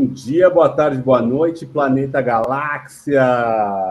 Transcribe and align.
Bom 0.00 0.06
dia, 0.06 0.48
boa 0.48 0.74
tarde, 0.74 0.96
boa 0.96 1.20
noite, 1.20 1.66
planeta 1.66 2.22
Galáxia, 2.22 3.22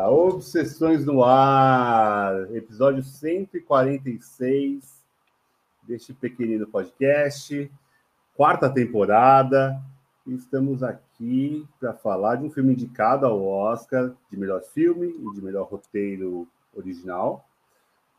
Obsessões 0.07 1.05
no 1.05 1.23
Ar, 1.23 2.51
episódio 2.51 3.03
146 3.03 5.03
deste 5.83 6.11
pequenino 6.11 6.65
podcast, 6.65 7.71
quarta 8.35 8.67
temporada. 8.67 9.79
Estamos 10.25 10.81
aqui 10.81 11.63
para 11.79 11.93
falar 11.93 12.37
de 12.37 12.45
um 12.45 12.49
filme 12.49 12.73
indicado 12.73 13.27
ao 13.27 13.45
Oscar 13.45 14.11
de 14.31 14.35
melhor 14.35 14.63
filme 14.63 15.09
e 15.09 15.35
de 15.35 15.43
melhor 15.43 15.67
roteiro 15.67 16.47
original, 16.75 17.47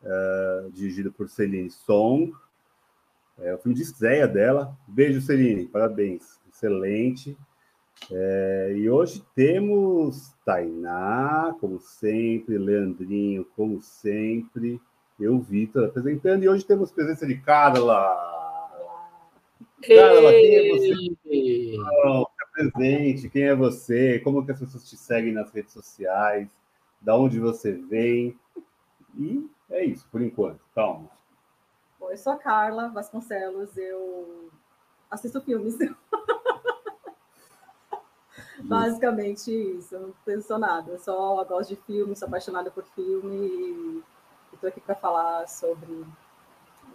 uh, 0.04 0.70
dirigido 0.70 1.10
por 1.10 1.28
Celine 1.28 1.72
Song. 1.72 2.32
É 3.40 3.52
o 3.52 3.58
filme 3.58 3.74
de 3.74 3.82
estreia 3.82 4.28
dela. 4.28 4.78
Beijo, 4.86 5.20
Celine, 5.20 5.66
parabéns 5.66 6.38
excelente. 6.48 7.36
É, 8.10 8.74
e 8.76 8.90
hoje 8.90 9.24
temos 9.34 10.32
Tainá, 10.44 11.54
como 11.60 11.78
sempre, 11.78 12.58
Leandrinho, 12.58 13.44
como 13.56 13.80
sempre, 13.80 14.80
eu, 15.18 15.38
Vitor, 15.38 15.84
apresentando, 15.84 16.42
e 16.42 16.48
hoje 16.48 16.64
temos 16.64 16.90
presença 16.90 17.26
de 17.26 17.36
Carla. 17.36 18.30
Carla, 19.86 20.30
quem 20.32 20.56
é 20.56 20.72
você? 20.72 21.76
Não, 21.78 22.26
presente, 22.52 23.28
quem 23.28 23.42
é 23.44 23.54
você? 23.54 24.18
Como 24.20 24.44
que 24.44 24.52
as 24.52 24.60
pessoas 24.60 24.88
te 24.88 24.96
seguem 24.96 25.32
nas 25.32 25.50
redes 25.50 25.72
sociais? 25.72 26.48
Da 27.00 27.16
onde 27.16 27.38
você 27.38 27.72
vem? 27.72 28.38
E 29.16 29.48
é 29.70 29.84
isso, 29.84 30.06
por 30.10 30.20
enquanto. 30.20 30.60
Calma. 30.74 31.08
Bom, 31.98 32.10
eu 32.10 32.16
sou 32.16 32.32
a 32.32 32.36
Carla 32.36 32.88
Vasconcelos, 32.88 33.76
eu 33.76 34.50
assisto 35.10 35.40
filmes. 35.40 35.76
Basicamente 38.62 39.50
isso, 39.50 39.94
eu 39.94 40.00
não 40.00 40.14
penso 40.24 40.56
nada. 40.58 40.92
Eu 40.92 40.98
só 40.98 41.44
gosto 41.44 41.70
de 41.70 41.76
filme, 41.76 42.16
sou 42.16 42.28
apaixonada 42.28 42.70
por 42.70 42.84
filme 42.94 43.36
e 43.36 44.02
estou 44.52 44.68
aqui 44.68 44.80
para 44.80 44.94
falar 44.94 45.48
sobre 45.48 46.04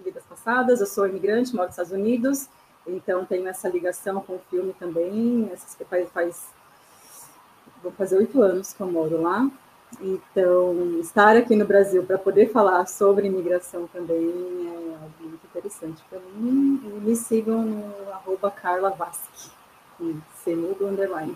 vidas 0.04 0.24
passadas. 0.26 0.80
Eu 0.80 0.88
sou 0.88 1.08
imigrante, 1.08 1.56
moro 1.56 1.68
nos 1.68 1.74
Estados 1.74 1.92
Unidos, 1.92 2.48
então 2.86 3.26
tenho 3.26 3.48
essa 3.48 3.68
ligação 3.68 4.22
com 4.22 4.36
o 4.36 4.42
filme 4.50 4.74
também. 4.74 5.52
Faz, 5.90 6.10
faz 6.10 6.50
vou 7.82 7.92
fazer 7.92 8.18
oito 8.18 8.42
anos 8.42 8.74
que 8.74 8.82
eu 8.82 8.88
moro 8.88 9.22
lá. 9.22 9.50
Então, 10.02 11.00
estar 11.00 11.38
aqui 11.38 11.56
no 11.56 11.66
Brasil 11.66 12.04
para 12.04 12.18
poder 12.18 12.52
falar 12.52 12.86
sobre 12.88 13.28
imigração 13.28 13.88
também 13.88 14.18
é 14.18 14.94
algo 15.02 15.14
muito 15.22 15.46
interessante 15.46 16.04
para 16.10 16.20
mim. 16.20 16.82
E 16.84 16.88
me 16.88 17.16
sigam 17.16 17.64
no 17.64 18.12
arroba 18.12 18.52
Carla 18.52 18.90
Vasque, 18.90 19.52
com 19.98 20.20
cenudo 20.44 20.88
underline. 20.88 21.36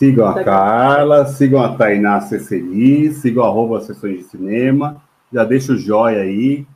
Sigam 0.00 0.28
a 0.28 0.42
Carla, 0.42 1.26
sigam 1.26 1.62
a 1.62 1.76
Tainá 1.76 2.22
Ceceli, 2.22 3.12
sigam 3.12 3.44
arroba 3.44 3.82
Sessões 3.82 4.20
de 4.20 4.24
Cinema. 4.24 5.04
Já 5.30 5.44
deixa 5.44 5.74
o 5.74 5.76
joia 5.76 6.22
aí, 6.22 6.66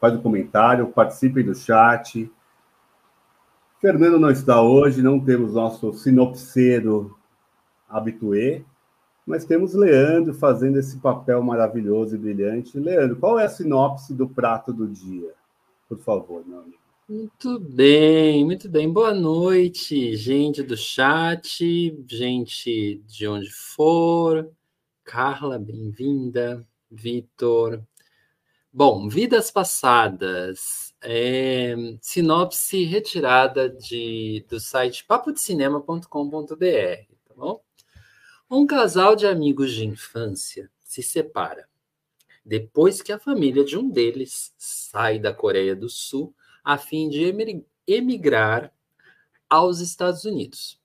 faz 0.00 0.14
o 0.14 0.16
um 0.16 0.22
comentário, 0.22 0.86
participem 0.86 1.44
do 1.44 1.54
chat. 1.54 2.32
Fernando 3.82 4.18
não 4.18 4.30
está 4.30 4.62
hoje, 4.62 5.02
não 5.02 5.20
temos 5.20 5.52
nosso 5.52 5.92
sinopseiro 5.92 7.14
habituê, 7.86 8.64
mas 9.26 9.44
temos 9.44 9.74
Leandro 9.74 10.32
fazendo 10.32 10.78
esse 10.78 10.96
papel 11.00 11.42
maravilhoso 11.42 12.14
e 12.14 12.18
brilhante. 12.18 12.80
Leandro, 12.80 13.16
qual 13.16 13.38
é 13.38 13.44
a 13.44 13.50
sinopse 13.50 14.14
do 14.14 14.26
prato 14.26 14.72
do 14.72 14.88
dia? 14.88 15.34
Por 15.86 15.98
favor, 15.98 16.42
meu 16.46 16.60
amigo. 16.60 16.79
Muito 17.10 17.58
bem, 17.58 18.44
muito 18.44 18.68
bem. 18.68 18.88
Boa 18.88 19.12
noite, 19.12 20.14
gente 20.14 20.62
do 20.62 20.76
chat, 20.76 21.60
gente 22.06 23.02
de 23.04 23.26
onde 23.26 23.50
for. 23.50 24.48
Carla, 25.02 25.58
bem-vinda. 25.58 26.64
Vitor. 26.88 27.82
Bom, 28.72 29.08
Vidas 29.08 29.50
Passadas. 29.50 30.94
É, 31.02 31.74
sinopse 32.00 32.84
retirada 32.84 33.68
de, 33.68 34.46
do 34.48 34.60
site 34.60 35.04
papodecinema.com.br, 35.04 36.06
tá 36.06 37.34
bom? 37.36 37.60
Um 38.48 38.64
casal 38.64 39.16
de 39.16 39.26
amigos 39.26 39.72
de 39.72 39.84
infância 39.84 40.70
se 40.84 41.02
separa 41.02 41.68
depois 42.44 43.02
que 43.02 43.12
a 43.12 43.18
família 43.18 43.64
de 43.64 43.76
um 43.76 43.90
deles 43.90 44.54
sai 44.56 45.18
da 45.18 45.34
Coreia 45.34 45.74
do 45.74 45.88
Sul 45.88 46.32
a 46.70 46.78
fim 46.78 47.08
de 47.08 47.64
emigrar 47.84 48.72
aos 49.48 49.80
Estados 49.80 50.24
Unidos. 50.24 50.80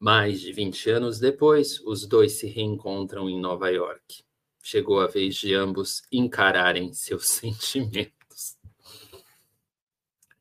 Mais 0.00 0.40
de 0.40 0.52
20 0.52 0.90
anos 0.90 1.20
depois, 1.20 1.80
os 1.86 2.04
dois 2.04 2.32
se 2.32 2.48
reencontram 2.48 3.30
em 3.30 3.40
Nova 3.40 3.70
York. 3.70 4.24
Chegou 4.60 5.00
a 5.00 5.06
vez 5.06 5.36
de 5.36 5.54
ambos 5.54 6.02
encararem 6.10 6.92
seus 6.92 7.28
sentimentos. 7.30 8.56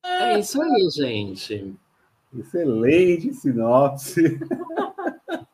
É 0.03 0.39
isso 0.39 0.59
aí, 0.59 0.89
gente. 0.89 1.75
Excelente 2.35 3.35
sinopse. 3.35 4.39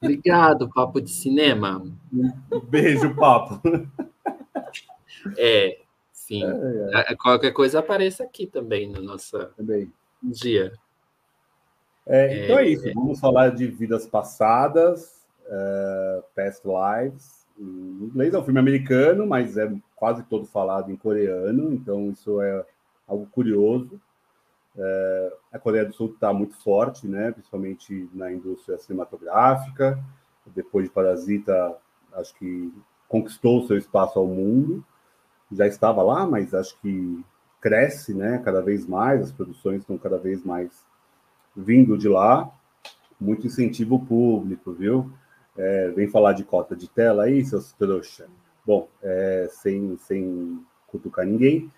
Obrigado, 0.02 0.70
Papo 0.70 1.02
de 1.02 1.10
Cinema. 1.10 1.84
Beijo, 2.70 3.14
Papo. 3.14 3.62
É, 5.38 5.81
Sim. 6.32 6.46
É, 6.46 7.12
é. 7.12 7.16
Qualquer 7.16 7.52
coisa 7.52 7.80
apareça 7.80 8.24
aqui 8.24 8.48
também 8.48 8.90
no 8.90 9.02
nosso 9.02 9.38
também. 9.58 9.92
dia. 10.24 10.72
É, 12.08 12.46
então 12.46 12.60
é, 12.60 12.70
isso. 12.70 12.88
É. 12.88 12.94
Vamos 12.94 13.20
falar 13.20 13.50
de 13.50 13.68
vidas 13.68 14.08
passadas, 14.08 15.26
uh, 15.48 16.24
past 16.34 16.64
lives. 16.66 17.46
Em 17.60 18.06
inglês 18.06 18.34
é 18.34 18.40
um 18.40 18.46
filme 18.46 18.62
americano, 18.62 19.28
mas 19.28 19.58
é 19.58 19.70
quase 19.94 20.24
todo 20.24 20.46
falado 20.46 20.90
em 20.90 20.96
coreano, 20.96 21.74
então 21.74 22.10
isso 22.10 22.42
é 22.42 22.66
algo 23.06 23.28
curioso. 23.28 24.00
É, 24.78 25.34
a 25.52 25.60
Coreia 25.60 25.86
do 25.86 25.94
Sul 25.94 26.12
está 26.12 26.32
muito 26.32 26.56
forte, 26.56 27.06
né? 27.06 27.32
principalmente 27.34 28.10
na 28.14 28.32
indústria 28.32 28.78
cinematográfica. 28.78 30.02
Depois 30.56 30.86
de 30.86 30.92
Parasita, 30.92 31.76
acho 32.14 32.34
que 32.36 32.74
conquistou 33.08 33.68
seu 33.68 33.78
espaço 33.78 34.18
ao 34.18 34.26
mundo 34.26 34.84
já 35.52 35.68
estava 35.68 36.02
lá, 36.02 36.26
mas 36.26 36.54
acho 36.54 36.78
que 36.82 37.24
cresce, 37.60 38.14
né? 38.14 38.42
Cada 38.44 38.62
vez 38.62 38.88
mais, 38.88 39.22
as 39.22 39.32
produções 39.32 39.82
estão 39.82 39.98
cada 39.98 40.18
vez 40.18 40.44
mais 40.44 40.86
vindo 41.56 41.98
de 41.98 42.08
lá. 42.08 42.50
Muito 43.20 43.46
incentivo 43.46 44.04
público, 44.04 44.72
viu? 44.72 45.12
É, 45.58 45.90
vem 45.90 46.08
falar 46.08 46.34
de 46.34 46.44
cota 46.44 46.76
de 46.76 46.90
tela 46.90 47.24
aí, 47.24 47.46
seus 47.46 47.72
trouxa. 47.74 48.28
Bom, 48.66 48.88
é, 49.02 49.48
sem, 49.52 49.98
sem 49.98 50.64
cutucar 50.88 51.26
ninguém. 51.26 51.72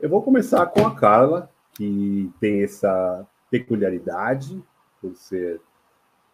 Eu 0.00 0.08
vou 0.08 0.22
começar 0.22 0.64
com 0.66 0.86
a 0.86 0.94
Carla, 0.94 1.50
que 1.74 2.30
tem 2.40 2.62
essa 2.62 3.26
peculiaridade 3.50 4.62
por 5.00 5.14
ser 5.16 5.60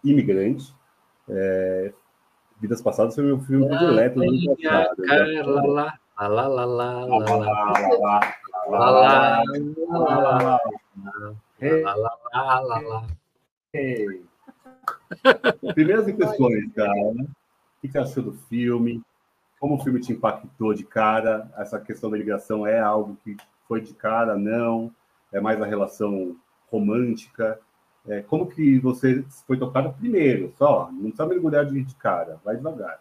imigrante. 0.05 0.75
É, 1.29 1.93
Vidas 2.61 2.81
Passadas 2.81 3.15
foi 3.15 3.25
meu 3.25 3.41
filme 3.41 3.67
predileto 3.69 4.17
do 4.17 4.23
ano 4.23 4.57
passado. 4.57 5.03
Carla 5.03 5.99
lá. 6.19 6.27
Lá, 6.27 6.49
lá, 6.49 6.65
lá, 6.65 6.65
lá, 6.67 7.07
lá, 7.07 7.37
lá, 7.37 8.21
lá, 11.77 12.21
lá, 12.33 12.61
lá, 12.61 12.79
lá, 12.81 13.07
Primeiras 15.75 16.09
impressões, 16.09 16.73
cara. 16.75 16.93
Né? 17.15 17.25
O 17.25 17.81
que 17.81 17.89
você 17.89 17.99
achou 17.99 18.23
do 18.23 18.33
filme? 18.33 19.03
Como 19.61 19.77
o 19.77 19.79
filme 19.79 20.01
te 20.01 20.13
impactou 20.13 20.75
de 20.75 20.85
cara? 20.85 21.51
Essa 21.57 21.79
questão 21.79 22.11
da 22.11 22.17
ligação 22.17 22.67
é 22.67 22.81
algo 22.81 23.17
que 23.23 23.37
foi 23.67 23.81
de 23.81 23.95
cara? 23.95 24.37
Não? 24.37 24.93
É 25.33 25.41
mais 25.41 25.61
a 25.63 25.67
relação 25.67 26.37
romântica? 26.71 27.61
É, 28.07 28.23
como 28.23 28.47
que 28.47 28.79
você 28.79 29.25
foi 29.47 29.59
tocada 29.59 29.91
primeiro? 29.91 30.53
Só, 30.57 30.91
não 30.91 31.03
precisa 31.03 31.27
mergulhar 31.27 31.67
de 31.67 31.95
cara, 31.97 32.41
vai 32.45 32.57
devagar. 32.57 33.01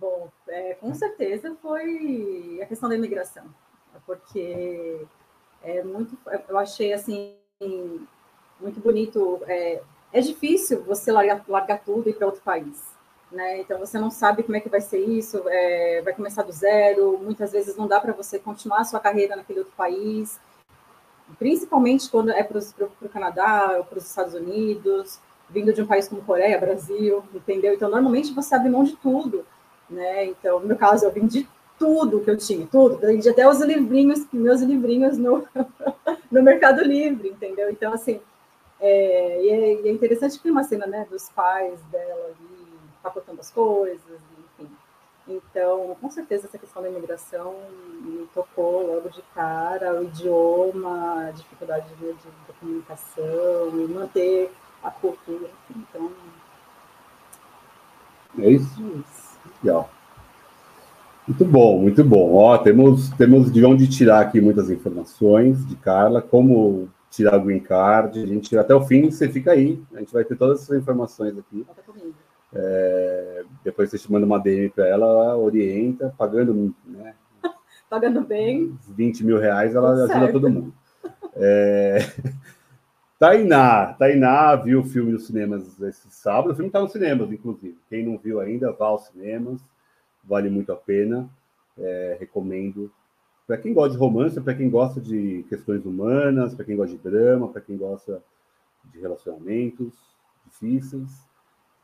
Bom, 0.00 0.30
é, 0.50 0.74
com 0.74 0.92
certeza 0.94 1.56
foi 1.62 2.58
a 2.62 2.66
questão 2.66 2.88
da 2.88 2.96
imigração, 2.96 3.44
porque 4.04 5.00
é 5.62 5.82
muito, 5.82 6.18
eu 6.48 6.58
achei 6.58 6.92
assim 6.92 7.34
muito 8.60 8.80
bonito. 8.80 9.40
É, 9.46 9.80
é 10.12 10.20
difícil 10.20 10.82
você 10.82 11.12
largar, 11.12 11.44
largar 11.48 11.80
tudo 11.84 12.08
e 12.08 12.10
ir 12.10 12.14
para 12.14 12.26
outro 12.26 12.42
país, 12.42 12.82
né? 13.30 13.60
Então 13.60 13.78
você 13.78 13.98
não 13.98 14.10
sabe 14.10 14.42
como 14.42 14.56
é 14.56 14.60
que 14.60 14.68
vai 14.68 14.80
ser 14.80 14.98
isso, 14.98 15.42
é, 15.46 16.02
vai 16.02 16.12
começar 16.14 16.42
do 16.42 16.52
zero. 16.52 17.18
Muitas 17.18 17.52
vezes 17.52 17.76
não 17.76 17.86
dá 17.86 18.00
para 18.00 18.12
você 18.12 18.38
continuar 18.38 18.80
a 18.80 18.84
sua 18.84 19.00
carreira 19.00 19.36
naquele 19.36 19.60
outro 19.60 19.74
país, 19.76 20.40
principalmente 21.38 22.10
quando 22.10 22.30
é 22.30 22.42
para 22.42 22.58
o 22.58 23.08
Canadá 23.08 23.76
ou 23.78 23.84
para 23.84 23.98
os 23.98 24.06
Estados 24.06 24.34
Unidos, 24.34 25.20
vindo 25.48 25.72
de 25.72 25.80
um 25.82 25.86
país 25.86 26.08
como 26.08 26.22
Coreia, 26.22 26.58
Brasil, 26.58 27.22
entendeu? 27.32 27.74
Então 27.74 27.88
normalmente 27.88 28.32
você 28.32 28.54
abre 28.54 28.68
mão 28.68 28.82
de 28.82 28.96
tudo 28.96 29.44
né? 29.90 30.26
Então, 30.26 30.60
no 30.60 30.66
meu 30.68 30.76
caso, 30.76 31.04
eu 31.04 31.12
vendi 31.12 31.48
tudo 31.78 32.20
que 32.20 32.30
eu 32.30 32.36
tinha, 32.36 32.66
tudo. 32.66 32.94
Eu 33.02 33.08
vendi 33.08 33.28
até 33.28 33.48
os 33.48 33.60
livrinhos, 33.60 34.26
meus 34.32 34.60
livrinhos 34.60 35.16
no, 35.18 35.46
no 36.30 36.42
Mercado 36.42 36.82
Livre, 36.82 37.30
entendeu? 37.30 37.70
Então, 37.70 37.92
assim, 37.92 38.20
É, 38.80 39.42
e, 39.44 39.48
é, 39.50 39.82
e, 39.82 39.88
é, 39.88 39.92
interessante 39.92 40.36
que 40.36 40.42
tem 40.42 40.52
uma 40.52 40.64
cena 40.64 40.86
né, 40.86 41.06
dos 41.10 41.28
pais 41.30 41.78
dela 41.92 42.26
ali 42.26 42.60
empacotando 42.98 43.40
as 43.40 43.50
coisas, 43.50 44.20
enfim. 44.58 44.70
Então, 45.28 45.96
com 46.00 46.10
certeza, 46.10 46.46
essa 46.46 46.58
questão 46.58 46.82
da 46.82 46.88
imigração 46.88 47.54
me 48.00 48.26
tocou 48.34 48.86
logo 48.86 49.10
de 49.10 49.22
cara, 49.34 50.00
o 50.00 50.04
idioma, 50.04 51.26
a 51.28 51.30
dificuldade 51.30 51.88
de, 51.96 52.12
de, 52.14 52.22
de 52.46 52.52
comunicação, 52.58 53.68
e 53.74 53.86
manter 53.88 54.50
a 54.82 54.90
cultura. 54.90 55.50
Então. 55.76 56.10
É 58.38 58.50
isso? 58.50 58.82
É 58.82 58.98
isso. 58.98 59.29
Legal. 59.62 59.90
Muito 61.26 61.44
bom, 61.44 61.78
muito 61.78 62.02
bom. 62.02 62.34
Ó, 62.34 62.58
temos, 62.58 63.10
temos 63.10 63.52
de 63.52 63.64
onde 63.64 63.86
tirar 63.88 64.20
aqui 64.20 64.40
muitas 64.40 64.70
informações 64.70 65.64
de 65.66 65.76
Carla, 65.76 66.20
como 66.20 66.88
tirar 67.10 67.36
o 67.36 67.44
green 67.44 67.60
card. 67.60 68.22
A 68.22 68.26
gente, 68.26 68.56
até 68.56 68.74
o 68.74 68.80
fim, 68.80 69.10
você 69.10 69.28
fica 69.28 69.52
aí. 69.52 69.80
A 69.94 70.00
gente 70.00 70.12
vai 70.12 70.24
ter 70.24 70.36
todas 70.36 70.62
essas 70.62 70.78
informações 70.78 71.36
aqui. 71.38 71.64
É, 72.52 73.44
depois 73.62 73.90
você 73.90 73.98
te 73.98 74.10
manda 74.10 74.26
uma 74.26 74.38
DM 74.38 74.70
para 74.70 74.88
ela, 74.88 75.06
ela 75.06 75.36
orienta, 75.36 76.12
pagando, 76.18 76.74
né? 76.84 77.14
pagando 77.88 78.22
bem. 78.22 78.76
20 78.88 79.24
mil 79.24 79.38
reais, 79.38 79.74
ela 79.74 79.90
Tudo 79.90 80.02
ajuda 80.02 80.18
certo. 80.18 80.32
todo 80.32 80.50
mundo. 80.50 80.74
É... 81.36 81.98
Tainá, 83.20 83.92
Tainá 83.92 84.56
viu 84.56 84.80
o 84.80 84.84
filme 84.84 85.12
nos 85.12 85.26
cinemas 85.26 85.78
esse 85.82 86.10
sábado. 86.10 86.52
O 86.52 86.54
filme 86.54 86.68
está 86.68 86.80
nos 86.80 86.90
cinemas, 86.90 87.30
inclusive. 87.30 87.78
Quem 87.88 88.02
não 88.04 88.16
viu 88.16 88.40
ainda, 88.40 88.72
vá 88.72 88.86
aos 88.86 89.04
cinemas 89.08 89.60
vale 90.24 90.48
muito 90.50 90.72
a 90.72 90.76
pena. 90.76 91.28
É, 91.78 92.16
recomendo 92.18 92.90
para 93.46 93.56
quem 93.56 93.72
gosta 93.72 93.92
de 93.92 93.98
romance, 93.98 94.40
para 94.40 94.54
quem 94.54 94.70
gosta 94.70 95.00
de 95.00 95.44
questões 95.48 95.84
humanas, 95.84 96.54
para 96.54 96.64
quem 96.64 96.76
gosta 96.76 96.96
de 96.96 97.02
drama, 97.02 97.48
para 97.48 97.60
quem 97.60 97.76
gosta 97.76 98.22
de 98.84 99.00
relacionamentos 99.00 99.94
difíceis. 100.46 101.28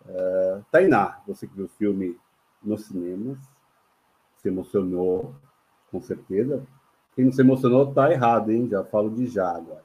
Uh, 0.05 0.65
Tainá, 0.71 1.21
você 1.27 1.47
que 1.47 1.55
viu 1.55 1.65
o 1.65 1.69
filme 1.69 2.17
nos 2.63 2.87
cinemas, 2.87 3.39
se 4.37 4.49
emocionou, 4.49 5.35
com 5.91 6.01
certeza. 6.01 6.63
Quem 7.15 7.25
não 7.25 7.33
se 7.33 7.41
emocionou 7.41 7.93
tá 7.93 8.13
errado, 8.13 8.53
hein? 8.53 8.69
Já 8.71 8.85
falo 8.85 9.11
de 9.11 9.27
já 9.27 9.49
agora. 9.51 9.85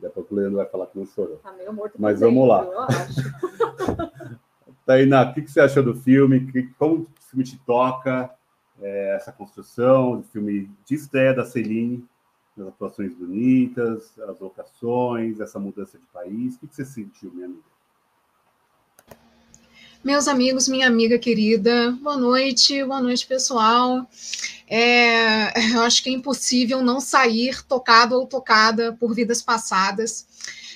Depois 0.00 0.30
o 0.30 0.34
Leandro 0.34 0.56
vai 0.56 0.66
falar 0.66 0.86
que 0.86 0.98
não 0.98 1.06
chorou. 1.06 1.36
Tá 1.36 1.52
meio 1.52 1.72
morto 1.72 1.94
Mas 1.98 2.20
vamos 2.20 2.48
lá. 2.48 2.64
Eu 2.64 2.80
acho. 2.80 3.20
Tainá, 4.84 5.22
o 5.22 5.34
que, 5.34 5.42
que 5.42 5.50
você 5.50 5.60
achou 5.60 5.82
do 5.82 5.94
filme? 5.94 6.72
Como 6.78 7.02
o 7.02 7.06
filme 7.30 7.44
te 7.44 7.58
toca? 7.58 8.30
É, 8.80 9.14
essa 9.14 9.30
construção, 9.30 10.20
o 10.20 10.22
filme 10.24 10.68
de 10.84 10.94
estreia 10.94 11.32
da 11.32 11.44
Celine, 11.44 12.04
as 12.58 12.66
atuações 12.66 13.14
bonitas, 13.14 14.18
as 14.18 14.40
locações, 14.40 15.40
essa 15.40 15.58
mudança 15.58 15.98
de 15.98 16.06
país. 16.06 16.56
O 16.56 16.60
que, 16.60 16.66
que 16.66 16.74
você 16.74 16.84
sentiu, 16.84 17.30
minha 17.32 17.46
amiga? 17.46 17.71
Meus 20.04 20.26
amigos, 20.26 20.66
minha 20.66 20.88
amiga 20.88 21.16
querida, 21.16 21.96
boa 22.02 22.16
noite, 22.16 22.82
boa 22.82 23.00
noite, 23.00 23.24
pessoal. 23.24 24.04
É, 24.66 25.76
eu 25.76 25.82
acho 25.82 26.02
que 26.02 26.10
é 26.10 26.12
impossível 26.12 26.82
não 26.82 26.98
sair 27.00 27.62
tocado 27.62 28.16
ou 28.16 28.26
tocada 28.26 28.96
por 28.98 29.14
vidas 29.14 29.40
passadas. 29.40 30.26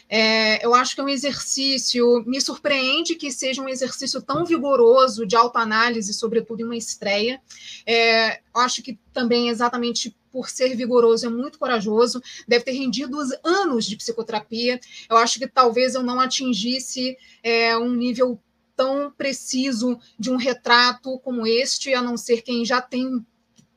É, 0.09 0.65
eu 0.65 0.73
acho 0.77 0.95
que 0.95 1.01
é 1.01 1.05
um 1.05 1.09
exercício, 1.09 2.23
me 2.25 2.41
surpreende 2.41 3.17
que 3.17 3.33
seja 3.33 3.61
um 3.61 3.69
exercício 3.69 4.23
tão 4.23 4.45
vigoroso 4.45 5.27
de 5.27 5.35
autoanálise, 5.35 6.15
sobretudo 6.15 6.61
em 6.61 6.65
uma 6.65 6.77
estreia. 6.77 7.41
É, 7.85 8.37
eu 8.37 8.61
acho 8.61 8.81
que 8.81 8.97
também, 9.13 9.49
exatamente 9.49 10.17
por 10.31 10.49
ser 10.49 10.77
vigoroso, 10.77 11.27
é 11.27 11.31
muito 11.31 11.59
corajoso, 11.59 12.23
deve 12.47 12.65
ter 12.65 12.73
rendido 12.73 13.19
anos 13.43 13.87
de 13.87 13.97
psicoterapia. 13.97 14.79
Eu 15.11 15.17
acho 15.17 15.41
que 15.41 15.49
talvez 15.49 15.97
eu 15.97 16.05
não 16.05 16.21
atingisse 16.21 17.17
é, 17.43 17.77
um 17.77 17.91
nível 17.93 18.39
tão 18.77 19.11
preciso 19.11 19.99
de 20.19 20.31
um 20.31 20.37
retrato 20.37 21.19
como 21.21 21.47
este, 21.47 21.95
a 21.95 22.03
não 22.03 22.17
ser 22.17 22.43
quem 22.43 22.65
já 22.65 22.81
tem 22.81 23.25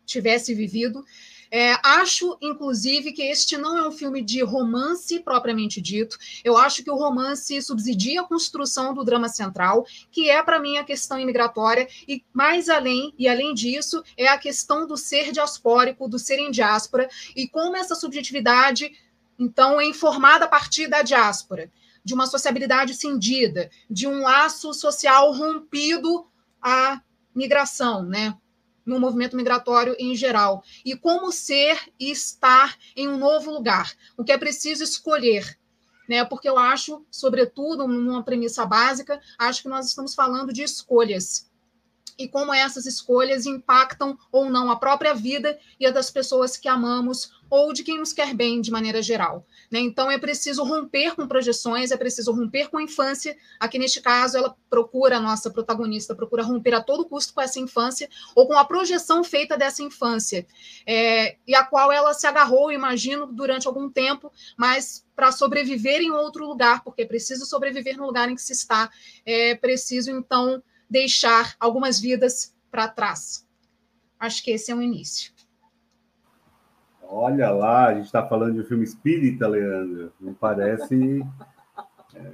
tivesse 0.06 0.54
vivido. 0.54 1.06
É, 1.52 1.74
acho, 1.84 2.38
inclusive, 2.42 3.12
que 3.12 3.24
este 3.24 3.58
não 3.58 3.78
é 3.78 3.88
um 3.88 3.92
filme 3.92 4.22
de 4.22 4.44
romance 4.44 5.20
propriamente 5.20 5.82
dito. 5.82 6.18
Eu 6.44 6.56
acho 6.58 6.84
que 6.84 6.92
o 6.92 6.96
romance 6.96 7.60
subsidia 7.62 8.22
a 8.22 8.24
construção 8.24 8.94
do 8.94 9.04
drama 9.04 9.28
central, 9.28 9.86
que 10.12 10.30
é, 10.30 10.44
para 10.44 10.60
mim, 10.60 10.78
a 10.78 10.84
questão 10.84 11.20
imigratória, 11.20 11.88
e 12.08 12.24
mais 12.32 12.70
além, 12.70 13.14
e 13.18 13.28
além 13.28 13.54
disso, 13.54 14.04
é 14.16 14.28
a 14.28 14.38
questão 14.38 14.86
do 14.86 14.96
ser 14.96 15.32
diaspórico, 15.32 16.08
do 16.08 16.20
ser 16.20 16.38
em 16.38 16.52
diáspora, 16.52 17.10
e 17.36 17.48
como 17.48 17.76
essa 17.76 17.96
subjetividade, 17.96 18.92
então, 19.40 19.80
é 19.80 19.86
informada 19.86 20.46
a 20.46 20.50
partir 20.50 20.88
da 20.88 21.02
diáspora, 21.02 21.72
de 22.04 22.14
uma 22.14 22.26
sociabilidade 22.26 22.94
cindida, 22.94 23.70
de 23.90 24.08
um 24.08 24.22
laço 24.22 24.74
social 24.74 25.32
rompido 25.34 26.28
à 26.62 27.02
migração, 27.34 28.04
né? 28.04 28.38
no 28.86 29.00
movimento 29.00 29.38
migratório 29.38 29.96
em 30.00 30.16
geral, 30.16 30.64
e 30.84 30.96
como 30.96 31.32
ser 31.32 31.80
e 32.00 32.10
estar 32.10 32.76
em 32.96 33.08
um 33.08 33.18
novo 33.18 33.52
lugar, 33.52 33.94
o 34.18 34.24
que 34.24 34.32
é 34.32 34.38
preciso 34.38 34.84
escolher. 34.84 35.58
Né, 36.08 36.26
porque 36.26 36.50
eu 36.50 36.58
acho, 36.58 37.06
sobretudo, 37.12 37.88
numa 37.88 38.24
premissa 38.24 38.66
básica, 38.66 39.22
acho 39.38 39.62
que 39.62 39.70
nós 39.70 39.86
estamos 39.86 40.16
falando 40.16 40.52
de 40.52 40.64
escolhas 40.64 41.48
e 42.20 42.28
como 42.28 42.54
essas 42.54 42.86
escolhas 42.86 43.46
impactam 43.46 44.18
ou 44.30 44.50
não 44.50 44.70
a 44.70 44.76
própria 44.76 45.14
vida 45.16 45.58
e 45.80 45.88
a 45.88 45.92
das 45.92 46.12
pessoas 46.12 46.58
que 46.58 46.68
amamos 46.68 47.32
ou 47.50 47.74
de 47.74 47.84
quem 47.84 47.98
nos 47.98 48.14
quer 48.14 48.34
bem 48.34 48.62
de 48.62 48.72
maneira 48.72 49.02
geral. 49.02 49.46
Né? 49.72 49.80
Então 49.80 50.10
é 50.12 50.18
preciso 50.18 50.64
romper 50.64 51.16
com 51.16 51.28
projeções, 51.28 51.92
é 51.92 51.98
preciso 51.98 52.32
romper 52.32 52.70
com 52.70 52.78
a 52.78 52.84
infância. 52.84 53.36
Aqui 53.60 53.80
neste 53.80 54.02
caso, 54.02 54.38
ela 54.38 54.56
procura, 54.70 55.18
a 55.18 55.20
nossa 55.20 55.50
protagonista 55.50 56.16
procura 56.16 56.44
romper 56.44 56.74
a 56.74 56.82
todo 56.82 57.06
custo 57.06 57.34
com 57.34 57.42
essa 57.42 57.60
infância 57.60 58.10
ou 58.36 58.48
com 58.48 58.58
a 58.58 58.66
projeção 58.66 59.24
feita 59.24 59.58
dessa 59.58 59.82
infância, 59.82 60.46
é, 60.86 61.38
e 61.48 61.56
a 61.56 61.64
qual 61.64 61.92
ela 61.92 62.14
se 62.14 62.28
agarrou, 62.28 62.72
imagino, 62.72 63.26
durante 63.28 63.68
algum 63.68 63.90
tempo, 63.90 64.32
mas 64.58 65.06
para 65.16 65.32
sobreviver 65.32 66.02
em 66.02 66.12
outro 66.12 66.46
lugar, 66.46 66.84
porque 66.84 67.02
é 67.02 67.06
preciso 67.06 67.46
sobreviver 67.46 67.98
no 67.98 68.06
lugar 68.06 68.30
em 68.30 68.36
que 68.36 68.42
se 68.42 68.54
está, 68.54 68.90
é 69.26 69.56
preciso 69.56 70.12
então 70.12 70.62
deixar 70.90 71.56
algumas 71.60 72.00
vidas 72.00 72.56
para 72.72 72.88
trás. 72.88 73.46
Acho 74.20 74.44
que 74.44 74.52
esse 74.52 74.72
é 74.72 74.76
um 74.76 74.82
início. 74.82 75.32
Olha 77.12 77.50
lá, 77.50 77.88
a 77.88 77.96
gente 77.96 78.06
está 78.06 78.24
falando 78.28 78.54
de 78.54 78.62
um 78.62 78.66
filme 78.66 78.84
espírita, 78.84 79.48
Leandro. 79.48 80.14
Não 80.22 80.32
parece. 80.32 81.26
É, 82.14 82.32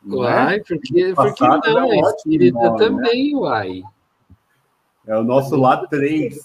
não 0.00 0.18
uai, 0.18 0.58
é? 0.58 0.62
porque, 0.62 1.12
porque 1.12 1.44
não, 1.44 1.92
é, 1.92 1.96
é 1.96 2.00
espírita 2.00 2.56
nome, 2.56 2.78
né? 2.78 2.86
também, 2.86 3.32
né? 3.32 3.38
uai. 3.38 3.82
É 5.08 5.16
o 5.18 5.24
nosso 5.24 5.56
lado 5.56 5.88
3. 5.88 6.38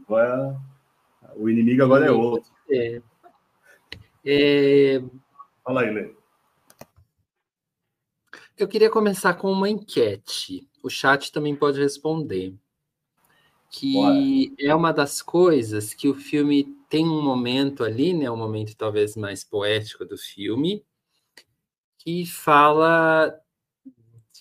Agora, 0.00 0.60
o 1.36 1.48
inimigo 1.48 1.84
agora 1.84 2.06
é 2.06 2.10
outro. 2.10 2.50
É. 2.68 3.00
É... 4.26 5.02
Fala 5.62 5.82
aí, 5.82 5.90
Lê. 5.90 6.12
Eu 8.58 8.66
queria 8.66 8.90
começar 8.90 9.34
com 9.34 9.52
uma 9.52 9.70
enquete. 9.70 10.68
O 10.82 10.90
chat 10.90 11.30
também 11.30 11.54
pode 11.54 11.80
responder. 11.80 12.56
Que 13.70 13.92
Bora. 13.92 14.16
é 14.58 14.74
uma 14.74 14.92
das 14.92 15.22
coisas 15.22 15.94
que 15.94 16.08
o 16.08 16.14
filme 16.14 16.79
tem 16.90 17.08
um 17.08 17.22
momento 17.22 17.84
ali, 17.84 18.12
né? 18.12 18.28
Um 18.28 18.36
momento 18.36 18.76
talvez 18.76 19.16
mais 19.16 19.44
poético 19.44 20.04
do 20.04 20.18
filme, 20.18 20.84
que 21.96 22.26
fala 22.26 23.32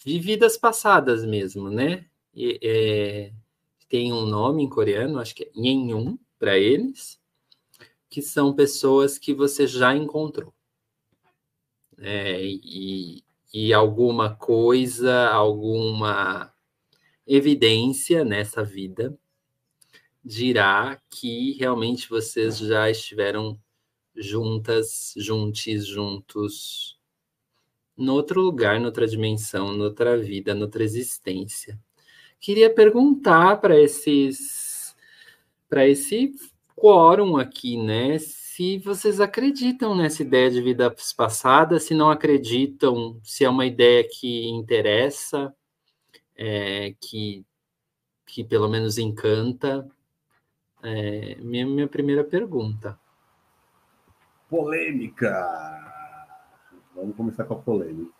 de 0.03 0.19
vidas 0.19 0.57
passadas 0.57 1.23
mesmo, 1.23 1.69
né? 1.69 2.07
E, 2.33 2.59
é, 2.63 3.33
tem 3.87 4.11
um 4.11 4.25
nome 4.25 4.63
em 4.63 4.69
coreano, 4.69 5.19
acho 5.19 5.35
que 5.35 5.43
é 5.43 5.51
Nyenyun 5.55 6.17
para 6.39 6.57
eles, 6.57 7.19
que 8.09 8.21
são 8.21 8.55
pessoas 8.55 9.19
que 9.19 9.31
você 9.31 9.67
já 9.67 9.95
encontrou. 9.95 10.51
É, 11.99 12.43
e, 12.43 13.23
e 13.53 13.73
alguma 13.73 14.35
coisa, 14.35 15.29
alguma 15.29 16.51
evidência 17.27 18.25
nessa 18.25 18.63
vida 18.63 19.15
dirá 20.23 21.01
que 21.09 21.53
realmente 21.53 22.09
vocês 22.09 22.57
já 22.57 22.89
estiveram 22.89 23.59
juntas, 24.15 25.13
juntos, 25.17 25.85
juntos, 25.88 26.99
noutra 27.95 28.39
lugar, 28.39 28.79
noutra 28.79 29.07
dimensão, 29.07 29.73
noutra 29.73 30.17
vida, 30.17 30.53
noutra 30.53 30.83
existência. 30.83 31.79
Queria 32.39 32.73
perguntar 32.73 33.57
para 33.61 33.79
esses 33.79 34.95
para 35.67 35.88
esse 35.88 36.33
quórum 36.75 37.38
aqui, 37.38 37.77
né, 37.77 38.17
se 38.59 38.77
vocês 38.79 39.21
acreditam 39.21 39.95
nessa 39.95 40.21
ideia 40.21 40.51
de 40.51 40.61
vidas 40.61 41.13
passadas, 41.13 41.83
se 41.83 41.93
não 41.93 42.09
acreditam, 42.11 43.17
se 43.23 43.45
é 43.45 43.49
uma 43.49 43.65
ideia 43.65 44.05
que 44.05 44.49
interessa, 44.49 45.55
é, 46.35 46.93
que, 46.99 47.45
que 48.25 48.43
pelo 48.43 48.67
menos 48.67 48.97
encanta. 48.97 49.88
É, 50.83 51.36
minha, 51.41 51.65
minha 51.65 51.88
primeira 51.88 52.24
pergunta. 52.24 52.98
Polêmica! 54.50 55.89
Vamos 56.95 57.15
começar 57.15 57.43
com 57.45 57.53
a 57.53 57.57
polêmica. 57.57 58.12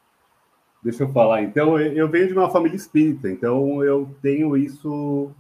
Deixa 0.82 1.04
eu 1.04 1.12
falar. 1.12 1.42
Então, 1.42 1.80
eu 1.80 2.08
venho 2.08 2.28
de 2.28 2.34
uma 2.34 2.50
família 2.50 2.76
espírita, 2.76 3.30
então 3.30 3.84
eu 3.84 4.16
tenho 4.22 4.56
isso 4.56 5.32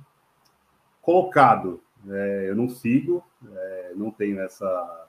colocado. 1.02 1.82
É, 2.10 2.46
eu 2.50 2.56
não 2.56 2.68
sigo, 2.70 3.24
é, 3.52 3.94
não 3.96 4.12
tenho 4.12 4.40
essa 4.40 5.08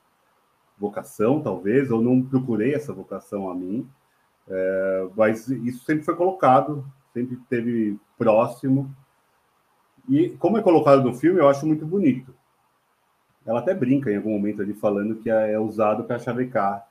vocação, 0.79 1.43
talvez, 1.43 1.91
ou 1.91 2.01
não 2.01 2.23
procurei 2.23 2.75
essa 2.75 2.93
vocação 2.93 3.51
a 3.51 3.55
mim, 3.55 3.89
é, 4.49 5.09
mas 5.17 5.49
isso 5.49 5.85
sempre 5.85 6.05
foi 6.05 6.17
colocado, 6.17 6.85
sempre 7.13 7.37
teve 7.49 7.99
próximo. 8.17 8.95
E 10.09 10.31
como 10.39 10.59
é 10.59 10.63
colocado 10.63 11.03
no 11.03 11.15
filme, 11.15 11.41
eu 11.41 11.49
acho 11.49 11.67
muito 11.67 11.87
bonito. 11.87 12.35
Ela 13.47 13.61
até 13.61 13.75
brinca 13.75 14.11
em 14.11 14.17
algum 14.17 14.31
momento 14.31 14.63
ali 14.63 14.75
falando 14.75 15.17
que 15.17 15.31
é 15.31 15.59
usado 15.59 16.05
para 16.05 16.19
chavecar, 16.19 16.87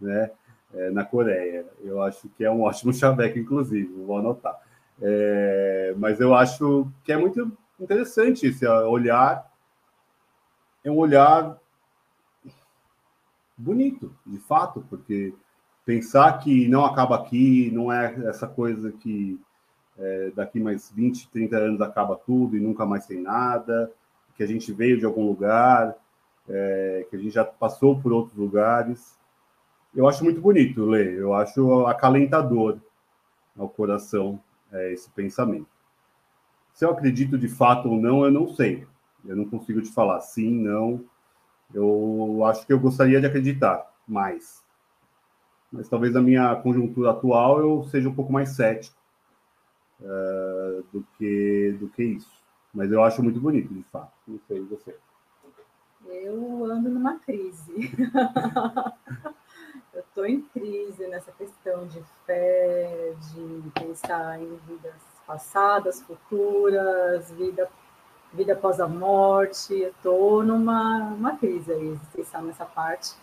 né? 0.00 0.30
É, 0.74 0.90
na 0.90 1.04
Coreia. 1.04 1.64
Eu 1.82 2.02
acho 2.02 2.28
que 2.30 2.44
é 2.44 2.50
um 2.50 2.62
ótimo 2.62 2.92
chaveco, 2.92 3.38
inclusive, 3.38 3.92
vou 4.04 4.18
anotar. 4.18 4.60
É, 5.00 5.94
mas 5.96 6.20
eu 6.20 6.34
acho 6.34 6.90
que 7.04 7.12
é 7.12 7.16
muito 7.16 7.50
interessante 7.78 8.46
esse 8.46 8.66
olhar. 8.66 9.50
É 10.84 10.90
um 10.90 10.96
olhar 10.96 11.58
bonito, 13.56 14.14
de 14.24 14.38
fato, 14.38 14.84
porque 14.88 15.34
pensar 15.84 16.38
que 16.38 16.68
não 16.68 16.84
acaba 16.84 17.16
aqui, 17.16 17.70
não 17.72 17.92
é 17.92 18.14
essa 18.28 18.46
coisa 18.46 18.92
que 18.92 19.40
é, 19.98 20.30
daqui 20.34 20.60
mais 20.60 20.90
20, 20.90 21.28
30 21.30 21.56
anos 21.56 21.80
acaba 21.80 22.16
tudo 22.16 22.56
e 22.56 22.60
nunca 22.60 22.84
mais 22.84 23.06
tem 23.06 23.20
nada, 23.20 23.90
que 24.36 24.42
a 24.42 24.46
gente 24.46 24.72
veio 24.72 24.98
de 24.98 25.04
algum 25.04 25.26
lugar, 25.26 25.96
é, 26.48 27.06
que 27.08 27.16
a 27.16 27.18
gente 27.18 27.32
já 27.32 27.44
passou 27.44 28.00
por 28.00 28.12
outros 28.12 28.36
lugares. 28.36 29.18
Eu 29.94 30.08
acho 30.08 30.22
muito 30.22 30.40
bonito, 30.40 30.84
Lê, 30.84 31.18
eu 31.18 31.32
acho 31.32 31.86
acalentador 31.86 32.78
ao 33.58 33.68
coração 33.68 34.38
é, 34.70 34.92
esse 34.92 35.10
pensamento. 35.10 35.68
Se 36.74 36.84
eu 36.84 36.90
acredito 36.90 37.38
de 37.38 37.48
fato 37.48 37.88
ou 37.88 37.96
não, 37.98 38.24
eu 38.24 38.30
não 38.30 38.48
sei. 38.48 38.86
Eu 39.24 39.34
não 39.34 39.46
consigo 39.46 39.80
te 39.80 39.90
falar 39.90 40.20
sim, 40.20 40.50
não. 40.50 41.02
Eu 41.72 42.44
acho 42.44 42.66
que 42.66 42.72
eu 42.72 42.78
gostaria 42.78 43.18
de 43.18 43.26
acreditar 43.26 43.90
mais. 44.06 44.62
Mas 45.72 45.88
talvez 45.88 46.12
na 46.12 46.20
minha 46.20 46.54
conjuntura 46.56 47.10
atual 47.10 47.60
eu 47.60 47.84
seja 47.84 48.08
um 48.08 48.14
pouco 48.14 48.32
mais 48.32 48.50
cético 48.50 48.96
uh, 50.00 50.84
do, 50.92 51.06
que, 51.16 51.76
do 51.78 51.88
que 51.88 52.02
isso. 52.02 52.30
Mas 52.72 52.92
eu 52.92 53.02
acho 53.02 53.22
muito 53.22 53.40
bonito, 53.40 53.72
de 53.72 53.82
fato. 53.84 54.12
Não 54.26 54.38
sei 54.46 54.60
você. 54.60 54.96
Eu 56.06 56.64
ando 56.64 56.88
numa 56.90 57.18
crise. 57.18 57.72
eu 59.94 60.00
estou 60.00 60.26
em 60.26 60.42
crise 60.42 61.06
nessa 61.08 61.32
questão 61.32 61.86
de 61.86 62.02
fé, 62.26 63.14
de 63.32 63.70
pensar 63.80 64.40
em 64.40 64.56
vidas 64.68 64.94
passadas, 65.26 66.00
futuras, 66.02 67.30
vida, 67.32 67.68
vida 68.32 68.52
após 68.52 68.78
a 68.78 68.86
morte. 68.86 69.74
Eu 69.74 69.90
estou 69.90 70.42
numa 70.42 70.98
uma 70.98 71.36
crise 71.36 71.72
aí, 71.72 71.88
existencial 71.88 72.42
nessa 72.42 72.64
parte. 72.64 73.14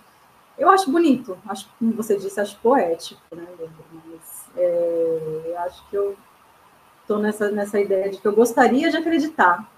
Eu 0.57 0.69
acho 0.69 0.91
bonito, 0.91 1.37
acho, 1.47 1.67
como 1.79 1.93
você 1.93 2.15
disse, 2.15 2.39
acho 2.39 2.59
poético, 2.59 3.21
né, 3.35 3.47
Mas 4.05 4.45
é, 4.55 5.55
acho 5.65 5.89
que 5.89 5.95
eu 5.95 6.15
estou 7.03 7.19
nessa, 7.19 7.51
nessa 7.51 7.79
ideia 7.79 8.09
de 8.09 8.17
que 8.17 8.27
eu 8.27 8.33
gostaria 8.33 8.89
de 8.89 8.97
acreditar. 8.97 9.69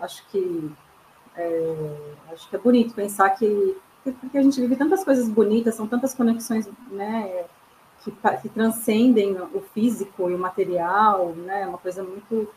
Acho 0.00 0.26
que 0.28 0.72
é, 1.36 1.96
acho 2.32 2.48
que 2.48 2.56
é 2.56 2.58
bonito 2.58 2.94
pensar 2.94 3.30
que 3.30 3.76
porque 4.04 4.36
a 4.36 4.42
gente 4.42 4.60
vive 4.60 4.74
tantas 4.74 5.04
coisas 5.04 5.28
bonitas, 5.28 5.76
são 5.76 5.86
tantas 5.86 6.12
conexões, 6.12 6.68
né, 6.90 7.44
que, 8.02 8.10
que 8.10 8.48
transcendem 8.48 9.40
o 9.54 9.60
físico 9.72 10.28
e 10.28 10.34
o 10.34 10.38
material, 10.38 11.28
né, 11.36 11.68
uma 11.68 11.78
coisa 11.78 12.02
muito 12.02 12.48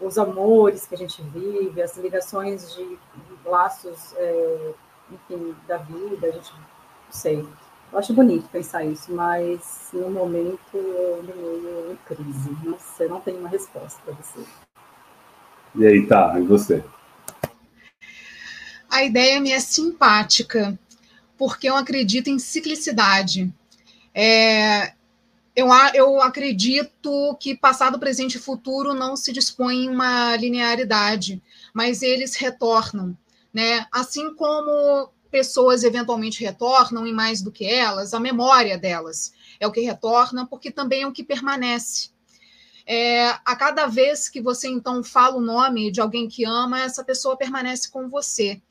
os 0.00 0.16
amores 0.16 0.86
que 0.86 0.94
a 0.94 0.98
gente 0.98 1.20
vive, 1.22 1.82
as 1.82 1.96
ligações 1.98 2.74
de, 2.74 2.98
laços, 3.44 4.14
é, 4.16 4.72
enfim, 5.10 5.54
da 5.66 5.78
vida, 5.78 6.28
a 6.28 6.30
gente 6.30 6.52
não 6.54 6.64
sei. 7.10 7.46
Eu 7.90 7.98
acho 7.98 8.12
bonito 8.12 8.48
pensar 8.48 8.84
isso, 8.84 9.12
mas 9.12 9.88
no 9.92 10.10
momento 10.10 10.58
eu 10.74 11.22
meio 11.22 11.92
em 11.92 11.96
crise. 12.04 12.56
Não 12.62 12.78
sei, 12.78 13.08
não 13.08 13.20
tenho 13.20 13.38
uma 13.38 13.48
resposta 13.48 13.98
para 14.04 14.14
você. 14.14 14.44
E 15.74 15.86
aí, 15.86 16.06
tá, 16.06 16.38
e 16.38 16.42
você? 16.42 16.84
A 18.90 19.02
ideia 19.04 19.40
me 19.40 19.52
é 19.52 19.60
simpática, 19.60 20.78
porque 21.36 21.68
eu 21.68 21.76
acredito 21.76 22.28
em 22.28 22.38
ciclicidade. 22.38 23.52
É, 24.14 24.92
eu, 25.54 25.68
eu 25.94 26.22
acredito 26.22 27.36
que 27.40 27.56
passado, 27.56 27.98
presente 27.98 28.36
e 28.36 28.40
futuro 28.40 28.94
não 28.94 29.16
se 29.16 29.32
dispõem 29.32 29.86
em 29.86 29.88
uma 29.88 30.36
linearidade, 30.36 31.42
mas 31.72 32.02
eles 32.02 32.36
retornam. 32.36 33.16
Né? 33.52 33.86
Assim 33.90 34.34
como 34.34 35.10
pessoas 35.30 35.84
eventualmente 35.84 36.42
retornam 36.42 37.06
e 37.06 37.12
mais 37.12 37.42
do 37.42 37.52
que 37.52 37.64
elas, 37.64 38.14
a 38.14 38.20
memória 38.20 38.78
delas 38.78 39.32
é 39.60 39.66
o 39.66 39.72
que 39.72 39.80
retorna, 39.80 40.46
porque 40.46 40.70
também 40.70 41.02
é 41.02 41.06
o 41.06 41.12
que 41.12 41.24
permanece. 41.24 42.10
É, 42.86 43.28
a 43.44 43.54
cada 43.54 43.86
vez 43.86 44.28
que 44.28 44.40
você 44.40 44.66
então 44.68 45.04
fala 45.04 45.36
o 45.36 45.42
nome 45.42 45.90
de 45.90 46.00
alguém 46.00 46.26
que 46.26 46.44
ama, 46.44 46.80
essa 46.80 47.04
pessoa 47.04 47.36
permanece 47.36 47.90
com 47.90 48.08
você, 48.08 48.62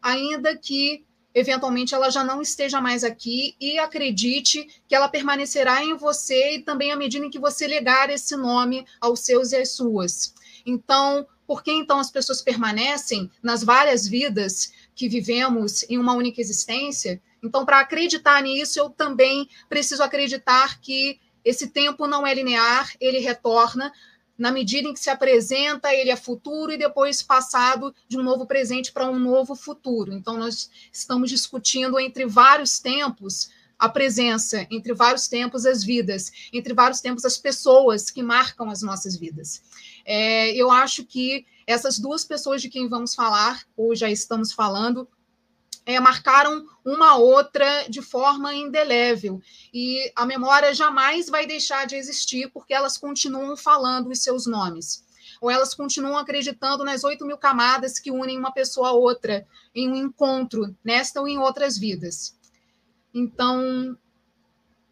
ainda 0.00 0.56
que 0.56 1.04
eventualmente 1.34 1.92
ela 1.92 2.08
já 2.10 2.22
não 2.22 2.40
esteja 2.40 2.80
mais 2.80 3.02
aqui 3.02 3.56
e 3.60 3.76
acredite 3.76 4.68
que 4.86 4.94
ela 4.94 5.08
permanecerá 5.08 5.82
em 5.82 5.96
você 5.96 6.56
e 6.56 6.62
também 6.62 6.92
à 6.92 6.96
medida 6.96 7.26
em 7.26 7.30
que 7.30 7.40
você 7.40 7.66
legar 7.66 8.08
esse 8.10 8.36
nome 8.36 8.86
aos 9.00 9.20
seus 9.20 9.50
e 9.50 9.56
às 9.56 9.70
suas. 9.70 10.32
Então, 10.64 11.26
por 11.44 11.62
que 11.62 11.72
então 11.72 11.98
as 11.98 12.10
pessoas 12.10 12.40
permanecem 12.40 13.28
nas 13.42 13.64
várias 13.64 14.06
vidas 14.06 14.72
que 14.94 15.08
vivemos 15.08 15.84
em 15.88 15.98
uma 15.98 16.14
única 16.14 16.40
existência. 16.40 17.20
Então, 17.42 17.64
para 17.64 17.80
acreditar 17.80 18.42
nisso, 18.42 18.78
eu 18.78 18.88
também 18.88 19.48
preciso 19.68 20.02
acreditar 20.02 20.80
que 20.80 21.20
esse 21.44 21.68
tempo 21.68 22.06
não 22.06 22.26
é 22.26 22.32
linear, 22.32 22.92
ele 23.00 23.18
retorna. 23.18 23.92
Na 24.36 24.50
medida 24.50 24.88
em 24.88 24.94
que 24.94 24.98
se 24.98 25.10
apresenta, 25.10 25.94
ele 25.94 26.10
é 26.10 26.16
futuro 26.16 26.72
e 26.72 26.76
depois 26.76 27.22
passado 27.22 27.94
de 28.08 28.18
um 28.18 28.22
novo 28.22 28.46
presente 28.46 28.90
para 28.90 29.08
um 29.08 29.18
novo 29.18 29.54
futuro. 29.54 30.12
Então, 30.12 30.36
nós 30.36 30.70
estamos 30.92 31.30
discutindo 31.30 32.00
entre 32.00 32.26
vários 32.26 32.78
tempos 32.78 33.50
a 33.78 33.88
presença, 33.88 34.66
entre 34.70 34.94
vários 34.94 35.28
tempos 35.28 35.66
as 35.66 35.84
vidas, 35.84 36.32
entre 36.52 36.72
vários 36.72 37.00
tempos 37.00 37.24
as 37.24 37.36
pessoas 37.36 38.10
que 38.10 38.22
marcam 38.22 38.70
as 38.70 38.82
nossas 38.82 39.16
vidas. 39.16 39.62
É, 40.04 40.52
eu 40.52 40.70
acho 40.70 41.04
que 41.04 41.44
essas 41.66 41.98
duas 41.98 42.24
pessoas 42.24 42.60
de 42.60 42.68
quem 42.68 42.88
vamos 42.88 43.14
falar, 43.14 43.64
ou 43.76 43.94
já 43.94 44.10
estamos 44.10 44.52
falando, 44.52 45.08
é, 45.86 46.00
marcaram 46.00 46.66
uma 46.84 47.16
outra 47.16 47.84
de 47.88 48.00
forma 48.00 48.54
indelével. 48.54 49.40
E 49.72 50.10
a 50.16 50.24
memória 50.24 50.74
jamais 50.74 51.28
vai 51.28 51.46
deixar 51.46 51.86
de 51.86 51.96
existir 51.96 52.50
porque 52.52 52.72
elas 52.72 52.96
continuam 52.96 53.56
falando 53.56 54.10
os 54.10 54.22
seus 54.22 54.46
nomes. 54.46 55.04
Ou 55.40 55.50
elas 55.50 55.74
continuam 55.74 56.16
acreditando 56.16 56.84
nas 56.84 57.04
8 57.04 57.24
mil 57.26 57.36
camadas 57.36 57.98
que 57.98 58.10
unem 58.10 58.38
uma 58.38 58.52
pessoa 58.52 58.88
a 58.88 58.92
outra 58.92 59.46
em 59.74 59.90
um 59.90 59.96
encontro, 59.96 60.74
nesta 60.82 61.20
ou 61.20 61.28
em 61.28 61.38
outras 61.38 61.76
vidas. 61.76 62.34
Então, 63.12 63.96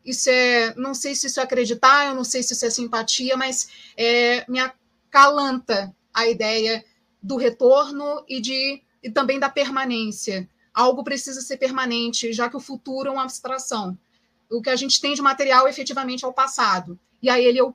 isso 0.05 0.29
é. 0.29 0.75
Não 0.75 0.95
sei 0.95 1.14
se 1.14 1.26
isso 1.26 1.41
é 1.41 1.43
acreditar, 1.43 2.07
eu 2.07 2.14
não 2.14 2.25
sei 2.25 2.43
se 2.43 2.52
isso 2.52 2.67
é 2.67 2.71
simpatia, 2.71 3.37
mas 3.37 3.69
é, 3.97 4.45
me 4.50 4.59
acalanta 4.59 5.95
a 6.12 6.26
ideia 6.26 6.85
do 7.23 7.37
retorno 7.37 8.25
e, 8.28 8.40
de, 8.40 8.83
e 9.02 9.11
também 9.11 9.38
da 9.38 9.49
permanência. 9.49 10.49
Algo 10.75 11.04
precisa 11.04 11.40
ser 11.40 11.57
permanente, 11.57 12.33
já 12.33 12.49
que 12.49 12.57
o 12.57 12.61
futuro 12.61 13.09
é 13.09 13.12
uma 13.12 13.23
abstração. 13.23 13.97
O 14.50 14.61
que 14.61 14.71
a 14.71 14.76
gente 14.76 15.00
tem 15.00 15.14
de 15.14 15.23
material 15.23 15.69
efetivamente 15.69 16.25
é 16.25 16.28
o 16.28 16.33
passado. 16.33 16.99
E 17.23 17.31
a 17.31 17.40
ele 17.40 17.59
eu 17.59 17.75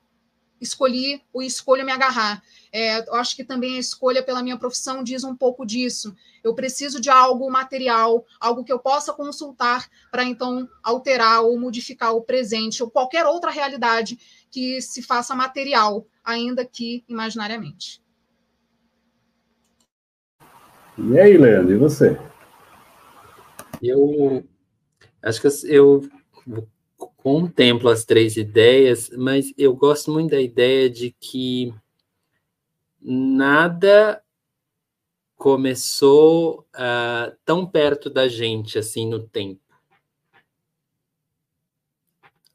escolhi 0.60 1.22
ou 1.32 1.41
escolho 1.41 1.86
me 1.86 1.91
agarrar. 1.91 2.44
É, 2.72 3.08
eu 3.08 3.15
acho 3.15 3.36
que 3.36 3.44
também 3.44 3.77
a 3.77 3.79
escolha 3.79 4.24
pela 4.24 4.44
minha 4.44 4.58
profissão 4.58 5.03
diz 5.03 5.24
um 5.24 5.36
pouco 5.36 5.65
disso. 5.65 6.15
Eu 6.44 6.53
preciso 6.53 7.00
de 7.00 7.10
algo 7.10 7.50
material, 7.50 8.25
algo 8.39 8.63
que 8.63 8.72
eu 8.72 8.79
possa 8.79 9.13
consultar 9.13 9.88
para 10.12 10.24
então 10.24 10.67
alterar 10.84 11.41
ou 11.41 11.58
modificar 11.60 12.13
o 12.13 12.22
presente 12.22 12.82
ou 12.82 12.89
qualquer 12.89 13.25
outra 13.25 13.51
realidade 13.51 14.20
que 14.50 14.82
se 14.82 15.01
faça 15.01 15.36
material, 15.36 16.06
ainda 16.24 16.65
que 16.65 17.03
imaginariamente. 17.08 18.01
E 20.98 21.20
aí, 21.20 21.38
Leandro, 21.38 21.74
e 21.74 21.77
você? 21.77 22.18
Eu 23.82 24.44
acho 25.22 25.42
que 25.42 25.48
eu 25.68 26.10
contemplo 27.16 27.89
as 27.89 28.04
três 28.04 28.36
ideias, 28.36 29.10
mas 29.12 29.54
eu 29.58 29.75
gosto 29.75 30.12
muito 30.12 30.32
da 30.32 30.42
ideia 30.42 30.89
de 30.89 31.12
que 31.12 31.74
nada 33.00 34.24
começou 35.36 36.66
uh, 36.75 37.36
tão 37.46 37.66
perto 37.66 38.10
da 38.10 38.27
gente 38.27 38.80
assim 38.80 39.08
no 39.08 39.27
tempo. 39.27 39.62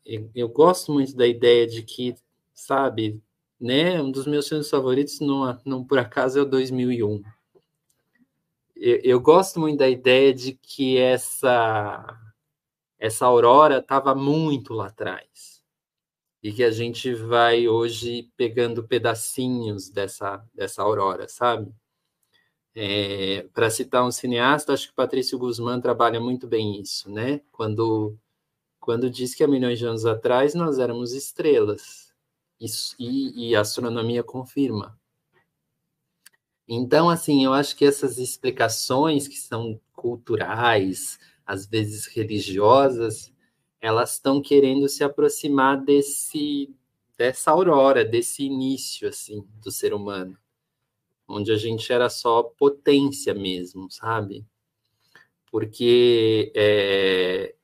eu, 0.04 0.30
eu, 0.34 0.48
gosto 0.48 0.92
muito 0.92 1.16
da 1.16 1.26
ideia 1.26 1.66
de 1.66 1.82
que, 1.82 2.14
sabe, 2.52 3.20
né, 3.60 4.00
um 4.02 4.10
dos 4.10 4.26
meus 4.26 4.48
filmes 4.48 4.68
favoritos, 4.68 5.20
não, 5.20 5.58
não 5.64 5.84
por 5.84 5.98
acaso, 5.98 6.38
é 6.38 6.42
o 6.42 6.46
2001. 6.46 7.22
Eu, 8.84 9.00
eu 9.04 9.20
gosto 9.20 9.60
muito 9.60 9.78
da 9.78 9.88
ideia 9.88 10.34
de 10.34 10.54
que 10.54 10.98
essa 10.98 12.18
essa 12.98 13.26
aurora 13.26 13.78
estava 13.78 14.14
muito 14.14 14.74
lá 14.74 14.88
atrás 14.88 15.62
e 16.42 16.52
que 16.52 16.64
a 16.64 16.70
gente 16.72 17.14
vai 17.14 17.68
hoje 17.68 18.30
pegando 18.36 18.86
pedacinhos 18.86 19.90
dessa 19.90 20.44
dessa 20.54 20.82
aurora, 20.82 21.28
sabe? 21.28 21.72
É, 22.74 23.42
Para 23.54 23.70
citar 23.70 24.04
um 24.04 24.10
cineasta, 24.10 24.72
acho 24.72 24.88
que 24.88 24.94
Patrício 24.94 25.38
Guzmán 25.38 25.80
trabalha 25.80 26.18
muito 26.20 26.46
bem 26.46 26.80
isso, 26.80 27.10
né? 27.10 27.40
Quando, 27.52 28.18
quando 28.80 29.10
diz 29.10 29.34
que 29.34 29.44
há 29.44 29.48
milhões 29.48 29.78
de 29.78 29.86
anos 29.86 30.06
atrás 30.06 30.54
nós 30.54 30.78
éramos 30.78 31.12
estrelas, 31.14 32.14
isso, 32.60 32.96
e, 32.98 33.50
e 33.50 33.56
a 33.56 33.62
astronomia 33.62 34.24
confirma. 34.24 34.98
Então, 36.68 37.08
assim, 37.10 37.44
eu 37.44 37.52
acho 37.52 37.76
que 37.76 37.84
essas 37.84 38.18
explicações 38.18 39.28
que 39.28 39.36
são 39.38 39.80
culturais, 39.92 41.18
às 41.46 41.66
vezes 41.66 42.06
religiosas, 42.06 43.32
elas 43.80 44.14
estão 44.14 44.40
querendo 44.40 44.88
se 44.88 45.04
aproximar 45.04 45.80
desse 45.82 46.74
dessa 47.18 47.50
aurora, 47.52 48.04
desse 48.04 48.42
início 48.44 49.08
assim 49.08 49.46
do 49.62 49.70
ser 49.70 49.92
humano 49.94 50.36
onde 51.32 51.50
a 51.52 51.56
gente 51.56 51.92
era 51.92 52.08
só 52.08 52.42
potência 52.42 53.34
mesmo, 53.34 53.90
sabe? 53.90 54.44
Porque 55.50 56.52
é, 56.54 57.54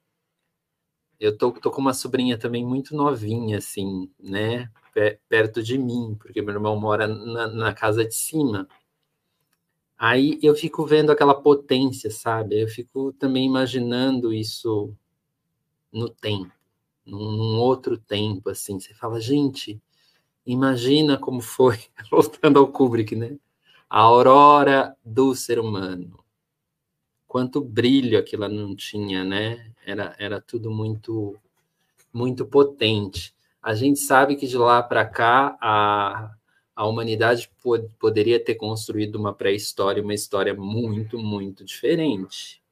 eu 1.19 1.37
tô, 1.37 1.53
tô 1.53 1.71
com 1.71 1.81
uma 1.81 1.95
sobrinha 1.95 2.39
também 2.39 2.65
muito 2.65 2.95
novinha, 2.95 3.59
assim, 3.59 4.11
né? 4.19 4.71
Perto 5.29 5.63
de 5.63 5.79
mim, 5.79 6.17
porque 6.19 6.43
meu 6.43 6.55
irmão 6.55 6.79
mora 6.79 7.07
na, 7.07 7.47
na 7.47 7.75
casa 7.75 8.05
de 8.05 8.15
cima. 8.15 8.69
Aí 9.99 10.39
eu 10.43 10.55
fico 10.55 10.87
vendo 10.87 11.11
aquela 11.11 11.35
potência, 11.35 12.11
sabe? 12.11 12.61
Eu 12.61 12.69
fico 12.69 13.13
também 13.15 13.45
imaginando 13.45 14.33
isso 14.33 14.95
no 15.93 16.09
tempo, 16.09 16.53
num, 17.05 17.33
num 17.33 17.59
outro 17.59 17.99
tempo, 17.99 18.51
assim. 18.51 18.79
Você 18.79 18.95
fala, 18.95 19.21
gente, 19.21 19.81
imagina 20.47 21.19
como 21.19 21.41
foi, 21.41 21.79
voltando 22.11 22.59
ao 22.59 22.69
Kubrick, 22.69 23.17
né? 23.17 23.39
a 23.89 24.01
aurora 24.01 24.95
do 25.05 25.35
ser 25.35 25.59
humano. 25.59 26.19
Quanto 27.27 27.61
brilho 27.61 28.19
aquilo 28.19 28.49
não 28.49 28.75
tinha, 28.77 29.25
né? 29.25 29.73
Era, 29.85 30.15
era 30.19 30.41
tudo 30.41 30.71
muito, 30.71 31.37
muito 32.13 32.45
potente. 32.47 33.35
A 33.63 33.75
gente 33.75 33.99
sabe 33.99 34.37
que 34.37 34.47
de 34.47 34.57
lá 34.57 34.83
para 34.83 35.05
cá 35.07 35.57
a, 35.61 36.35
a 36.79 36.87
humanidade 36.87 37.51
pod, 37.61 37.89
poderia 37.99 38.39
ter 38.39 38.55
construído 38.55 39.17
uma 39.17 39.35
pré-história, 39.35 40.01
uma 40.01 40.15
história 40.15 40.55
muito, 40.55 41.19
muito 41.19 41.65
diferente. 41.65 42.63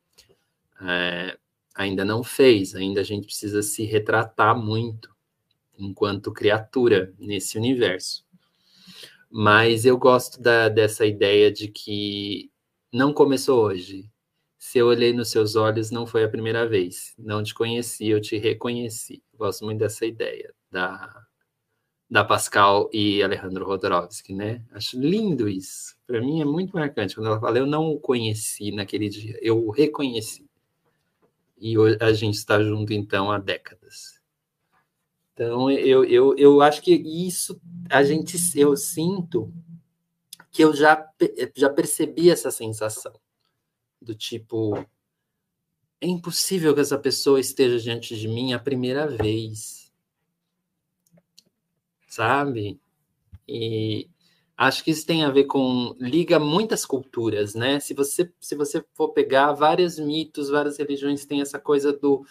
É, 0.81 1.37
ainda 1.75 2.05
não 2.05 2.23
fez, 2.23 2.77
ainda 2.77 3.01
a 3.01 3.03
gente 3.05 3.27
precisa 3.27 3.63
se 3.63 3.83
retratar 3.83 4.57
muito 4.57 5.13
enquanto 5.77 6.33
criatura 6.33 7.13
nesse 7.19 7.59
universo. 7.59 8.25
Mas 9.29 9.85
eu 9.85 9.99
gosto 9.99 10.41
da, 10.41 10.69
dessa 10.69 11.05
ideia 11.05 11.51
de 11.51 11.67
que 11.67 12.49
não 12.93 13.13
começou 13.13 13.65
hoje. 13.65 14.09
Se 14.57 14.79
eu 14.79 14.87
olhei 14.87 15.13
nos 15.13 15.31
seus 15.31 15.57
olhos, 15.57 15.91
não 15.91 16.07
foi 16.07 16.23
a 16.23 16.29
primeira 16.29 16.65
vez. 16.65 17.13
Não 17.19 17.43
te 17.43 17.53
conheci, 17.53 18.07
eu 18.07 18.21
te 18.21 18.39
reconheci. 18.39 19.21
Gosto 19.35 19.65
muito 19.65 19.81
dessa 19.81 20.07
ideia 20.07 20.55
da, 20.71 21.26
da 22.09 22.25
Pascal 22.25 22.89
e 22.93 23.23
Alejandro 23.23 23.67
Rodorovsky, 23.67 24.35
né? 24.35 24.65
Acho 24.73 24.99
lindo 24.99 25.49
isso. 25.49 25.97
Para 26.07 26.21
mim 26.21 26.41
é 26.41 26.45
muito 26.45 26.73
marcante. 26.73 27.15
Quando 27.15 27.27
ela 27.27 27.41
fala, 27.41 27.59
eu 27.59 27.67
não 27.67 27.91
o 27.91 27.99
conheci 27.99 28.71
naquele 28.71 29.09
dia, 29.09 29.39
eu 29.43 29.67
o 29.67 29.71
reconheci. 29.71 30.49
E 31.59 31.75
a 32.01 32.13
gente 32.13 32.35
está 32.35 32.63
junto, 32.63 32.93
então, 32.93 33.31
há 33.31 33.39
décadas. 33.39 34.21
Então, 35.33 35.71
eu, 35.71 36.05
eu, 36.05 36.37
eu 36.37 36.63
acho 36.63 36.81
que 36.81 36.95
isso 36.95 37.61
a 37.91 38.03
gente 38.03 38.37
eu 38.59 38.77
sinto 38.77 39.53
que 40.51 40.63
eu 40.63 40.75
já, 40.75 41.07
já 41.55 41.69
percebi 41.69 42.31
essa 42.31 42.51
sensação 42.51 43.13
do 44.01 44.15
tipo 44.15 44.75
é 46.01 46.07
impossível 46.07 46.75
que 46.75 46.81
essa 46.81 46.99
pessoa 46.99 47.41
esteja 47.41 47.79
diante 47.79 48.17
de 48.17 48.29
mim 48.29 48.53
a 48.53 48.59
primeira 48.59 49.07
vez. 49.07 49.86
Sabe? 52.17 52.81
E 53.47 54.09
acho 54.57 54.83
que 54.83 54.91
isso 54.91 55.07
tem 55.07 55.25
a 55.25 55.31
ver 55.31 55.45
com 55.45 55.95
liga 56.01 56.39
muitas 56.39 56.87
culturas, 56.87 57.55
né? 57.55 57.79
Se 57.81 57.93
você 57.95 58.33
se 58.41 58.57
você 58.57 58.83
for 58.95 59.11
pegar 59.11 59.53
vários 59.53 59.99
mitos, 59.99 60.49
várias 60.49 60.79
religiões 60.79 61.27
têm 61.27 61.43
essa 61.43 61.59
coisa 61.59 61.93
do 61.93 62.25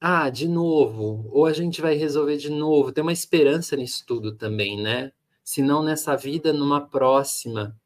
ah, 0.00 0.28
de 0.30 0.48
novo, 0.48 1.28
ou 1.30 1.46
a 1.46 1.52
gente 1.52 1.80
vai 1.80 1.94
resolver 1.94 2.36
de 2.36 2.50
novo. 2.50 2.90
Tem 2.92 3.02
uma 3.02 3.12
esperança 3.12 3.76
nisso 3.76 4.04
tudo 4.06 4.34
também, 4.36 4.80
né? 4.82 5.12
Se 5.44 5.62
não 5.62 5.82
nessa 5.82 6.16
vida, 6.16 6.52
numa 6.52 6.80
próxima, 6.80 7.78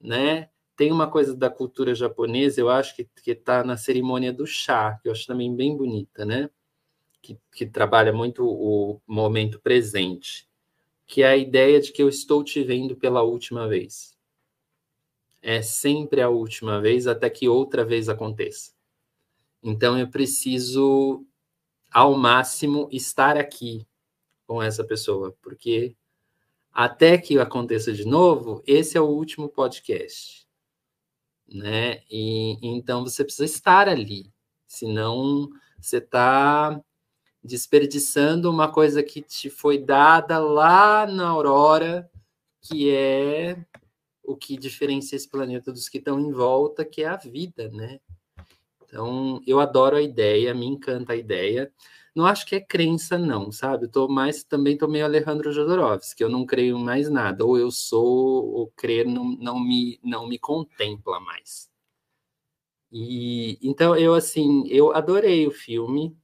né? 0.00 0.50
Tem 0.76 0.92
uma 0.92 1.10
coisa 1.10 1.34
da 1.36 1.50
cultura 1.50 1.94
japonesa, 1.94 2.60
eu 2.60 2.68
acho 2.70 2.96
que 2.96 3.08
está 3.30 3.64
na 3.64 3.76
cerimônia 3.76 4.32
do 4.32 4.46
chá, 4.46 4.98
que 5.02 5.08
eu 5.08 5.12
acho 5.12 5.26
também 5.26 5.54
bem 5.56 5.76
bonita, 5.76 6.24
né? 6.24 6.50
Que, 7.24 7.38
que 7.50 7.64
trabalha 7.64 8.12
muito 8.12 8.46
o 8.46 9.00
momento 9.06 9.58
presente, 9.58 10.46
que 11.06 11.22
é 11.22 11.28
a 11.28 11.36
ideia 11.38 11.80
de 11.80 11.90
que 11.90 12.02
eu 12.02 12.08
estou 12.10 12.44
te 12.44 12.62
vendo 12.62 12.94
pela 12.94 13.22
última 13.22 13.66
vez. 13.66 14.14
É 15.40 15.62
sempre 15.62 16.20
a 16.20 16.28
última 16.28 16.82
vez 16.82 17.06
até 17.06 17.30
que 17.30 17.48
outra 17.48 17.82
vez 17.82 18.10
aconteça. 18.10 18.72
Então 19.62 19.98
eu 19.98 20.06
preciso 20.06 21.24
ao 21.90 22.14
máximo 22.14 22.90
estar 22.92 23.38
aqui 23.38 23.86
com 24.46 24.62
essa 24.62 24.84
pessoa, 24.84 25.34
porque 25.40 25.96
até 26.74 27.16
que 27.16 27.38
aconteça 27.38 27.90
de 27.90 28.04
novo, 28.04 28.62
esse 28.66 28.98
é 28.98 29.00
o 29.00 29.08
último 29.08 29.48
podcast, 29.48 30.46
né? 31.48 32.02
E 32.10 32.58
então 32.60 33.02
você 33.02 33.24
precisa 33.24 33.46
estar 33.46 33.88
ali, 33.88 34.30
senão 34.66 35.48
você 35.80 35.96
está 35.96 36.78
desperdiçando 37.44 38.50
uma 38.50 38.72
coisa 38.72 39.02
que 39.02 39.20
te 39.20 39.50
foi 39.50 39.76
dada 39.76 40.38
lá 40.38 41.06
na 41.06 41.28
aurora, 41.28 42.10
que 42.62 42.90
é 42.90 43.62
o 44.22 44.34
que 44.34 44.56
diferencia 44.56 45.16
esse 45.16 45.28
planeta 45.28 45.70
dos 45.70 45.88
que 45.88 45.98
estão 45.98 46.18
em 46.18 46.32
volta, 46.32 46.84
que 46.84 47.02
é 47.02 47.06
a 47.06 47.16
vida, 47.16 47.68
né? 47.70 48.00
Então, 48.82 49.42
eu 49.46 49.60
adoro 49.60 49.96
a 49.96 50.02
ideia, 50.02 50.54
me 50.54 50.66
encanta 50.66 51.12
a 51.12 51.16
ideia. 51.16 51.70
Não 52.14 52.24
acho 52.26 52.46
que 52.46 52.54
é 52.54 52.60
crença, 52.60 53.18
não, 53.18 53.52
sabe? 53.52 53.84
Eu 53.86 53.90
tô 53.90 54.08
mais, 54.08 54.44
também 54.44 54.78
tô 54.78 54.88
meio 54.88 55.04
Alejandro 55.04 55.52
Jodorowsky, 55.52 56.16
que 56.16 56.24
eu 56.24 56.30
não 56.30 56.46
creio 56.46 56.78
mais 56.78 57.10
nada. 57.10 57.44
Ou 57.44 57.58
eu 57.58 57.70
sou, 57.70 58.46
ou 58.54 58.72
crer 58.76 59.04
não, 59.04 59.36
não, 59.36 59.60
me, 59.60 59.98
não 60.02 60.26
me 60.26 60.38
contempla 60.38 61.20
mais. 61.20 61.68
E, 62.90 63.58
então, 63.60 63.96
eu, 63.96 64.14
assim, 64.14 64.66
eu 64.68 64.94
adorei 64.94 65.46
o 65.46 65.50
filme, 65.50 66.16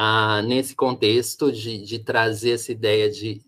ah, 0.00 0.40
nesse 0.42 0.76
contexto 0.76 1.50
de, 1.50 1.84
de 1.84 1.98
trazer 1.98 2.52
essa 2.52 2.70
ideia 2.70 3.10
de... 3.10 3.42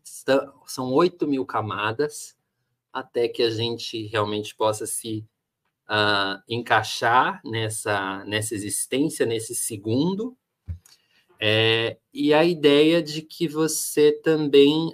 São 0.66 0.92
8 0.92 1.24
mil 1.28 1.46
camadas, 1.46 2.36
até 2.92 3.28
que 3.28 3.40
a 3.40 3.50
gente 3.50 4.08
realmente 4.08 4.52
possa 4.56 4.84
se 4.84 5.24
uh, 5.88 6.42
encaixar 6.48 7.40
nessa, 7.44 8.24
nessa 8.24 8.52
existência, 8.52 9.24
nesse 9.24 9.54
segundo, 9.54 10.36
é, 11.38 11.98
e 12.12 12.34
a 12.34 12.44
ideia 12.44 13.00
de 13.00 13.22
que 13.22 13.46
você 13.46 14.10
também, 14.10 14.92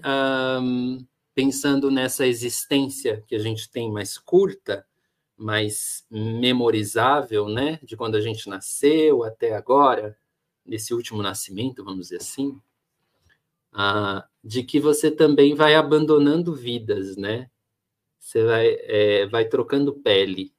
um, 0.60 1.06
pensando 1.34 1.90
nessa 1.90 2.26
existência 2.26 3.24
que 3.26 3.34
a 3.34 3.38
gente 3.38 3.70
tem 3.70 3.90
mais 3.90 4.18
curta, 4.18 4.86
mais 5.34 6.04
memorizável, 6.10 7.48
né, 7.48 7.80
de 7.82 7.96
quando 7.96 8.16
a 8.16 8.20
gente 8.20 8.46
nasceu 8.46 9.24
até 9.24 9.54
agora, 9.54 10.18
nesse 10.66 10.94
último 10.94 11.22
nascimento, 11.22 11.84
vamos 11.84 12.08
dizer 12.08 12.16
assim, 12.16 12.60
uh, 13.72 14.22
de 14.42 14.62
que 14.62 14.80
você 14.80 15.10
também 15.10 15.54
vai 15.54 15.74
abandonando 15.74 16.54
vidas, 16.54 17.16
né? 17.16 17.50
Você 18.18 18.44
vai, 18.44 18.66
é, 18.80 19.26
vai 19.26 19.44
trocando 19.44 19.94
pele. 19.94 20.52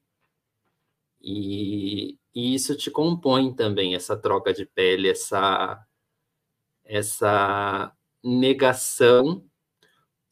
E, 1.21 2.17
e 2.33 2.55
isso 2.55 2.75
te 2.75 2.89
compõe 2.89 3.53
também, 3.53 3.95
essa 3.95 4.15
troca 4.15 4.53
de 4.53 4.65
pele, 4.65 5.09
essa, 5.09 5.85
essa 6.85 7.91
negação, 8.23 9.43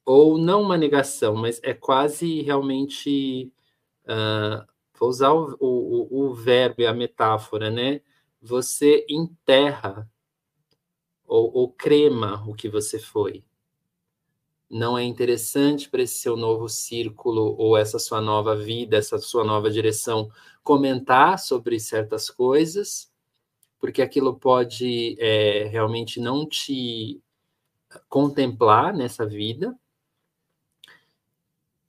ou 0.05 0.37
não 0.37 0.61
uma 0.61 0.77
negação, 0.77 1.35
mas 1.35 1.59
é 1.63 1.73
quase 1.73 2.41
realmente. 2.41 3.51
Uh, 4.05 4.65
vou 4.97 5.09
usar 5.09 5.33
o, 5.33 5.57
o, 5.59 6.27
o 6.29 6.33
verbo 6.33 6.81
e 6.81 6.85
a 6.85 6.93
metáfora, 6.93 7.71
né? 7.71 8.01
Você 8.45 9.03
enterra 9.09 10.07
ou, 11.25 11.51
ou 11.51 11.73
crema 11.73 12.43
o 12.47 12.53
que 12.53 12.69
você 12.69 12.99
foi. 12.99 13.43
Não 14.69 14.95
é 14.95 15.03
interessante 15.03 15.89
para 15.89 16.03
esse 16.03 16.15
seu 16.19 16.37
novo 16.37 16.69
círculo 16.69 17.55
ou 17.57 17.75
essa 17.75 17.97
sua 17.97 18.21
nova 18.21 18.55
vida, 18.55 18.97
essa 18.97 19.17
sua 19.17 19.43
nova 19.43 19.71
direção 19.71 20.29
comentar 20.63 21.39
sobre 21.39 21.79
certas 21.79 22.29
coisas, 22.29 23.11
porque 23.79 24.03
aquilo 24.03 24.37
pode 24.37 25.15
é, 25.19 25.63
realmente 25.63 26.19
não 26.19 26.47
te 26.47 27.19
contemplar 28.07 28.93
nessa 28.93 29.25
vida. 29.25 29.75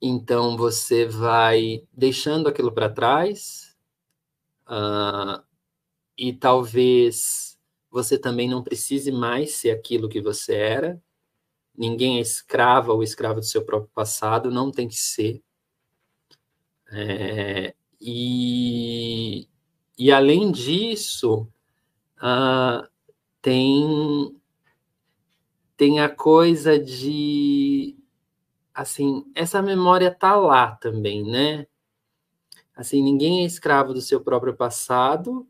Então 0.01 0.57
você 0.57 1.05
vai 1.05 1.83
deixando 1.93 2.47
aquilo 2.47 2.71
para 2.71 2.89
trás, 2.89 3.75
uh, 4.67 5.46
e 6.17 6.33
talvez 6.33 7.57
você 7.91 8.17
também 8.17 8.49
não 8.49 8.63
precise 8.63 9.11
mais 9.11 9.55
ser 9.55 9.71
aquilo 9.71 10.09
que 10.09 10.21
você 10.21 10.55
era. 10.55 11.01
Ninguém 11.77 12.17
é 12.17 12.21
escrava 12.21 12.93
ou 12.93 13.03
escravo 13.03 13.39
do 13.39 13.45
seu 13.45 13.63
próprio 13.63 13.91
passado, 13.93 14.51
não 14.51 14.71
tem 14.71 14.87
que 14.87 14.95
ser. 14.95 15.43
É, 16.91 17.75
e, 17.99 19.47
e 19.97 20.11
além 20.11 20.51
disso, 20.51 21.47
uh, 22.17 22.87
tem 23.41 24.35
tem 25.75 25.99
a 25.99 26.09
coisa 26.09 26.79
de 26.79 27.95
assim 28.73 29.23
essa 29.35 29.61
memória 29.61 30.09
tá 30.09 30.35
lá 30.35 30.75
também, 30.75 31.23
né? 31.23 31.67
Assim 32.75 33.03
ninguém 33.03 33.43
é 33.43 33.45
escravo 33.45 33.93
do 33.93 34.01
seu 34.01 34.21
próprio 34.21 34.55
passado, 34.55 35.47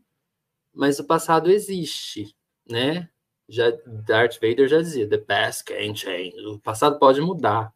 mas 0.78 1.00
o 1.00 1.04
passado 1.04 1.50
existe, 1.50 2.36
né? 2.70 3.10
Já 3.48 3.72
Darth 3.84 4.34
Vader 4.40 4.68
já 4.68 4.80
dizia, 4.80 5.08
the 5.08 5.18
past 5.18 5.64
can 5.64 5.92
change. 5.92 6.38
O 6.46 6.60
passado 6.60 7.00
pode 7.00 7.20
mudar. 7.20 7.74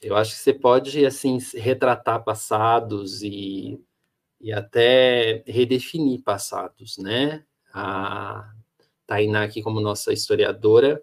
Eu 0.00 0.16
acho 0.16 0.32
que 0.32 0.38
você 0.38 0.54
pode 0.54 1.04
assim 1.04 1.36
retratar 1.54 2.24
passados 2.24 3.22
e, 3.22 3.78
e 4.40 4.50
até 4.54 5.44
redefinir 5.46 6.22
passados, 6.22 6.96
né? 6.96 7.44
A 7.74 8.50
Tainá 9.06 9.42
aqui 9.42 9.62
como 9.62 9.78
nossa 9.78 10.14
historiadora 10.14 11.02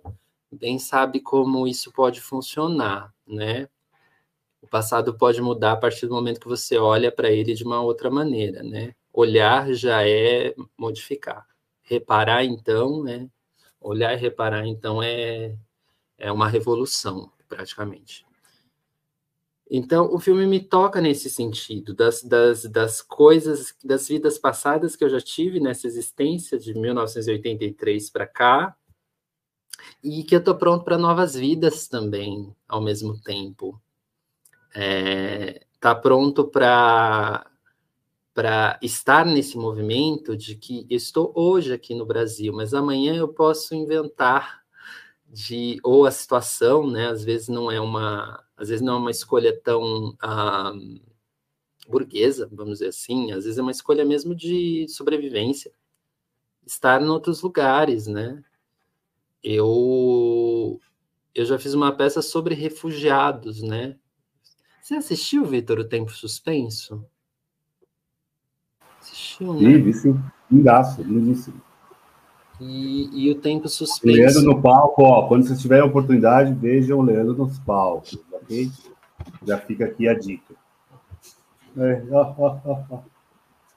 bem 0.51 0.79
sabe 0.79 1.19
como 1.19 1.67
isso 1.67 1.91
pode 1.91 2.19
funcionar, 2.19 3.13
né? 3.27 3.69
O 4.59 4.67
passado 4.67 5.15
pode 5.15 5.39
mudar 5.39 5.73
a 5.73 5.77
partir 5.77 6.07
do 6.07 6.15
momento 6.15 6.39
que 6.39 6.47
você 6.47 6.79
olha 6.79 7.11
para 7.11 7.29
ele 7.29 7.53
de 7.53 7.63
uma 7.63 7.79
outra 7.79 8.09
maneira, 8.09 8.63
né? 8.63 8.95
Olhar 9.13 9.71
já 9.73 10.07
é 10.07 10.55
modificar. 10.77 11.47
Reparar, 11.81 12.43
então, 12.43 13.03
né? 13.03 13.29
Olhar 13.81 14.13
e 14.13 14.17
reparar, 14.17 14.65
então, 14.65 15.01
é, 15.01 15.55
é 16.17 16.31
uma 16.31 16.47
revolução, 16.47 17.31
praticamente. 17.47 18.25
Então, 19.69 20.11
o 20.11 20.19
filme 20.19 20.47
me 20.47 20.59
toca 20.59 20.99
nesse 20.99 21.29
sentido, 21.29 21.93
das, 21.93 22.23
das, 22.23 22.63
das 22.63 23.01
coisas, 23.03 23.75
das 23.83 24.07
vidas 24.07 24.39
passadas 24.39 24.95
que 24.95 25.03
eu 25.03 25.09
já 25.09 25.21
tive 25.21 25.59
nessa 25.59 25.85
existência 25.85 26.57
de 26.57 26.73
1983 26.73 28.09
para 28.09 28.25
cá, 28.25 28.75
e 30.03 30.23
que 30.23 30.33
eu 30.33 30.39
estou 30.39 30.55
pronto 30.55 30.83
para 30.83 30.97
novas 30.97 31.35
vidas 31.35 31.87
também, 31.87 32.53
ao 32.67 32.81
mesmo 32.81 33.19
tempo. 33.21 33.79
É, 34.73 35.65
tá 35.79 35.93
pronto 35.93 36.45
para 36.45 37.45
para 38.39 38.79
estar 38.81 39.25
nesse 39.25 39.57
movimento 39.57 40.33
de 40.37 40.55
que 40.55 40.87
estou 40.89 41.33
hoje 41.35 41.73
aqui 41.73 41.93
no 41.93 42.05
Brasil, 42.05 42.53
mas 42.53 42.73
amanhã 42.73 43.13
eu 43.13 43.27
posso 43.27 43.75
inventar 43.75 44.63
de 45.27 45.77
ou 45.83 46.05
a 46.05 46.11
situação, 46.11 46.89
né? 46.89 47.07
Às 47.07 47.21
vezes 47.21 47.49
não 47.49 47.69
é 47.69 47.81
uma, 47.81 48.41
às 48.55 48.69
vezes 48.69 48.81
não 48.81 48.93
é 48.93 48.97
uma 48.97 49.11
escolha 49.11 49.53
tão 49.61 50.15
ah, 50.21 50.71
burguesa, 51.89 52.49
vamos 52.49 52.75
dizer 52.75 52.87
assim. 52.87 53.33
Às 53.33 53.43
vezes 53.43 53.59
é 53.59 53.61
uma 53.61 53.71
escolha 53.71 54.05
mesmo 54.05 54.33
de 54.33 54.87
sobrevivência, 54.87 55.73
estar 56.65 57.01
em 57.01 57.09
outros 57.09 57.41
lugares, 57.41 58.07
né? 58.07 58.41
Eu 59.43 60.79
eu 61.35 61.43
já 61.43 61.59
fiz 61.59 61.73
uma 61.73 61.91
peça 61.91 62.21
sobre 62.21 62.55
refugiados, 62.55 63.61
né? 63.61 63.97
Você 64.81 64.95
assistiu, 64.95 65.43
Vitor, 65.43 65.77
o 65.79 65.89
Tempo 65.89 66.11
Suspenso? 66.13 67.05
Né? 69.41 69.93
Sim. 69.93 70.19
Lindaço, 70.51 71.01
lindíssimo. 71.01 71.61
E, 72.59 73.09
e, 73.27 73.31
o 73.31 73.35
tempo 73.35 73.69
suspenso. 73.69 74.17
Leandro 74.17 74.41
no 74.41 74.61
palco, 74.61 75.03
ó, 75.03 75.27
quando 75.27 75.47
vocês 75.47 75.61
tiverem 75.61 75.83
a 75.83 75.87
oportunidade, 75.87 76.53
vejam 76.53 76.99
o 76.99 77.01
Leandro 77.01 77.33
nos 77.33 77.57
palcos, 77.59 78.17
ok? 78.33 78.69
Já 79.45 79.57
fica 79.57 79.85
aqui 79.85 80.09
a 80.09 80.13
dica. 80.13 80.53
É. 81.77 82.03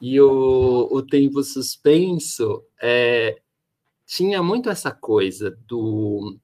e 0.01 0.21
o, 0.21 0.89
o 0.91 1.03
tempo 1.03 1.43
suspenso 1.45 2.65
é, 2.81 3.39
tinha 4.07 4.43
muito 4.43 4.69
essa 4.69 4.91
coisa 4.91 5.57
do 5.69 6.37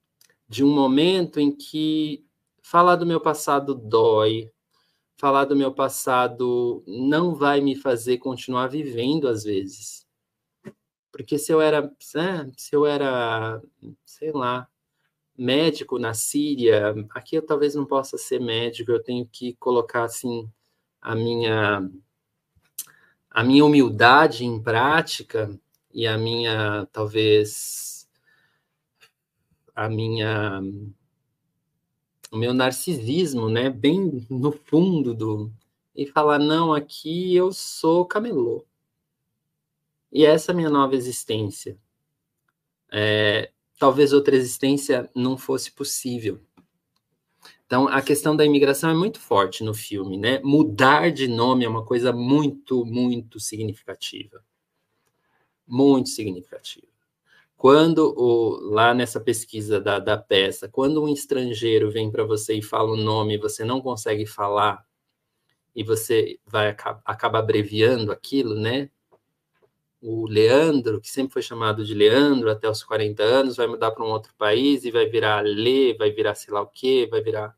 de 0.47 0.63
um 0.63 0.73
momento 0.73 1.39
em 1.39 1.51
que 1.51 2.25
falar 2.61 2.95
do 2.95 3.05
meu 3.05 3.19
passado 3.19 3.75
dói, 3.75 4.49
falar 5.19 5.45
do 5.45 5.55
meu 5.55 5.73
passado 5.73 6.81
não 6.87 7.35
vai 7.35 7.59
me 7.59 7.75
fazer 7.75 8.17
continuar 8.17 8.67
vivendo 8.67 9.27
às 9.27 9.43
vezes. 9.43 10.07
Porque 11.11 11.37
se 11.37 11.51
eu 11.51 11.59
era, 11.59 11.91
né, 12.15 12.51
se 12.57 12.73
eu 12.73 12.85
era, 12.85 13.61
sei 14.05 14.31
lá, 14.31 14.67
médico 15.37 15.99
na 15.99 16.13
Síria, 16.13 16.95
aqui 17.11 17.35
eu 17.35 17.45
talvez 17.45 17.75
não 17.75 17.85
possa 17.85 18.17
ser 18.17 18.39
médico, 18.39 18.91
eu 18.91 19.03
tenho 19.03 19.27
que 19.27 19.53
colocar 19.55 20.03
assim 20.03 20.49
a 21.01 21.15
minha 21.15 21.89
a 23.29 23.43
minha 23.43 23.63
humildade 23.63 24.45
em 24.45 24.61
prática 24.61 25.49
e 25.93 26.07
a 26.07 26.17
minha, 26.17 26.87
talvez, 26.91 28.07
a 29.75 29.89
minha, 29.89 30.61
o 32.31 32.37
meu 32.37 32.53
narcisismo, 32.53 33.49
né, 33.49 33.69
bem 33.69 34.25
no 34.29 34.51
fundo 34.51 35.13
do, 35.13 35.51
e 35.95 36.05
falar, 36.05 36.39
não, 36.39 36.73
aqui 36.73 37.35
eu 37.35 37.51
sou 37.51 38.05
camelô. 38.05 38.65
E 40.11 40.25
essa 40.25 40.51
é 40.51 40.53
a 40.53 40.55
minha 40.55 40.69
nova 40.69 40.95
existência. 40.95 41.77
É, 42.91 43.51
talvez 43.77 44.13
outra 44.13 44.35
existência 44.35 45.09
não 45.15 45.37
fosse 45.37 45.71
possível. 45.71 46.39
Então, 47.65 47.87
a 47.87 48.01
questão 48.01 48.35
da 48.35 48.43
imigração 48.43 48.89
é 48.89 48.95
muito 48.95 49.19
forte 49.19 49.63
no 49.63 49.75
filme, 49.75 50.17
né? 50.17 50.39
Mudar 50.43 51.11
de 51.11 51.27
nome 51.27 51.65
é 51.65 51.69
uma 51.69 51.85
coisa 51.85 52.11
muito, 52.11 52.83
muito 52.83 53.39
significativa 53.39 54.43
muito 55.69 56.09
significativa. 56.09 56.87
Quando, 57.59 58.15
o, 58.17 58.71
lá 58.71 58.93
nessa 58.93 59.19
pesquisa 59.19 59.81
da, 59.81 59.99
da 59.99 60.17
peça, 60.17 60.69
quando 60.69 61.03
um 61.03 61.09
estrangeiro 61.09 61.91
vem 61.91 62.09
para 62.09 62.23
você 62.23 62.53
e 62.53 62.61
fala 62.61 62.91
o 62.91 62.93
um 62.93 63.03
nome 63.03 63.35
e 63.35 63.37
você 63.37 63.65
não 63.65 63.81
consegue 63.81 64.25
falar, 64.25 64.87
e 65.75 65.83
você 65.83 66.39
vai 66.45 66.69
acaba 66.69 67.39
abreviando 67.39 68.13
aquilo, 68.13 68.55
né? 68.55 68.89
O 70.01 70.25
Leandro, 70.25 71.01
que 71.01 71.09
sempre 71.09 71.33
foi 71.33 71.41
chamado 71.41 71.83
de 71.83 71.93
Leandro 71.93 72.49
até 72.49 72.69
os 72.69 72.81
40 72.81 73.23
anos, 73.23 73.57
vai 73.57 73.67
mudar 73.67 73.91
para 73.91 74.05
um 74.05 74.09
outro 74.09 74.33
país 74.37 74.85
e 74.85 74.91
vai 74.91 75.07
virar 75.07 75.43
Lê, 75.43 75.93
vai 75.95 76.11
virar 76.11 76.35
sei 76.35 76.53
lá 76.53 76.61
o 76.61 76.67
quê, 76.67 77.09
vai 77.11 77.21
virar 77.21 77.53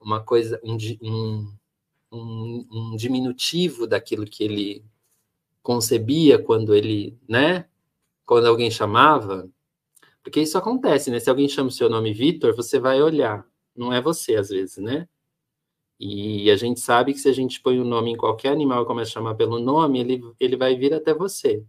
uma 0.00 0.24
coisa, 0.24 0.58
um, 0.64 0.78
um, 1.02 1.54
um, 2.10 2.68
um 2.72 2.96
diminutivo 2.96 3.86
daquilo 3.86 4.24
que 4.24 4.42
ele 4.42 4.82
concebia 5.62 6.38
quando 6.42 6.74
ele, 6.74 7.18
né? 7.28 7.66
Quando 8.30 8.46
alguém 8.46 8.70
chamava, 8.70 9.50
porque 10.22 10.40
isso 10.40 10.56
acontece, 10.56 11.10
né? 11.10 11.18
Se 11.18 11.28
alguém 11.28 11.48
chama 11.48 11.68
o 11.68 11.72
seu 11.72 11.90
nome 11.90 12.12
Vitor, 12.12 12.54
você 12.54 12.78
vai 12.78 13.02
olhar, 13.02 13.44
não 13.74 13.92
é 13.92 14.00
você 14.00 14.36
às 14.36 14.50
vezes, 14.50 14.76
né? 14.76 15.08
E 15.98 16.48
a 16.48 16.54
gente 16.54 16.78
sabe 16.78 17.12
que 17.12 17.18
se 17.18 17.28
a 17.28 17.32
gente 17.32 17.60
põe 17.60 17.80
o 17.80 17.82
um 17.82 17.88
nome 17.88 18.12
em 18.12 18.16
qualquer 18.16 18.52
animal 18.52 18.84
e 18.84 18.86
começa 18.86 19.10
a 19.10 19.14
chamar 19.14 19.34
pelo 19.34 19.58
nome, 19.58 19.98
ele, 19.98 20.22
ele 20.38 20.56
vai 20.56 20.76
vir 20.76 20.94
até 20.94 21.12
você. 21.12 21.64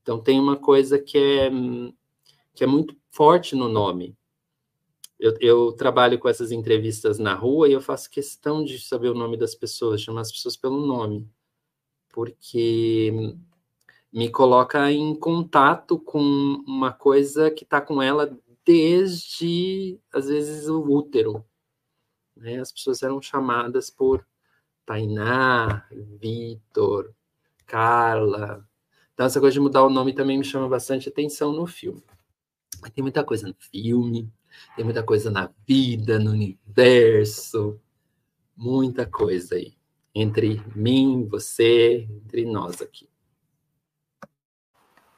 Então 0.00 0.18
tem 0.18 0.40
uma 0.40 0.56
coisa 0.56 0.98
que 0.98 1.18
é, 1.18 1.50
que 2.54 2.64
é 2.64 2.66
muito 2.66 2.96
forte 3.10 3.54
no 3.54 3.68
nome. 3.68 4.16
Eu, 5.20 5.36
eu, 5.40 5.72
trabalho 5.72 6.18
com 6.18 6.26
essas 6.26 6.52
entrevistas 6.52 7.18
na 7.18 7.34
rua 7.34 7.68
e 7.68 7.74
eu 7.74 7.82
faço 7.82 8.08
questão 8.08 8.64
de 8.64 8.78
saber 8.78 9.10
o 9.10 9.14
nome 9.14 9.36
das 9.36 9.54
pessoas, 9.54 10.00
chamar 10.00 10.22
as 10.22 10.32
pessoas 10.32 10.56
pelo 10.56 10.86
nome 10.86 11.28
porque 12.12 13.34
me 14.12 14.28
coloca 14.28 14.90
em 14.92 15.14
contato 15.14 15.98
com 15.98 16.20
uma 16.66 16.92
coisa 16.92 17.50
que 17.50 17.64
está 17.64 17.80
com 17.80 18.02
ela 18.02 18.36
desde, 18.64 19.98
às 20.12 20.26
vezes, 20.26 20.68
o 20.68 20.82
útero. 20.82 21.44
Né? 22.36 22.58
As 22.60 22.70
pessoas 22.70 23.02
eram 23.02 23.22
chamadas 23.22 23.88
por 23.88 24.26
Tainá, 24.84 25.86
Vitor, 26.20 27.14
Carla. 27.66 28.68
Então, 29.14 29.26
essa 29.26 29.40
coisa 29.40 29.54
de 29.54 29.60
mudar 29.60 29.82
o 29.82 29.90
nome 29.90 30.12
também 30.12 30.38
me 30.38 30.44
chama 30.44 30.68
bastante 30.68 31.08
atenção 31.08 31.52
no 31.52 31.66
filme. 31.66 32.02
Tem 32.94 33.02
muita 33.02 33.24
coisa 33.24 33.48
no 33.48 33.54
filme, 33.58 34.30
tem 34.76 34.84
muita 34.84 35.02
coisa 35.02 35.30
na 35.30 35.50
vida, 35.66 36.18
no 36.18 36.32
universo, 36.32 37.80
muita 38.56 39.06
coisa 39.06 39.54
aí. 39.54 39.74
Entre 40.14 40.62
mim, 40.74 41.26
você, 41.26 42.08
entre 42.10 42.44
nós 42.44 42.82
aqui. 42.82 43.11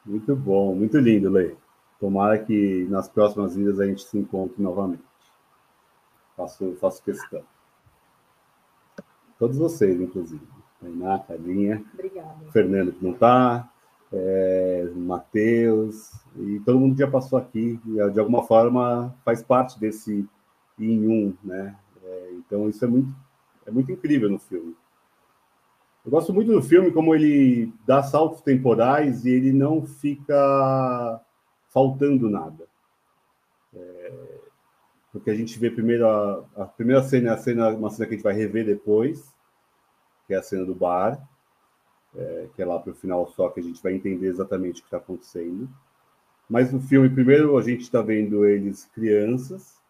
Muito 0.05 0.37
bom, 0.37 0.75
muito 0.75 0.99
lindo, 0.99 1.31
Lei. 1.31 1.57
Tomara 1.99 2.39
que 2.39 2.87
nas 2.91 3.09
próximas 3.09 3.57
vidas 3.57 3.81
a 3.81 3.87
gente 3.87 4.03
se 4.03 4.19
encontre 4.19 4.63
novamente. 4.63 5.03
Faço, 6.37 6.77
faço 6.81 7.03
questão. 7.03 7.43
Todos 9.39 9.57
vocês, 9.57 10.01
inclusive. 10.01 10.47
Tainá, 10.81 11.19
Carlinha. 11.21 11.83
Obrigada. 11.95 12.51
Fernando, 12.53 12.93
que 12.93 13.05
não 13.05 13.13
está. 13.13 13.71
É, 14.13 14.91
Matheus. 14.95 16.13
E 16.37 16.61
todo 16.61 16.79
mundo 16.79 16.99
já 16.99 17.11
passou 17.11 17.39
aqui. 17.39 17.81
E, 17.87 18.11
de 18.11 18.21
alguma 18.21 18.43
forma, 18.43 19.15
faz 19.25 19.43
parte 19.43 19.79
desse 19.79 20.29
em 20.79 21.07
um, 21.07 21.35
né? 21.43 21.77
É, 22.03 22.31
então, 22.35 22.69
isso 22.69 22.85
é 22.85 22.89
muito, 22.89 23.15
é 23.67 23.71
muito 23.71 23.91
incrível 23.91 24.29
no 24.29 24.39
filme. 24.39 24.77
Eu 26.05 26.11
gosto 26.11 26.35
muito 26.35 26.53
do 26.53 26.61
filme 26.61 26.93
como 26.93 27.15
ele 27.15 27.73
dá 27.87 28.03
saltos 28.03 28.43
temporais 28.43 29.25
e 29.25 29.31
ele 29.31 29.53
não 29.53 29.87
fica 29.87 31.21
faltando 31.71 32.29
nada. 32.29 32.67
É, 33.73 34.13
porque 35.11 35.31
a 35.31 35.35
gente 35.35 35.59
vê 35.59 35.71
primeiro 35.71 36.07
a, 36.07 36.45
a, 36.57 36.65
primeira 36.67 37.03
cena, 37.03 37.33
a 37.33 37.39
cena, 37.39 37.71
uma 37.71 37.89
cena 37.89 38.07
que 38.07 38.15
a 38.15 38.17
gente 38.17 38.25
vai 38.25 38.35
rever 38.35 38.67
depois, 38.67 39.35
que 40.27 40.35
é 40.35 40.37
a 40.37 40.43
cena 40.43 40.65
do 40.65 40.75
bar, 40.75 41.27
é, 42.15 42.49
que 42.55 42.61
é 42.61 42.67
lá 42.67 42.79
para 42.79 42.93
o 42.93 42.97
final 42.97 43.27
só 43.29 43.49
que 43.49 43.61
a 43.61 43.63
gente 43.63 43.83
vai 43.83 43.95
entender 43.95 44.27
exatamente 44.27 44.81
o 44.81 44.83
que 44.83 44.89
está 44.89 44.99
acontecendo. 44.99 45.69
Mas 46.51 46.71
no 46.71 46.81
filme, 46.81 47.09
primeiro 47.09 47.57
a 47.57 47.63
gente 47.63 47.81
está 47.81 48.03
vendo 48.03 48.45
eles 48.45 48.85
crianças, 48.95 49.81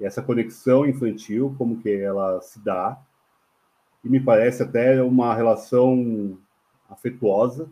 e 0.00 0.06
essa 0.06 0.22
conexão 0.22 0.86
infantil, 0.86 1.54
como 1.58 1.80
que 1.82 1.92
ela 1.92 2.40
se 2.40 2.58
dá, 2.64 2.98
me 4.08 4.18
parece 4.18 4.62
até 4.62 5.02
uma 5.02 5.34
relação 5.34 6.38
afetuosa 6.88 7.68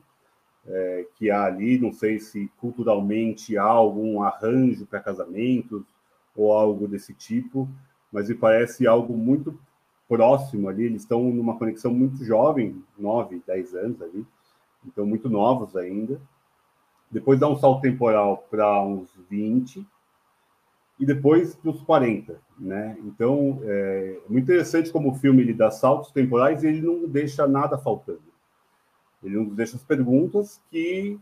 é, 0.66 1.06
que 1.16 1.30
há 1.30 1.44
ali. 1.44 1.78
Não 1.78 1.92
sei 1.92 2.18
se 2.18 2.50
culturalmente 2.58 3.56
há 3.56 3.64
algum 3.64 4.22
arranjo 4.22 4.86
para 4.86 5.00
casamentos 5.00 5.82
ou 6.36 6.52
algo 6.52 6.86
desse 6.86 7.14
tipo, 7.14 7.68
mas 8.12 8.28
me 8.28 8.34
parece 8.34 8.86
algo 8.86 9.16
muito 9.16 9.58
próximo 10.08 10.68
ali. 10.68 10.84
Eles 10.84 11.02
estão 11.02 11.22
numa 11.24 11.58
conexão 11.58 11.92
muito 11.92 12.24
jovem, 12.24 12.82
9, 12.98 13.42
10 13.46 13.74
anos 13.74 14.02
ali, 14.02 14.26
então 14.84 15.06
muito 15.06 15.28
novos 15.28 15.74
ainda. 15.76 16.20
Depois 17.10 17.40
dá 17.40 17.48
um 17.48 17.56
salto 17.56 17.80
temporal 17.80 18.46
para 18.50 18.82
uns 18.82 19.08
20, 19.30 19.86
e 20.98 21.04
depois 21.04 21.54
dos 21.56 21.82
40, 21.82 22.40
né? 22.58 22.96
Então, 23.04 23.60
é 23.62 24.18
muito 24.28 24.44
interessante 24.44 24.90
como 24.90 25.10
o 25.10 25.14
filme 25.14 25.42
ele 25.42 25.52
dá 25.52 25.70
saltos 25.70 26.10
temporais 26.10 26.62
e 26.62 26.68
ele 26.68 26.80
não 26.80 27.06
deixa 27.06 27.46
nada 27.46 27.76
faltando. 27.76 28.22
Ele 29.22 29.36
nos 29.36 29.54
deixa 29.54 29.76
as 29.76 29.84
perguntas 29.84 30.60
que 30.70 31.18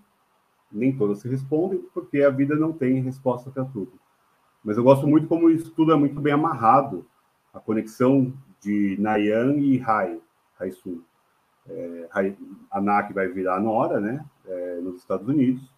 nem 0.71 0.97
todas 0.97 1.21
se 1.21 1.29
respondem, 1.29 1.81
porque 1.93 2.23
a 2.23 2.31
vida 2.31 2.55
não 2.55 2.73
tem 2.73 3.01
resposta 3.01 3.51
para 3.51 3.65
tudo. 3.65 3.93
Mas 4.65 4.77
eu 4.77 4.85
gosto 4.85 5.07
muito 5.07 5.29
como 5.29 5.51
isso 5.51 5.71
tudo 5.73 5.93
é 5.93 5.97
muito 5.97 6.21
bem 6.21 6.33
amarrado, 6.33 7.07
a 7.53 7.61
conexão 7.61 8.33
de 8.61 8.97
Nayan 8.99 9.57
e 9.57 9.79
Rai, 9.79 10.21
Sun. 10.73 11.01
É, 11.69 12.09
a 12.71 12.81
NAC 12.81 13.13
vai 13.13 13.29
virar 13.29 13.61
Nora, 13.61 14.01
né? 14.01 14.25
É, 14.47 14.81
nos 14.81 14.97
Estados 14.97 15.27
Unidos 15.29 15.74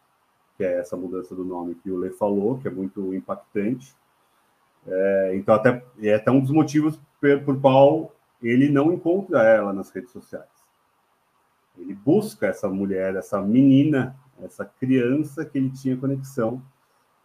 que 0.57 0.65
é 0.65 0.79
essa 0.81 0.97
mudança 0.97 1.35
do 1.35 1.45
nome 1.45 1.75
que 1.75 1.91
o 1.91 1.99
Lê 1.99 2.11
falou, 2.11 2.59
que 2.59 2.69
é 2.69 2.71
muito 2.71 3.15
impactante. 3.15 3.95
É, 4.87 5.33
então, 5.35 5.55
até 5.55 5.85
é 6.01 6.15
até 6.15 6.31
um 6.31 6.41
dos 6.41 6.51
motivos 6.51 6.99
por, 7.21 7.41
por 7.43 7.61
qual 7.61 8.15
ele 8.43 8.69
não 8.71 8.93
encontra 8.93 9.43
ela 9.43 9.73
nas 9.73 9.91
redes 9.91 10.11
sociais. 10.11 10.49
Ele 11.79 11.95
busca 11.95 12.47
essa 12.47 12.69
mulher, 12.69 13.17
essa 13.17 13.41
menina, 13.41 14.17
essa 14.43 14.65
criança 14.65 15.45
que 15.45 15.59
ele 15.59 15.71
tinha 15.71 15.97
conexão. 15.97 16.63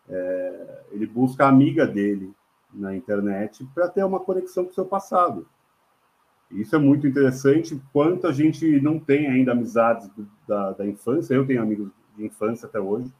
É, 0.10 0.82
ele 0.92 1.06
busca 1.06 1.46
a 1.46 1.50
amiga 1.50 1.88
dele 1.88 2.34
na 2.74 2.96
internet 2.96 3.66
para 3.74 3.88
ter 3.88 4.04
uma 4.04 4.20
conexão 4.20 4.66
com 4.66 4.72
o 4.72 4.74
seu 4.74 4.86
passado. 4.86 5.48
Isso 6.50 6.76
é 6.76 6.80
muito 6.80 7.08
interessante. 7.08 7.82
Quanto 7.94 8.28
a 8.28 8.34
gente 8.34 8.82
não 8.82 9.00
tem 9.00 9.28
ainda 9.28 9.54
amizades 9.54 10.10
da, 10.48 10.72
da 10.72 10.86
infância, 10.86 11.34
eu 11.34 11.46
tenho 11.46 11.62
amigos 11.62 11.90
de 12.18 12.26
infância 12.26 12.68
até 12.68 12.80
hoje, 12.80 13.12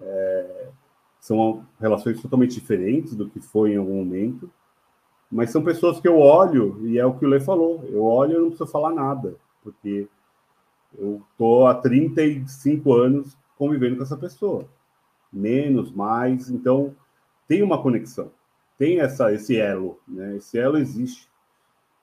é, 0.00 0.68
são 1.20 1.66
relações 1.78 2.20
totalmente 2.20 2.54
diferentes 2.54 3.14
do 3.14 3.28
que 3.28 3.40
foi 3.40 3.72
em 3.72 3.76
algum 3.76 3.96
momento, 3.96 4.50
mas 5.30 5.50
são 5.50 5.62
pessoas 5.62 6.00
que 6.00 6.08
eu 6.08 6.18
olho, 6.18 6.84
e 6.86 6.98
é 6.98 7.06
o 7.06 7.16
que 7.16 7.24
o 7.24 7.28
Lê 7.28 7.38
falou, 7.38 7.84
eu 7.88 8.02
olho 8.02 8.32
e 8.32 8.40
não 8.40 8.48
preciso 8.48 8.70
falar 8.70 8.92
nada, 8.92 9.36
porque 9.62 10.08
eu 10.98 11.22
estou 11.30 11.66
há 11.66 11.74
35 11.74 12.92
anos 12.92 13.36
convivendo 13.56 13.96
com 13.96 14.02
essa 14.02 14.16
pessoa, 14.16 14.66
menos, 15.32 15.92
mais, 15.92 16.50
então 16.50 16.96
tem 17.46 17.62
uma 17.62 17.80
conexão, 17.80 18.32
tem 18.78 19.00
essa, 19.00 19.32
esse 19.32 19.56
elo, 19.56 20.00
né? 20.08 20.36
esse 20.36 20.58
elo 20.58 20.78
existe. 20.78 21.28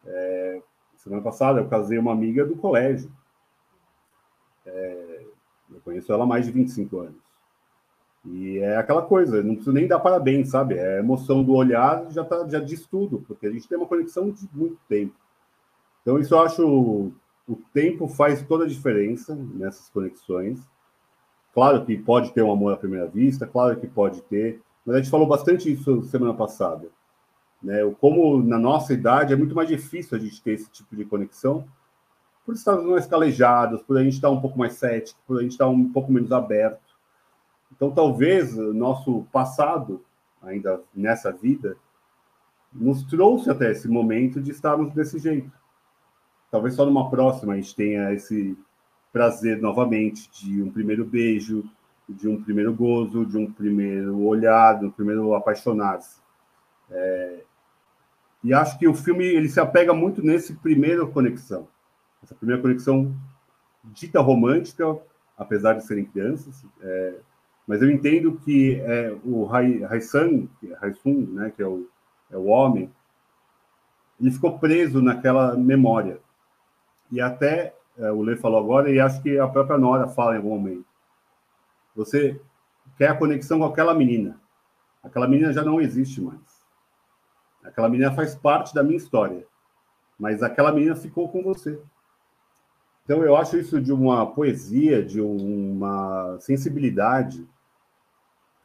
É, 0.06 0.62
semana 0.96 1.22
passada 1.22 1.60
eu 1.60 1.68
casei 1.68 1.98
uma 1.98 2.14
amiga 2.14 2.46
do 2.46 2.56
colégio, 2.56 3.12
é, 4.66 5.26
eu 5.70 5.82
conheço 5.82 6.14
ela 6.14 6.24
há 6.24 6.28
mais 6.28 6.46
de 6.46 6.52
25 6.52 7.00
anos. 7.00 7.27
E 8.34 8.60
é 8.60 8.76
aquela 8.78 9.02
coisa, 9.02 9.42
não 9.42 9.56
preciso 9.56 9.74
nem 9.74 9.88
dar 9.88 10.00
parabéns, 10.00 10.50
sabe? 10.50 10.76
É 10.76 10.98
a 10.98 11.00
emoção 11.00 11.44
do 11.44 11.54
olhar 11.54 12.12
já, 12.12 12.24
tá, 12.24 12.48
já 12.48 12.60
diz 12.60 12.86
tudo, 12.86 13.24
porque 13.28 13.48
a 13.48 13.52
gente 13.52 13.68
tem 13.68 13.78
uma 13.78 13.88
conexão 13.88 14.30
de 14.30 14.48
muito 14.54 14.78
tempo. 14.88 15.14
Então, 16.02 16.20
isso 16.20 16.34
eu 16.34 16.40
acho. 16.40 17.12
O 17.48 17.56
tempo 17.74 18.10
faz 18.10 18.42
toda 18.42 18.66
a 18.66 18.68
diferença 18.68 19.34
nessas 19.34 19.90
conexões. 19.90 20.60
Claro 21.54 21.86
que 21.86 21.98
pode 21.98 22.34
ter 22.34 22.42
um 22.42 22.52
amor 22.52 22.74
à 22.74 22.78
primeira 22.78 23.08
vista, 23.08 23.48
claro 23.48 23.76
que 23.78 23.88
pode 23.88 24.22
ter, 24.24 24.62
mas 24.86 24.96
a 24.96 25.00
gente 25.00 25.10
falou 25.10 25.26
bastante 25.26 25.72
isso 25.72 26.04
semana 26.04 26.34
passada. 26.34 26.90
Né? 27.64 27.80
Como 28.00 28.44
na 28.44 28.60
nossa 28.60 28.94
idade 28.94 29.34
é 29.34 29.36
muito 29.36 29.56
mais 29.56 29.68
difícil 29.68 30.18
a 30.18 30.20
gente 30.20 30.42
ter 30.42 30.52
esse 30.52 30.70
tipo 30.70 30.96
de 30.96 31.06
conexão, 31.06 31.66
por 32.46 32.54
estarmos 32.54 32.86
mais 32.86 33.06
calejados, 33.06 33.82
por 33.82 33.98
a 33.98 34.04
gente 34.04 34.14
estar 34.14 34.30
um 34.30 34.40
pouco 34.40 34.58
mais 34.58 34.74
cético, 34.74 35.20
por 35.26 35.40
a 35.40 35.42
gente 35.42 35.52
estar 35.52 35.68
um 35.68 35.92
pouco 35.92 36.12
menos 36.12 36.32
aberto. 36.32 36.87
Então, 37.72 37.92
talvez 37.92 38.56
nosso 38.56 39.28
passado, 39.32 40.04
ainda 40.42 40.82
nessa 40.96 41.32
vida, 41.32 41.78
nos 42.74 43.04
trouxe 43.04 43.50
até 43.50 43.72
esse 43.72 43.88
momento 43.88 44.42
de 44.42 44.52
estarmos 44.52 44.94
desse 44.94 45.20
jeito. 45.20 45.52
Talvez 46.50 46.76
só 46.76 46.86
numa 46.86 47.10
próxima 47.10 47.54
a 47.54 47.56
gente 47.56 47.76
tenha 47.76 48.14
esse 48.14 48.58
prazer 49.12 49.62
novamente 49.62 50.30
de 50.32 50.62
um 50.62 50.72
primeiro 50.72 51.04
beijo, 51.04 51.64
de 52.08 52.28
um 52.28 52.42
primeiro 52.42 52.74
gozo, 52.74 53.26
de 53.26 53.38
um 53.38 53.52
primeiro 53.52 54.18
olhar, 54.22 54.80
de 54.80 54.86
um 54.86 54.92
primeiro 54.92 55.34
apaixonar-se. 55.34 56.22
É... 56.90 57.44
E 58.44 58.54
acho 58.54 58.78
que 58.78 58.88
o 58.88 58.94
filme 58.94 59.26
ele 59.26 59.50
se 59.50 59.60
apega 59.60 59.94
muito 59.94 60.22
nesse 60.22 60.54
primeiro 60.56 61.10
conexão, 61.12 61.68
essa 62.24 62.36
primeira 62.36 62.62
conexão 62.62 63.14
dita 63.84 64.22
romântica, 64.22 64.98
apesar 65.38 65.74
de 65.74 65.86
serem 65.86 66.06
crianças. 66.06 66.66
É 66.82 67.16
mas 67.68 67.82
eu 67.82 67.92
entendo 67.92 68.40
que 68.46 68.80
é, 68.80 69.14
o 69.26 69.46
Haisan, 69.54 70.48
Haisun, 70.82 71.28
né, 71.34 71.52
que 71.54 71.62
é 71.62 71.68
o, 71.68 71.86
é 72.32 72.38
o 72.38 72.46
homem, 72.46 72.90
ele 74.20 74.32
ficou 74.32 74.58
preso 74.58 75.02
naquela 75.02 75.56
memória. 75.58 76.20
E 77.12 77.20
até 77.20 77.76
é, 77.98 78.10
o 78.10 78.22
Lê 78.22 78.38
falou 78.38 78.60
agora, 78.60 78.90
e 78.90 79.02
acho 79.02 79.22
que 79.22 79.38
a 79.38 79.48
própria 79.48 79.78
Nora 79.78 80.08
fala 80.08 80.34
em 80.34 80.38
algum 80.38 80.52
momento. 80.52 80.86
Você 81.94 82.40
quer 82.98 83.10
a 83.10 83.18
conexão 83.18 83.60
com 83.60 83.66
aquela 83.66 83.94
menina. 83.94 84.40
Aquela 85.04 85.28
menina 85.28 85.52
já 85.52 85.64
não 85.64 85.82
existe 85.82 86.22
mais. 86.22 86.40
Aquela 87.64 87.90
menina 87.90 88.14
faz 88.14 88.34
parte 88.34 88.74
da 88.74 88.82
minha 88.82 88.98
história. 88.98 89.46
Mas 90.18 90.42
aquela 90.42 90.72
menina 90.72 90.96
ficou 90.96 91.28
com 91.28 91.44
você. 91.44 91.80
Então 93.04 93.24
eu 93.24 93.36
acho 93.36 93.58
isso 93.58 93.82
de 93.82 93.92
uma 93.92 94.26
poesia, 94.26 95.04
de 95.04 95.20
uma 95.20 96.38
sensibilidade 96.40 97.46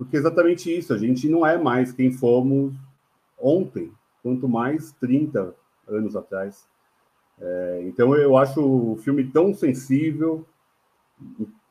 porque 0.03 0.17
é 0.17 0.21
exatamente 0.21 0.77
isso, 0.77 0.93
a 0.93 0.99
gente 0.99 1.29
não 1.29 1.47
é 1.47 1.57
mais 1.57 1.93
quem 1.93 2.11
fomos 2.11 2.75
ontem, 3.38 3.93
quanto 4.23 4.49
mais 4.49 4.93
30 4.93 5.55
anos 5.88 6.17
atrás. 6.17 6.67
É, 7.41 7.83
então 7.85 8.15
eu 8.17 8.37
acho 8.37 8.61
o 8.61 8.97
filme 8.97 9.25
tão 9.25 9.55
sensível, 9.55 10.45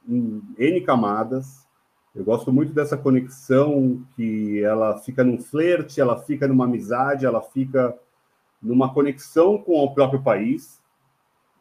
em 0.07 0.41
N 0.57 0.81
camadas. 0.81 1.67
Eu 2.13 2.23
gosto 2.23 2.51
muito 2.51 2.73
dessa 2.73 2.97
conexão 2.97 4.03
que 4.15 4.61
ela 4.63 4.97
fica 4.97 5.23
num 5.23 5.39
flerte, 5.39 6.01
ela 6.01 6.17
fica 6.19 6.47
numa 6.47 6.65
amizade, 6.65 7.25
ela 7.25 7.41
fica 7.41 7.97
numa 8.61 8.93
conexão 8.93 9.57
com 9.57 9.73
o 9.79 9.93
próprio 9.93 10.21
país. 10.21 10.81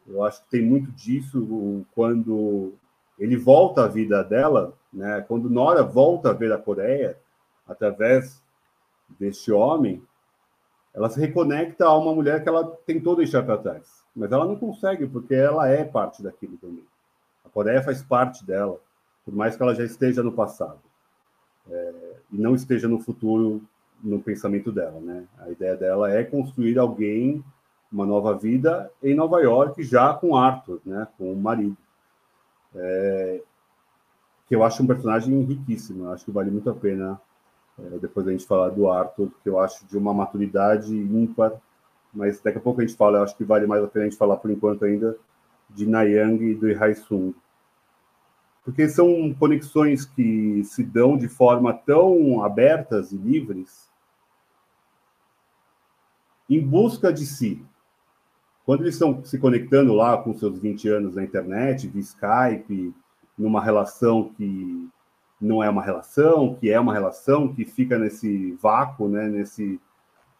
Eu 0.07 0.23
acho 0.23 0.43
que 0.43 0.49
tem 0.49 0.61
muito 0.61 0.91
disso 0.91 1.85
quando 1.93 2.73
ele 3.17 3.37
volta 3.37 3.85
à 3.85 3.87
vida 3.87 4.23
dela, 4.23 4.73
né? 4.91 5.23
Quando 5.27 5.49
Nora 5.49 5.83
volta 5.83 6.29
a 6.29 6.33
ver 6.33 6.51
a 6.51 6.57
Coreia, 6.57 7.17
através 7.67 8.41
deste 9.19 9.51
homem, 9.51 10.01
ela 10.93 11.09
se 11.09 11.19
reconecta 11.19 11.85
a 11.85 11.97
uma 11.97 12.13
mulher 12.13 12.43
que 12.43 12.49
ela 12.49 12.65
tentou 12.85 13.15
deixar 13.15 13.43
para 13.43 13.57
trás, 13.57 14.03
mas 14.15 14.31
ela 14.31 14.45
não 14.45 14.55
consegue 14.55 15.07
porque 15.07 15.33
ela 15.33 15.67
é 15.69 15.83
parte 15.83 16.21
daquilo 16.21 16.57
também. 16.57 16.83
A 17.45 17.49
Coreia 17.49 17.81
faz 17.81 18.01
parte 18.01 18.45
dela, 18.45 18.79
por 19.23 19.33
mais 19.33 19.55
que 19.55 19.63
ela 19.63 19.75
já 19.75 19.83
esteja 19.83 20.21
no 20.21 20.31
passado 20.31 20.79
é, 21.69 21.93
e 22.31 22.37
não 22.37 22.55
esteja 22.55 22.87
no 22.87 22.99
futuro 22.99 23.61
no 24.03 24.21
pensamento 24.21 24.71
dela, 24.71 24.99
né? 24.99 25.27
A 25.39 25.49
ideia 25.49 25.75
dela 25.77 26.11
é 26.11 26.23
construir 26.23 26.79
alguém, 26.79 27.43
uma 27.91 28.05
nova 28.05 28.35
vida 28.35 28.91
em 29.03 29.13
Nova 29.13 29.39
York, 29.41 29.83
já 29.83 30.13
com 30.13 30.35
Arthur, 30.35 30.81
né? 30.85 31.07
Com 31.17 31.31
o 31.31 31.35
marido. 31.35 31.77
É, 32.73 33.41
que 34.51 34.55
eu 34.55 34.65
acho 34.65 34.83
um 34.83 34.87
personagem 34.87 35.41
riquíssimo. 35.43 36.09
acho 36.09 36.25
que 36.25 36.31
vale 36.31 36.51
muito 36.51 36.69
a 36.69 36.73
pena 36.73 37.17
é, 37.79 37.99
depois 37.99 38.27
a 38.27 38.31
gente 38.31 38.45
falar 38.45 38.67
do 38.67 38.91
Arthur, 38.91 39.31
que 39.41 39.47
eu 39.47 39.57
acho 39.57 39.87
de 39.87 39.97
uma 39.97 40.13
maturidade 40.13 40.93
ímpar. 40.93 41.53
Mas 42.13 42.41
daqui 42.41 42.57
a 42.57 42.61
pouco 42.61 42.81
a 42.81 42.85
gente 42.85 42.97
fala. 42.97 43.19
Eu 43.19 43.23
acho 43.23 43.37
que 43.37 43.45
vale 43.45 43.65
mais 43.65 43.81
a 43.81 43.87
pena 43.87 44.03
a 44.03 44.09
gente 44.09 44.17
falar 44.17 44.35
por 44.35 44.51
enquanto 44.51 44.83
ainda 44.83 45.17
de 45.69 45.87
Nayang 45.87 46.43
e 46.43 46.53
do 46.53 46.67
Sung 46.97 47.33
porque 48.61 48.89
são 48.89 49.33
conexões 49.39 50.03
que 50.03 50.65
se 50.65 50.83
dão 50.83 51.17
de 51.17 51.29
forma 51.29 51.73
tão 51.73 52.43
abertas 52.43 53.13
e 53.13 53.17
livres 53.17 53.89
em 56.49 56.59
busca 56.59 57.13
de 57.13 57.25
si. 57.25 57.65
Quando 58.65 58.81
eles 58.81 58.95
estão 58.95 59.23
se 59.23 59.39
conectando 59.39 59.93
lá 59.93 60.17
com 60.17 60.33
seus 60.33 60.59
20 60.59 60.89
anos 60.89 61.15
na 61.15 61.23
internet, 61.23 61.87
via 61.87 62.01
Skype, 62.01 62.93
numa 63.37 63.61
relação 63.61 64.29
que 64.29 64.89
não 65.39 65.63
é 65.63 65.69
uma 65.69 65.81
relação, 65.81 66.55
que 66.55 66.69
é 66.69 66.79
uma 66.79 66.93
relação, 66.93 67.53
que 67.53 67.65
fica 67.65 67.97
nesse 67.97 68.51
vácuo, 68.61 69.07
né, 69.07 69.27
nesse 69.27 69.79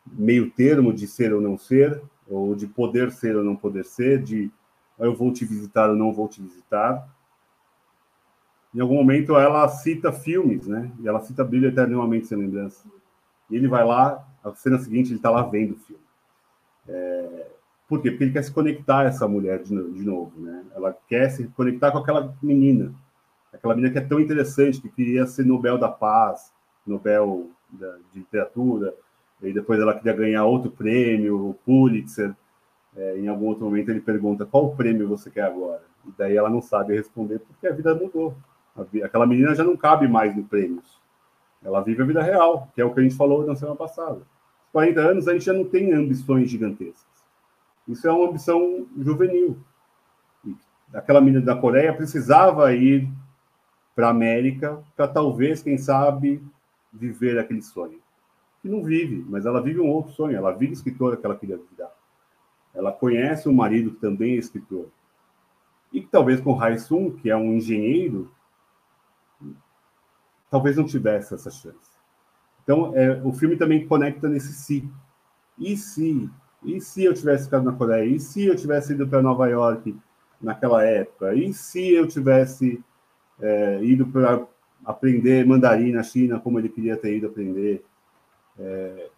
meio 0.06 0.52
termo 0.52 0.94
de 0.94 1.08
ser 1.08 1.34
ou 1.34 1.42
não 1.42 1.58
ser, 1.58 2.02
ou 2.28 2.56
de 2.56 2.68
poder 2.68 3.12
ser 3.12 3.36
ou 3.36 3.44
não 3.44 3.56
poder 3.56 3.84
ser, 3.84 4.22
de 4.22 4.52
eu 5.00 5.16
vou 5.16 5.34
te 5.34 5.44
visitar 5.46 5.90
ou 5.90 5.96
não 5.96 6.14
vou 6.14 6.28
te 6.28 6.42
visitar. 6.42 7.08
Em 8.74 8.80
algum 8.80 8.96
momento 8.96 9.36
ela 9.36 9.68
cita 9.68 10.12
filmes, 10.12 10.68
né? 10.68 10.92
E 11.00 11.08
ela 11.08 11.20
cita 11.22 11.44
Brilho 11.44 11.68
Eternamente 11.68 12.28
Sem 12.28 12.38
Lembrança. 12.38 12.88
E 13.50 13.56
ele 13.56 13.68
vai 13.68 13.84
lá, 13.84 14.26
a 14.44 14.54
cena 14.54 14.78
seguinte 14.78 15.10
ele 15.10 15.18
está 15.18 15.30
lá 15.30 15.42
vendo 15.42 15.74
o 15.74 15.80
filme. 15.80 16.04
É, 16.88 17.48
por 17.92 18.02
quê? 18.02 18.10
Porque 18.10 18.24
ele 18.24 18.32
quer 18.32 18.42
se 18.42 18.54
conectar 18.54 19.00
a 19.00 19.04
essa 19.04 19.28
mulher 19.28 19.62
de, 19.62 19.68
de 19.68 20.06
novo, 20.06 20.32
né? 20.40 20.64
Ela 20.74 20.96
quer 21.10 21.30
se 21.30 21.46
conectar 21.50 21.92
com 21.92 21.98
aquela 21.98 22.34
menina, 22.42 22.96
aquela 23.52 23.76
menina 23.76 23.92
que 23.92 24.00
é 24.00 24.02
tão 24.02 24.18
interessante, 24.18 24.80
que 24.80 24.88
queria 24.88 25.28
ser 25.28 25.46
Nobel 25.46 25.78
da 25.78 25.90
Paz, 25.90 26.54
Nobel 26.88 27.50
da, 27.70 27.98
de 28.14 28.20
Literatura, 28.20 28.94
e 29.42 29.52
depois 29.52 29.78
ela 29.78 29.94
queria 29.94 30.14
ganhar 30.14 30.46
outro 30.46 30.72
prêmio, 30.72 31.50
o 31.50 31.54
Pulitzer. 31.66 32.34
É, 32.96 33.20
em 33.20 33.28
algum 33.28 33.48
outro 33.48 33.66
momento 33.66 33.90
ele 33.90 34.00
pergunta 34.00 34.46
qual 34.46 34.74
prêmio 34.74 35.10
você 35.10 35.30
quer 35.30 35.44
agora, 35.44 35.84
e 36.08 36.12
daí 36.18 36.38
ela 36.38 36.50
não 36.50 36.62
sabe 36.62 36.96
responder 36.96 37.40
porque 37.40 37.68
a 37.68 37.74
vida 37.74 37.94
mudou. 37.94 38.34
Aquela 39.04 39.28
menina 39.28 39.54
já 39.54 39.66
não 39.66 39.76
cabe 39.76 40.08
mais 40.08 40.34
no 40.34 40.46
prêmios. 40.46 40.98
Ela 41.62 41.82
vive 41.82 42.02
a 42.02 42.06
vida 42.06 42.24
real, 42.24 42.70
que 42.74 42.80
é 42.80 42.86
o 42.86 42.94
que 42.94 43.02
a 43.02 43.04
gente 43.04 43.16
falou 43.16 43.46
na 43.46 43.54
semana 43.54 43.76
passada. 43.76 44.22
40 44.72 45.02
anos, 45.02 45.28
a 45.28 45.34
gente 45.34 45.44
já 45.44 45.52
não 45.52 45.66
tem 45.66 45.92
ambições 45.92 46.50
gigantescas. 46.50 47.11
Isso 47.92 48.08
é 48.08 48.12
uma 48.12 48.30
ambição 48.30 48.88
juvenil. 48.98 49.58
Aquela 50.94 51.22
menina 51.22 51.44
da 51.44 51.56
Coreia 51.56 51.94
precisava 51.94 52.74
ir 52.74 53.10
para 53.96 54.08
a 54.08 54.12
América 54.12 54.82
para 54.96 55.08
talvez, 55.08 55.62
quem 55.62 55.78
sabe, 55.78 56.44
viver 56.92 57.38
aquele 57.38 57.62
sonho. 57.62 58.00
Que 58.62 58.70
não 58.70 58.84
vive, 58.84 59.26
mas 59.28 59.46
ela 59.46 59.62
vive 59.62 59.80
um 59.80 59.90
outro 59.90 60.14
sonho. 60.14 60.36
Ela 60.36 60.52
vive 60.52 60.74
escritora 60.74 61.18
que 61.18 61.26
ela 61.26 61.38
queria 61.38 61.58
virar. 61.58 61.92
Ela 62.74 62.92
conhece 62.92 63.50
um 63.50 63.54
marido 63.54 63.92
que 63.92 64.00
também 64.00 64.34
é 64.34 64.38
escritor. 64.38 64.88
E 65.92 66.02
que 66.02 66.08
talvez 66.08 66.40
com 66.40 66.58
Sung, 66.78 67.12
que 67.18 67.30
é 67.30 67.36
um 67.36 67.54
engenheiro, 67.54 68.32
talvez 70.50 70.78
não 70.78 70.86
tivesse 70.86 71.34
essa 71.34 71.50
chance. 71.50 71.92
Então, 72.64 72.96
é, 72.96 73.22
o 73.24 73.34
filme 73.34 73.58
também 73.58 73.88
conecta 73.88 74.30
nesse 74.30 74.54
si. 74.54 74.90
E 75.58 75.76
se? 75.76 76.30
E 76.64 76.80
se 76.80 77.04
eu 77.04 77.14
tivesse 77.14 77.46
ficado 77.46 77.64
na 77.64 77.74
Coreia? 77.74 78.06
E 78.06 78.20
se 78.20 78.46
eu 78.46 78.56
tivesse 78.56 78.94
ido 78.94 79.08
para 79.08 79.22
Nova 79.22 79.48
York 79.48 79.96
naquela 80.42 80.84
época? 80.84 81.34
E 81.34 81.54
se 81.54 81.92
eu 81.92 82.08
tivesse 82.08 82.84
é, 83.40 83.84
ido 83.84 84.06
para 84.08 84.46
aprender 84.86 85.46
mandarim 85.46 85.92
na 85.92 86.04
China 86.04 86.40
como 86.40 86.60
ele 86.60 86.70
queria 86.70 86.98
ter 86.98 87.18
ido 87.18 87.28
aprender? 87.28 87.84
É, 88.60 89.10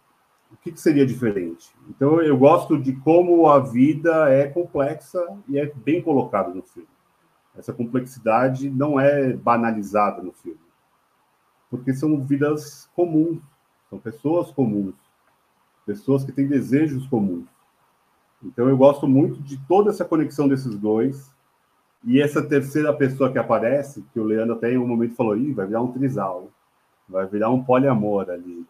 o 0.52 0.56
que, 0.56 0.72
que, 0.72 0.80
seria 0.80 1.04
diferente? 1.04 1.70
Então, 1.88 2.22
eu 2.22 2.36
gosto 2.38 2.78
de 2.78 2.92
como 2.92 3.48
a 3.48 3.58
vida 3.58 4.30
é 4.30 4.46
complexa 4.46 5.20
e 5.48 5.58
é 5.58 5.66
bem 5.66 6.00
colocado 6.00 6.54
no 6.54 6.62
filme. 6.62 6.88
Essa 7.56 7.72
complexidade 7.72 8.70
não 8.70 8.98
é 8.98 9.32
banalizada 9.32 10.22
no 10.22 10.32
filme 10.32 10.64
porque 11.76 11.92
são 11.92 12.20
vidas 12.20 12.88
comuns, 12.94 13.42
são 13.90 13.98
pessoas 13.98 14.50
comuns, 14.52 14.94
pessoas 15.86 16.24
que 16.24 16.32
têm 16.32 16.46
desejos 16.46 17.06
comuns. 17.06 17.46
Então 18.42 18.68
eu 18.68 18.76
gosto 18.76 19.06
muito 19.06 19.40
de 19.42 19.58
toda 19.66 19.90
essa 19.90 20.04
conexão 20.04 20.46
desses 20.46 20.76
dois 20.78 21.32
e 22.04 22.20
essa 22.20 22.42
terceira 22.42 22.92
pessoa 22.92 23.32
que 23.32 23.38
aparece, 23.38 24.04
que 24.12 24.20
o 24.20 24.24
Leandro 24.24 24.54
até 24.54 24.72
em 24.72 24.78
um 24.78 24.86
momento 24.86 25.14
falou, 25.14 25.36
Ih, 25.36 25.52
vai 25.52 25.66
virar 25.66 25.80
um 25.80 25.92
trisal, 25.92 26.50
vai 27.08 27.26
virar 27.26 27.50
um 27.50 27.64
poliamor 27.64 28.28
ali. 28.28 28.66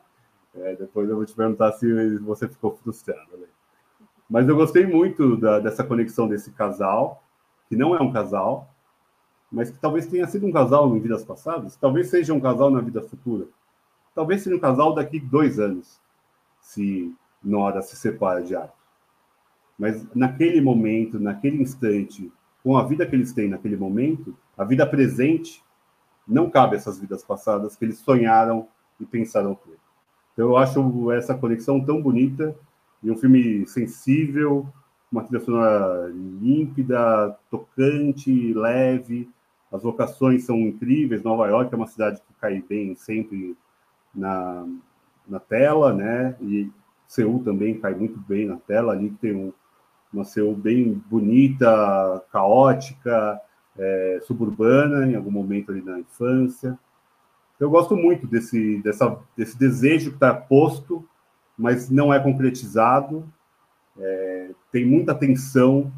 É, 0.54 0.76
depois 0.76 1.08
eu 1.08 1.16
vou 1.16 1.24
te 1.24 1.34
perguntar 1.34 1.72
se 1.72 2.18
você 2.18 2.46
ficou 2.46 2.76
frustrado. 2.76 3.36
Né? 3.36 3.46
Mas 4.30 4.48
eu 4.48 4.54
gostei 4.54 4.86
muito 4.86 5.36
da, 5.36 5.58
dessa 5.58 5.82
conexão 5.82 6.28
desse 6.28 6.52
casal, 6.52 7.24
que 7.68 7.74
não 7.74 7.96
é 7.96 8.00
um 8.00 8.12
casal, 8.12 8.70
mas 9.50 9.70
que 9.70 9.78
talvez 9.78 10.06
tenha 10.06 10.26
sido 10.26 10.46
um 10.46 10.52
casal 10.52 10.94
em 10.96 11.00
vidas 11.00 11.24
passadas, 11.24 11.76
talvez 11.76 12.08
seja 12.08 12.32
um 12.32 12.40
casal 12.40 12.70
na 12.70 12.80
vida 12.80 13.02
futura, 13.02 13.46
talvez 14.14 14.42
seja 14.42 14.56
um 14.56 14.60
casal 14.60 14.94
daqui 14.94 15.18
dois 15.18 15.58
anos, 15.58 16.00
se 16.64 17.14
Nora 17.42 17.82
se 17.82 17.94
separa 17.94 18.42
de 18.42 18.56
Arthur. 18.56 18.72
Mas 19.78 20.06
naquele 20.14 20.62
momento, 20.62 21.20
naquele 21.20 21.62
instante, 21.62 22.32
com 22.62 22.76
a 22.76 22.84
vida 22.84 23.06
que 23.06 23.14
eles 23.14 23.34
têm 23.34 23.50
naquele 23.50 23.76
momento, 23.76 24.34
a 24.56 24.64
vida 24.64 24.86
presente, 24.86 25.62
não 26.26 26.48
cabe 26.48 26.76
essas 26.76 26.98
vidas 26.98 27.22
passadas 27.22 27.76
que 27.76 27.84
eles 27.84 27.98
sonharam 27.98 28.66
e 28.98 29.04
pensaram 29.04 29.54
ter. 29.54 29.76
Então 30.32 30.48
eu 30.48 30.56
acho 30.56 31.12
essa 31.12 31.34
conexão 31.34 31.84
tão 31.84 32.00
bonita 32.00 32.56
e 33.02 33.10
um 33.10 33.16
filme 33.16 33.66
sensível, 33.66 34.66
uma 35.12 35.22
trilha 35.22 35.44
sonora 35.44 36.08
límpida, 36.08 37.38
tocante, 37.50 38.54
leve, 38.54 39.28
as 39.70 39.82
locações 39.82 40.44
são 40.44 40.56
incríveis. 40.56 41.22
Nova 41.22 41.46
York 41.46 41.74
é 41.74 41.76
uma 41.76 41.86
cidade 41.86 42.22
que 42.22 42.32
cai 42.40 42.62
bem 42.66 42.94
sempre 42.94 43.54
na, 44.14 44.66
na 45.26 45.40
tela, 45.40 45.92
né? 45.92 46.36
E 46.40 46.70
Seul 47.06 47.42
também 47.42 47.78
cai 47.78 47.94
muito 47.94 48.18
bem 48.20 48.46
na 48.46 48.56
tela. 48.56 48.92
Ali 48.92 49.10
tem 49.20 49.34
um, 49.34 49.52
uma 50.12 50.24
Seul 50.24 50.54
bem 50.54 51.02
bonita, 51.10 52.24
caótica, 52.30 53.40
é, 53.78 54.20
suburbana, 54.22 55.06
em 55.06 55.14
algum 55.14 55.30
momento 55.30 55.70
ali 55.70 55.82
na 55.82 55.98
infância. 55.98 56.78
Eu 57.58 57.70
gosto 57.70 57.96
muito 57.96 58.26
desse, 58.26 58.80
dessa, 58.82 59.18
desse 59.36 59.58
desejo 59.58 60.10
que 60.10 60.16
está 60.16 60.34
posto, 60.34 61.06
mas 61.56 61.88
não 61.88 62.12
é 62.12 62.18
concretizado. 62.18 63.24
É, 63.96 64.50
tem 64.72 64.84
muita 64.84 65.14
tensão, 65.14 65.92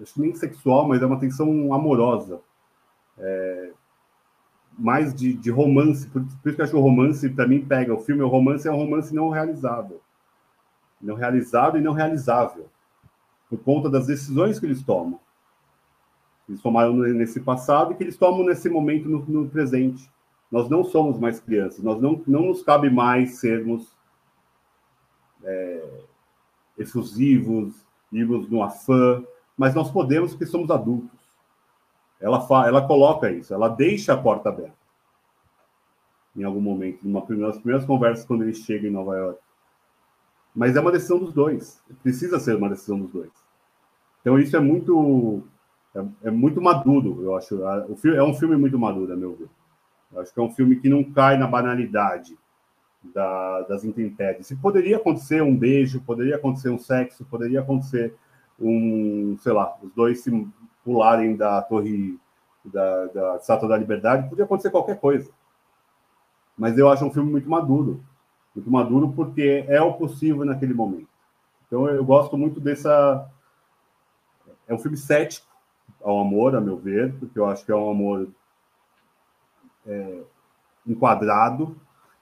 acho 0.00 0.20
nem 0.20 0.34
sexual, 0.34 0.86
mas 0.86 1.00
é 1.00 1.06
uma 1.06 1.18
tensão 1.18 1.72
amorosa 1.72 2.40
é, 3.18 3.70
mais 4.78 5.14
de, 5.14 5.32
de, 5.32 5.50
romance, 5.50 6.06
por, 6.08 6.22
por, 6.22 6.48
isso 6.48 6.54
que 6.54 6.60
eu 6.60 6.64
acho 6.64 6.72
que 6.72 6.78
o 6.78 6.82
romance, 6.82 7.28
mim, 7.48 7.64
pega. 7.64 7.94
O 7.94 8.00
filme, 8.00 8.22
o 8.22 8.28
romance 8.28 8.68
é 8.68 8.72
um 8.72 8.76
romance 8.76 9.14
não 9.14 9.30
realizável. 9.30 10.00
Não 11.00 11.14
realizado 11.14 11.78
e 11.78 11.80
não 11.80 11.92
realizável. 11.92 12.68
Por 13.48 13.58
conta 13.60 13.88
das 13.88 14.06
decisões 14.06 14.58
que 14.58 14.66
eles 14.66 14.82
tomam. 14.82 15.18
Eles 16.48 16.60
tomaram 16.60 16.94
nesse 16.94 17.40
passado 17.40 17.92
e 17.92 17.96
que 17.96 18.04
eles 18.04 18.16
tomam 18.16 18.44
nesse 18.44 18.68
momento 18.68 19.08
no, 19.08 19.24
no 19.26 19.48
presente. 19.48 20.08
Nós 20.50 20.68
não 20.68 20.84
somos 20.84 21.18
mais 21.18 21.40
crianças, 21.40 21.82
nós 21.82 22.00
não, 22.00 22.22
não 22.26 22.42
nos 22.46 22.62
cabe 22.62 22.88
mais 22.88 23.38
sermos 23.38 23.96
é, 25.42 26.00
efusivos, 26.78 27.74
irmos 28.12 28.48
no 28.48 28.62
afã, 28.62 29.24
mas 29.56 29.74
nós 29.74 29.90
podemos 29.90 30.30
porque 30.30 30.46
somos 30.46 30.70
adultos. 30.70 31.25
Ela, 32.20 32.46
ela 32.66 32.86
coloca 32.86 33.30
isso, 33.30 33.52
ela 33.52 33.68
deixa 33.68 34.14
a 34.14 34.16
porta 34.16 34.48
aberta. 34.48 34.76
Em 36.34 36.44
algum 36.44 36.60
momento, 36.60 37.00
numa 37.02 37.22
primeira, 37.22 37.48
nas 37.48 37.58
primeiras 37.58 37.86
conversas, 37.86 38.26
quando 38.26 38.42
ele 38.42 38.54
chega 38.54 38.86
em 38.86 38.90
Nova 38.90 39.16
York. 39.16 39.40
Mas 40.54 40.76
é 40.76 40.80
uma 40.80 40.92
decisão 40.92 41.18
dos 41.18 41.32
dois. 41.32 41.82
Precisa 42.02 42.38
ser 42.38 42.56
uma 42.56 42.68
decisão 42.68 42.98
dos 42.98 43.10
dois. 43.10 43.30
Então, 44.20 44.38
isso 44.38 44.56
é 44.56 44.60
muito. 44.60 45.42
É, 45.94 46.28
é 46.28 46.30
muito 46.30 46.60
maduro, 46.60 47.22
eu 47.22 47.36
acho. 47.36 47.56
O 47.88 47.96
filme, 47.96 48.16
é 48.16 48.22
um 48.22 48.34
filme 48.34 48.56
muito 48.56 48.78
maduro, 48.78 49.12
a 49.12 49.16
meu 49.16 49.34
ver. 49.34 49.48
Eu 50.12 50.20
acho 50.20 50.32
que 50.32 50.40
é 50.40 50.42
um 50.42 50.50
filme 50.50 50.76
que 50.76 50.88
não 50.88 51.04
cai 51.04 51.36
na 51.36 51.46
banalidade 51.46 52.36
da, 53.14 53.62
das 53.62 53.84
intempéries. 53.84 54.50
E 54.50 54.56
poderia 54.56 54.96
acontecer 54.96 55.42
um 55.42 55.56
beijo, 55.56 56.00
poderia 56.02 56.36
acontecer 56.36 56.70
um 56.70 56.78
sexo, 56.78 57.24
poderia 57.26 57.60
acontecer 57.60 58.14
um, 58.58 59.36
sei 59.40 59.52
lá, 59.52 59.76
os 59.82 59.92
dois 59.92 60.20
se 60.20 60.30
pularem 60.86 61.34
da 61.34 61.60
torre 61.60 62.16
da, 62.64 63.06
da 63.06 63.36
Estátua 63.36 63.68
da 63.68 63.76
Liberdade, 63.76 64.28
poderia 64.28 64.44
acontecer 64.44 64.70
qualquer 64.70 65.00
coisa. 65.00 65.28
Mas 66.56 66.78
eu 66.78 66.88
acho 66.88 67.04
um 67.04 67.10
filme 67.10 67.28
muito 67.28 67.50
maduro. 67.50 68.00
Muito 68.54 68.70
maduro 68.70 69.12
porque 69.12 69.64
é 69.68 69.82
o 69.82 69.94
possível 69.94 70.44
naquele 70.44 70.72
momento. 70.72 71.08
Então 71.66 71.88
eu 71.88 72.04
gosto 72.04 72.38
muito 72.38 72.60
dessa. 72.60 73.28
É 74.68 74.72
um 74.72 74.78
filme 74.78 74.96
cético 74.96 75.46
ao 76.02 76.20
amor, 76.20 76.54
a 76.54 76.60
meu 76.60 76.76
ver, 76.76 77.12
porque 77.18 77.36
eu 77.38 77.46
acho 77.46 77.64
que 77.64 77.72
é 77.72 77.76
um 77.76 77.90
amor 77.90 78.28
é, 79.84 80.20
enquadrado, 80.86 81.76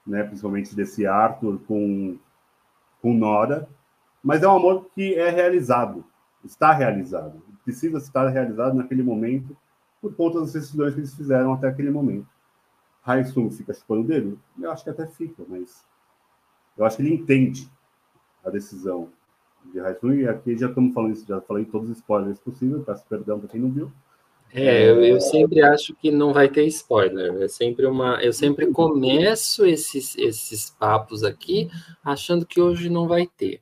né, 0.05 0.23
principalmente 0.23 0.75
desse 0.75 1.05
Arthur 1.05 1.59
com, 1.67 2.17
com 3.01 3.13
Nora, 3.13 3.69
mas 4.23 4.41
é 4.41 4.47
um 4.47 4.55
amor 4.55 4.87
que 4.95 5.13
é 5.13 5.29
realizado, 5.29 6.03
está 6.43 6.71
realizado, 6.71 7.41
precisa 7.65 7.97
estar 7.97 8.29
realizado 8.29 8.75
naquele 8.75 9.03
momento 9.03 9.57
por 10.01 10.15
conta 10.15 10.39
das 10.39 10.53
decisões 10.53 10.93
que 10.93 10.99
eles 10.99 11.15
fizeram 11.15 11.53
até 11.53 11.67
aquele 11.67 11.89
momento. 11.91 12.27
Raisung 13.01 13.49
fica 13.51 13.73
chupando 13.73 14.01
o 14.01 14.07
dedo? 14.07 14.39
Eu 14.59 14.71
acho 14.71 14.83
que 14.83 14.89
até 14.89 15.05
fica, 15.07 15.43
mas 15.47 15.83
eu 16.77 16.85
acho 16.85 16.97
que 16.97 17.03
ele 17.03 17.13
entende 17.13 17.69
a 18.43 18.49
decisão 18.49 19.09
de 19.73 19.79
Raisung, 19.79 20.19
e 20.19 20.27
aqui 20.27 20.55
já 20.55 20.67
estamos 20.69 20.93
falando 20.93 21.13
isso, 21.13 21.27
já 21.27 21.41
falei 21.41 21.65
todos 21.65 21.89
os 21.89 21.97
spoilers 21.97 22.39
possíveis, 22.39 22.83
peço 22.85 23.03
perdão 23.09 23.39
para 23.39 23.49
quem 23.49 23.59
não 23.59 23.71
viu. 23.71 23.91
É, 24.53 24.89
eu, 24.89 25.03
eu, 25.03 25.19
sempre 25.19 25.61
acho 25.61 25.93
que 25.95 26.09
não 26.09 26.31
vai 26.31 26.47
ter 26.47 26.65
spoiler. 26.67 27.41
É 27.41 27.47
sempre 27.47 27.85
uma. 27.85 28.23
Eu 28.23 28.31
sempre 28.31 28.67
começo 28.67 29.65
esses, 29.65 30.17
esses 30.17 30.69
papos 30.69 31.23
aqui 31.23 31.69
achando 32.03 32.45
que 32.45 32.61
hoje 32.61 32.89
não 32.89 33.05
vai 33.05 33.27
ter. 33.27 33.59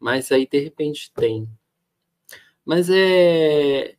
Mas 0.00 0.32
aí 0.32 0.48
de 0.50 0.58
repente 0.58 1.12
tem. 1.12 1.46
Mas 2.66 2.90
é. 2.90 3.94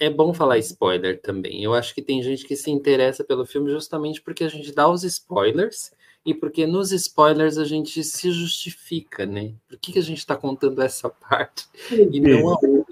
É 0.00 0.10
bom 0.10 0.34
falar 0.34 0.58
spoiler 0.58 1.22
também. 1.22 1.62
Eu 1.62 1.72
acho 1.72 1.94
que 1.94 2.02
tem 2.02 2.20
gente 2.20 2.44
que 2.44 2.56
se 2.56 2.68
interessa 2.68 3.22
pelo 3.22 3.46
filme 3.46 3.70
justamente 3.70 4.20
porque 4.20 4.42
a 4.42 4.48
gente 4.48 4.74
dá 4.74 4.88
os 4.88 5.04
spoilers 5.04 5.92
e 6.26 6.34
porque 6.34 6.66
nos 6.66 6.90
spoilers 6.90 7.58
a 7.58 7.64
gente 7.64 8.02
se 8.02 8.32
justifica, 8.32 9.24
né? 9.24 9.54
Por 9.68 9.78
que, 9.78 9.92
que 9.92 9.98
a 10.00 10.02
gente 10.02 10.18
está 10.18 10.34
contando 10.36 10.82
essa 10.82 11.08
parte 11.08 11.68
e 11.90 12.20
não 12.20 12.48
a 12.48 12.50
outra? 12.50 12.84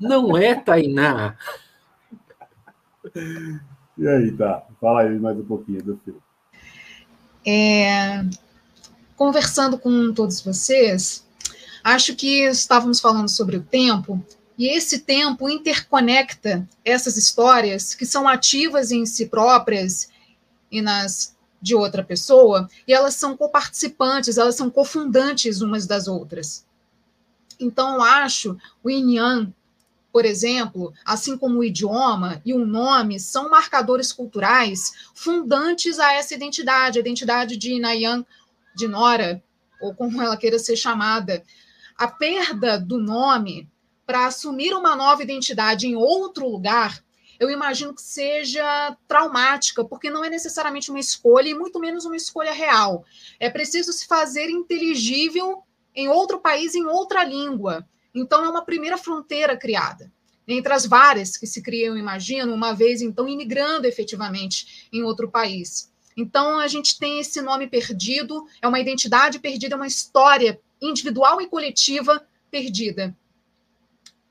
Não 0.00 0.36
é, 0.36 0.56
Tainá? 0.56 1.36
E 3.96 4.08
aí, 4.08 4.32
tá? 4.32 4.66
Fala 4.80 5.02
aí 5.02 5.18
mais 5.18 5.38
um 5.38 5.44
pouquinho 5.44 5.82
do 5.84 5.96
filme. 5.98 6.20
É, 7.46 8.24
conversando 9.16 9.78
com 9.78 10.12
todos 10.12 10.40
vocês, 10.40 11.26
acho 11.82 12.14
que 12.14 12.44
estávamos 12.44 13.00
falando 13.00 13.28
sobre 13.28 13.56
o 13.56 13.62
tempo, 13.62 14.24
e 14.58 14.68
esse 14.68 15.00
tempo 15.00 15.48
interconecta 15.48 16.68
essas 16.84 17.16
histórias 17.16 17.94
que 17.94 18.04
são 18.04 18.28
ativas 18.28 18.90
em 18.90 19.06
si 19.06 19.26
próprias 19.26 20.08
e 20.70 20.82
nas 20.82 21.34
de 21.62 21.74
outra 21.74 22.02
pessoa, 22.02 22.68
e 22.88 22.92
elas 22.92 23.14
são 23.14 23.36
coparticipantes, 23.36 24.38
elas 24.38 24.54
são 24.54 24.70
cofundantes 24.70 25.60
umas 25.60 25.86
das 25.86 26.08
outras. 26.08 26.64
Então, 27.58 27.96
eu 27.96 28.02
acho 28.02 28.56
o 28.82 28.88
Yin 28.88 29.16
Yang 29.16 29.52
por 30.12 30.24
exemplo, 30.24 30.92
assim 31.04 31.36
como 31.36 31.60
o 31.60 31.64
idioma 31.64 32.42
e 32.44 32.52
o 32.52 32.66
nome 32.66 33.20
são 33.20 33.48
marcadores 33.48 34.12
culturais 34.12 34.92
fundantes 35.14 35.98
a 35.98 36.12
essa 36.14 36.34
identidade, 36.34 36.98
a 36.98 37.00
identidade 37.00 37.56
de 37.56 37.78
Nayan, 37.78 38.24
de 38.74 38.88
Nora, 38.88 39.42
ou 39.80 39.94
como 39.94 40.20
ela 40.20 40.36
queira 40.36 40.58
ser 40.58 40.76
chamada. 40.76 41.42
A 42.00 42.08
perda 42.08 42.78
do 42.78 42.96
nome 42.96 43.68
para 44.06 44.24
assumir 44.24 44.72
uma 44.72 44.96
nova 44.96 45.22
identidade 45.22 45.86
em 45.86 45.94
outro 45.94 46.48
lugar, 46.48 47.04
eu 47.38 47.50
imagino 47.50 47.94
que 47.94 48.00
seja 48.00 48.96
traumática, 49.06 49.84
porque 49.84 50.08
não 50.08 50.24
é 50.24 50.30
necessariamente 50.30 50.90
uma 50.90 50.98
escolha 50.98 51.50
e 51.50 51.54
muito 51.54 51.78
menos 51.78 52.06
uma 52.06 52.16
escolha 52.16 52.54
real. 52.54 53.04
É 53.38 53.50
preciso 53.50 53.92
se 53.92 54.06
fazer 54.06 54.48
inteligível 54.48 55.62
em 55.94 56.08
outro 56.08 56.40
país, 56.40 56.74
em 56.74 56.86
outra 56.86 57.22
língua. 57.22 57.86
Então, 58.14 58.42
é 58.46 58.48
uma 58.48 58.64
primeira 58.64 58.96
fronteira 58.96 59.54
criada, 59.54 60.10
entre 60.48 60.72
as 60.72 60.86
várias 60.86 61.36
que 61.36 61.46
se 61.46 61.60
criam, 61.60 61.98
imagino, 61.98 62.54
uma 62.54 62.72
vez 62.72 63.02
então 63.02 63.28
imigrando 63.28 63.86
efetivamente 63.86 64.88
em 64.90 65.02
outro 65.02 65.30
país. 65.30 65.92
Então, 66.16 66.58
a 66.58 66.66
gente 66.66 66.98
tem 66.98 67.20
esse 67.20 67.42
nome 67.42 67.66
perdido, 67.66 68.46
é 68.62 68.66
uma 68.66 68.80
identidade 68.80 69.38
perdida, 69.38 69.74
é 69.74 69.76
uma 69.76 69.86
história 69.86 70.58
individual 70.80 71.40
e 71.40 71.48
coletiva 71.48 72.26
perdida. 72.50 73.14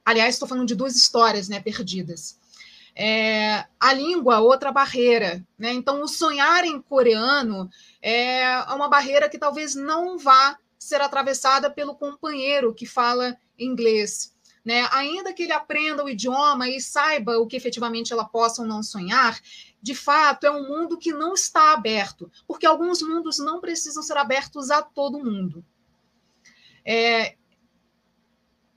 Aliás, 0.03 0.35
estou 0.35 0.47
falando 0.47 0.67
de 0.67 0.75
duas 0.75 0.95
histórias 0.95 1.47
né, 1.47 1.59
perdidas. 1.59 2.39
É, 2.95 3.65
a 3.79 3.93
língua, 3.93 4.39
outra 4.39 4.71
barreira. 4.71 5.45
Né? 5.57 5.71
Então, 5.73 6.01
o 6.01 6.07
sonhar 6.07 6.65
em 6.65 6.81
coreano 6.81 7.69
é 8.01 8.59
uma 8.73 8.89
barreira 8.89 9.29
que 9.29 9.37
talvez 9.37 9.75
não 9.75 10.17
vá 10.17 10.57
ser 10.77 11.01
atravessada 11.01 11.69
pelo 11.69 11.95
companheiro 11.95 12.73
que 12.73 12.85
fala 12.85 13.37
inglês. 13.57 14.33
Né? 14.65 14.87
Ainda 14.91 15.33
que 15.33 15.43
ele 15.43 15.53
aprenda 15.53 16.03
o 16.03 16.09
idioma 16.09 16.67
e 16.67 16.81
saiba 16.81 17.37
o 17.37 17.47
que 17.47 17.55
efetivamente 17.55 18.11
ela 18.11 18.25
possa 18.25 18.61
ou 18.61 18.67
não 18.67 18.83
sonhar, 18.83 19.39
de 19.81 19.95
fato 19.95 20.45
é 20.45 20.51
um 20.51 20.67
mundo 20.67 20.97
que 20.97 21.13
não 21.13 21.33
está 21.33 21.73
aberto, 21.73 22.31
porque 22.45 22.65
alguns 22.65 23.01
mundos 23.01 23.39
não 23.39 23.61
precisam 23.61 24.03
ser 24.03 24.17
abertos 24.17 24.69
a 24.71 24.81
todo 24.81 25.23
mundo. 25.23 25.63
É, 26.91 27.35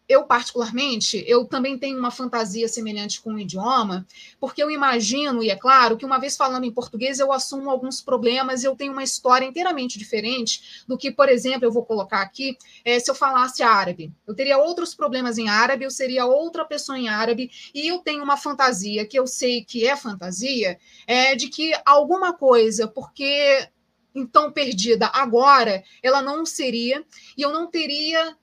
eu, 0.06 0.24
particularmente, 0.24 1.24
eu 1.26 1.46
também 1.46 1.78
tenho 1.78 1.98
uma 1.98 2.10
fantasia 2.10 2.68
semelhante 2.68 3.22
com 3.22 3.32
o 3.32 3.38
idioma, 3.38 4.06
porque 4.38 4.62
eu 4.62 4.70
imagino, 4.70 5.42
e 5.42 5.48
é 5.48 5.56
claro, 5.56 5.96
que 5.96 6.04
uma 6.04 6.18
vez 6.18 6.36
falando 6.36 6.64
em 6.64 6.70
português, 6.70 7.18
eu 7.18 7.32
assumo 7.32 7.70
alguns 7.70 8.02
problemas, 8.02 8.64
eu 8.64 8.76
tenho 8.76 8.92
uma 8.92 9.02
história 9.02 9.46
inteiramente 9.46 9.98
diferente 9.98 10.84
do 10.86 10.98
que, 10.98 11.10
por 11.10 11.30
exemplo, 11.30 11.64
eu 11.64 11.72
vou 11.72 11.86
colocar 11.86 12.20
aqui, 12.20 12.58
é, 12.84 13.00
se 13.00 13.10
eu 13.10 13.14
falasse 13.14 13.62
árabe. 13.62 14.12
Eu 14.26 14.34
teria 14.34 14.58
outros 14.58 14.94
problemas 14.94 15.38
em 15.38 15.48
árabe, 15.48 15.86
eu 15.86 15.90
seria 15.90 16.26
outra 16.26 16.66
pessoa 16.66 16.98
em 16.98 17.08
árabe, 17.08 17.50
e 17.74 17.88
eu 17.88 18.00
tenho 18.00 18.22
uma 18.22 18.36
fantasia, 18.36 19.06
que 19.06 19.18
eu 19.18 19.26
sei 19.26 19.64
que 19.64 19.86
é 19.86 19.96
fantasia, 19.96 20.78
é 21.06 21.34
de 21.34 21.48
que 21.48 21.72
alguma 21.86 22.34
coisa, 22.34 22.86
porque 22.86 23.66
então 24.14 24.52
perdida 24.52 25.10
agora, 25.12 25.82
ela 26.02 26.20
não 26.22 26.44
seria, 26.44 27.04
e 27.36 27.42
eu 27.42 27.52
não 27.52 27.66
teria 27.66 28.36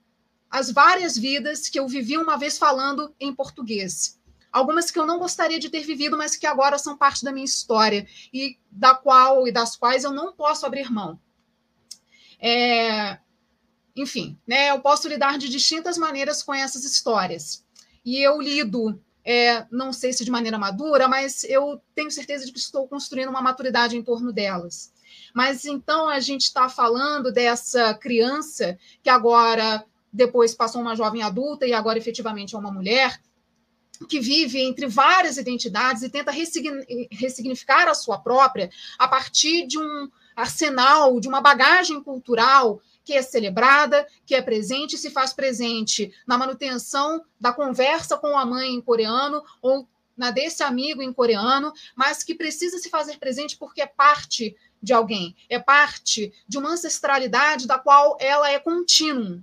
as 0.49 0.71
várias 0.71 1.17
vidas 1.17 1.69
que 1.69 1.79
eu 1.79 1.87
vivi 1.87 2.17
uma 2.17 2.37
vez 2.37 2.57
falando 2.57 3.13
em 3.19 3.33
português. 3.33 4.19
Algumas 4.51 4.89
que 4.89 4.97
eu 4.97 5.05
não 5.05 5.19
gostaria 5.19 5.59
de 5.59 5.69
ter 5.69 5.83
vivido, 5.83 6.17
mas 6.17 6.35
que 6.35 6.47
agora 6.47 6.79
são 6.79 6.97
parte 6.97 7.23
da 7.23 7.31
minha 7.31 7.45
história 7.45 8.07
e 8.33 8.57
da 8.71 8.95
qual 8.95 9.47
e 9.47 9.51
das 9.51 9.75
quais 9.75 10.03
eu 10.03 10.11
não 10.11 10.33
posso 10.33 10.65
abrir 10.65 10.91
mão. 10.91 11.19
É, 12.39 13.19
enfim, 13.95 14.39
né, 14.47 14.71
eu 14.71 14.79
posso 14.79 15.07
lidar 15.07 15.37
de 15.37 15.49
distintas 15.49 15.97
maneiras 15.97 16.41
com 16.41 16.53
essas 16.53 16.83
histórias. 16.83 17.63
E 18.03 18.17
eu 18.17 18.41
lido, 18.41 18.99
é, 19.31 19.67
não 19.69 19.93
sei 19.93 20.11
se 20.11 20.25
de 20.25 20.31
maneira 20.31 20.57
madura, 20.57 21.07
mas 21.07 21.43
eu 21.43 21.79
tenho 21.93 22.09
certeza 22.09 22.47
de 22.47 22.51
que 22.51 22.57
estou 22.57 22.87
construindo 22.87 23.29
uma 23.29 23.43
maturidade 23.43 23.95
em 23.95 24.01
torno 24.01 24.33
delas. 24.33 24.91
Mas 25.35 25.65
então 25.65 26.09
a 26.09 26.19
gente 26.19 26.45
está 26.45 26.67
falando 26.67 27.31
dessa 27.31 27.93
criança 27.93 28.75
que 29.03 29.09
agora 29.09 29.85
depois 30.11 30.55
passou 30.55 30.81
uma 30.81 30.95
jovem 30.95 31.21
adulta 31.21 31.67
e 31.67 31.73
agora 31.73 31.99
efetivamente 31.99 32.55
é 32.55 32.57
uma 32.57 32.71
mulher, 32.71 33.21
que 34.09 34.19
vive 34.19 34.63
entre 34.63 34.87
várias 34.87 35.37
identidades 35.37 36.01
e 36.01 36.09
tenta 36.09 36.31
ressignificar 36.31 37.87
a 37.87 37.93
sua 37.93 38.17
própria 38.17 38.71
a 38.97 39.07
partir 39.07 39.67
de 39.67 39.77
um 39.77 40.09
arsenal, 40.35 41.19
de 41.19 41.27
uma 41.27 41.39
bagagem 41.39 42.01
cultural 42.01 42.81
que 43.09 43.15
é 43.15 43.23
celebrada, 43.23 44.07
que 44.23 44.35
é 44.35 44.41
presente 44.41 44.93
e 44.93 44.97
se 44.99 45.09
faz 45.09 45.33
presente 45.33 46.13
na 46.27 46.37
manutenção 46.37 47.25
da 47.41 47.51
conversa 47.51 48.15
com 48.15 48.37
a 48.37 48.45
mãe 48.45 48.71
em 48.71 48.79
coreano 48.79 49.43
ou 49.63 49.89
na 50.15 50.29
desse 50.29 50.61
amigo 50.61 51.01
em 51.01 51.11
coreano, 51.11 51.73
mas 51.95 52.23
que 52.23 52.35
precisa 52.35 52.77
se 52.77 52.87
fazer 52.87 53.17
presente 53.17 53.57
porque 53.57 53.81
é 53.81 53.87
parte 53.87 54.55
de 54.79 54.93
alguém, 54.93 55.35
é 55.49 55.57
parte 55.57 56.31
de 56.47 56.59
uma 56.59 56.69
ancestralidade 56.69 57.65
da 57.65 57.79
qual 57.79 58.15
ela 58.19 58.51
é 58.51 58.59
contínua. 58.59 59.41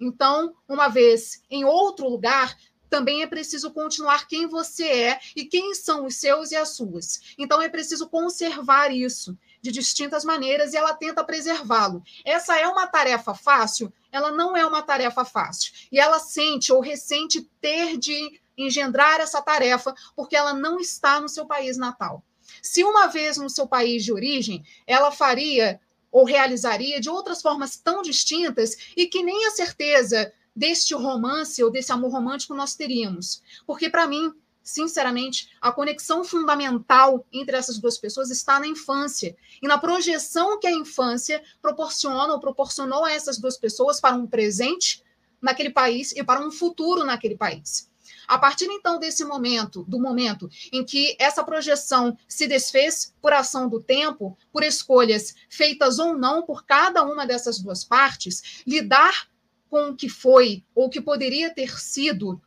Então, 0.00 0.54
uma 0.66 0.88
vez 0.88 1.42
em 1.50 1.66
outro 1.66 2.08
lugar, 2.08 2.56
também 2.88 3.22
é 3.22 3.26
preciso 3.26 3.72
continuar 3.72 4.26
quem 4.26 4.46
você 4.46 4.84
é 4.84 5.20
e 5.36 5.44
quem 5.44 5.74
são 5.74 6.06
os 6.06 6.16
seus 6.16 6.50
e 6.50 6.56
as 6.56 6.70
suas. 6.70 7.34
Então, 7.36 7.60
é 7.60 7.68
preciso 7.68 8.08
conservar 8.08 8.90
isso 8.90 9.36
de 9.62 9.70
distintas 9.70 10.24
maneiras 10.24 10.74
e 10.74 10.76
ela 10.76 10.92
tenta 10.92 11.22
preservá-lo. 11.22 12.02
Essa 12.24 12.58
é 12.58 12.66
uma 12.66 12.86
tarefa 12.86 13.32
fácil? 13.32 13.92
Ela 14.10 14.32
não 14.32 14.56
é 14.56 14.66
uma 14.66 14.82
tarefa 14.82 15.24
fácil. 15.24 15.72
E 15.90 16.00
ela 16.00 16.18
sente 16.18 16.72
ou 16.72 16.80
ressente 16.80 17.48
ter 17.60 17.96
de 17.96 18.40
engendrar 18.58 19.20
essa 19.20 19.40
tarefa 19.40 19.94
porque 20.16 20.36
ela 20.36 20.52
não 20.52 20.80
está 20.80 21.20
no 21.20 21.28
seu 21.28 21.46
país 21.46 21.78
natal. 21.78 22.24
Se 22.60 22.82
uma 22.82 23.06
vez 23.06 23.36
no 23.36 23.48
seu 23.48 23.66
país 23.66 24.04
de 24.04 24.12
origem, 24.12 24.64
ela 24.86 25.12
faria 25.12 25.80
ou 26.10 26.24
realizaria 26.24 27.00
de 27.00 27.08
outras 27.08 27.40
formas 27.40 27.76
tão 27.76 28.02
distintas 28.02 28.76
e 28.96 29.06
que 29.06 29.22
nem 29.22 29.46
a 29.46 29.52
certeza 29.52 30.30
deste 30.54 30.92
romance 30.94 31.62
ou 31.62 31.70
desse 31.70 31.92
amor 31.92 32.10
romântico 32.10 32.52
nós 32.52 32.74
teríamos. 32.74 33.42
Porque, 33.66 33.88
para 33.88 34.06
mim, 34.06 34.30
sinceramente, 34.62 35.50
a 35.60 35.72
conexão 35.72 36.24
fundamental 36.24 37.26
entre 37.32 37.56
essas 37.56 37.78
duas 37.78 37.98
pessoas 37.98 38.30
está 38.30 38.60
na 38.60 38.66
infância 38.66 39.36
e 39.60 39.66
na 39.66 39.78
projeção 39.78 40.58
que 40.58 40.66
a 40.66 40.72
infância 40.72 41.42
proporciona 41.60 42.32
ou 42.32 42.40
proporcionou 42.40 43.04
a 43.04 43.12
essas 43.12 43.38
duas 43.38 43.56
pessoas 43.56 44.00
para 44.00 44.16
um 44.16 44.26
presente 44.26 45.02
naquele 45.40 45.70
país 45.70 46.12
e 46.12 46.22
para 46.22 46.44
um 46.44 46.50
futuro 46.50 47.04
naquele 47.04 47.36
país. 47.36 47.90
A 48.26 48.38
partir 48.38 48.66
então 48.70 48.98
desse 48.98 49.24
momento, 49.24 49.84
do 49.88 49.98
momento 49.98 50.48
em 50.72 50.84
que 50.84 51.16
essa 51.18 51.42
projeção 51.42 52.16
se 52.28 52.46
desfez 52.46 53.12
por 53.20 53.32
ação 53.32 53.68
do 53.68 53.80
tempo, 53.80 54.38
por 54.52 54.62
escolhas 54.62 55.34
feitas 55.48 55.98
ou 55.98 56.16
não 56.16 56.42
por 56.42 56.64
cada 56.64 57.02
uma 57.02 57.26
dessas 57.26 57.58
duas 57.58 57.84
partes, 57.84 58.62
lidar 58.66 59.28
com 59.68 59.90
o 59.90 59.96
que 59.96 60.08
foi 60.08 60.64
ou 60.74 60.88
que 60.88 61.00
poderia 61.00 61.52
ter 61.52 61.78
sido 61.78 62.40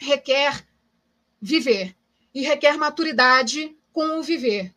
requer 0.00 0.66
viver 1.44 1.94
e 2.34 2.40
requer 2.40 2.78
maturidade 2.78 3.76
com 3.92 4.18
o 4.18 4.22
viver. 4.22 4.74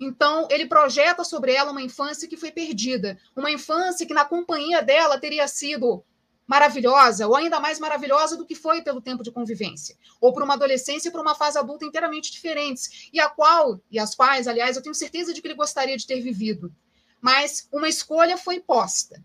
Então, 0.00 0.48
ele 0.50 0.66
projeta 0.66 1.22
sobre 1.22 1.52
ela 1.52 1.70
uma 1.70 1.80
infância 1.80 2.26
que 2.26 2.36
foi 2.36 2.50
perdida, 2.50 3.16
uma 3.36 3.52
infância 3.52 4.04
que 4.04 4.12
na 4.12 4.24
companhia 4.24 4.82
dela 4.82 5.18
teria 5.18 5.46
sido 5.46 6.04
maravilhosa, 6.44 7.28
ou 7.28 7.36
ainda 7.36 7.60
mais 7.60 7.78
maravilhosa 7.78 8.36
do 8.36 8.44
que 8.44 8.56
foi 8.56 8.82
pelo 8.82 9.00
tempo 9.00 9.22
de 9.22 9.30
convivência, 9.30 9.96
ou 10.20 10.32
por 10.32 10.42
uma 10.42 10.54
adolescência 10.54 11.08
e 11.08 11.12
por 11.12 11.20
uma 11.20 11.36
fase 11.36 11.56
adulta 11.56 11.84
inteiramente 11.84 12.32
diferentes, 12.32 13.08
e 13.12 13.20
a 13.20 13.28
qual, 13.28 13.80
e 13.88 13.98
as 13.98 14.14
quais, 14.14 14.48
aliás, 14.48 14.74
eu 14.74 14.82
tenho 14.82 14.94
certeza 14.94 15.32
de 15.32 15.40
que 15.40 15.46
ele 15.46 15.54
gostaria 15.54 15.96
de 15.96 16.06
ter 16.06 16.20
vivido. 16.20 16.74
Mas 17.20 17.68
uma 17.72 17.88
escolha 17.88 18.36
foi 18.36 18.58
posta. 18.58 19.22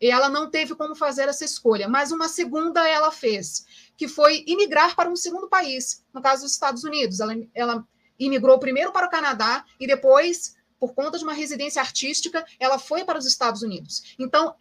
E 0.00 0.10
ela 0.10 0.28
não 0.28 0.50
teve 0.50 0.74
como 0.74 0.94
fazer 0.94 1.28
essa 1.28 1.44
escolha, 1.44 1.88
mas 1.88 2.12
uma 2.12 2.28
segunda 2.28 2.86
ela 2.86 3.10
fez, 3.10 3.85
que 3.96 4.08
foi 4.08 4.44
imigrar 4.46 4.94
para 4.94 5.08
um 5.08 5.16
segundo 5.16 5.48
país, 5.48 6.04
no 6.12 6.20
caso 6.20 6.42
dos 6.42 6.52
Estados 6.52 6.84
Unidos. 6.84 7.20
Ela, 7.20 7.34
ela 7.54 7.88
imigrou 8.18 8.58
primeiro 8.58 8.92
para 8.92 9.06
o 9.06 9.10
Canadá 9.10 9.64
e 9.80 9.86
depois, 9.86 10.56
por 10.78 10.94
conta 10.94 11.18
de 11.18 11.24
uma 11.24 11.32
residência 11.32 11.80
artística, 11.80 12.44
ela 12.58 12.78
foi 12.78 13.04
para 13.04 13.18
os 13.18 13.26
Estados 13.26 13.62
Unidos. 13.62 14.14
Então, 14.18 14.54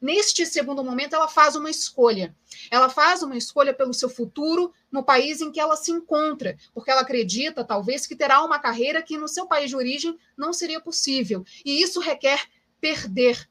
neste 0.00 0.44
segundo 0.44 0.82
momento, 0.84 1.14
ela 1.14 1.28
faz 1.28 1.54
uma 1.54 1.70
escolha. 1.70 2.34
Ela 2.70 2.88
faz 2.88 3.22
uma 3.22 3.36
escolha 3.36 3.72
pelo 3.72 3.94
seu 3.94 4.10
futuro 4.10 4.72
no 4.90 5.04
país 5.04 5.40
em 5.40 5.52
que 5.52 5.60
ela 5.60 5.76
se 5.76 5.92
encontra, 5.92 6.56
porque 6.74 6.90
ela 6.90 7.02
acredita, 7.02 7.64
talvez, 7.64 8.06
que 8.06 8.16
terá 8.16 8.42
uma 8.44 8.58
carreira 8.58 9.02
que 9.02 9.16
no 9.16 9.28
seu 9.28 9.46
país 9.46 9.70
de 9.70 9.76
origem 9.76 10.18
não 10.36 10.52
seria 10.52 10.80
possível. 10.80 11.44
E 11.64 11.80
isso 11.80 12.00
requer 12.00 12.46
perder 12.80 13.48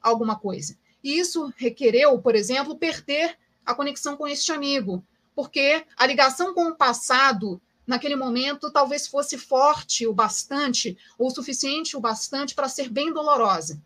alguma 0.00 0.38
coisa. 0.38 0.78
E 1.02 1.18
isso 1.18 1.52
requereu, 1.56 2.16
por 2.20 2.36
exemplo, 2.36 2.78
perder 2.78 3.36
a 3.64 3.74
conexão 3.74 4.16
com 4.16 4.26
este 4.26 4.52
amigo, 4.52 5.04
porque 5.34 5.84
a 5.96 6.06
ligação 6.06 6.54
com 6.54 6.66
o 6.66 6.76
passado 6.76 7.60
naquele 7.86 8.16
momento 8.16 8.70
talvez 8.70 9.06
fosse 9.06 9.36
forte 9.36 10.06
o 10.06 10.12
bastante, 10.12 10.96
ou 11.18 11.30
suficiente 11.30 11.96
o 11.96 12.00
bastante 12.00 12.54
para 12.54 12.68
ser 12.68 12.88
bem 12.88 13.12
dolorosa 13.12 13.80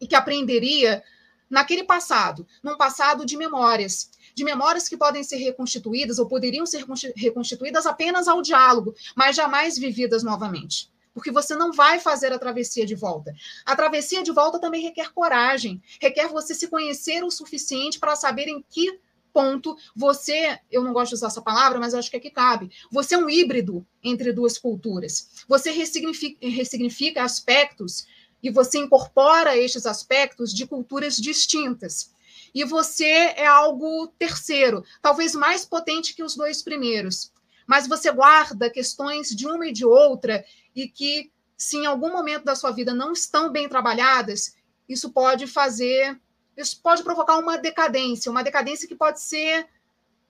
e 0.00 0.06
que 0.06 0.14
aprenderia 0.14 1.02
naquele 1.50 1.82
passado, 1.82 2.46
num 2.62 2.76
passado 2.76 3.24
de 3.24 3.36
memórias, 3.36 4.10
de 4.34 4.44
memórias 4.44 4.88
que 4.88 4.96
podem 4.96 5.24
ser 5.24 5.36
reconstituídas 5.36 6.18
ou 6.18 6.28
poderiam 6.28 6.66
ser 6.66 6.84
reconstituídas 7.16 7.86
apenas 7.86 8.28
ao 8.28 8.42
diálogo, 8.42 8.94
mas 9.16 9.34
jamais 9.34 9.78
vividas 9.78 10.22
novamente. 10.22 10.90
Porque 11.18 11.32
você 11.32 11.56
não 11.56 11.72
vai 11.72 11.98
fazer 11.98 12.32
a 12.32 12.38
travessia 12.38 12.86
de 12.86 12.94
volta. 12.94 13.34
A 13.66 13.74
travessia 13.74 14.22
de 14.22 14.30
volta 14.30 14.60
também 14.60 14.80
requer 14.80 15.12
coragem, 15.12 15.82
requer 16.00 16.28
você 16.28 16.54
se 16.54 16.68
conhecer 16.68 17.24
o 17.24 17.30
suficiente 17.30 17.98
para 17.98 18.14
saber 18.14 18.46
em 18.46 18.64
que 18.70 19.00
ponto 19.32 19.76
você, 19.94 20.58
eu 20.70 20.82
não 20.82 20.92
gosto 20.92 21.10
de 21.10 21.16
usar 21.16 21.26
essa 21.26 21.42
palavra, 21.42 21.78
mas 21.78 21.92
acho 21.92 22.10
que 22.10 22.16
aqui 22.16 22.30
cabe. 22.30 22.70
Você 22.90 23.14
é 23.14 23.18
um 23.18 23.28
híbrido 23.28 23.84
entre 24.02 24.32
duas 24.32 24.58
culturas. 24.58 25.44
Você 25.48 25.70
ressignifica, 25.72 26.38
ressignifica 26.48 27.22
aspectos 27.24 28.06
e 28.42 28.48
você 28.48 28.78
incorpora 28.78 29.56
estes 29.56 29.86
aspectos 29.86 30.54
de 30.54 30.66
culturas 30.66 31.16
distintas. 31.16 32.12
E 32.54 32.64
você 32.64 33.04
é 33.04 33.46
algo 33.46 34.06
terceiro, 34.18 34.84
talvez 35.02 35.34
mais 35.34 35.64
potente 35.64 36.14
que 36.14 36.22
os 36.22 36.36
dois 36.36 36.62
primeiros. 36.62 37.32
Mas 37.68 37.86
você 37.86 38.10
guarda 38.10 38.70
questões 38.70 39.28
de 39.28 39.46
uma 39.46 39.66
e 39.66 39.72
de 39.72 39.84
outra, 39.84 40.42
e 40.78 40.88
que, 40.88 41.32
se 41.56 41.76
em 41.76 41.86
algum 41.86 42.12
momento 42.12 42.44
da 42.44 42.54
sua 42.54 42.70
vida 42.70 42.94
não 42.94 43.12
estão 43.12 43.50
bem 43.50 43.68
trabalhadas, 43.68 44.54
isso 44.88 45.10
pode 45.10 45.48
fazer, 45.48 46.16
isso 46.56 46.80
pode 46.80 47.02
provocar 47.02 47.36
uma 47.36 47.58
decadência, 47.58 48.30
uma 48.30 48.44
decadência 48.44 48.86
que 48.86 48.94
pode 48.94 49.20
ser 49.20 49.66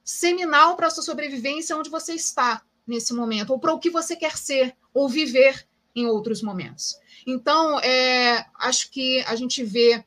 seminal 0.02 0.74
para 0.74 0.86
a 0.86 0.90
sua 0.90 1.02
sobrevivência 1.02 1.76
onde 1.76 1.90
você 1.90 2.14
está 2.14 2.62
nesse 2.86 3.12
momento, 3.12 3.50
ou 3.50 3.58
para 3.58 3.74
o 3.74 3.78
que 3.78 3.90
você 3.90 4.16
quer 4.16 4.38
ser 4.38 4.74
ou 4.94 5.06
viver 5.06 5.68
em 5.94 6.06
outros 6.06 6.40
momentos. 6.40 6.98
Então, 7.26 7.78
é, 7.80 8.46
acho 8.54 8.90
que 8.90 9.20
a 9.26 9.36
gente 9.36 9.62
vê 9.62 10.02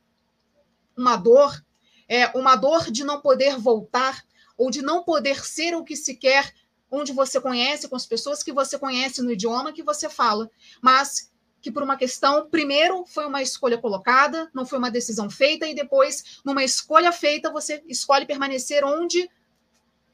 uma 0.97 1.17
dor, 1.17 1.63
é, 2.09 2.35
uma 2.35 2.55
dor 2.55 2.89
de 2.89 3.03
não 3.03 3.21
poder 3.21 3.59
voltar 3.59 4.25
ou 4.57 4.71
de 4.71 4.81
não 4.81 5.03
poder 5.03 5.45
ser 5.45 5.75
o 5.75 5.83
que 5.83 5.95
se 5.95 6.15
quer, 6.15 6.51
onde 6.91 7.13
você 7.13 7.39
conhece, 7.39 7.87
com 7.87 7.95
as 7.95 8.05
pessoas 8.05 8.43
que 8.43 8.51
você 8.51 8.77
conhece 8.77 9.21
no 9.21 9.31
idioma 9.31 9.71
que 9.71 9.81
você 9.81 10.09
fala, 10.09 10.51
mas 10.81 11.31
que 11.61 11.71
por 11.71 11.83
uma 11.83 11.95
questão, 11.95 12.49
primeiro 12.49 13.05
foi 13.05 13.25
uma 13.25 13.41
escolha 13.41 13.77
colocada, 13.77 14.49
não 14.53 14.65
foi 14.65 14.79
uma 14.79 14.91
decisão 14.91 15.29
feita, 15.29 15.67
e 15.67 15.75
depois, 15.75 16.41
numa 16.43 16.63
escolha 16.63 17.11
feita, 17.11 17.51
você 17.51 17.83
escolhe 17.87 18.25
permanecer 18.25 18.83
onde, 18.83 19.29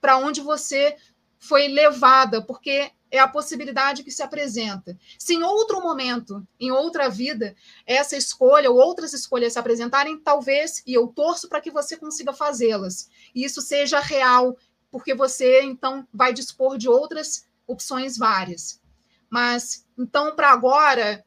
para 0.01 0.17
onde 0.17 0.41
você 0.41 0.95
foi 1.39 1.67
levada, 1.69 2.41
porque 2.41 2.91
é 3.09 3.19
a 3.19 3.27
possibilidade 3.27 4.03
que 4.03 4.11
se 4.11 4.21
apresenta. 4.21 4.97
Se 5.17 5.33
em 5.33 5.43
outro 5.43 5.81
momento, 5.81 6.45
em 6.59 6.71
outra 6.71 7.09
vida, 7.09 7.55
essa 7.85 8.17
escolha 8.17 8.69
ou 8.69 8.77
outras 8.77 9.13
escolhas 9.13 9.53
se 9.53 9.59
apresentarem, 9.59 10.19
talvez, 10.19 10.83
e 10.85 10.93
eu 10.93 11.07
torço 11.07 11.47
para 11.47 11.61
que 11.61 11.71
você 11.71 11.95
consiga 11.95 12.33
fazê-las, 12.33 13.09
e 13.33 13.45
isso 13.45 13.61
seja 13.61 14.01
real, 14.01 14.57
porque 14.91 15.13
você 15.13 15.61
então 15.63 16.07
vai 16.13 16.33
dispor 16.33 16.77
de 16.77 16.87
outras 16.87 17.47
opções 17.65 18.17
várias. 18.17 18.81
Mas 19.29 19.85
então, 19.97 20.35
para 20.35 20.51
agora, 20.51 21.25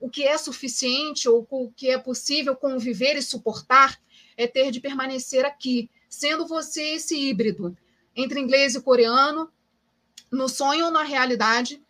o 0.00 0.08
que 0.08 0.24
é 0.24 0.36
suficiente 0.36 1.28
ou 1.28 1.46
o 1.50 1.70
que 1.72 1.90
é 1.90 1.98
possível 1.98 2.56
conviver 2.56 3.16
e 3.16 3.22
suportar 3.22 4.00
é 4.36 4.46
ter 4.46 4.70
de 4.70 4.80
permanecer 4.80 5.44
aqui, 5.44 5.90
sendo 6.08 6.46
você 6.46 6.94
esse 6.94 7.16
híbrido 7.16 7.76
entre 8.16 8.40
inglês 8.40 8.74
e 8.74 8.80
coreano, 8.80 9.50
no 10.30 10.48
sonho 10.48 10.86
ou 10.86 10.90
na 10.90 11.02
realidade. 11.02 11.82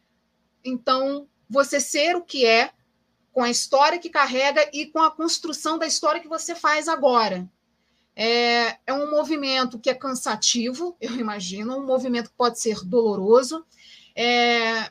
Então, 0.65 1.29
você 1.49 1.81
ser 1.81 2.17
o 2.17 2.23
que 2.23 2.45
é, 2.45 2.73
com 3.33 3.43
a 3.43 3.51
história 3.51 3.99
que 3.99 4.11
carrega 4.11 4.69
e 4.73 4.87
com 4.87 5.01
a 5.01 5.11
construção 5.11 5.79
da 5.79 5.87
história 5.87 6.21
que 6.21 6.29
você 6.29 6.55
faz 6.55 6.89
agora. 6.89 7.49
É, 8.23 8.77
é 8.87 8.93
um 8.93 9.11
movimento 9.11 9.79
que 9.79 9.89
é 9.89 9.95
cansativo, 9.95 10.95
eu 11.01 11.15
imagino, 11.17 11.79
um 11.79 11.87
movimento 11.87 12.29
que 12.29 12.37
pode 12.37 12.61
ser 12.61 12.85
doloroso. 12.85 13.65
É, 14.15 14.91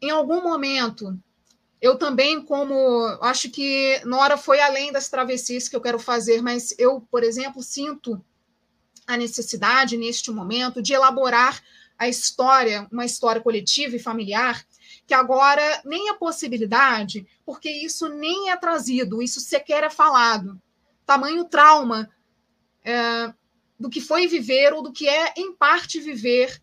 em 0.00 0.08
algum 0.08 0.40
momento, 0.40 1.18
eu 1.82 1.98
também, 1.98 2.40
como 2.40 3.08
acho 3.20 3.50
que 3.50 4.00
Nora 4.04 4.36
foi 4.36 4.60
além 4.60 4.92
das 4.92 5.08
travessias 5.08 5.68
que 5.68 5.74
eu 5.74 5.80
quero 5.80 5.98
fazer, 5.98 6.40
mas 6.42 6.72
eu, 6.78 7.00
por 7.10 7.24
exemplo, 7.24 7.60
sinto 7.60 8.24
a 9.04 9.16
necessidade, 9.16 9.96
neste 9.96 10.30
momento, 10.30 10.80
de 10.80 10.92
elaborar 10.92 11.60
a 11.98 12.06
história, 12.06 12.86
uma 12.92 13.04
história 13.04 13.42
coletiva 13.42 13.96
e 13.96 13.98
familiar, 13.98 14.64
que 15.08 15.14
agora 15.14 15.82
nem 15.84 16.08
a 16.08 16.14
possibilidade, 16.14 17.26
porque 17.44 17.68
isso 17.68 18.08
nem 18.08 18.50
é 18.50 18.56
trazido, 18.56 19.20
isso 19.20 19.40
sequer 19.40 19.82
é 19.82 19.90
falado. 19.90 20.60
Tamanho 21.08 21.46
trauma 21.46 22.10
é, 22.84 23.32
do 23.80 23.88
que 23.88 23.98
foi 23.98 24.26
viver 24.26 24.74
ou 24.74 24.82
do 24.82 24.92
que 24.92 25.08
é, 25.08 25.32
em 25.38 25.54
parte, 25.54 25.98
viver 25.98 26.62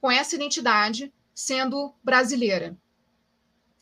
com 0.00 0.10
essa 0.10 0.34
identidade 0.34 1.12
sendo 1.34 1.92
brasileira. 2.02 2.74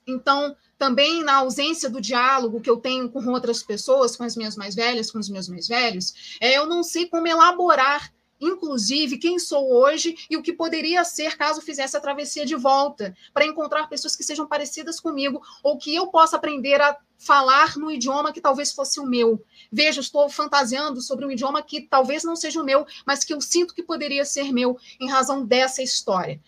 Então, 0.05 0.57
também 0.77 1.23
na 1.23 1.37
ausência 1.37 1.89
do 1.89 2.01
diálogo 2.01 2.61
que 2.61 2.69
eu 2.69 2.79
tenho 2.79 3.09
com 3.09 3.25
outras 3.29 3.63
pessoas, 3.63 4.17
com 4.17 4.25
as 4.25 4.37
minhas 4.37 4.57
mais 4.57 4.75
velhas, 4.75 5.09
com 5.09 5.21
os 5.21 5.29
meus 5.29 5.47
mais 5.47 5.69
velhos, 5.69 6.37
é, 6.41 6.59
eu 6.59 6.67
não 6.67 6.83
sei 6.83 7.07
como 7.07 7.29
elaborar, 7.29 8.13
inclusive, 8.43 9.19
quem 9.19 9.39
sou 9.39 9.73
hoje 9.73 10.17
e 10.29 10.37
o 10.37 10.43
que 10.43 10.53
poderia 10.53 11.05
ser 11.05 11.37
caso 11.37 11.63
fizesse 11.63 11.97
a 11.97 12.01
travessia 12.01 12.45
de 12.45 12.55
volta, 12.55 13.17
para 13.33 13.47
encontrar 13.47 13.89
pessoas 13.89 14.17
que 14.17 14.25
sejam 14.25 14.47
parecidas 14.47 15.01
comigo 15.01 15.41
ou 15.63 15.79
que 15.79 15.95
eu 15.95 16.09
possa 16.09 16.37
aprender 16.37 16.81
a 16.81 16.99
falar 17.17 17.77
no 17.77 17.91
idioma 17.91 18.33
que 18.33 18.41
talvez 18.41 18.73
fosse 18.73 18.99
o 18.99 19.07
meu. 19.07 19.43
Veja, 19.71 20.01
estou 20.01 20.29
fantasiando 20.29 21.01
sobre 21.01 21.25
um 21.25 21.31
idioma 21.31 21.63
que 21.63 21.83
talvez 21.83 22.25
não 22.25 22.35
seja 22.35 22.61
o 22.61 22.65
meu, 22.65 22.85
mas 23.07 23.25
que 23.25 23.33
eu 23.33 23.41
sinto 23.41 23.75
que 23.75 23.83
poderia 23.83 24.25
ser 24.25 24.53
meu 24.53 24.77
em 25.01 25.09
razão 25.09 25.47
dessa 25.47 25.83
história 25.83 26.41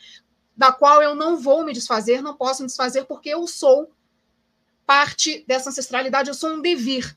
da 0.57 0.73
qual 0.73 1.03
eu 1.03 1.15
não 1.15 1.37
vou 1.37 1.65
me 1.65 1.73
desfazer, 1.73 2.23
não 2.23 2.37
posso 2.37 2.63
me 2.63 2.69
desfazer, 2.69 3.05
porque 3.07 3.29
eu 3.29 3.47
sou 3.47 3.93
parte 4.87 5.45
dessa 5.47 5.71
ancestralidade, 5.71 6.29
eu 6.29 6.35
sou 6.35 6.51
um 6.51 6.63
devir. 6.63 7.17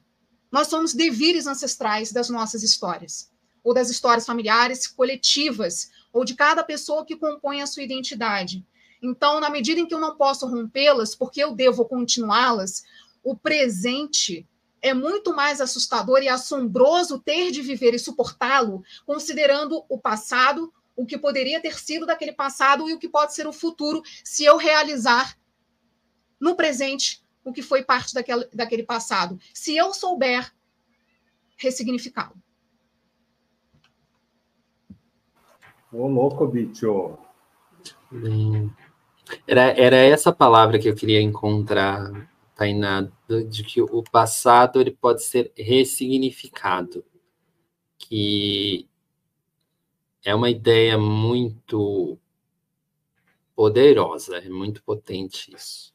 Nós 0.52 0.68
somos 0.68 0.94
devires 0.94 1.46
ancestrais 1.46 2.12
das 2.12 2.30
nossas 2.30 2.64
histórias, 2.64 3.30
ou 3.68 3.74
das 3.74 3.90
histórias 3.90 4.26
familiares 4.26 4.88
coletivas, 4.88 5.92
ou 6.14 6.24
de 6.24 6.36
cada 6.36 6.64
pessoa 6.64 7.06
que 7.06 7.18
compõe 7.18 7.62
a 7.62 7.68
sua 7.68 7.84
identidade. 7.84 8.66
Então, 9.04 9.42
na 9.42 9.50
medida 9.50 9.82
em 9.82 9.86
que 9.86 9.94
eu 9.94 10.00
não 10.00 10.16
posso 10.16 10.48
rompê-las, 10.48 11.14
porque 11.14 11.44
eu 11.44 11.54
devo 11.54 11.84
continuá-las, 11.84 12.86
o 13.22 13.36
presente 13.36 14.48
é 14.82 14.94
muito 14.94 15.36
mais 15.36 15.60
assustador 15.60 16.24
e 16.24 16.30
assombroso 16.30 17.20
ter 17.20 17.52
de 17.52 17.62
viver 17.62 17.94
e 17.94 18.00
suportá-lo, 18.00 18.86
considerando 19.06 19.84
o 19.90 20.00
passado, 20.00 20.74
o 20.96 21.06
que 21.06 21.18
poderia 21.18 21.62
ter 21.62 21.78
sido 21.78 22.06
daquele 22.06 22.32
passado 22.32 22.90
e 22.90 22.94
o 22.94 22.98
que 22.98 23.10
pode 23.10 23.36
ser 23.36 23.48
o 23.48 23.52
futuro, 23.52 24.02
se 24.24 24.46
eu 24.46 24.56
realizar 24.56 25.38
no 26.40 26.56
presente 26.56 27.22
o 27.44 27.52
que 27.52 27.62
foi 27.62 27.84
parte 27.84 28.14
daquele, 28.14 28.48
daquele 28.54 28.84
passado, 28.84 29.38
se 29.54 29.76
eu 29.76 29.94
souber 29.94 30.56
ressignificá-lo. 31.58 32.47
Ô, 35.92 36.08
louco, 36.08 36.46
bicho. 36.48 37.18
Era, 39.46 39.62
era 39.80 39.96
essa 39.96 40.32
palavra 40.32 40.80
que 40.80 40.90
eu 40.90 40.96
queria 40.96 41.22
encontrar, 41.22 42.30
Tainá, 42.56 43.08
de 43.50 43.64
que 43.64 43.82
o 43.82 44.04
passado 44.04 44.82
ele 44.82 44.92
pode 44.92 45.24
ser 45.24 45.52
ressignificado. 45.56 47.04
Que 47.98 48.88
é 50.24 50.36
uma 50.36 50.50
ideia 50.50 50.98
muito 50.98 52.18
poderosa, 53.56 54.38
é 54.38 54.50
muito 54.50 54.84
potente 54.84 55.54
isso. 55.56 55.94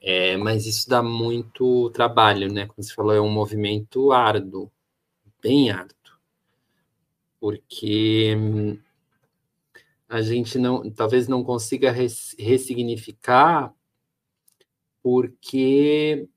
É, 0.00 0.36
mas 0.36 0.66
isso 0.66 0.88
dá 0.88 1.02
muito 1.02 1.90
trabalho, 1.90 2.52
né? 2.52 2.66
Como 2.66 2.82
você 2.82 2.94
falou, 2.94 3.12
é 3.12 3.20
um 3.20 3.30
movimento 3.30 4.12
árduo, 4.12 4.70
bem 5.42 5.70
árduo. 5.70 5.94
Porque 7.40 8.34
hum, 8.36 8.78
a 10.14 10.22
gente 10.22 10.58
não, 10.58 10.88
talvez 10.92 11.26
não 11.26 11.42
consiga 11.42 11.90
res, 11.90 12.36
ressignificar, 12.38 13.74
porque 15.02 16.28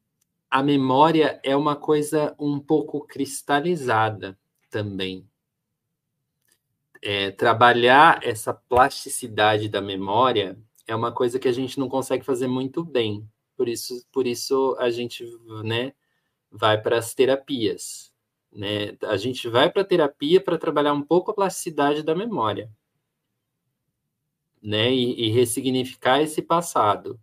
a 0.50 0.64
memória 0.64 1.40
é 1.44 1.56
uma 1.56 1.76
coisa 1.76 2.36
um 2.40 2.60
pouco 2.60 3.06
cristalizada 3.06 4.36
também. 4.72 5.30
É, 7.04 7.30
trabalhar 7.30 8.20
essa 8.24 8.52
plasticidade 8.52 9.70
da 9.70 9.80
memória 9.80 10.58
é 10.88 10.96
uma 10.96 11.12
coisa 11.12 11.38
que 11.38 11.48
a 11.48 11.52
gente 11.52 11.80
não 11.80 11.88
consegue 11.88 12.26
fazer 12.26 12.48
muito 12.48 12.84
bem. 12.84 13.30
Por 13.56 13.70
isso, 13.70 14.04
por 14.12 14.26
isso 14.26 14.76
a 14.80 14.90
gente, 14.90 15.24
né, 15.64 15.94
vai 16.52 16.82
para 16.82 16.98
as 16.98 17.14
terapias, 17.14 18.12
né? 18.52 18.98
A 19.04 19.18
gente 19.18 19.48
vai 19.48 19.70
para 19.70 19.84
a 19.84 19.86
terapia 19.86 20.42
para 20.42 20.58
trabalhar 20.58 20.94
um 20.94 21.04
pouco 21.04 21.30
a 21.30 21.36
plasticidade 21.36 22.02
da 22.02 22.16
memória, 22.16 22.72
né? 24.62 24.94
E, 24.94 25.28
e 25.28 25.32
ressignificar 25.32 26.22
esse 26.22 26.42
passado 26.42 27.20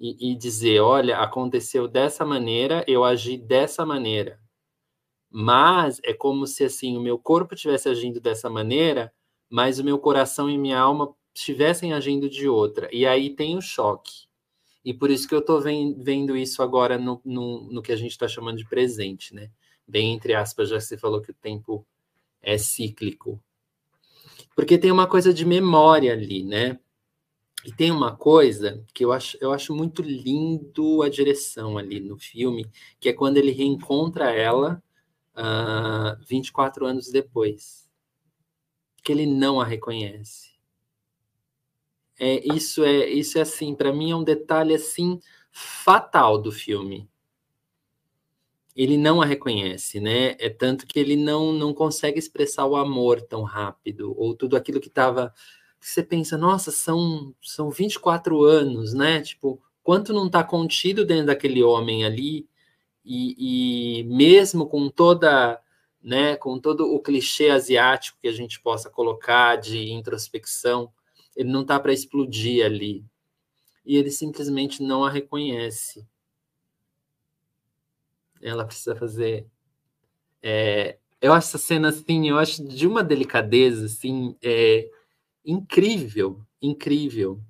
e, 0.00 0.32
e 0.32 0.34
dizer, 0.36 0.80
olha, 0.80 1.18
aconteceu 1.18 1.88
dessa 1.88 2.24
maneira, 2.24 2.84
eu 2.86 3.04
agi 3.04 3.36
dessa 3.36 3.84
maneira. 3.84 4.40
Mas 5.30 6.00
é 6.04 6.14
como 6.14 6.46
se 6.46 6.64
assim 6.64 6.96
o 6.96 7.00
meu 7.00 7.18
corpo 7.18 7.54
estivesse 7.54 7.88
agindo 7.88 8.20
dessa 8.20 8.48
maneira, 8.48 9.12
mas 9.48 9.78
o 9.78 9.84
meu 9.84 9.98
coração 9.98 10.48
e 10.48 10.56
minha 10.56 10.78
alma 10.78 11.14
estivessem 11.34 11.92
agindo 11.92 12.28
de 12.28 12.48
outra. 12.48 12.88
E 12.92 13.06
aí 13.06 13.30
tem 13.30 13.56
o 13.56 13.60
choque. 13.60 14.28
E 14.84 14.94
por 14.94 15.10
isso 15.10 15.28
que 15.28 15.34
eu 15.34 15.40
estou 15.40 15.60
vendo 15.60 16.36
isso 16.36 16.62
agora 16.62 16.96
no, 16.96 17.20
no, 17.24 17.70
no 17.70 17.82
que 17.82 17.92
a 17.92 17.96
gente 17.96 18.12
está 18.12 18.26
chamando 18.26 18.58
de 18.58 18.68
presente, 18.68 19.34
né? 19.34 19.50
Bem 19.86 20.12
entre 20.12 20.34
aspas, 20.34 20.68
já 20.68 20.80
você 20.80 20.96
falou 20.96 21.20
que 21.20 21.30
o 21.30 21.34
tempo 21.34 21.86
é 22.40 22.56
cíclico. 22.56 23.40
Porque 24.58 24.76
tem 24.76 24.90
uma 24.90 25.06
coisa 25.06 25.32
de 25.32 25.44
memória 25.44 26.12
ali, 26.12 26.42
né? 26.42 26.80
E 27.64 27.72
tem 27.72 27.92
uma 27.92 28.16
coisa 28.16 28.84
que 28.92 29.04
eu 29.04 29.12
acho, 29.12 29.38
eu 29.40 29.52
acho 29.52 29.72
muito 29.72 30.02
lindo 30.02 31.00
a 31.00 31.08
direção 31.08 31.78
ali 31.78 32.00
no 32.00 32.18
filme, 32.18 32.68
que 32.98 33.08
é 33.08 33.12
quando 33.12 33.36
ele 33.36 33.52
reencontra 33.52 34.32
ela 34.32 34.82
uh, 35.36 35.40
ah, 35.40 36.18
24 36.26 36.84
anos 36.84 37.08
depois. 37.08 37.88
Que 39.04 39.12
ele 39.12 39.26
não 39.26 39.60
a 39.60 39.64
reconhece. 39.64 40.50
É, 42.18 42.44
isso 42.52 42.82
é 42.82 43.08
isso 43.08 43.38
é 43.38 43.42
assim, 43.42 43.76
para 43.76 43.92
mim 43.92 44.10
é 44.10 44.16
um 44.16 44.24
detalhe 44.24 44.74
assim 44.74 45.20
fatal 45.52 46.36
do 46.36 46.50
filme. 46.50 47.08
Ele 48.78 48.96
não 48.96 49.20
a 49.20 49.26
reconhece, 49.26 50.00
né? 50.00 50.36
É 50.38 50.48
tanto 50.48 50.86
que 50.86 51.00
ele 51.00 51.16
não 51.16 51.52
não 51.52 51.74
consegue 51.74 52.18
expressar 52.18 52.64
o 52.66 52.76
amor 52.76 53.20
tão 53.20 53.42
rápido 53.42 54.14
ou 54.16 54.34
tudo 54.34 54.56
aquilo 54.56 54.80
que 54.80 54.88
estava 54.88 55.34
você 55.80 56.02
pensa, 56.02 56.38
nossa, 56.38 56.70
são 56.70 57.34
são 57.42 57.70
24 57.70 58.42
anos, 58.44 58.94
né? 58.94 59.20
Tipo, 59.22 59.60
quanto 59.82 60.12
não 60.12 60.26
está 60.26 60.44
contido 60.44 61.04
dentro 61.04 61.26
daquele 61.26 61.62
homem 61.62 62.04
ali 62.04 62.48
e, 63.04 64.00
e 64.00 64.04
mesmo 64.04 64.66
com 64.68 64.88
toda 64.88 65.60
né, 66.02 66.36
com 66.36 66.58
todo 66.60 66.94
o 66.94 67.00
clichê 67.00 67.50
asiático 67.50 68.18
que 68.20 68.28
a 68.28 68.32
gente 68.32 68.60
possa 68.60 68.88
colocar 68.88 69.56
de 69.56 69.90
introspecção, 69.92 70.92
ele 71.36 71.50
não 71.50 71.62
está 71.62 71.78
para 71.80 71.92
explodir 71.92 72.64
ali. 72.64 73.04
E 73.84 73.96
ele 73.96 74.10
simplesmente 74.10 74.82
não 74.82 75.04
a 75.04 75.10
reconhece. 75.10 76.06
Ela 78.42 78.64
precisa 78.66 78.96
fazer. 78.96 79.46
É, 80.42 80.98
eu 81.20 81.32
acho 81.32 81.48
essa 81.48 81.58
cena 81.58 81.88
assim, 81.88 82.28
eu 82.28 82.38
acho 82.38 82.64
de 82.64 82.86
uma 82.86 83.02
delicadeza 83.04 83.86
assim, 83.86 84.36
é, 84.42 84.88
incrível, 85.44 86.40
incrível, 86.62 87.40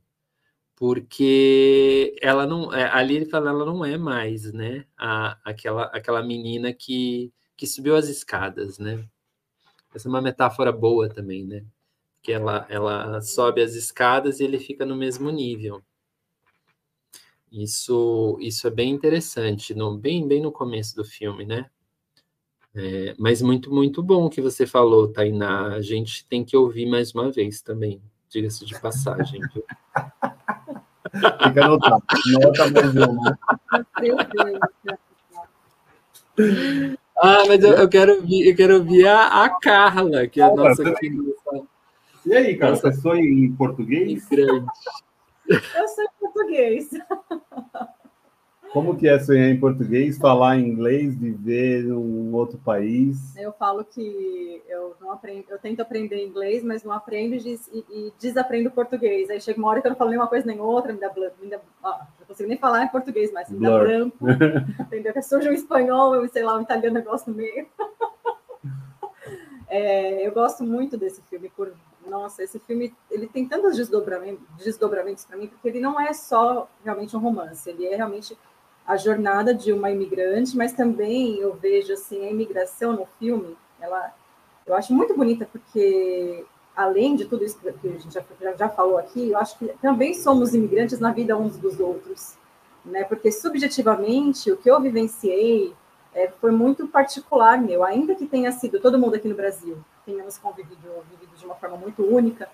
porque 0.76 2.16
ela 2.22 2.46
não, 2.46 2.72
é, 2.74 2.90
ali 2.90 3.16
ele 3.16 3.26
fala, 3.26 3.50
ela 3.50 3.66
não 3.66 3.84
é 3.84 3.98
mais, 3.98 4.52
né, 4.52 4.86
a, 4.98 5.38
aquela, 5.44 5.84
aquela 5.86 6.22
menina 6.22 6.72
que, 6.72 7.32
que 7.56 7.66
subiu 7.66 7.96
as 7.96 8.08
escadas, 8.08 8.78
né? 8.78 9.04
Essa 9.94 10.08
é 10.08 10.10
uma 10.10 10.22
metáfora 10.22 10.72
boa 10.72 11.08
também, 11.08 11.46
né? 11.46 11.64
que 12.22 12.32
ela, 12.32 12.66
ela 12.68 13.20
sobe 13.22 13.62
as 13.62 13.74
escadas 13.74 14.40
e 14.40 14.44
ele 14.44 14.58
fica 14.58 14.84
no 14.84 14.96
mesmo 14.96 15.30
nível. 15.30 15.82
Isso, 17.50 18.36
isso 18.40 18.66
é 18.66 18.70
bem 18.70 18.90
interessante, 18.90 19.74
no, 19.74 19.96
bem, 19.96 20.26
bem 20.26 20.42
no 20.42 20.52
começo 20.52 20.94
do 20.94 21.04
filme, 21.04 21.46
né? 21.46 21.66
É, 22.74 23.14
mas 23.18 23.40
muito, 23.42 23.72
muito 23.72 24.02
bom 24.02 24.28
que 24.28 24.40
você 24.40 24.66
falou, 24.66 25.08
Tainá. 25.08 25.74
A 25.74 25.80
gente 25.80 26.26
tem 26.26 26.44
que 26.44 26.56
ouvir 26.56 26.86
mais 26.86 27.14
uma 27.14 27.30
vez 27.30 27.60
também, 27.60 28.00
diga-se 28.28 28.64
de 28.64 28.78
passagem. 28.78 29.40
Viu? 29.52 29.64
Fica 31.42 31.64
anotado. 31.64 32.02
Nota 32.26 32.64
Ah, 37.20 37.42
mas 37.48 37.64
eu, 37.64 37.72
eu, 37.72 37.88
quero 37.88 38.16
ouvir, 38.16 38.48
eu 38.48 38.56
quero 38.56 38.74
ouvir 38.76 39.06
a, 39.08 39.44
a 39.44 39.58
Carla, 39.58 40.26
que 40.28 40.40
é 40.40 40.44
a 40.44 40.54
nossa 40.54 40.84
querida. 40.94 41.32
E 42.24 42.34
aí, 42.34 42.56
cara, 42.56 42.76
você 42.76 42.92
sonha 42.92 43.22
em 43.22 43.52
português? 43.52 44.28
Eu 45.48 46.04
em 46.04 46.08
português. 46.20 46.90
Como 48.72 48.96
que 48.96 49.08
é 49.08 49.18
sonhar 49.18 49.48
em 49.48 49.58
português, 49.58 50.18
falar 50.18 50.58
inglês, 50.58 51.16
viver 51.16 51.84
em 51.84 51.92
um 51.92 52.34
outro 52.34 52.58
país? 52.58 53.34
Eu 53.36 53.50
falo 53.52 53.82
que 53.82 54.62
eu 54.68 54.94
não 55.00 55.10
aprendo, 55.10 55.46
eu 55.48 55.58
tento 55.58 55.80
aprender 55.80 56.22
inglês, 56.22 56.62
mas 56.62 56.84
não 56.84 56.92
aprendo 56.92 57.34
e, 57.34 57.58
e 57.72 58.12
desaprendo 58.20 58.70
português. 58.70 59.30
Aí 59.30 59.40
chega 59.40 59.58
uma 59.58 59.68
hora 59.68 59.80
que 59.80 59.86
eu 59.86 59.90
não 59.90 59.96
falo 59.96 60.10
nem 60.10 60.18
uma 60.18 60.26
coisa 60.28 60.46
nem 60.46 60.60
outra, 60.60 60.92
me 60.92 61.00
dá, 61.00 61.10
me 61.40 61.48
dá 61.48 61.58
não 61.82 62.26
consigo 62.26 62.48
nem 62.48 62.58
falar 62.58 62.84
em 62.84 62.88
português 62.88 63.32
mais, 63.32 63.48
me 63.48 63.58
dá 63.58 63.78
branco, 63.78 64.16
entendeu? 64.80 65.14
Que 65.14 65.22
surge 65.22 65.48
um 65.48 65.52
espanhol, 65.52 66.14
eu 66.14 66.28
sei 66.28 66.42
lá, 66.42 66.58
um 66.58 66.62
italiano 66.62 66.98
negócio 66.98 67.30
no 67.30 67.36
meio. 67.36 67.66
É, 69.66 70.26
eu 70.26 70.32
gosto 70.32 70.64
muito 70.64 70.96
desse 70.96 71.22
filme 71.22 71.50
por 71.54 71.72
nossa, 72.08 72.42
esse 72.42 72.58
filme 72.60 72.94
ele 73.10 73.26
tem 73.26 73.46
tantos 73.46 73.76
desdobramentos, 73.76 74.44
desdobramentos 74.56 75.24
para 75.24 75.36
mim, 75.36 75.46
porque 75.48 75.68
ele 75.68 75.80
não 75.80 76.00
é 76.00 76.12
só 76.12 76.68
realmente 76.84 77.16
um 77.16 77.20
romance, 77.20 77.68
ele 77.68 77.86
é 77.86 77.96
realmente 77.96 78.36
a 78.86 78.96
jornada 78.96 79.54
de 79.54 79.72
uma 79.72 79.90
imigrante, 79.90 80.56
mas 80.56 80.72
também 80.72 81.36
eu 81.38 81.54
vejo 81.54 81.92
assim 81.92 82.24
a 82.26 82.30
imigração 82.30 82.92
no 82.94 83.06
filme, 83.18 83.56
ela 83.80 84.14
eu 84.66 84.74
acho 84.74 84.92
muito 84.92 85.14
bonita 85.14 85.48
porque 85.50 86.44
além 86.76 87.16
de 87.16 87.24
tudo 87.24 87.44
isso 87.44 87.58
que 87.58 87.68
a 87.68 87.72
gente 87.72 88.14
já, 88.14 88.22
já, 88.56 88.68
falou 88.68 88.98
aqui, 88.98 89.30
eu 89.30 89.38
acho 89.38 89.58
que 89.58 89.66
também 89.80 90.14
somos 90.14 90.54
imigrantes 90.54 91.00
na 91.00 91.10
vida 91.10 91.36
uns 91.36 91.56
dos 91.56 91.80
outros, 91.80 92.36
né? 92.84 93.02
Porque 93.04 93.32
subjetivamente 93.32 94.52
o 94.52 94.56
que 94.56 94.70
eu 94.70 94.80
vivenciei 94.80 95.74
é, 96.18 96.28
foi 96.40 96.50
muito 96.50 96.86
particular 96.88 97.60
meu, 97.60 97.84
ainda 97.84 98.14
que 98.14 98.26
tenha 98.26 98.52
sido 98.52 98.80
todo 98.80 98.98
mundo 98.98 99.14
aqui 99.14 99.28
no 99.28 99.34
Brasil 99.34 99.78
tenhamos 100.08 100.38
convivido 100.38 101.04
vivido 101.10 101.36
de 101.36 101.44
uma 101.44 101.54
forma 101.54 101.76
muito 101.76 102.02
única, 102.02 102.48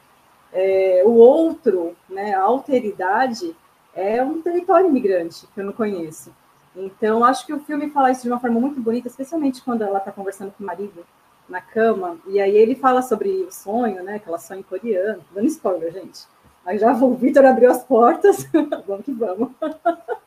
É, 0.57 1.03
o 1.05 1.15
outro, 1.15 1.97
né, 2.09 2.33
a 2.33 2.43
alteridade, 2.43 3.57
é 3.93 4.23
um 4.23 4.41
território 4.41 4.87
imigrante 4.89 5.49
que 5.53 5.61
eu 5.61 5.65
não 5.65 5.73
conheço. 5.73 6.33
Então, 6.77 7.25
acho 7.25 7.45
que 7.45 7.53
o 7.53 7.59
filme 7.59 7.91
fala 7.91 8.13
isso 8.13 8.23
de 8.23 8.29
uma 8.29 8.39
forma 8.39 8.61
muito 8.61 8.81
bonita, 8.81 9.09
especialmente 9.09 9.61
quando 9.63 9.83
ela 9.83 9.99
está 9.99 10.13
conversando 10.13 10.53
com 10.53 10.63
o 10.63 10.67
marido 10.67 11.05
na 11.49 11.61
cama, 11.61 12.19
e 12.29 12.41
aí 12.41 12.57
ele 12.57 12.77
fala 12.77 13.03
sobre 13.03 13.31
o 13.43 13.51
sonho, 13.51 14.01
né, 14.05 14.21
que 14.21 14.29
ela 14.29 14.39
sonha 14.39 14.61
em 14.61 14.63
coreano, 14.63 15.25
dando 15.35 15.47
spoiler, 15.49 15.93
gente. 15.93 16.21
Aí 16.65 16.79
já 16.79 16.93
o 16.93 17.15
Vitor 17.15 17.45
abriu 17.45 17.71
as 17.71 17.83
portas, 17.83 18.49
vamos 18.87 19.05
que 19.05 19.13
vamos. 19.13 19.51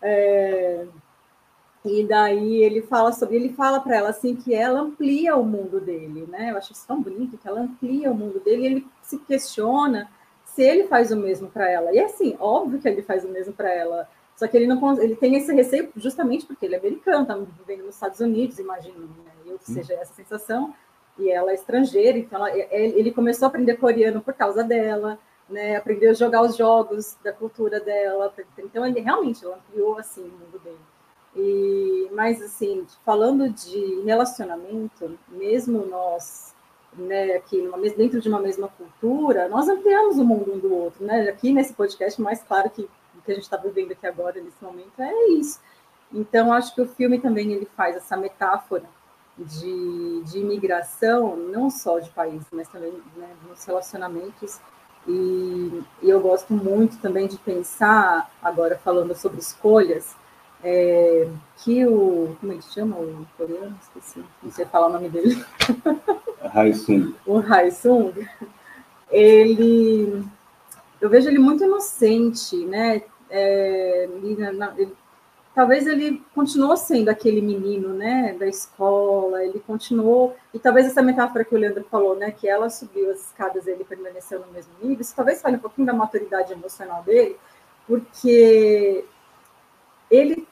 É, 0.00 0.86
e 1.84 2.04
daí 2.06 2.62
ele 2.62 2.82
fala 2.82 3.12
sobre, 3.12 3.36
ele 3.36 3.50
fala 3.50 3.80
para 3.80 3.96
ela 3.96 4.08
assim 4.10 4.34
que 4.34 4.54
ela 4.54 4.80
amplia 4.80 5.36
o 5.36 5.44
mundo 5.44 5.80
dele, 5.80 6.26
né? 6.28 6.50
Eu 6.50 6.56
acho 6.56 6.72
isso 6.72 6.86
tão 6.86 7.00
bonito 7.00 7.38
que 7.38 7.48
ela 7.48 7.60
amplia 7.60 8.10
o 8.10 8.14
mundo 8.14 8.40
dele 8.40 8.62
e 8.62 8.66
ele 8.66 8.86
se 9.02 9.18
questiona 9.18 10.10
se 10.44 10.62
ele 10.62 10.84
faz 10.88 11.12
o 11.12 11.16
mesmo 11.16 11.48
para 11.48 11.70
ela. 11.70 11.92
E 11.92 11.98
é 11.98 12.04
assim, 12.04 12.36
óbvio 12.40 12.80
que 12.80 12.88
ele 12.88 13.02
faz 13.02 13.24
o 13.24 13.28
mesmo 13.28 13.52
para 13.52 13.72
ela. 13.72 14.08
Só 14.36 14.46
que 14.46 14.56
ele 14.56 14.66
não 14.66 15.00
ele 15.00 15.16
tem 15.16 15.36
esse 15.36 15.52
receio 15.52 15.90
justamente 15.96 16.46
porque 16.46 16.66
ele 16.66 16.74
é 16.74 16.78
americano, 16.78 17.22
está 17.22 17.36
vivendo 17.36 17.86
nos 17.86 17.94
Estados 17.94 18.20
Unidos, 18.20 18.58
imagino, 18.58 19.00
né? 19.00 19.32
Eu 19.46 19.58
que 19.58 19.70
seja 19.70 19.94
essa 19.94 20.12
sensação. 20.14 20.74
E 21.18 21.30
ela 21.30 21.50
é 21.50 21.54
estrangeira, 21.54 22.16
então 22.16 22.46
ela, 22.46 22.56
ele 22.56 23.10
começou 23.10 23.46
a 23.46 23.48
aprender 23.48 23.76
coreano 23.76 24.20
por 24.20 24.34
causa 24.34 24.62
dela 24.62 25.18
né, 25.48 25.76
aprendeu 25.76 26.10
a 26.10 26.14
jogar 26.14 26.42
os 26.42 26.56
jogos 26.56 27.16
da 27.22 27.32
cultura 27.32 27.80
dela. 27.80 28.32
Então, 28.58 28.86
ele 28.86 29.00
realmente 29.00 29.44
ela 29.44 29.56
ampliou 29.56 29.98
assim, 29.98 30.22
o 30.22 30.32
mundo 30.32 30.58
dele. 30.62 30.78
E, 31.36 32.08
mas, 32.12 32.42
assim, 32.42 32.86
falando 33.04 33.48
de 33.48 34.02
relacionamento, 34.04 35.18
mesmo 35.28 35.86
nós, 35.86 36.54
né, 36.94 37.36
aqui 37.36 37.60
numa, 37.62 37.78
dentro 37.78 38.20
de 38.20 38.28
uma 38.28 38.40
mesma 38.40 38.68
cultura, 38.68 39.48
nós 39.48 39.68
ampliamos 39.68 40.18
o 40.18 40.24
mundo 40.24 40.54
um 40.54 40.58
do 40.58 40.74
outro. 40.74 41.04
Né? 41.04 41.28
Aqui 41.28 41.52
nesse 41.52 41.74
podcast, 41.74 42.20
mais 42.20 42.42
claro 42.42 42.70
que 42.70 42.82
o 42.82 43.22
que 43.24 43.32
a 43.32 43.34
gente 43.34 43.44
está 43.44 43.56
vivendo 43.56 43.92
aqui 43.92 44.06
agora, 44.06 44.40
nesse 44.40 44.62
momento, 44.62 45.00
é 45.00 45.28
isso. 45.28 45.60
Então, 46.12 46.52
acho 46.52 46.74
que 46.74 46.80
o 46.80 46.88
filme 46.88 47.20
também 47.20 47.52
ele 47.52 47.68
faz 47.76 47.96
essa 47.96 48.16
metáfora 48.16 48.84
de, 49.36 50.22
de 50.24 50.38
imigração, 50.38 51.36
não 51.36 51.70
só 51.70 51.98
de 51.98 52.10
país, 52.10 52.42
mas 52.50 52.68
também 52.68 52.92
né, 53.16 53.28
nos 53.46 53.64
relacionamentos 53.64 54.58
e, 55.08 55.82
e, 56.02 56.10
eu 56.10 56.20
gosto 56.20 56.52
muito 56.52 56.98
também 56.98 57.26
de 57.26 57.38
pensar, 57.38 58.30
agora 58.42 58.78
falando 58.78 59.14
sobre 59.14 59.40
escolhas, 59.40 60.14
é, 60.62 61.28
que 61.58 61.86
o. 61.86 62.36
Como 62.40 62.52
ele 62.52 62.62
chama 62.62 62.96
o 62.96 63.26
coreano? 63.36 63.78
Esqueci, 63.82 64.24
não 64.42 64.50
sei 64.50 64.64
falar 64.66 64.88
o 64.88 64.92
nome 64.92 65.08
dele. 65.08 65.44
Haisung. 66.54 67.14
o 67.26 67.38
Haisung, 67.38 68.12
ele. 69.10 70.24
Eu 71.00 71.08
vejo 71.08 71.28
ele 71.28 71.38
muito 71.38 71.64
inocente, 71.64 72.56
né? 72.64 73.02
É, 73.30 74.08
ele, 74.22 74.36
ele 74.78 74.92
talvez 75.58 75.88
ele 75.88 76.22
continuou 76.36 76.76
sendo 76.76 77.08
aquele 77.08 77.42
menino, 77.42 77.92
né, 77.92 78.32
da 78.38 78.46
escola, 78.46 79.44
ele 79.44 79.58
continuou, 79.58 80.36
e 80.54 80.58
talvez 80.58 80.86
essa 80.86 81.02
metáfora 81.02 81.44
que 81.44 81.52
o 81.52 81.58
Leandro 81.58 81.84
falou, 81.90 82.14
né, 82.14 82.30
que 82.30 82.48
ela 82.48 82.70
subiu 82.70 83.10
as 83.10 83.26
escadas 83.26 83.66
e 83.66 83.72
ele 83.72 83.82
permaneceu 83.82 84.38
no 84.38 84.52
mesmo 84.52 84.72
nível, 84.80 85.00
isso 85.00 85.16
talvez 85.16 85.42
fale 85.42 85.56
um 85.56 85.58
pouquinho 85.58 85.88
da 85.88 85.92
maturidade 85.92 86.52
emocional 86.52 87.02
dele, 87.02 87.36
porque 87.88 89.04
ele, 90.10 90.46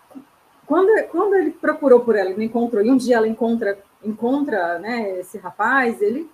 quando, 0.67 0.91
quando 1.09 1.35
ele 1.35 1.51
procurou 1.51 2.01
por 2.01 2.17
ela, 2.17 2.31
ele 2.31 2.45
encontrou, 2.45 2.85
e 2.85 2.91
um 2.91 2.97
dia 2.97 3.17
ela 3.17 3.29
encontra, 3.29 3.79
encontra, 4.03 4.79
né, 4.79 5.21
esse 5.21 5.39
rapaz, 5.39 6.01
ele, 6.03 6.31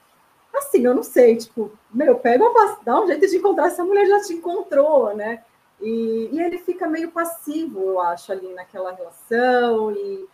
assim, 0.54 0.84
eu 0.84 0.94
não 0.94 1.02
sei, 1.02 1.36
tipo, 1.36 1.70
meu, 1.92 2.16
pega 2.16 2.44
uma, 2.44 2.78
dá 2.84 3.00
um 3.00 3.06
jeito 3.06 3.26
de 3.26 3.36
encontrar, 3.36 3.66
essa 3.66 3.84
mulher 3.84 4.06
já 4.06 4.20
te 4.20 4.34
encontrou, 4.34 5.14
né, 5.14 5.42
e, 5.82 6.28
e, 6.32 6.40
ele 6.40 6.58
fica 6.58 6.86
meio 6.86 7.10
passivo, 7.10 7.80
eu 7.80 8.00
acho, 8.00 8.30
ali 8.30 8.54
naquela 8.54 8.92
relação. 8.92 9.90
E, 9.90 10.28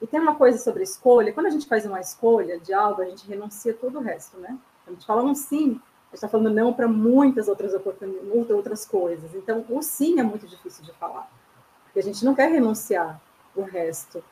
e 0.00 0.06
tem 0.06 0.20
uma 0.20 0.36
coisa 0.36 0.56
sobre 0.56 0.84
escolha: 0.84 1.32
quando 1.32 1.46
a 1.46 1.50
gente 1.50 1.66
faz 1.66 1.84
uma 1.84 2.00
escolha 2.00 2.60
de 2.60 2.72
algo, 2.72 3.02
a 3.02 3.06
gente 3.06 3.26
renuncia 3.26 3.74
todo 3.74 3.98
o 3.98 4.02
resto, 4.02 4.38
né? 4.38 4.56
A 4.86 4.90
gente 4.90 5.04
fala 5.04 5.22
um 5.22 5.34
sim, 5.34 5.80
a 6.12 6.14
gente 6.14 6.14
está 6.14 6.28
falando 6.28 6.54
não 6.54 6.72
para 6.72 6.86
muitas 6.86 7.48
outras 7.48 7.74
oportunidades, 7.74 8.50
outras 8.50 8.86
coisas. 8.86 9.34
Então, 9.34 9.64
o 9.68 9.82
sim 9.82 10.20
é 10.20 10.22
muito 10.22 10.46
difícil 10.46 10.84
de 10.84 10.92
falar, 10.92 11.28
porque 11.94 12.00
a 12.00 12.02
gente 12.12 12.24
não 12.24 12.34
quer 12.34 12.50
renunciar 12.50 13.20
o 13.54 13.62
resto. 13.62 14.22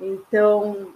Então, 0.00 0.88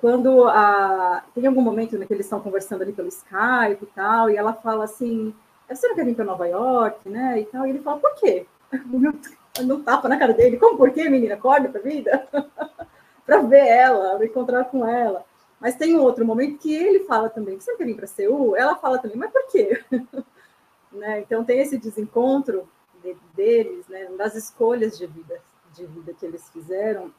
quando 0.00 0.48
a... 0.48 1.22
tem 1.32 1.46
algum 1.46 1.62
momento 1.62 1.96
né, 1.96 2.04
que 2.04 2.12
eles 2.12 2.26
estão 2.26 2.40
conversando 2.40 2.82
ali 2.82 2.92
pelo 2.92 3.06
Skype 3.06 3.78
e 3.80 3.86
tal, 3.94 4.28
e 4.28 4.36
ela 4.36 4.52
fala 4.52 4.82
assim: 4.82 5.32
você 5.68 5.86
não 5.86 5.94
quer 5.94 6.04
vir 6.04 6.16
para 6.16 6.24
Nova 6.24 6.48
York, 6.48 7.08
né? 7.08 7.40
E 7.40 7.44
tal, 7.44 7.64
e 7.64 7.70
ele 7.70 7.78
fala: 7.78 8.00
por 8.00 8.12
quê? 8.16 8.44
Não 9.62 9.82
tapa 9.82 10.08
na 10.08 10.18
cara 10.18 10.32
dele. 10.32 10.56
Como 10.56 10.78
por 10.78 10.90
quê, 10.92 11.10
menina? 11.10 11.34
Acorda 11.34 11.68
pra 11.68 11.80
vida. 11.82 12.26
para 13.24 13.42
ver 13.42 13.66
ela, 13.66 14.16
para 14.16 14.24
encontrar 14.24 14.64
com 14.64 14.88
ela. 14.88 15.26
Mas 15.60 15.76
tem 15.76 15.94
um 15.94 16.00
outro 16.00 16.24
momento 16.24 16.58
que 16.58 16.74
ele 16.74 17.00
fala 17.00 17.28
também: 17.28 17.60
você 17.60 17.76
quer 17.76 17.84
vir 17.84 17.94
para 17.94 18.06
Seul? 18.06 18.56
Ela 18.56 18.74
fala 18.76 18.98
também: 18.98 19.16
mas 19.16 19.30
por 19.30 19.46
quê? 19.48 19.80
né? 20.90 21.20
Então 21.20 21.44
tem 21.44 21.60
esse 21.60 21.78
desencontro 21.78 22.66
de, 23.04 23.14
deles, 23.34 23.86
né? 23.88 24.08
Das 24.16 24.34
escolhas 24.34 24.98
de 24.98 25.06
vida, 25.06 25.38
de 25.74 25.86
vida 25.86 26.12
que 26.12 26.26
eles 26.26 26.48
fizeram. 26.50 27.12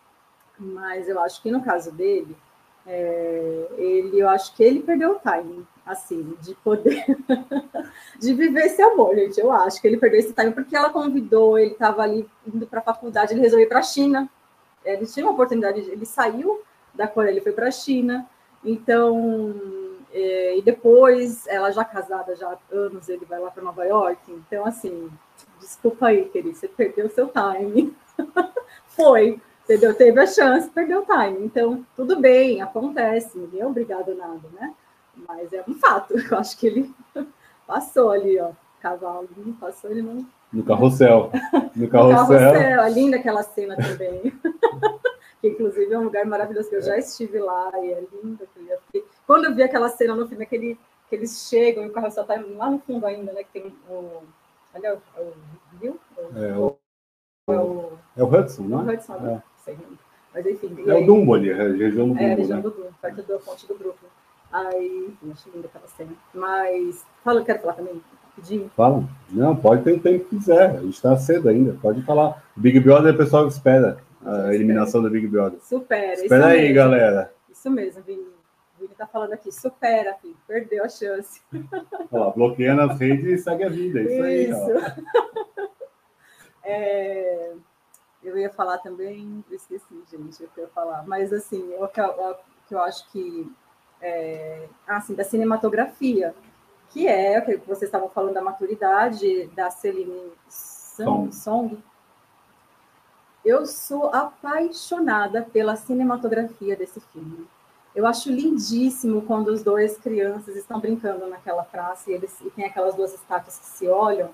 Mas 0.58 1.10
eu 1.10 1.20
acho 1.20 1.42
que 1.42 1.52
no 1.52 1.64
caso 1.64 1.92
dele, 1.92 2.36
é, 2.86 3.68
ele, 3.78 4.20
eu 4.20 4.30
acho 4.30 4.56
que 4.56 4.64
ele 4.64 4.82
perdeu 4.82 5.12
o 5.12 5.20
timing 5.20 5.66
assim, 5.86 6.36
de 6.42 6.56
poder, 6.56 7.06
de 8.20 8.34
viver 8.34 8.66
esse 8.66 8.82
amor, 8.82 9.16
gente. 9.16 9.40
Eu 9.40 9.52
acho 9.52 9.82
que 9.82 9.88
ele 9.88 9.98
perdeu 9.98 10.20
esse 10.20 10.34
time 10.34 10.52
porque 10.52 10.76
ela 10.76 10.90
convidou, 10.90 11.58
ele 11.58 11.72
estava 11.72 12.04
ali 12.04 12.28
indo 12.48 12.66
para 12.66 12.80
a 12.80 12.84
faculdade, 12.84 13.34
ele 13.34 13.42
resolveu 13.42 13.66
ir 13.66 13.70
para 13.70 13.80
a 13.80 13.84
China. 13.84 14.30
Ele 14.84 15.06
tinha 15.06 15.26
uma 15.26 15.34
oportunidade, 15.34 15.80
ele 15.80 16.06
saiu 16.06 16.62
da 16.94 17.08
Coreia, 17.08 17.32
ele 17.32 17.42
foi 17.42 17.52
para 17.52 17.68
a 17.68 17.72
China. 17.72 18.28
Então, 18.64 19.54
é, 20.12 20.58
e 20.58 20.62
depois, 20.62 21.48
ela 21.48 21.72
já 21.72 21.84
casada, 21.84 22.36
já 22.36 22.50
há 22.50 22.58
anos, 22.72 23.10
ele 23.10 23.26
vai 23.26 23.40
lá 23.40 23.52
para 23.52 23.64
Nova 23.64 23.84
York. 23.84 24.20
Então, 24.30 24.66
assim, 24.66 25.10
desculpa 25.60 26.08
aí, 26.08 26.26
querido, 26.26 26.56
você 26.56 26.68
perdeu 26.68 27.10
seu 27.10 27.30
time. 27.30 27.96
foi, 28.88 29.40
entendeu? 29.64 29.94
Teve 29.94 30.20
a 30.20 30.28
chance, 30.28 30.70
perdeu 30.70 31.02
o 31.02 31.06
time. 31.06 31.46
Então, 31.46 31.86
tudo 31.96 32.20
bem, 32.20 32.62
acontece, 32.62 33.38
ninguém 33.38 33.62
é 33.62 33.68
obrigado 33.68 34.12
a 34.12 34.16
nada, 34.16 34.50
né? 34.54 34.74
Mas 35.28 35.52
é 35.54 35.64
um 35.68 35.76
fato. 35.76 36.14
Eu 36.18 36.38
acho 36.38 36.58
que 36.58 36.68
ele 36.68 36.94
passou 37.68 38.12
ali, 38.12 38.40
ó. 38.40 38.52
Cavalo, 38.82 39.30
passou 39.60 39.92
ele 39.92 40.02
não. 40.02 40.26
No 40.52 40.64
carrossel. 40.64 41.32
No 41.74 41.88
carrossel. 41.88 42.26
no 42.26 42.28
carrossel. 42.28 42.82
É 42.82 42.90
linda 42.90 43.16
aquela 43.16 43.42
cena 43.44 43.78
também. 43.78 44.34
que 45.40 45.48
inclusive 45.48 45.94
é 45.94 45.98
um 45.98 46.04
lugar 46.04 46.26
maravilhoso 46.26 46.70
que 46.70 46.76
eu 46.76 46.82
já 46.82 46.98
estive 46.98 47.40
lá 47.40 47.72
e 47.82 47.92
é 47.92 48.04
lindo. 48.12 48.48
Quando 49.26 49.46
eu 49.46 49.56
vi 49.56 49.64
aquela 49.64 49.90
cena 49.90 50.16
no 50.16 50.28
filme, 50.28 50.44
aquele, 50.44 50.78
que 51.10 51.16
eles 51.16 51.48
chegam 51.50 51.84
e 51.84 51.88
o 51.88 51.92
carrossel 51.92 52.24
está 52.24 52.36
lá 52.36 52.70
no 52.70 52.80
fundo 52.80 53.06
ainda, 53.06 53.32
né? 53.32 53.44
Que 53.44 53.62
tem 53.62 53.76
o. 53.90 54.22
Olha, 54.76 54.98
o, 55.18 55.22
o 55.22 55.34
viu? 55.80 56.00
É 56.36 56.58
o, 56.58 56.78
é 57.50 57.58
o, 57.58 57.92
é 58.16 58.24
o 58.24 58.26
Hudson, 58.26 58.64
né? 58.64 58.76
O 58.78 58.90
Hudson, 58.90 59.16
é. 59.16 59.42
sei, 59.66 59.78
mas 60.34 60.46
enfim. 60.46 60.76
É 60.88 60.94
o 60.94 61.06
Dumbo 61.06 61.34
ali, 61.34 61.52
a 61.52 61.58
região 61.58 62.08
do 62.08 62.14
Dumbo. 62.14 62.22
É, 62.22 62.34
a 62.34 62.36
região 62.38 62.58
né? 62.58 62.64
do 62.64 62.70
Dumbo, 62.72 62.96
perto 63.02 63.24
da 63.24 63.38
ponte 63.40 63.68
do 63.68 63.76
Brooklyn. 63.76 64.10
Aí, 64.50 65.14
acho 65.30 65.50
linda 65.54 65.68
aquela 65.68 65.88
cena. 65.88 66.12
Mas, 66.34 67.06
fala, 67.22 67.44
quero 67.44 67.60
falar 67.60 67.74
também, 67.74 68.02
rapidinho. 68.24 68.72
Fala. 68.78 69.04
Não, 69.30 69.56
pode 69.56 69.84
ter 69.84 69.92
o 69.92 70.00
tempo 70.00 70.24
que 70.24 70.38
quiser. 70.38 70.70
A 70.70 70.82
gente 70.82 70.94
está 70.94 71.18
cedo 71.18 71.50
ainda, 71.50 71.78
pode 71.82 72.02
falar. 72.04 72.42
Big 72.56 72.80
Brother, 72.80 73.14
o 73.14 73.18
pessoal 73.18 73.46
espera 73.48 73.98
a 74.26 74.54
eliminação 74.54 75.02
do 75.02 75.10
Big 75.10 75.28
Brother. 75.28 75.60
Supera. 75.60 76.14
Espera 76.14 76.48
aí, 76.48 76.62
mesmo. 76.62 76.76
galera. 76.76 77.34
Isso 77.52 77.70
mesmo, 77.70 78.02
Vini. 78.04 78.24
Vini 78.80 78.92
tá 78.98 79.06
falando 79.06 79.34
aqui, 79.34 79.52
supera, 79.52 80.16
filho. 80.22 80.38
Perdeu 80.48 80.86
a 80.86 80.90
chance. 80.90 81.42
Olha 82.10 82.26
lá, 82.26 82.30
bloqueia 82.32 82.74
nas 82.74 82.98
redes 82.98 83.26
e 83.26 83.44
segue 83.44 83.64
a 83.66 83.70
vida. 83.70 84.00
É 84.00 84.04
isso, 84.04 84.14
isso. 84.14 84.62
aí, 84.72 84.74
ó. 84.80 85.53
É, 86.64 87.54
eu 88.24 88.38
ia 88.38 88.50
falar 88.50 88.78
também, 88.80 89.44
eu 89.50 89.56
esqueci, 89.56 90.04
gente, 90.10 90.44
o 90.44 90.48
que 90.50 90.60
eu 90.60 90.64
ia 90.66 90.70
falar. 90.70 91.04
Mas, 91.08 91.34
assim, 91.34 91.74
o 91.78 91.88
que 91.88 92.00
eu, 92.00 92.38
eu 92.72 92.82
acho 92.82 93.10
que 93.12 93.52
é, 94.02 94.68
assim, 94.88 95.16
da 95.16 95.24
cinematografia, 95.24 96.36
que 96.90 97.08
é 97.08 97.40
o 97.40 97.46
que 97.46 97.58
vocês 97.58 97.84
estavam 97.84 98.10
falando 98.10 98.34
da 98.34 98.42
maturidade 98.42 99.48
da 99.56 99.72
Celine 99.72 100.32
Song. 100.48 101.34
Song. 101.34 101.84
Eu 103.44 103.66
sou 103.66 104.10
apaixonada 104.14 105.42
pela 105.42 105.76
cinematografia 105.76 106.76
desse 106.76 107.00
filme. 107.00 107.48
Eu 107.96 108.06
acho 108.06 108.32
lindíssimo 108.32 109.22
quando 109.24 109.50
os 109.50 109.64
dois 109.64 109.98
crianças 109.98 110.56
estão 110.56 110.80
brincando 110.80 111.28
naquela 111.28 111.64
praça 111.64 112.10
e, 112.10 112.14
eles, 112.14 112.36
e 112.42 112.50
tem 112.52 112.66
aquelas 112.66 112.96
duas 112.96 113.14
estátuas 113.14 113.58
que 113.58 113.66
se 113.66 113.88
olham. 113.88 114.30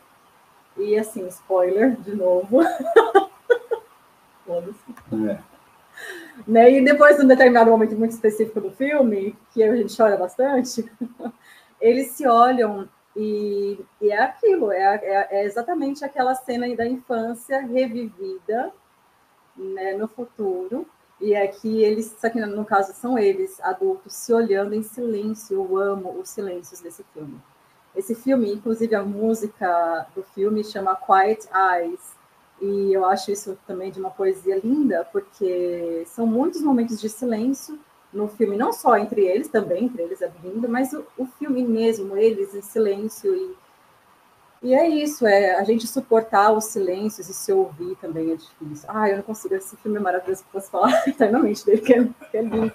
E 0.77 0.97
assim, 0.97 1.27
spoiler 1.27 1.95
de 1.97 2.15
novo. 2.15 2.61
é. 5.27 5.39
Né? 6.47 6.71
E 6.71 6.83
depois, 6.83 7.17
num 7.19 7.27
determinado 7.27 7.69
momento 7.69 7.95
muito 7.95 8.11
específico 8.11 8.61
do 8.61 8.71
filme, 8.71 9.35
que 9.53 9.61
a 9.61 9.75
gente 9.75 9.95
chora 9.95 10.17
bastante, 10.17 10.89
eles 11.79 12.11
se 12.11 12.27
olham 12.27 12.87
E, 13.15 13.79
e 14.01 14.11
é 14.11 14.21
aquilo, 14.21 14.71
é, 14.71 14.95
é, 15.03 15.27
é, 15.31 15.45
exatamente 15.45 16.05
aquela 16.05 16.35
cena 16.35 16.73
da 16.75 16.87
infância 16.87 17.59
revivida 17.59 18.71
né, 19.57 19.93
no 19.93 20.07
futuro. 20.07 20.87
E 21.19 21.33
é 21.33 21.45
que 21.47 21.83
eles, 21.83 22.15
que 22.31 22.39
no 22.39 22.63
caso 22.63 22.93
são 22.93 23.19
eles, 23.19 23.59
adultos, 23.61 24.13
se 24.13 24.31
olhando 24.31 24.73
em 24.73 24.83
silêncio. 24.83 25.57
Eu 25.57 25.77
amo 25.77 26.17
os 26.19 26.29
silêncios 26.29 26.79
desse 26.79 27.03
filme. 27.13 27.41
Esse 27.99 28.15
filme, 28.15 28.53
inclusive 28.53 28.95
a 28.95 29.03
música 29.03 30.07
do 30.15 30.23
filme 30.23 30.63
chama 30.63 30.95
Quiet 30.95 31.49
Eyes. 31.53 31.99
E 32.61 32.93
eu 32.93 33.03
acho 33.03 33.29
isso 33.29 33.57
também 33.67 33.91
de 33.91 33.99
uma 33.99 34.09
poesia 34.09 34.57
linda, 34.63 35.05
porque 35.11 36.03
são 36.07 36.25
muitos 36.25 36.61
momentos 36.61 36.99
de 37.01 37.09
silêncio 37.09 37.77
no 38.13 38.29
filme, 38.29 38.55
não 38.55 38.71
só 38.71 38.97
entre 38.97 39.25
eles, 39.25 39.49
também 39.49 39.85
entre 39.85 40.01
eles 40.01 40.21
é 40.21 40.31
lindo, 40.41 40.67
mas 40.69 40.93
o, 40.93 41.05
o 41.17 41.25
filme 41.25 41.61
mesmo, 41.61 42.15
eles 42.17 42.55
em 42.55 42.61
silêncio. 42.61 43.35
E, 43.35 43.55
e 44.63 44.73
é 44.73 44.87
isso, 44.87 45.27
é 45.27 45.55
a 45.55 45.63
gente 45.65 45.85
suportar 45.85 46.53
os 46.53 46.65
silêncios 46.65 47.27
e 47.27 47.33
se 47.33 47.51
ouvir 47.51 47.97
também 47.97 48.31
é 48.31 48.35
difícil. 48.35 48.89
Ah, 48.89 49.09
eu 49.09 49.17
não 49.17 49.23
consigo, 49.23 49.55
esse 49.55 49.75
filme 49.75 49.97
é 49.97 50.01
maravilhoso, 50.01 50.45
posso 50.53 50.71
falar 50.71 51.05
eternamente 51.05 51.63
dele, 51.67 51.81
que 51.81 51.93
é, 51.93 52.03
que 52.31 52.37
é 52.37 52.41
lindo. 52.41 52.73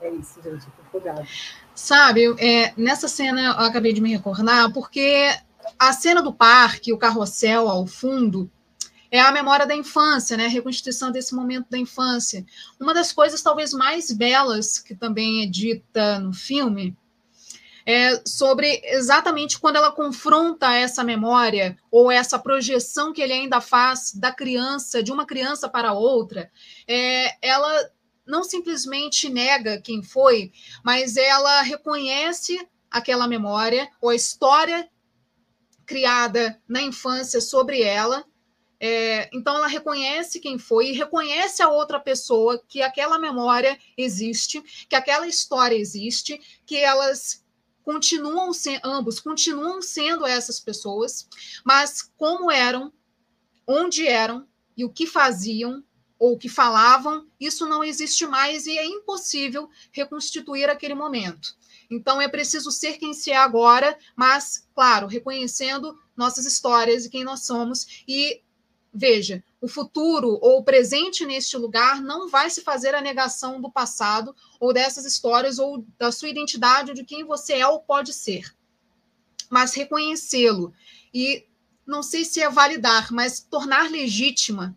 É 0.00 0.10
isso, 0.10 0.40
gente, 0.42 0.66
empolgada. 0.86 1.26
Sabe, 1.74 2.34
é, 2.38 2.72
nessa 2.76 3.08
cena 3.08 3.42
eu 3.42 3.66
acabei 3.66 3.92
de 3.92 4.00
me 4.00 4.10
recordar, 4.10 4.72
porque 4.72 5.30
a 5.78 5.92
cena 5.92 6.22
do 6.22 6.32
parque, 6.32 6.92
o 6.92 6.98
carrossel 6.98 7.68
ao 7.68 7.86
fundo, 7.86 8.50
é 9.10 9.20
a 9.20 9.32
memória 9.32 9.66
da 9.66 9.74
infância, 9.74 10.36
né? 10.36 10.46
A 10.46 10.50
reconstituição 10.50 11.10
desse 11.10 11.34
momento 11.34 11.66
da 11.68 11.76
infância. 11.76 12.46
Uma 12.78 12.94
das 12.94 13.12
coisas 13.12 13.42
talvez 13.42 13.72
mais 13.72 14.12
belas 14.12 14.78
que 14.78 14.94
também 14.94 15.42
é 15.42 15.46
dita 15.46 16.18
no 16.18 16.32
filme 16.32 16.96
é 17.84 18.20
sobre 18.24 18.80
exatamente 18.84 19.58
quando 19.58 19.76
ela 19.76 19.90
confronta 19.90 20.72
essa 20.72 21.02
memória 21.02 21.76
ou 21.90 22.10
essa 22.10 22.38
projeção 22.38 23.12
que 23.12 23.20
ele 23.20 23.32
ainda 23.32 23.60
faz 23.60 24.12
da 24.14 24.32
criança, 24.32 25.02
de 25.02 25.10
uma 25.10 25.26
criança 25.26 25.68
para 25.68 25.92
outra. 25.92 26.50
É, 26.86 27.34
ela 27.42 27.90
não 28.30 28.44
simplesmente 28.44 29.28
nega 29.28 29.80
quem 29.80 30.02
foi, 30.02 30.52
mas 30.84 31.16
ela 31.16 31.62
reconhece 31.62 32.58
aquela 32.90 33.28
memória 33.28 33.90
ou 34.00 34.10
a 34.10 34.14
história 34.14 34.88
criada 35.84 36.60
na 36.68 36.80
infância 36.80 37.40
sobre 37.40 37.82
ela. 37.82 38.24
É, 38.78 39.28
então, 39.32 39.56
ela 39.56 39.66
reconhece 39.66 40.40
quem 40.40 40.58
foi 40.58 40.88
e 40.88 40.92
reconhece 40.92 41.62
a 41.62 41.68
outra 41.68 42.00
pessoa 42.00 42.62
que 42.66 42.80
aquela 42.80 43.18
memória 43.18 43.78
existe, 43.96 44.62
que 44.88 44.96
aquela 44.96 45.26
história 45.26 45.76
existe, 45.76 46.40
que 46.64 46.76
elas 46.76 47.44
continuam 47.82 48.52
sendo, 48.52 48.80
ambos 48.84 49.20
continuam 49.20 49.82
sendo 49.82 50.24
essas 50.24 50.60
pessoas, 50.60 51.28
mas 51.64 52.02
como 52.16 52.50
eram, 52.50 52.92
onde 53.66 54.06
eram 54.06 54.46
e 54.76 54.84
o 54.84 54.90
que 54.90 55.06
faziam 55.06 55.84
ou 56.20 56.36
que 56.36 56.50
falavam, 56.50 57.26
isso 57.40 57.66
não 57.66 57.82
existe 57.82 58.26
mais 58.26 58.66
e 58.66 58.76
é 58.76 58.84
impossível 58.84 59.70
reconstituir 59.90 60.68
aquele 60.68 60.94
momento. 60.94 61.56
Então 61.90 62.20
é 62.20 62.28
preciso 62.28 62.70
ser 62.70 62.98
quem 62.98 63.14
se 63.14 63.30
é 63.30 63.36
agora, 63.36 63.98
mas, 64.14 64.68
claro, 64.74 65.06
reconhecendo 65.06 65.98
nossas 66.14 66.44
histórias 66.44 67.06
e 67.06 67.10
quem 67.10 67.24
nós 67.24 67.46
somos 67.46 68.04
e 68.06 68.42
Veja, 68.92 69.44
o 69.60 69.68
futuro 69.68 70.36
ou 70.42 70.58
o 70.58 70.64
presente 70.64 71.24
neste 71.24 71.56
lugar 71.56 72.02
não 72.02 72.28
vai 72.28 72.50
se 72.50 72.60
fazer 72.60 72.92
a 72.92 73.00
negação 73.00 73.60
do 73.60 73.70
passado 73.70 74.34
ou 74.58 74.72
dessas 74.72 75.04
histórias 75.04 75.60
ou 75.60 75.86
da 75.96 76.10
sua 76.10 76.28
identidade 76.28 76.90
ou 76.90 76.96
de 76.96 77.04
quem 77.04 77.22
você 77.22 77.54
é 77.54 77.66
ou 77.68 77.78
pode 77.78 78.12
ser. 78.12 78.52
Mas 79.48 79.74
reconhecê-lo 79.74 80.74
e 81.14 81.46
não 81.86 82.02
sei 82.02 82.24
se 82.24 82.42
é 82.42 82.50
validar, 82.50 83.12
mas 83.12 83.38
tornar 83.38 83.88
legítima 83.88 84.76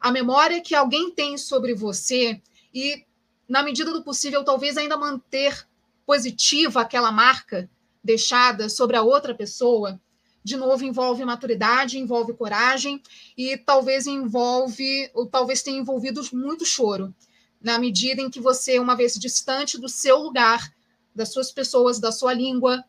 a 0.00 0.10
memória 0.10 0.60
que 0.60 0.74
alguém 0.74 1.10
tem 1.10 1.36
sobre 1.36 1.74
você 1.74 2.40
e, 2.72 3.04
na 3.48 3.62
medida 3.62 3.92
do 3.92 4.02
possível, 4.02 4.44
talvez 4.44 4.76
ainda 4.76 4.96
manter 4.96 5.66
positiva 6.06 6.80
aquela 6.80 7.10
marca 7.10 7.68
deixada 8.02 8.68
sobre 8.68 8.96
a 8.96 9.02
outra 9.02 9.34
pessoa 9.34 10.00
de 10.48 10.56
novo 10.56 10.82
envolve 10.82 11.22
maturidade, 11.26 11.98
envolve 11.98 12.32
coragem 12.32 13.02
e 13.36 13.56
talvez 13.58 14.06
envolve, 14.06 15.10
ou 15.12 15.26
talvez 15.26 15.62
tenha 15.62 15.78
envolvido 15.78 16.22
muito 16.32 16.64
choro, 16.64 17.14
na 17.60 17.78
medida 17.78 18.22
em 18.22 18.30
que 18.30 18.40
você, 18.40 18.78
uma 18.78 18.96
vez 18.96 19.14
distante 19.14 19.78
do 19.78 19.88
seu 19.90 20.16
lugar, 20.18 20.72
das 21.14 21.32
suas 21.32 21.52
pessoas, 21.52 22.00
da 22.00 22.10
sua 22.10 22.32
língua, 22.32 22.82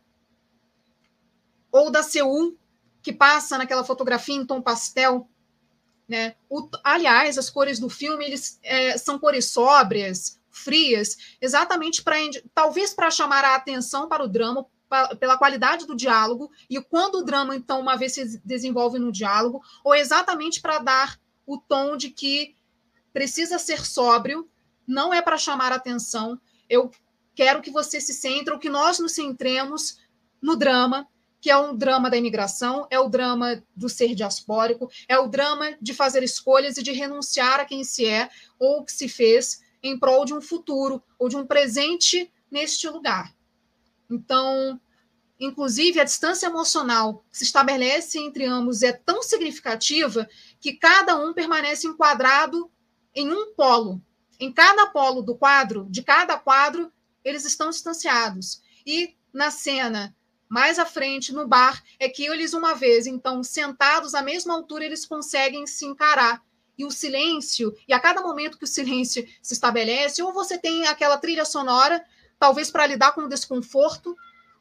ou 1.69 1.91
da 1.91 2.01
Seul, 2.01 2.57
que 3.01 3.11
passa 3.11 3.57
naquela 3.57 3.83
fotografia 3.83 4.35
em 4.35 4.45
tom 4.45 4.61
pastel, 4.61 5.27
né? 6.09 6.35
O, 6.49 6.67
aliás, 6.83 7.37
as 7.37 7.49
cores 7.49 7.79
do 7.79 7.87
filme 7.87 8.25
eles 8.25 8.59
é, 8.63 8.97
são 8.97 9.19
cores 9.19 9.45
sóbrias, 9.45 10.41
frias, 10.49 11.15
exatamente 11.39 12.01
para 12.01 12.17
talvez 12.53 12.93
para 12.93 13.11
chamar 13.11 13.45
a 13.45 13.55
atenção 13.55 14.09
para 14.09 14.23
o 14.23 14.27
drama, 14.27 14.65
pela 15.19 15.37
qualidade 15.37 15.85
do 15.85 15.95
diálogo 15.95 16.51
e 16.67 16.81
quando 16.81 17.19
o 17.19 17.23
drama, 17.23 17.55
então, 17.55 17.79
uma 17.79 17.95
vez 17.95 18.13
se 18.13 18.41
desenvolve 18.43 18.97
no 18.97 19.11
diálogo, 19.11 19.61
ou 19.83 19.93
exatamente 19.93 20.59
para 20.59 20.79
dar 20.79 21.19
o 21.45 21.59
tom 21.59 21.95
de 21.95 22.09
que 22.09 22.55
precisa 23.13 23.59
ser 23.59 23.85
sóbrio, 23.85 24.49
não 24.87 25.13
é 25.13 25.21
para 25.21 25.37
chamar 25.37 25.71
atenção. 25.71 26.39
Eu 26.67 26.89
quero 27.35 27.61
que 27.61 27.69
você 27.69 28.01
se 28.01 28.13
centre, 28.13 28.51
ou 28.51 28.59
que 28.59 28.69
nós 28.69 28.97
nos 28.97 29.11
centremos 29.11 29.99
no 30.41 30.55
drama, 30.55 31.07
que 31.41 31.49
é 31.49 31.57
um 31.57 31.75
drama 31.75 32.09
da 32.09 32.17
imigração, 32.17 32.87
é 32.89 32.99
o 32.99 33.09
drama 33.09 33.63
do 33.75 33.87
ser 33.87 34.13
diaspórico, 34.13 34.89
é 35.07 35.17
o 35.17 35.27
drama 35.27 35.77
de 35.81 35.93
fazer 35.93 36.23
escolhas 36.23 36.77
e 36.77 36.83
de 36.83 36.91
renunciar 36.91 37.59
a 37.59 37.65
quem 37.65 37.83
se 37.83 38.05
é 38.05 38.29
ou 38.57 38.83
que 38.83 38.91
se 38.91 39.07
fez 39.07 39.61
em 39.81 39.97
prol 39.97 40.25
de 40.25 40.33
um 40.33 40.41
futuro 40.41 41.01
ou 41.17 41.29
de 41.29 41.37
um 41.37 41.45
presente 41.45 42.31
neste 42.51 42.87
lugar. 42.89 43.33
Então, 44.09 44.79
inclusive, 45.39 45.99
a 45.99 46.03
distância 46.03 46.47
emocional 46.47 47.23
que 47.31 47.37
se 47.37 47.43
estabelece 47.45 48.19
entre 48.19 48.45
ambos 48.45 48.81
é 48.81 48.91
tão 48.91 49.23
significativa 49.23 50.27
que 50.59 50.73
cada 50.73 51.15
um 51.15 51.33
permanece 51.33 51.87
enquadrado 51.87 52.69
em 53.15 53.31
um 53.31 53.53
polo. 53.53 54.01
Em 54.39 54.51
cada 54.51 54.87
polo 54.87 55.21
do 55.21 55.35
quadro, 55.35 55.85
de 55.89 56.01
cada 56.01 56.37
quadro, 56.37 56.91
eles 57.23 57.45
estão 57.45 57.69
distanciados. 57.69 58.61
E 58.85 59.15
na 59.33 59.51
cena 59.51 60.15
mais 60.49 60.79
à 60.79 60.85
frente, 60.85 61.31
no 61.31 61.47
bar, 61.47 61.81
é 61.99 62.09
que 62.09 62.25
eles, 62.25 62.53
uma 62.53 62.73
vez, 62.73 63.05
então, 63.05 63.43
sentados 63.43 64.15
à 64.15 64.21
mesma 64.23 64.55
altura, 64.55 64.83
eles 64.83 65.05
conseguem 65.05 65.67
se 65.67 65.85
encarar. 65.85 66.43
E 66.75 66.83
o 66.85 66.91
silêncio, 66.91 67.75
e 67.87 67.93
a 67.93 67.99
cada 67.99 68.21
momento 68.21 68.57
que 68.57 68.63
o 68.63 68.67
silêncio 68.67 69.27
se 69.41 69.53
estabelece, 69.53 70.23
ou 70.23 70.33
você 70.33 70.57
tem 70.57 70.87
aquela 70.87 71.17
trilha 71.17 71.45
sonora 71.45 72.03
talvez 72.39 72.71
para 72.71 72.87
lidar 72.87 73.11
com 73.11 73.21
o 73.21 73.29
desconforto, 73.29 74.15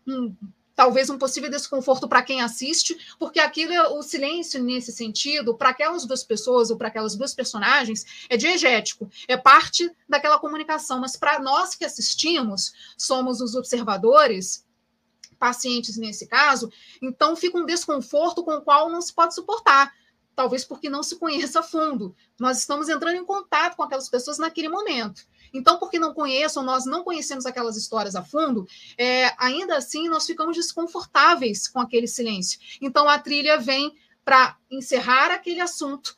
um, 0.07 0.34
talvez 0.74 1.09
um 1.11 1.18
possível 1.18 1.49
desconforto 1.51 2.09
para 2.09 2.22
quem 2.22 2.41
assiste, 2.41 2.97
porque 3.18 3.41
aquilo, 3.41 3.72
é, 3.72 3.89
o 3.89 4.03
silêncio 4.03 4.62
nesse 4.62 4.93
sentido, 4.93 5.57
para 5.57 5.70
aquelas 5.70 6.05
duas 6.05 6.22
pessoas 6.22 6.70
ou 6.70 6.76
para 6.76 6.89
aquelas 6.89 7.16
duas 7.16 7.34
personagens, 7.34 8.05
é 8.28 8.36
diegético, 8.36 9.09
é 9.26 9.36
parte 9.36 9.91
daquela 10.09 10.39
comunicação, 10.39 11.01
mas 11.01 11.16
para 11.16 11.39
nós 11.39 11.74
que 11.74 11.84
assistimos, 11.84 12.72
somos 12.97 13.41
os 13.41 13.55
observadores, 13.55 14.64
pacientes 15.39 15.97
nesse 15.97 16.26
caso, 16.26 16.70
então 17.01 17.36
fica 17.36 17.59
um 17.59 17.66
desconforto 17.66 18.43
com 18.45 18.55
o 18.55 18.62
qual 18.62 18.89
não 18.89 19.01
se 19.01 19.12
pode 19.12 19.34
suportar 19.34 19.93
talvez 20.39 20.64
porque 20.64 20.89
não 20.89 21.03
se 21.03 21.16
conheça 21.16 21.59
a 21.59 21.62
fundo. 21.64 22.14
Nós 22.39 22.59
estamos 22.59 22.89
entrando 22.89 23.16
em 23.16 23.24
contato 23.24 23.74
com 23.74 23.82
aquelas 23.82 24.09
pessoas 24.09 24.39
naquele 24.39 24.68
momento. 24.68 25.26
Então, 25.53 25.80
porque 25.80 25.99
não 25.99 26.14
conheçam, 26.14 26.62
nós 26.62 26.86
não 26.86 27.03
conhecemos 27.03 27.45
aquelas 27.45 27.76
histórias 27.76 28.14
a 28.14 28.22
fundo, 28.22 28.64
é, 28.97 29.34
ainda 29.36 29.76
assim 29.76 30.09
nós 30.09 30.26
ficamos 30.26 30.57
desconfortáveis 30.57 31.66
com 31.66 31.80
aquele 31.80 32.07
silêncio. 32.07 32.61
Então, 32.80 33.09
a 33.09 33.18
trilha 33.18 33.59
vem 33.59 33.93
para 34.24 34.57
encerrar 34.70 35.32
aquele 35.32 35.61
assunto 35.61 36.16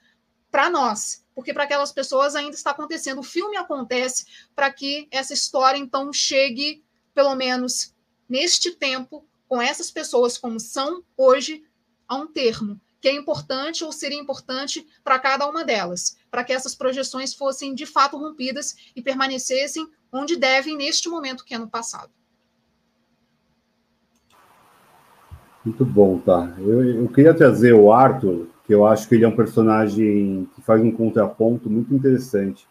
para 0.51 0.69
nós, 0.69 1.25
porque 1.35 1.55
para 1.55 1.65
aquelas 1.65 1.91
pessoas 1.91 2.37
ainda 2.37 2.55
está 2.55 2.73
acontecendo. 2.73 3.21
O 3.21 3.23
filme 3.23 3.57
acontece 3.57 4.27
para 4.55 4.71
que 4.71 5.09
essa 5.11 5.33
história 5.33 5.79
então 5.79 6.13
chegue, 6.13 6.85
pelo 7.15 7.35
menos 7.35 7.95
neste 8.31 8.71
tempo, 8.71 9.27
com 9.49 9.61
essas 9.61 9.91
pessoas 9.91 10.39
como 10.39 10.61
são 10.61 11.03
hoje, 11.17 11.65
a 12.09 12.17
um 12.17 12.29
termo 12.29 12.81
que 13.01 13.09
é 13.09 13.15
importante 13.15 13.83
ou 13.83 13.91
seria 13.93 14.21
importante 14.21 14.87
para 15.03 15.19
cada 15.19 15.49
uma 15.49 15.65
delas, 15.65 16.19
para 16.31 16.45
que 16.45 16.53
essas 16.53 16.75
projeções 16.75 17.33
fossem 17.33 17.75
de 17.75 17.87
fato 17.87 18.17
rompidas 18.17 18.77
e 18.95 19.01
permanecessem 19.01 19.89
onde 20.13 20.37
devem 20.37 20.77
neste 20.77 21.09
momento 21.09 21.45
que 21.45 21.55
é 21.55 21.59
no 21.59 21.69
passado. 21.69 22.11
Muito 25.65 25.85
bom, 25.85 26.19
tá? 26.19 26.55
Eu, 26.59 27.03
eu, 27.03 27.09
queria 27.09 27.35
trazer 27.35 27.73
o 27.73 27.93
Arthur, 27.93 28.49
que 28.67 28.75
eu 28.75 28.87
acho 28.87 29.09
que 29.09 29.15
ele 29.15 29.25
é 29.25 29.29
um 29.29 29.37
personagem 29.37 30.49
que 30.55 30.63
faz 30.63 30.81
um 30.83 30.93
contraponto 30.93 31.69
muito 31.69 31.95
interessante 31.95 32.67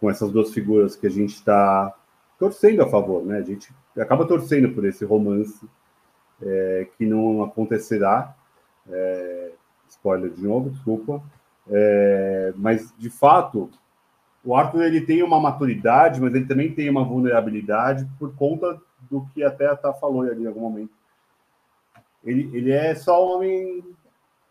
com 0.00 0.10
essas 0.10 0.30
duas 0.30 0.52
figuras 0.52 0.94
que 0.94 1.06
a 1.06 1.10
gente 1.10 1.34
está 1.34 1.94
torcendo 2.38 2.82
a 2.82 2.88
favor, 2.88 3.24
né? 3.24 3.38
A 3.38 3.42
gente 3.42 3.72
acaba 4.00 4.26
torcendo 4.26 4.72
por 4.72 4.84
esse 4.84 5.04
romance 5.04 5.66
é, 6.42 6.88
que 6.96 7.06
não 7.06 7.42
acontecerá. 7.42 8.34
É, 8.88 9.52
spoiler 9.88 10.30
de 10.30 10.42
novo, 10.42 10.70
desculpa. 10.70 11.22
É, 11.68 12.52
mas, 12.56 12.94
de 12.96 13.10
fato, 13.10 13.70
o 14.44 14.54
Arthur 14.54 14.84
ele 14.84 15.00
tem 15.00 15.22
uma 15.22 15.40
maturidade, 15.40 16.20
mas 16.20 16.34
ele 16.34 16.46
também 16.46 16.72
tem 16.72 16.88
uma 16.88 17.04
vulnerabilidade 17.04 18.08
por 18.18 18.34
conta 18.36 18.80
do 19.10 19.26
que 19.34 19.42
até 19.42 19.66
a 19.66 19.76
Tá 19.76 19.92
falou 19.92 20.22
ali 20.22 20.44
em 20.44 20.46
algum 20.46 20.60
momento. 20.60 20.92
Ele, 22.24 22.50
ele 22.56 22.72
é 22.72 22.94
só 22.94 23.24
um 23.24 23.36
homem 23.36 23.84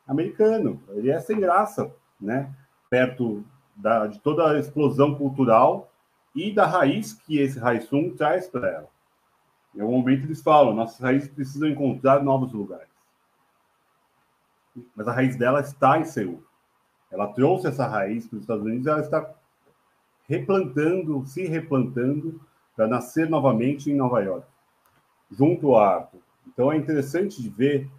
americano, 0.08 0.82
ele 0.90 1.10
é 1.10 1.20
sem 1.20 1.40
graça, 1.40 1.92
né? 2.20 2.54
Perto 2.90 3.44
da, 3.76 4.08
de 4.08 4.20
toda 4.20 4.52
a 4.52 4.60
explosão 4.60 5.16
cultural 5.16 5.92
e 6.34 6.54
da 6.54 6.66
raiz 6.66 7.14
que 7.14 7.40
esse 7.40 7.60
Raisum 7.60 8.12
traz 8.12 8.48
para 8.48 8.70
ela. 8.70 8.95
Em 9.76 9.82
algum 9.82 9.98
momento 9.98 10.26
eles 10.26 10.42
falam, 10.42 10.74
nossas 10.74 11.00
raízes 11.00 11.30
precisam 11.30 11.68
encontrar 11.68 12.24
novos 12.24 12.54
lugares. 12.54 12.88
Mas 14.96 15.08
a 15.08 15.14
raiz 15.14 15.36
dela 15.36 15.60
está 15.60 16.00
em 16.00 16.06
Seul. 16.06 16.44
Ela 17.12 17.28
trouxe 17.28 17.68
essa 17.68 17.88
raiz 17.88 18.28
para 18.28 18.38
os 18.38 18.42
Estados 18.44 18.64
Unidos 18.64 18.86
e 18.86 18.90
ela 18.90 19.02
está 19.02 19.34
replantando, 20.28 21.26
se 21.26 21.46
replantando 21.46 22.42
para 22.76 22.88
nascer 22.88 23.30
novamente 23.30 23.92
em 23.92 23.96
Nova 23.96 24.22
York, 24.22 24.48
junto 25.32 25.76
ao 25.76 25.84
Arthur. 25.84 26.20
Então 26.48 26.72
é 26.72 26.78
interessante 26.78 27.42
de 27.42 27.50
ver 27.50 27.90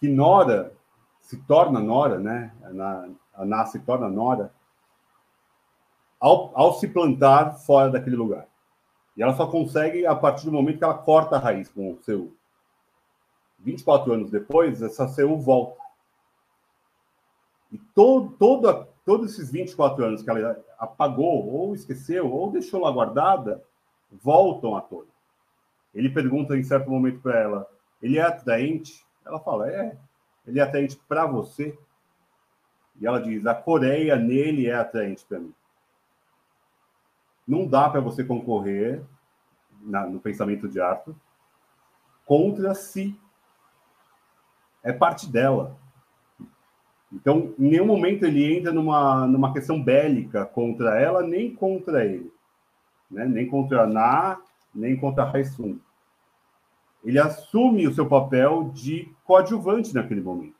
que 0.00 0.08
Nora 0.08 0.72
se 1.20 1.36
torna 1.38 1.80
Nora, 1.80 2.18
né? 2.18 2.52
A 3.34 3.44
Ná 3.44 3.66
se 3.66 3.78
torna 3.80 4.08
Nora 4.08 4.52
ao, 6.20 6.52
ao 6.54 6.74
se 6.74 6.88
plantar 6.88 7.54
fora 7.58 7.90
daquele 7.90 8.16
lugar. 8.16 8.46
E 9.16 9.22
ela 9.22 9.34
só 9.34 9.46
consegue 9.46 10.06
a 10.06 10.14
partir 10.14 10.46
do 10.46 10.52
momento 10.52 10.78
que 10.78 10.84
ela 10.84 10.98
corta 10.98 11.36
a 11.36 11.38
raiz 11.38 11.68
com 11.68 11.92
o 11.92 12.02
seu 12.02 12.32
24 13.58 14.12
anos 14.12 14.30
depois, 14.30 14.82
essa 14.82 15.06
Seul 15.08 15.38
volta. 15.38 15.80
E 17.70 17.78
todo, 17.94 18.30
todo, 18.36 18.86
todos 19.04 19.32
esses 19.32 19.50
24 19.50 20.04
anos 20.04 20.22
que 20.22 20.30
ela 20.30 20.62
apagou, 20.78 21.48
ou 21.48 21.74
esqueceu, 21.74 22.30
ou 22.30 22.50
deixou 22.50 22.80
lá 22.80 22.90
guardada, 22.90 23.62
voltam 24.10 24.76
à 24.76 24.80
tona. 24.80 25.06
Ele 25.94 26.10
pergunta 26.10 26.56
em 26.56 26.64
certo 26.64 26.90
momento 26.90 27.20
para 27.20 27.38
ela: 27.38 27.68
ele 28.02 28.18
é 28.18 28.22
atraente? 28.22 29.04
Ela 29.24 29.38
fala: 29.38 29.70
é. 29.70 29.96
Ele 30.46 30.58
é 30.58 30.62
atraente 30.62 30.96
para 31.08 31.24
você? 31.24 31.78
E 33.00 33.06
ela 33.06 33.20
diz: 33.20 33.46
a 33.46 33.54
Coreia 33.54 34.16
nele 34.16 34.66
é 34.68 34.74
atraente 34.74 35.24
para 35.24 35.38
mim. 35.38 35.54
Não 37.46 37.66
dá 37.66 37.88
para 37.88 38.00
você 38.00 38.24
concorrer 38.24 39.02
na, 39.80 40.06
no 40.06 40.20
pensamento 40.20 40.68
de 40.68 40.80
Arthur 40.80 41.14
contra 42.24 42.74
si. 42.74 43.18
É 44.82 44.92
parte 44.92 45.30
dela. 45.30 45.76
Então, 47.12 47.54
em 47.58 47.68
nenhum 47.68 47.86
momento 47.86 48.24
ele 48.24 48.56
entra 48.56 48.72
numa, 48.72 49.26
numa 49.26 49.52
questão 49.52 49.82
bélica 49.82 50.46
contra 50.46 50.98
ela, 50.98 51.22
nem 51.22 51.54
contra 51.54 52.04
ele. 52.04 52.32
Né? 53.10 53.26
Nem 53.26 53.46
contra 53.46 53.82
a 53.82 53.86
Na, 53.86 54.40
nem 54.74 54.96
contra 54.96 55.24
a 55.24 55.30
Haisung. 55.30 55.78
Ele 57.04 57.18
assume 57.18 57.86
o 57.86 57.92
seu 57.92 58.08
papel 58.08 58.70
de 58.72 59.12
coadjuvante 59.24 59.94
naquele 59.94 60.20
momento. 60.20 60.54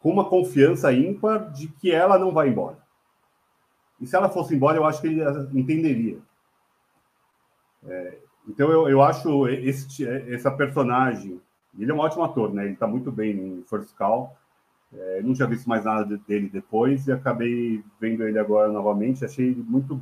Com 0.00 0.10
uma 0.10 0.28
confiança 0.28 0.92
ímpar 0.92 1.50
de 1.52 1.68
que 1.68 1.90
ela 1.90 2.18
não 2.18 2.32
vai 2.32 2.48
embora. 2.48 2.83
E 4.00 4.06
se 4.06 4.16
ela 4.16 4.28
fosse 4.28 4.54
embora, 4.54 4.76
eu 4.76 4.84
acho 4.84 5.00
que 5.00 5.06
ele 5.06 5.22
entenderia. 5.52 6.18
É, 7.86 8.18
então, 8.48 8.70
eu, 8.70 8.88
eu 8.88 9.02
acho 9.02 9.48
esse, 9.48 10.06
essa 10.06 10.50
personagem. 10.50 11.40
Ele 11.78 11.90
é 11.90 11.94
um 11.94 11.98
ótimo 11.98 12.24
ator, 12.24 12.52
né? 12.52 12.64
Ele 12.64 12.74
está 12.74 12.86
muito 12.86 13.10
bem 13.10 13.32
em 13.32 13.64
First 13.68 13.94
Call. 13.96 14.36
É, 14.92 15.22
não 15.22 15.34
tinha 15.34 15.48
visto 15.48 15.68
mais 15.68 15.84
nada 15.84 16.16
dele 16.28 16.48
depois 16.48 17.08
e 17.08 17.12
acabei 17.12 17.82
vendo 18.00 18.26
ele 18.26 18.38
agora 18.38 18.70
novamente. 18.70 19.24
Achei 19.24 19.48
ele 19.48 19.62
muito. 19.62 20.00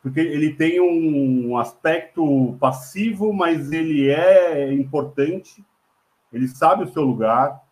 Porque 0.00 0.20
ele 0.20 0.54
tem 0.54 0.80
um 0.80 1.56
aspecto 1.56 2.56
passivo, 2.60 3.32
mas 3.32 3.72
ele 3.72 4.10
é 4.10 4.72
importante. 4.72 5.64
Ele 6.32 6.46
sabe 6.46 6.84
o 6.84 6.92
seu 6.92 7.02
lugar. 7.02 7.63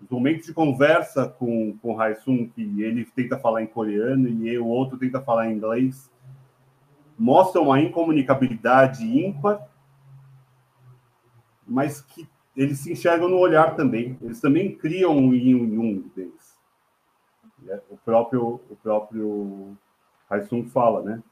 Os 0.00 0.08
momentos 0.08 0.46
de 0.46 0.54
conversa 0.54 1.28
com, 1.28 1.76
com 1.78 1.94
o 1.94 2.00
Haesung, 2.00 2.48
que 2.48 2.82
ele 2.82 3.04
tenta 3.04 3.38
falar 3.38 3.62
em 3.62 3.66
coreano 3.66 4.28
e 4.28 4.58
o 4.58 4.66
outro 4.66 4.96
tenta 4.96 5.20
falar 5.20 5.50
em 5.50 5.56
inglês, 5.56 6.10
mostram 7.18 7.64
uma 7.64 7.80
incomunicabilidade 7.80 9.04
ímpar, 9.04 9.68
mas 11.66 12.00
que 12.00 12.28
eles 12.56 12.78
se 12.78 12.92
enxergam 12.92 13.28
no 13.28 13.38
olhar 13.38 13.74
também. 13.74 14.16
Eles 14.22 14.40
também 14.40 14.74
criam 14.74 15.16
um 15.16 15.34
yin 15.34 15.74
e 15.74 15.78
um 15.78 16.08
deles. 16.14 16.56
É, 17.66 17.80
o 17.90 17.96
próprio 17.96 18.60
o 18.70 18.76
próprio 18.82 19.76
Haisung 20.30 20.64
fala, 20.66 21.02
né? 21.02 21.22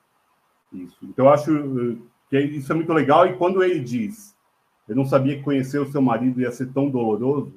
Isso. 0.72 0.98
Então 1.04 1.26
eu 1.26 1.32
acho 1.32 1.50
eh, 1.52 1.96
que 2.28 2.38
isso 2.38 2.72
é 2.72 2.74
muito 2.74 2.92
legal 2.92 3.26
e 3.26 3.36
quando 3.36 3.62
ele 3.62 3.80
diz, 3.80 4.36
eu 4.88 4.96
não 4.96 5.04
sabia 5.04 5.36
que 5.36 5.42
conhecer 5.42 5.78
o 5.78 5.90
seu 5.90 6.02
marido 6.02 6.40
ia 6.40 6.50
ser 6.50 6.72
tão 6.72 6.90
doloroso, 6.90 7.54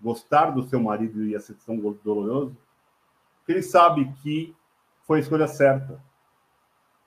gostar 0.00 0.50
do 0.50 0.62
seu 0.62 0.80
marido 0.80 1.24
ia 1.24 1.40
ser 1.40 1.54
tão 1.66 1.78
doloroso, 1.78 2.56
porque 3.38 3.52
ele 3.52 3.62
sabe 3.62 4.12
que 4.22 4.54
foi 5.02 5.18
a 5.18 5.20
escolha 5.20 5.46
certa. 5.46 6.02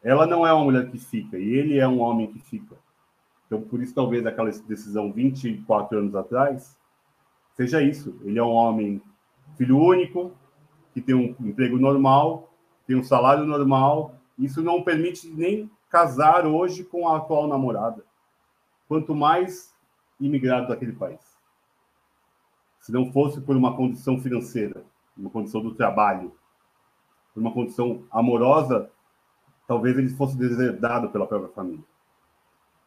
Ela 0.02 0.28
não 0.28 0.46
é 0.46 0.54
uma 0.54 0.66
mulher 0.66 0.92
que 0.92 0.98
fica 0.98 1.38
e 1.38 1.54
ele 1.54 1.80
é 1.80 1.88
um 1.88 2.00
homem 2.00 2.28
que 2.28 2.40
fica. 2.40 2.76
Então, 3.46 3.62
por 3.62 3.82
isso, 3.82 3.94
talvez 3.94 4.26
aquela 4.26 4.50
decisão 4.50 5.12
24 5.12 5.98
anos 5.98 6.16
atrás 6.16 6.78
seja 7.54 7.82
isso. 7.82 8.20
Ele 8.24 8.40
é 8.40 8.44
um 8.44 8.52
homem 8.52 9.02
filho 9.56 9.78
único, 9.78 10.34
que 10.94 11.02
tem 11.02 11.16
um 11.16 11.36
emprego 11.40 11.78
normal, 11.78 12.52
tem 12.86 12.96
um 12.96 13.04
salário 13.04 13.46
normal. 13.46 14.16
Isso 14.38 14.62
não 14.62 14.84
permite 14.84 15.28
nem 15.30 15.70
casar 15.90 16.46
hoje 16.46 16.84
com 16.84 17.08
a 17.08 17.18
atual 17.18 17.48
namorada. 17.48 18.04
Quanto 18.88 19.16
mais 19.16 19.74
imigrado 20.20 20.68
daquele 20.68 20.94
país. 20.94 21.33
Se 22.84 22.92
não 22.92 23.12
fosse 23.12 23.42
por 23.42 23.58
uma 23.58 23.76
condição 23.76 24.22
financeira, 24.22 24.86
uma 25.18 25.32
condição 25.32 25.62
do 25.62 25.74
trabalho, 25.74 26.32
por 27.34 27.42
uma 27.42 27.52
condição 27.52 28.04
amorosa, 28.12 28.92
talvez 29.68 29.98
ele 29.98 30.10
fosse 30.10 30.38
deserdado 30.38 31.10
pela 31.10 31.26
própria 31.26 31.50
família 31.50 31.84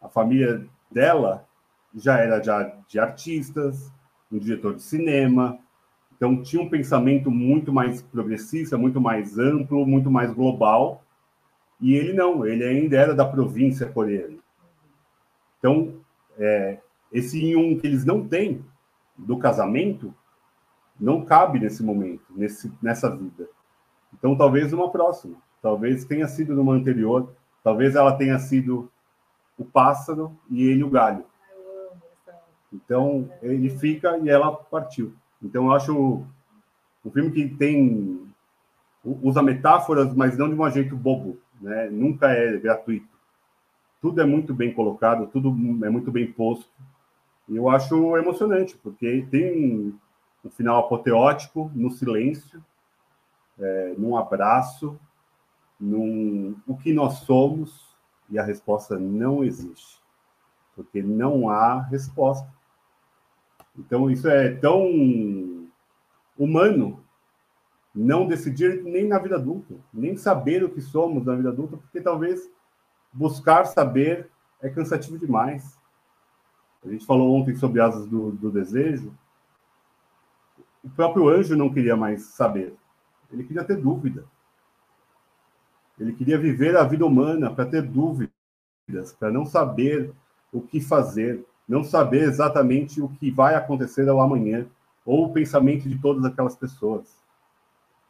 a 0.06 0.08
família 0.08 0.64
dela 0.90 1.46
já 1.94 2.18
era 2.18 2.38
de, 2.38 2.50
de 2.88 2.98
artistas, 2.98 3.92
um 4.30 4.38
diretor 4.38 4.74
de 4.74 4.82
cinema, 4.82 5.58
então 6.14 6.42
tinha 6.42 6.62
um 6.62 6.68
pensamento 6.68 7.30
muito 7.30 7.72
mais 7.72 8.00
progressista, 8.02 8.78
muito 8.78 9.00
mais 9.00 9.38
amplo, 9.38 9.86
muito 9.86 10.10
mais 10.10 10.32
global. 10.32 11.02
E 11.80 11.94
ele 11.94 12.14
não, 12.14 12.46
ele 12.46 12.64
ainda 12.64 12.96
era 12.96 13.14
da 13.14 13.24
província 13.24 13.86
coreana. 13.86 14.38
Então, 15.58 15.94
é, 16.38 16.78
esse 17.12 17.54
um 17.54 17.78
que 17.78 17.86
eles 17.86 18.04
não 18.04 18.26
têm 18.26 18.64
do 19.16 19.38
casamento 19.38 20.14
não 20.98 21.24
cabe 21.24 21.58
nesse 21.58 21.82
momento, 21.82 22.24
nesse, 22.30 22.72
nessa 22.82 23.14
vida. 23.14 23.48
Então, 24.14 24.36
talvez 24.36 24.72
uma 24.72 24.90
próxima, 24.90 25.36
talvez 25.60 26.04
tenha 26.04 26.26
sido 26.26 26.54
numa 26.54 26.72
anterior, 26.72 27.32
talvez 27.62 27.94
ela 27.94 28.16
tenha 28.16 28.38
sido 28.38 28.90
o 29.58 29.64
pássaro 29.64 30.36
e 30.50 30.62
ele 30.62 30.84
o 30.84 30.90
galho. 30.90 31.24
Então 32.72 33.30
ele 33.42 33.70
fica 33.70 34.18
e 34.18 34.28
ela 34.28 34.52
partiu. 34.52 35.14
Então 35.42 35.66
eu 35.66 35.72
acho 35.72 36.24
um 37.04 37.10
filme 37.10 37.30
que 37.30 37.48
tem 37.48 38.26
usa 39.04 39.42
metáforas, 39.42 40.12
mas 40.14 40.36
não 40.36 40.48
de 40.48 40.60
um 40.60 40.70
jeito 40.70 40.96
bobo, 40.96 41.38
né? 41.60 41.88
Nunca 41.90 42.28
é 42.28 42.56
gratuito. 42.58 43.08
Tudo 44.00 44.20
é 44.20 44.26
muito 44.26 44.52
bem 44.52 44.74
colocado, 44.74 45.26
tudo 45.28 45.48
é 45.84 45.90
muito 45.90 46.10
bem 46.10 46.30
posto. 46.30 46.70
E 47.48 47.56
eu 47.56 47.68
acho 47.68 48.16
emocionante, 48.16 48.76
porque 48.76 49.26
tem 49.30 49.98
um 50.44 50.50
final 50.50 50.80
apoteótico 50.80 51.70
no 51.74 51.90
silêncio, 51.90 52.64
é, 53.58 53.94
num 53.96 54.16
abraço, 54.16 54.98
num 55.78 56.56
o 56.66 56.76
que 56.76 56.92
nós 56.92 57.18
somos, 57.20 57.86
e 58.28 58.38
a 58.38 58.42
resposta 58.42 58.98
não 58.98 59.44
existe, 59.44 60.00
porque 60.74 61.02
não 61.02 61.48
há 61.48 61.80
resposta. 61.82 62.52
Então, 63.78 64.10
isso 64.10 64.28
é 64.28 64.54
tão 64.54 65.68
humano 66.36 67.04
não 67.94 68.26
decidir 68.26 68.82
nem 68.82 69.06
na 69.06 69.18
vida 69.18 69.36
adulta, 69.36 69.74
nem 69.92 70.16
saber 70.16 70.62
o 70.62 70.68
que 70.68 70.80
somos 70.80 71.24
na 71.24 71.34
vida 71.34 71.48
adulta, 71.48 71.76
porque 71.76 72.00
talvez 72.00 72.50
buscar 73.12 73.64
saber 73.64 74.30
é 74.60 74.68
cansativo 74.68 75.18
demais. 75.18 75.75
A 76.86 76.90
gente 76.90 77.04
falou 77.04 77.34
ontem 77.34 77.56
sobre 77.56 77.80
asas 77.80 78.06
do, 78.06 78.30
do 78.30 78.50
desejo. 78.50 79.12
O 80.84 80.88
próprio 80.88 81.28
anjo 81.28 81.56
não 81.56 81.72
queria 81.72 81.96
mais 81.96 82.22
saber, 82.26 82.72
ele 83.32 83.42
queria 83.42 83.64
ter 83.64 83.76
dúvida. 83.76 84.24
Ele 85.98 86.12
queria 86.12 86.38
viver 86.38 86.76
a 86.76 86.84
vida 86.84 87.04
humana 87.04 87.50
para 87.50 87.66
ter 87.66 87.82
dúvidas, 87.82 88.30
para 89.18 89.30
não 89.30 89.44
saber 89.44 90.12
o 90.52 90.60
que 90.60 90.80
fazer, 90.80 91.44
não 91.66 91.82
saber 91.82 92.22
exatamente 92.22 93.00
o 93.00 93.08
que 93.08 93.30
vai 93.30 93.54
acontecer 93.54 94.08
ao 94.08 94.20
amanhã, 94.20 94.66
ou 95.04 95.26
o 95.26 95.32
pensamento 95.32 95.88
de 95.88 95.98
todas 95.98 96.24
aquelas 96.24 96.54
pessoas. 96.54 97.16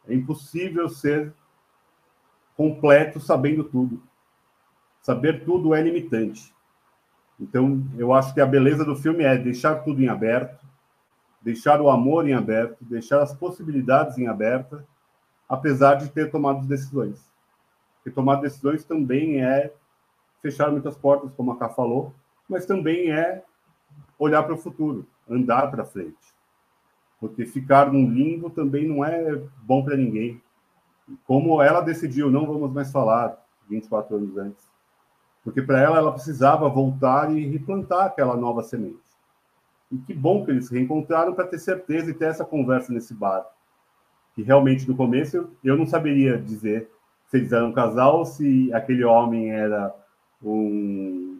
É 0.06 0.14
impossível 0.14 0.88
ser 0.88 1.32
completo 2.56 3.20
sabendo 3.20 3.64
tudo. 3.64 4.02
Saber 5.00 5.44
tudo 5.44 5.74
é 5.74 5.80
limitante. 5.80 6.52
Então, 7.38 7.84
eu 7.98 8.12
acho 8.12 8.32
que 8.32 8.40
a 8.40 8.46
beleza 8.46 8.84
do 8.84 8.96
filme 8.96 9.22
é 9.22 9.36
deixar 9.36 9.76
tudo 9.76 10.02
em 10.02 10.08
aberto, 10.08 10.64
deixar 11.42 11.80
o 11.80 11.90
amor 11.90 12.28
em 12.28 12.32
aberto, 12.32 12.84
deixar 12.84 13.22
as 13.22 13.34
possibilidades 13.34 14.16
em 14.18 14.26
aberto, 14.26 14.82
apesar 15.48 15.94
de 15.94 16.08
ter 16.08 16.30
tomado 16.30 16.66
decisões. 16.66 17.30
Porque 17.96 18.10
tomar 18.10 18.36
decisões 18.36 18.84
também 18.84 19.44
é 19.44 19.72
fechar 20.40 20.70
muitas 20.70 20.96
portas, 20.96 21.32
como 21.36 21.52
a 21.52 21.56
Ká 21.58 21.68
falou, 21.68 22.14
mas 22.48 22.64
também 22.64 23.10
é 23.10 23.42
olhar 24.18 24.42
para 24.42 24.54
o 24.54 24.58
futuro, 24.58 25.06
andar 25.28 25.70
para 25.70 25.84
frente. 25.84 26.34
Porque 27.20 27.44
ficar 27.44 27.92
num 27.92 28.10
limbo 28.10 28.50
também 28.50 28.86
não 28.86 29.04
é 29.04 29.40
bom 29.62 29.84
para 29.84 29.96
ninguém. 29.96 30.40
Como 31.24 31.62
ela 31.62 31.80
decidiu, 31.80 32.30
não 32.30 32.46
vamos 32.46 32.72
mais 32.72 32.90
falar 32.90 33.36
24 33.68 34.16
anos 34.16 34.36
antes. 34.36 34.75
Porque 35.46 35.62
para 35.62 35.80
ela, 35.80 35.98
ela 35.98 36.10
precisava 36.10 36.68
voltar 36.68 37.30
e 37.30 37.46
replantar 37.46 38.06
aquela 38.06 38.36
nova 38.36 38.64
semente. 38.64 38.98
E 39.92 39.96
que 39.96 40.12
bom 40.12 40.44
que 40.44 40.50
eles 40.50 40.66
se 40.66 40.74
reencontraram 40.74 41.34
para 41.34 41.46
ter 41.46 41.60
certeza 41.60 42.10
e 42.10 42.14
ter 42.14 42.24
essa 42.24 42.44
conversa 42.44 42.92
nesse 42.92 43.14
bar. 43.14 43.46
Que 44.34 44.42
realmente, 44.42 44.88
no 44.88 44.96
começo, 44.96 45.48
eu 45.62 45.76
não 45.76 45.86
saberia 45.86 46.36
dizer 46.36 46.90
se 47.28 47.36
eles 47.36 47.52
eram 47.52 47.68
um 47.68 47.72
casal, 47.72 48.26
se 48.26 48.74
aquele 48.74 49.04
homem 49.04 49.52
era 49.52 49.94
um. 50.42 51.38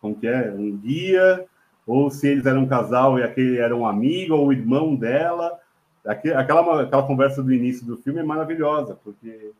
Como 0.00 0.16
que 0.16 0.26
é? 0.26 0.50
Um 0.50 0.76
guia, 0.76 1.46
ou 1.86 2.10
se 2.10 2.26
eles 2.26 2.46
eram 2.46 2.62
um 2.62 2.68
casal 2.68 3.16
e 3.16 3.22
aquele 3.22 3.58
era 3.58 3.76
um 3.76 3.86
amigo 3.86 4.34
ou 4.34 4.52
irmão 4.52 4.96
dela. 4.96 5.56
Aquela, 6.04 6.40
aquela 6.82 7.06
conversa 7.06 7.44
do 7.44 7.52
início 7.52 7.86
do 7.86 7.96
filme 7.96 8.18
é 8.18 8.24
maravilhosa, 8.24 8.98
porque 9.04 9.52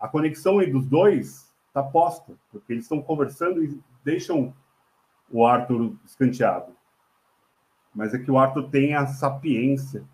a 0.00 0.08
conexão 0.08 0.56
dos 0.70 0.86
dois 0.86 1.45
está 1.76 1.82
posta, 1.82 2.32
porque 2.50 2.72
eles 2.72 2.84
estão 2.84 3.02
conversando 3.02 3.62
e 3.62 3.78
deixam 4.02 4.54
o 5.30 5.44
Arthur 5.44 5.94
escanteado. 6.06 6.72
Mas 7.94 8.14
é 8.14 8.18
que 8.18 8.30
o 8.30 8.38
Arthur 8.38 8.70
tem 8.70 8.94
a 8.94 9.06
sapiência 9.06 10.04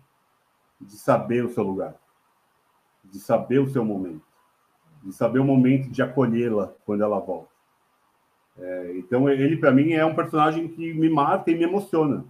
de 0.79 0.97
saber 0.97 1.45
o 1.45 1.49
seu 1.49 1.63
lugar, 1.63 1.95
de 3.05 3.19
saber 3.19 3.59
o 3.59 3.69
seu 3.69 3.85
momento, 3.85 4.25
de 5.01 5.13
saber 5.13 5.39
o 5.39 5.45
momento 5.45 5.89
de 5.89 6.01
acolhê-la 6.01 6.73
quando 6.85 7.03
ela 7.03 7.19
volta. 7.19 7.53
É, 8.57 8.97
então, 8.97 9.29
ele, 9.29 9.57
para 9.57 9.71
mim, 9.71 9.93
é 9.93 10.05
um 10.05 10.15
personagem 10.15 10.67
que 10.67 10.93
me 10.93 11.09
marca 11.09 11.49
e 11.49 11.55
me 11.55 11.63
emociona. 11.63 12.25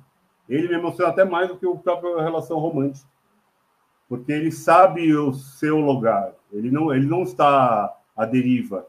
Ele 0.48 0.68
me 0.68 0.76
emociona 0.76 1.12
até 1.12 1.26
mais 1.26 1.48
do 1.50 1.58
que 1.58 1.68
a 1.68 1.76
própria 1.76 2.22
relação 2.22 2.60
romântica. 2.60 3.10
Porque 4.08 4.32
ele 4.32 4.52
sabe 4.52 5.16
o 5.16 5.34
seu 5.34 5.80
lugar. 5.80 6.34
Ele 6.52 6.70
não, 6.70 6.94
ele 6.94 7.06
não 7.06 7.24
está 7.24 7.98
à 8.16 8.26
deriva. 8.26 8.88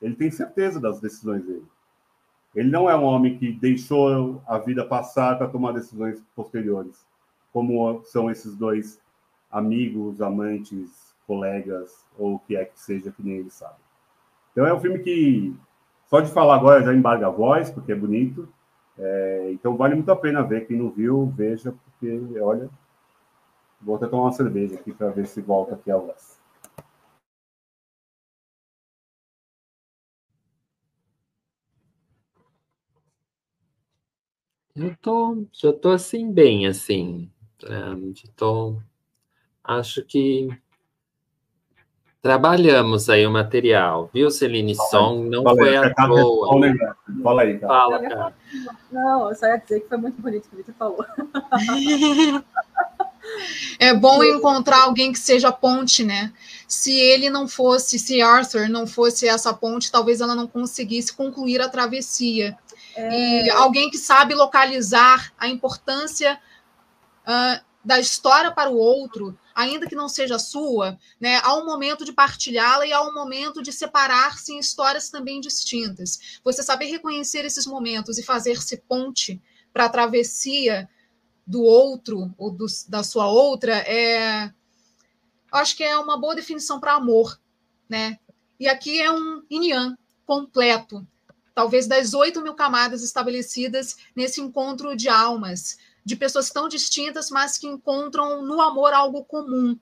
Ele 0.00 0.14
tem 0.14 0.30
certeza 0.30 0.80
das 0.80 1.00
decisões 1.00 1.44
dele. 1.44 1.66
Ele 2.54 2.70
não 2.70 2.88
é 2.88 2.96
um 2.96 3.04
homem 3.04 3.36
que 3.36 3.52
deixou 3.52 4.42
a 4.46 4.58
vida 4.58 4.84
passar 4.84 5.36
para 5.36 5.48
tomar 5.48 5.72
decisões 5.72 6.22
posteriores, 6.34 7.06
como 7.52 8.02
são 8.04 8.30
esses 8.30 8.56
dois 8.56 8.98
amigos, 9.50 10.22
amantes, 10.22 11.14
colegas, 11.26 12.04
ou 12.18 12.34
o 12.34 12.38
que 12.38 12.56
é 12.56 12.64
que 12.64 12.80
seja, 12.80 13.10
que 13.10 13.22
nem 13.22 13.36
ele 13.36 13.50
sabe. 13.50 13.76
Então 14.52 14.66
é 14.66 14.72
um 14.72 14.80
filme 14.80 15.00
que, 15.00 15.54
só 16.06 16.20
de 16.20 16.30
falar 16.30 16.56
agora, 16.56 16.82
já 16.82 16.94
embarga 16.94 17.26
a 17.26 17.30
voz, 17.30 17.70
porque 17.70 17.92
é 17.92 17.96
bonito, 17.96 18.48
é, 18.98 19.50
então 19.52 19.76
vale 19.76 19.94
muito 19.94 20.10
a 20.10 20.16
pena 20.16 20.42
ver. 20.42 20.66
Quem 20.66 20.78
não 20.78 20.90
viu, 20.90 21.26
veja, 21.26 21.72
porque, 21.72 22.40
olha, 22.40 22.70
vou 23.80 23.96
até 23.96 24.06
tomar 24.06 24.24
uma 24.24 24.32
cerveja 24.32 24.76
aqui 24.76 24.92
para 24.92 25.10
ver 25.10 25.26
se 25.26 25.40
volta 25.42 25.74
aqui 25.74 25.90
a 25.90 25.96
voz. 25.96 26.35
Eu 34.76 34.94
tô, 35.00 35.46
já 35.52 35.72
tô 35.72 35.90
assim, 35.90 36.30
bem, 36.30 36.66
assim. 36.66 37.30
É, 37.64 38.14
já 38.14 38.28
tô, 38.36 38.76
acho 39.64 40.04
que 40.04 40.48
Trabalhamos 42.26 43.08
aí 43.08 43.24
o 43.24 43.30
material, 43.30 44.10
viu, 44.12 44.32
Celine 44.32 44.74
Song? 44.74 45.30
Não 45.30 45.44
Fala 45.44 45.56
foi 45.58 45.76
à 45.76 45.94
toa. 45.94 46.48
Fala 47.22 47.42
aí, 47.42 47.56
cara. 47.56 47.72
Fala, 47.72 48.02
cara. 48.02 48.34
Não, 48.90 49.28
eu 49.28 49.36
só 49.36 49.46
ia 49.46 49.56
dizer 49.58 49.78
que 49.78 49.88
foi 49.88 49.96
muito 49.96 50.20
bonito 50.20 50.46
o 50.46 50.48
que 50.48 50.54
o 50.54 50.58
Vitor 50.58 50.74
falou. 50.76 51.06
É 53.78 53.92
bom 53.92 54.22
encontrar 54.22 54.84
alguém 54.84 55.12
que 55.12 55.18
seja 55.18 55.50
ponte, 55.50 56.04
né? 56.04 56.32
Se 56.66 56.92
ele 56.92 57.28
não 57.28 57.48
fosse, 57.48 57.98
se 57.98 58.22
Arthur 58.22 58.68
não 58.68 58.86
fosse 58.86 59.26
essa 59.28 59.52
ponte, 59.52 59.90
talvez 59.90 60.20
ela 60.20 60.34
não 60.34 60.46
conseguisse 60.46 61.12
concluir 61.12 61.60
a 61.60 61.68
travessia. 61.68 62.56
É... 62.96 63.44
E 63.44 63.50
alguém 63.50 63.90
que 63.90 63.98
sabe 63.98 64.34
localizar 64.34 65.32
a 65.38 65.46
importância 65.48 66.40
uh, 67.22 67.64
da 67.84 68.00
história 68.00 68.50
para 68.50 68.70
o 68.70 68.76
outro, 68.76 69.38
ainda 69.54 69.86
que 69.86 69.94
não 69.94 70.08
seja 70.08 70.38
sua, 70.38 70.98
né, 71.20 71.40
há 71.44 71.54
um 71.56 71.64
momento 71.64 72.04
de 72.04 72.12
partilhá-la 72.12 72.86
e 72.86 72.92
há 72.92 73.00
um 73.02 73.14
momento 73.14 73.62
de 73.62 73.72
separar-se 73.72 74.52
em 74.52 74.58
histórias 74.58 75.08
também 75.08 75.40
distintas. 75.40 76.40
Você 76.42 76.62
saber 76.62 76.86
reconhecer 76.86 77.44
esses 77.44 77.66
momentos 77.66 78.18
e 78.18 78.24
fazer-se 78.24 78.78
ponte 78.88 79.40
para 79.72 79.84
a 79.84 79.88
travessia 79.88 80.88
do 81.46 81.62
outro 81.62 82.34
ou 82.36 82.50
do, 82.50 82.66
da 82.88 83.04
sua 83.04 83.28
outra 83.28 83.76
é 83.76 84.52
acho 85.52 85.76
que 85.76 85.84
é 85.84 85.96
uma 85.98 86.18
boa 86.18 86.34
definição 86.34 86.80
para 86.80 86.94
amor, 86.94 87.40
né? 87.88 88.18
E 88.58 88.68
aqui 88.68 89.00
é 89.00 89.10
um 89.10 89.42
yin 89.50 89.96
completo, 90.26 91.06
talvez 91.56 91.86
das 91.86 92.12
oito 92.12 92.42
mil 92.42 92.52
camadas 92.52 93.02
estabelecidas 93.02 93.96
nesse 94.14 94.42
encontro 94.42 94.94
de 94.94 95.08
almas, 95.08 95.78
de 96.04 96.14
pessoas 96.14 96.50
tão 96.50 96.68
distintas, 96.68 97.30
mas 97.30 97.56
que 97.56 97.66
encontram 97.66 98.44
no 98.44 98.60
amor 98.60 98.92
algo 98.92 99.24
comum. 99.24 99.74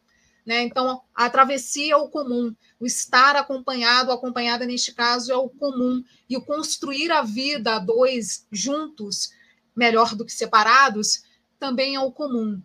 Né? 0.47 0.63
Então, 0.63 1.03
a 1.13 1.29
travessia 1.29 1.95
é 1.95 1.97
o 1.97 2.09
comum, 2.09 2.55
o 2.79 2.87
estar 2.87 3.35
acompanhado, 3.35 4.13
acompanhada 4.13 4.65
neste 4.65 4.95
caso, 4.95 5.33
é 5.33 5.37
o 5.37 5.49
comum, 5.49 6.05
e 6.31 6.37
o 6.37 6.45
construir 6.45 7.11
a 7.11 7.23
vida 7.23 7.75
a 7.75 7.79
dois 7.81 8.47
juntos, 8.53 9.33
melhor 9.75 10.15
do 10.15 10.25
que 10.25 10.33
separados, 10.33 11.25
também 11.59 11.97
é 11.97 12.01
o 12.01 12.13
comum. 12.13 12.63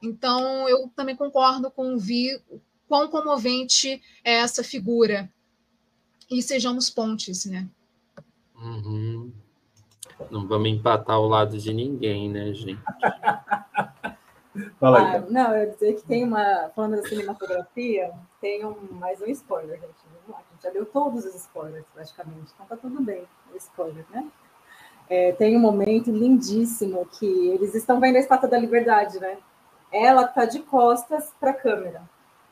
Então, 0.00 0.68
eu 0.68 0.88
também 0.94 1.16
concordo 1.16 1.68
com 1.68 1.96
o 1.96 1.98
Vi, 1.98 2.40
quão 2.86 3.08
comovente 3.08 4.00
é 4.22 4.34
essa 4.34 4.62
figura. 4.62 5.28
E 6.30 6.40
sejamos 6.40 6.88
pontes, 6.88 7.44
né? 7.44 7.68
Uhum. 8.62 9.32
Não 10.30 10.46
vamos 10.46 10.68
empatar 10.68 11.16
ao 11.16 11.26
lado 11.26 11.58
de 11.58 11.72
ninguém, 11.72 12.30
né, 12.30 12.52
gente? 12.54 12.80
Fala 14.78 14.98
aí. 14.98 15.16
Ah, 15.16 15.24
não, 15.28 15.54
eu 15.54 15.64
ia 15.64 15.70
dizer 15.70 15.94
que 15.94 16.02
tem 16.02 16.24
uma. 16.24 16.70
Falando 16.76 16.96
da 16.96 17.08
cinematografia, 17.08 18.12
tem 18.40 18.64
um, 18.64 18.76
mais 18.92 19.20
um 19.20 19.26
spoiler, 19.26 19.80
gente. 19.80 19.94
Vamos 20.04 20.28
lá, 20.28 20.38
a 20.38 20.52
gente 20.52 20.62
já 20.62 20.70
deu 20.70 20.84
todos 20.84 21.24
os 21.24 21.34
spoilers, 21.34 21.86
praticamente. 21.94 22.52
Então 22.54 22.66
tá 22.66 22.76
tudo 22.76 23.00
bem, 23.02 23.24
o 23.52 23.56
spoiler, 23.56 24.04
né? 24.10 24.26
É, 25.08 25.32
tem 25.32 25.56
um 25.56 25.60
momento 25.60 26.10
lindíssimo 26.10 27.06
que 27.06 27.26
eles 27.48 27.74
estão 27.74 27.98
vendo 27.98 28.16
a 28.16 28.20
estátua 28.20 28.48
da 28.48 28.58
liberdade, 28.58 29.18
né? 29.18 29.38
Ela 29.90 30.26
tá 30.26 30.44
de 30.44 30.60
costas 30.60 31.32
para 31.40 31.50
a 31.50 31.54
câmera 31.54 32.02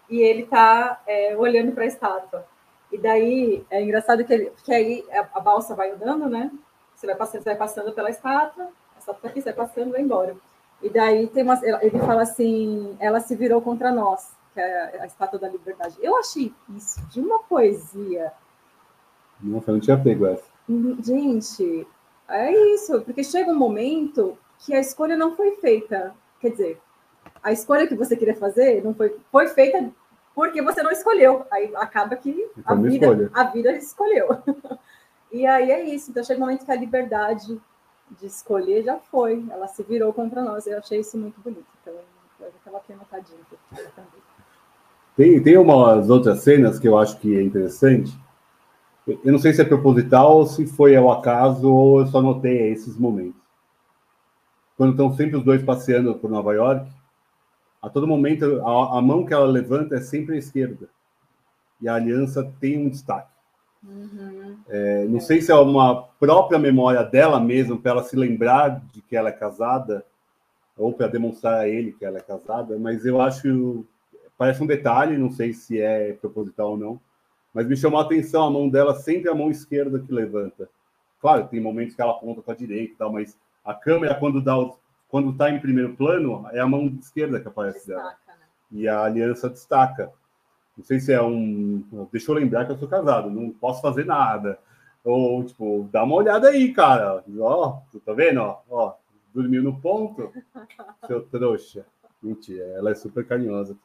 e 0.08 0.20
ele 0.20 0.44
tá 0.44 1.00
é, 1.06 1.36
olhando 1.36 1.72
para 1.72 1.84
a 1.84 1.86
estátua. 1.86 2.46
E 2.92 2.98
daí 2.98 3.64
é 3.70 3.82
engraçado 3.82 4.24
que, 4.24 4.32
ele, 4.32 4.52
que 4.64 4.72
aí 4.72 5.04
a, 5.12 5.38
a 5.38 5.40
balsa 5.40 5.74
vai 5.74 5.90
andando, 5.90 6.28
né? 6.28 6.50
Você 6.94 7.06
vai 7.06 7.16
passando, 7.16 7.42
você 7.42 7.50
vai 7.50 7.58
passando 7.58 7.92
pela 7.92 8.10
estátua, 8.10 8.64
a 8.64 8.98
estátua 8.98 9.22
tá 9.22 9.28
aqui, 9.28 9.40
você 9.40 9.52
vai 9.52 9.66
passando 9.66 9.88
e 9.88 9.92
vai 9.92 10.00
embora. 10.02 10.36
E 10.82 10.88
daí 10.88 11.26
tem 11.28 11.42
uma, 11.42 11.58
ele 11.82 11.98
fala 11.98 12.22
assim, 12.22 12.96
ela 12.98 13.20
se 13.20 13.36
virou 13.36 13.60
contra 13.60 13.92
nós, 13.92 14.32
que 14.54 14.60
é 14.60 15.00
a 15.00 15.06
estátua 15.06 15.38
da 15.38 15.48
liberdade. 15.48 15.96
Eu 16.00 16.16
achei 16.18 16.52
isso 16.76 17.00
de 17.08 17.20
uma 17.20 17.42
poesia. 17.44 18.32
Nossa, 19.40 19.70
eu 19.70 19.74
não 19.74 19.80
tinha 19.80 19.98
pego 19.98 20.26
essa. 20.26 20.44
Gente, 21.02 21.86
é 22.28 22.52
isso, 22.74 23.00
porque 23.02 23.24
chega 23.24 23.50
um 23.50 23.58
momento 23.58 24.36
que 24.58 24.74
a 24.74 24.80
escolha 24.80 25.16
não 25.16 25.36
foi 25.36 25.52
feita. 25.56 26.14
Quer 26.38 26.50
dizer, 26.50 26.80
a 27.42 27.52
escolha 27.52 27.86
que 27.86 27.94
você 27.94 28.16
queria 28.16 28.36
fazer 28.36 28.82
não 28.84 28.94
foi, 28.94 29.16
foi 29.30 29.48
feita 29.48 29.90
porque 30.34 30.62
você 30.62 30.82
não 30.82 30.90
escolheu. 30.90 31.46
Aí 31.50 31.74
acaba 31.76 32.16
que 32.16 32.50
a 32.64 32.74
vida, 32.74 33.30
a 33.32 33.44
vida 33.44 33.72
escolheu. 33.72 34.28
E 35.32 35.46
aí 35.46 35.70
é 35.70 35.84
isso. 35.84 36.10
Então 36.10 36.24
chega 36.24 36.40
um 36.40 36.44
momento 36.44 36.64
que 36.64 36.72
a 36.72 36.76
liberdade 36.76 37.60
de 38.18 38.26
escolher 38.26 38.82
já 38.82 38.98
foi. 38.98 39.44
Ela 39.48 39.68
se 39.68 39.82
virou 39.82 40.12
contra 40.12 40.42
nós. 40.42 40.66
Eu 40.66 40.78
achei 40.78 41.00
isso 41.00 41.16
muito 41.16 41.40
bonito. 41.40 41.66
Então 41.80 41.94
eu 42.40 42.48
estava 42.48 42.78
aqui 42.78 42.92
anotadinho. 42.92 43.38
Tem, 45.16 45.40
tem 45.42 45.56
umas 45.56 46.10
outras 46.10 46.40
cenas 46.40 46.78
que 46.78 46.88
eu 46.88 46.98
acho 46.98 47.18
que 47.18 47.36
é 47.36 47.42
interessante. 47.42 48.12
Eu 49.06 49.32
não 49.32 49.38
sei 49.38 49.52
se 49.52 49.62
é 49.62 49.64
proposital 49.64 50.38
ou 50.38 50.46
se 50.46 50.66
foi 50.66 50.96
ao 50.96 51.10
acaso 51.10 51.72
ou 51.72 52.00
eu 52.00 52.06
só 52.06 52.20
notei 52.20 52.72
esses 52.72 52.96
momentos. 52.96 53.40
Quando 54.76 54.92
estão 54.92 55.12
sempre 55.14 55.36
os 55.36 55.44
dois 55.44 55.62
passeando 55.62 56.14
por 56.14 56.30
Nova 56.30 56.54
York, 56.54 56.90
a 57.82 57.88
todo 57.88 58.06
momento 58.06 58.60
a, 58.64 58.98
a 58.98 59.02
mão 59.02 59.24
que 59.24 59.32
ela 59.32 59.46
levanta 59.46 59.96
é 59.96 60.00
sempre 60.00 60.34
a 60.34 60.38
esquerda. 60.38 60.88
E 61.80 61.88
a 61.88 61.94
aliança 61.94 62.52
tem 62.60 62.78
um 62.78 62.90
destaque. 62.90 63.30
Uhum. 63.82 64.58
É, 64.68 65.04
não 65.06 65.16
é. 65.16 65.20
sei 65.20 65.40
se 65.40 65.50
é 65.50 65.54
uma 65.54 66.02
própria 66.02 66.58
memória 66.58 67.02
dela 67.02 67.40
mesma 67.40 67.78
para 67.78 67.92
ela 67.92 68.02
se 68.02 68.14
lembrar 68.14 68.82
de 68.92 69.00
que 69.00 69.16
ela 69.16 69.30
é 69.30 69.32
casada 69.32 70.04
ou 70.76 70.92
para 70.92 71.08
demonstrar 71.08 71.60
a 71.60 71.68
ele 71.68 71.92
que 71.92 72.04
ela 72.04 72.18
é 72.18 72.22
casada, 72.22 72.78
mas 72.78 73.04
eu 73.04 73.20
acho 73.20 73.84
parece 74.36 74.62
um 74.62 74.66
detalhe, 74.66 75.18
não 75.18 75.30
sei 75.30 75.52
se 75.52 75.78
é 75.78 76.14
proposital 76.14 76.70
ou 76.70 76.76
não, 76.78 77.00
mas 77.52 77.66
me 77.66 77.76
chamou 77.76 78.00
a 78.00 78.02
atenção 78.02 78.46
a 78.46 78.50
mão 78.50 78.70
dela 78.70 78.94
sempre 78.94 79.30
a 79.30 79.34
mão 79.34 79.50
esquerda 79.50 79.98
que 79.98 80.10
levanta. 80.10 80.68
Claro, 81.20 81.46
tem 81.48 81.60
momentos 81.60 81.94
que 81.94 82.00
ela 82.00 82.12
aponta 82.12 82.40
com 82.40 82.50
a 82.50 82.54
direita 82.54 82.94
e 82.94 82.96
tal, 82.96 83.12
mas 83.12 83.36
a 83.62 83.74
câmera 83.74 84.14
quando 84.14 84.40
dá 84.40 84.56
quando 85.10 85.30
está 85.30 85.50
em 85.50 85.60
primeiro 85.60 85.94
plano 85.94 86.46
é 86.52 86.60
a 86.60 86.66
mão 86.66 86.86
esquerda 87.00 87.40
que 87.40 87.48
aparece 87.48 87.86
destaca, 87.88 88.18
dela 88.26 88.38
né? 88.38 88.46
e 88.70 88.88
a 88.88 89.02
aliança 89.02 89.50
destaca. 89.50 90.12
Não 90.76 90.84
sei 90.84 91.00
se 91.00 91.12
é 91.12 91.20
um. 91.20 91.84
Deixa 92.10 92.30
eu 92.30 92.34
lembrar 92.36 92.64
que 92.64 92.72
eu 92.72 92.78
sou 92.78 92.88
casado, 92.88 93.28
não 93.28 93.50
posso 93.50 93.82
fazer 93.82 94.06
nada. 94.06 94.58
Ou, 95.04 95.42
tipo, 95.44 95.88
dá 95.90 96.04
uma 96.04 96.14
olhada 96.14 96.48
aí, 96.48 96.72
cara. 96.72 97.24
Ó, 97.38 97.80
tu 97.90 98.00
tá 98.00 98.12
vendo? 98.12 98.40
Ó, 98.40 98.60
ó 98.70 98.94
dormiu 99.32 99.62
no 99.62 99.80
ponto, 99.80 100.32
seu 101.06 101.22
trouxa. 101.22 101.84
Mentira, 102.22 102.64
ela 102.76 102.90
é 102.90 102.94
super 102.94 103.26
carinhosa. 103.26 103.76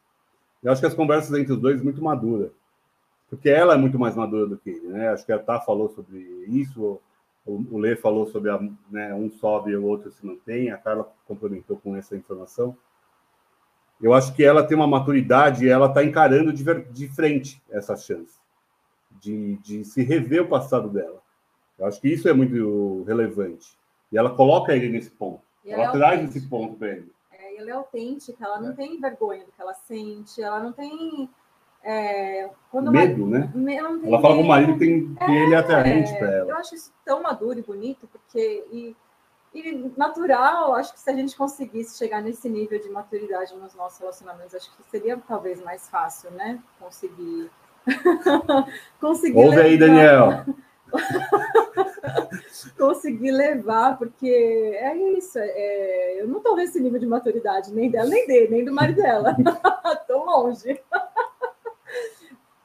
Eu 0.61 0.71
acho 0.71 0.81
que 0.81 0.87
as 0.87 0.93
conversas 0.93 1.37
entre 1.37 1.53
os 1.53 1.59
dois 1.59 1.81
muito 1.81 2.03
maduras. 2.03 2.51
Porque 3.29 3.49
ela 3.49 3.73
é 3.73 3.77
muito 3.77 3.97
mais 3.97 4.15
madura 4.15 4.45
do 4.45 4.57
que 4.57 4.69
ele, 4.69 4.87
né? 4.87 5.09
Acho 5.09 5.25
que 5.25 5.31
a 5.31 5.39
Tá 5.39 5.59
falou 5.59 5.89
sobre 5.89 6.19
isso, 6.47 6.99
o 7.45 7.77
Lê 7.77 7.95
falou 7.95 8.25
sobre 8.25 8.49
a, 8.49 8.59
né, 8.89 9.13
um 9.13 9.29
sobe 9.29 9.71
e 9.71 9.77
o 9.77 9.85
outro 9.85 10.11
se 10.11 10.25
mantém, 10.25 10.71
a 10.71 10.77
Carla 10.77 11.11
complementou 11.27 11.77
com 11.77 11.95
essa 11.95 12.15
informação. 12.15 12.75
Eu 14.01 14.13
acho 14.13 14.33
que 14.33 14.43
ela 14.43 14.63
tem 14.63 14.75
uma 14.75 14.87
maturidade 14.87 15.65
e 15.65 15.69
ela 15.69 15.87
está 15.87 16.03
encarando 16.03 16.51
de, 16.51 16.63
de, 16.91 17.07
frente 17.07 17.61
essa 17.69 17.95
chance 17.95 18.39
de, 19.21 19.57
de 19.57 19.85
se 19.85 20.03
rever 20.03 20.41
o 20.41 20.49
passado 20.49 20.89
dela. 20.89 21.21
Eu 21.77 21.85
acho 21.85 22.01
que 22.01 22.09
isso 22.09 22.27
é 22.27 22.33
muito 22.33 23.03
relevante. 23.03 23.77
E 24.11 24.17
ela 24.17 24.35
coloca 24.35 24.75
ele 24.75 24.89
nesse 24.89 25.11
ponto. 25.11 25.41
Ela, 25.65 25.83
ela 25.83 25.89
é 25.89 25.91
traz 25.91 26.35
esse 26.35 26.47
ponto 26.47 26.75
para 26.77 26.89
ele. 26.89 27.11
É, 27.31 27.57
ela 27.57 27.69
é 27.69 27.73
autêntica, 27.73 28.43
ela 28.43 28.59
não 28.59 28.71
é. 28.71 28.75
tem 28.75 28.99
vergonha 28.99 29.45
do 29.45 29.51
que 29.51 29.61
ela 29.61 29.73
sente, 29.73 30.41
ela 30.41 30.59
não 30.59 30.71
tem. 30.71 31.29
É, 31.87 32.49
medo, 32.73 33.27
né? 33.27 33.47
ela 34.03 34.19
fala 34.19 34.35
com 34.35 34.41
o 34.41 34.47
marido 34.47 34.73
que, 34.73 34.79
tem, 34.79 35.13
que 35.13 35.31
ele 35.31 35.53
é 35.53 35.57
atraente 35.57 36.11
para 36.17 36.31
ela. 36.31 36.49
Eu 36.49 36.57
acho 36.57 36.73
isso 36.73 36.91
tão 37.05 37.21
maduro 37.21 37.59
e 37.59 37.61
bonito, 37.61 38.09
porque. 38.11 38.65
E, 38.71 38.95
e 39.53 39.91
natural, 39.95 40.73
acho 40.73 40.93
que 40.93 40.99
se 40.99 41.09
a 41.11 41.13
gente 41.13 41.35
conseguisse 41.37 41.95
chegar 41.95 42.23
nesse 42.23 42.49
nível 42.49 42.79
de 42.79 42.89
maturidade 42.89 43.55
nos 43.55 43.75
nossos 43.75 43.99
relacionamentos, 43.99 44.55
acho 44.55 44.75
que 44.75 44.83
seria 44.89 45.15
talvez 45.27 45.63
mais 45.63 45.87
fácil, 45.87 46.31
né? 46.31 46.59
Conseguir. 46.79 47.51
conseguir 48.99 49.37
Ouve 49.37 49.49
levar... 49.51 49.61
aí, 49.61 49.77
Daniel. 49.77 50.45
conseguir 52.79 53.31
levar, 53.31 53.95
porque 53.97 54.27
é 54.27 54.95
isso. 55.17 55.37
É, 55.37 56.19
eu 56.19 56.27
não 56.27 56.37
estou 56.37 56.55
nesse 56.55 56.79
nível 56.79 56.99
de 56.99 57.05
maturidade, 57.05 57.71
nem 57.71 57.91
dela, 57.91 58.09
nem 58.09 58.25
dele, 58.25 58.47
nem 58.49 58.65
do 58.65 58.73
marido 58.73 59.01
dela. 59.01 59.37
Estou 59.93 60.25
longe. 60.25 60.81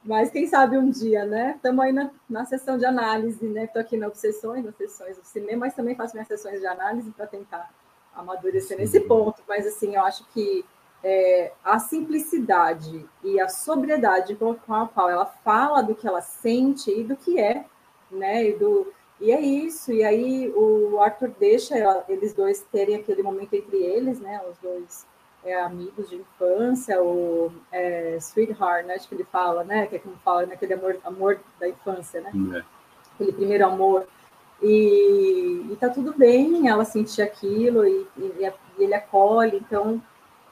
Mas 0.03 0.31
quem 0.31 0.47
sabe 0.47 0.77
um 0.77 0.89
dia, 0.89 1.25
né? 1.25 1.53
Estamos 1.55 1.85
aí 1.85 1.91
na, 1.91 2.09
na 2.27 2.45
sessão 2.45 2.77
de 2.77 2.85
análise, 2.85 3.45
né? 3.45 3.65
Estou 3.65 3.81
aqui 3.81 3.95
na 3.95 4.07
Obsessões, 4.07 4.65
nas 4.65 4.75
sessões 4.75 5.17
do 5.17 5.23
cinema, 5.23 5.65
mas 5.65 5.75
também 5.75 5.95
faço 5.95 6.13
minhas 6.13 6.27
sessões 6.27 6.59
de 6.59 6.65
análise 6.65 7.11
para 7.11 7.27
tentar 7.27 7.71
amadurecer 8.15 8.77
Sim. 8.77 8.83
nesse 8.83 8.99
ponto. 9.01 9.43
Mas, 9.47 9.67
assim, 9.67 9.95
eu 9.95 10.01
acho 10.03 10.25
que 10.33 10.65
é, 11.03 11.51
a 11.63 11.77
simplicidade 11.77 13.05
e 13.23 13.39
a 13.39 13.47
sobriedade 13.47 14.35
com 14.35 14.73
a 14.73 14.87
qual 14.87 15.09
ela 15.09 15.25
fala 15.25 15.81
do 15.81 15.93
que 15.93 16.07
ela 16.07 16.21
sente 16.21 16.91
e 16.91 17.03
do 17.03 17.15
que 17.15 17.39
é, 17.39 17.65
né? 18.09 18.49
E, 18.49 18.53
do, 18.53 18.91
e 19.19 19.31
é 19.31 19.39
isso. 19.39 19.91
E 19.91 20.03
aí 20.03 20.51
o 20.55 20.99
Arthur 20.99 21.31
deixa 21.39 21.75
eles 22.09 22.33
dois 22.33 22.65
terem 22.71 22.95
aquele 22.95 23.21
momento 23.21 23.53
entre 23.53 23.77
eles, 23.77 24.19
né? 24.19 24.41
Os 24.49 24.57
dois 24.57 25.05
é, 25.43 25.59
amigos 25.59 26.09
de 26.09 26.17
infância, 26.17 27.01
o 27.01 27.51
é, 27.71 28.17
sweetheart, 28.19 28.85
né? 28.85 28.95
Acho 28.95 29.07
que 29.07 29.15
ele 29.15 29.23
fala, 29.23 29.63
né? 29.63 29.87
Que 29.87 29.95
é 29.95 29.99
como 29.99 30.15
fala, 30.23 30.45
naquele 30.45 30.75
né? 30.75 30.81
amor, 30.81 30.99
amor 31.03 31.39
da 31.59 31.67
infância, 31.67 32.21
né? 32.21 32.31
É. 32.57 32.63
Aquele 33.15 33.33
primeiro 33.33 33.65
amor. 33.65 34.07
E, 34.61 35.65
e 35.71 35.77
tá 35.79 35.89
tudo 35.89 36.13
bem 36.13 36.69
ela 36.69 36.85
sentir 36.85 37.23
aquilo 37.23 37.85
e, 37.85 38.07
e, 38.17 38.45
e, 38.77 38.83
ele 38.83 38.93
acolhe. 38.93 39.57
Então, 39.57 40.01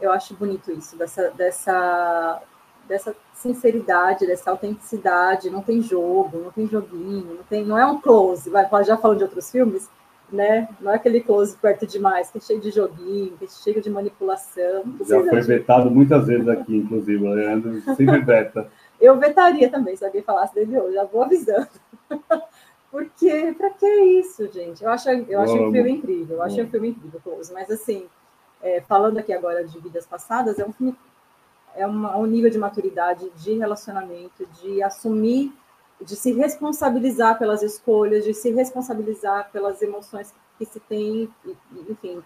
eu 0.01 0.11
acho 0.11 0.33
bonito 0.33 0.71
isso, 0.71 0.97
dessa, 0.97 1.29
dessa, 1.29 2.41
dessa 2.87 3.15
sinceridade, 3.33 4.25
dessa 4.25 4.49
autenticidade. 4.49 5.51
Não 5.51 5.61
tem 5.61 5.81
jogo, 5.81 6.39
não 6.39 6.51
tem 6.51 6.67
joguinho, 6.67 7.35
não, 7.35 7.43
tem, 7.43 7.63
não 7.63 7.77
é 7.77 7.85
um 7.85 8.01
close. 8.01 8.49
Vai, 8.49 8.67
já 8.83 8.97
falando 8.97 9.19
de 9.19 9.23
outros 9.25 9.51
filmes, 9.51 9.87
né? 10.31 10.67
Não 10.79 10.91
é 10.91 10.95
aquele 10.95 11.21
close 11.21 11.57
perto 11.57 11.85
demais, 11.85 12.29
que 12.29 12.37
é 12.37 12.41
cheio 12.41 12.59
de 12.59 12.71
joguinho, 12.71 13.35
que 13.37 13.45
é 13.45 13.47
cheio 13.47 13.81
de 13.81 13.89
manipulação. 13.89 14.83
Já 15.07 15.21
foi 15.23 15.41
vetado 15.41 15.89
muitas 15.89 16.27
vezes 16.27 16.47
aqui, 16.47 16.77
inclusive, 16.77 17.27
Leandro 17.27 17.81
sempre 17.95 18.19
veta. 18.19 18.69
Eu 18.99 19.17
vetaria 19.17 19.69
também, 19.69 19.95
se 19.95 20.03
alguém 20.03 20.21
falasse 20.21 20.53
dele 20.53 20.77
hoje, 20.77 20.95
já 20.95 21.05
vou 21.05 21.23
avisando. 21.23 21.69
Porque, 22.91 23.55
para 23.57 23.69
que 23.69 23.85
isso, 23.85 24.51
gente? 24.51 24.83
Eu 24.83 24.89
acho, 24.89 25.09
eu 25.09 25.39
acho 25.39 25.53
um 25.53 25.71
filme 25.71 25.91
incrível, 25.91 26.37
eu 26.37 26.43
acho 26.43 26.59
um 26.59 26.67
filme 26.67 26.89
incrível, 26.89 27.21
Close, 27.23 27.53
mas 27.53 27.69
assim, 27.69 28.05
é, 28.61 28.81
falando 28.81 29.19
aqui 29.19 29.31
agora 29.31 29.63
de 29.63 29.79
vidas 29.79 30.07
passadas, 30.07 30.57
é 30.57 30.65
um 30.65 30.73
filme, 30.73 30.95
é 31.75 31.85
uma, 31.85 32.17
um 32.17 32.25
nível 32.25 32.49
de 32.49 32.57
maturidade, 32.57 33.29
de 33.35 33.53
relacionamento, 33.53 34.45
de 34.59 34.81
assumir 34.81 35.53
de 36.01 36.15
se 36.15 36.31
responsabilizar 36.31 37.37
pelas 37.37 37.61
escolhas, 37.61 38.23
de 38.23 38.33
se 38.33 38.51
responsabilizar 38.51 39.49
pelas 39.51 39.81
emoções 39.81 40.33
que 40.57 40.65
se 40.65 40.79
tem, 40.79 41.29
enfim. 41.89 42.21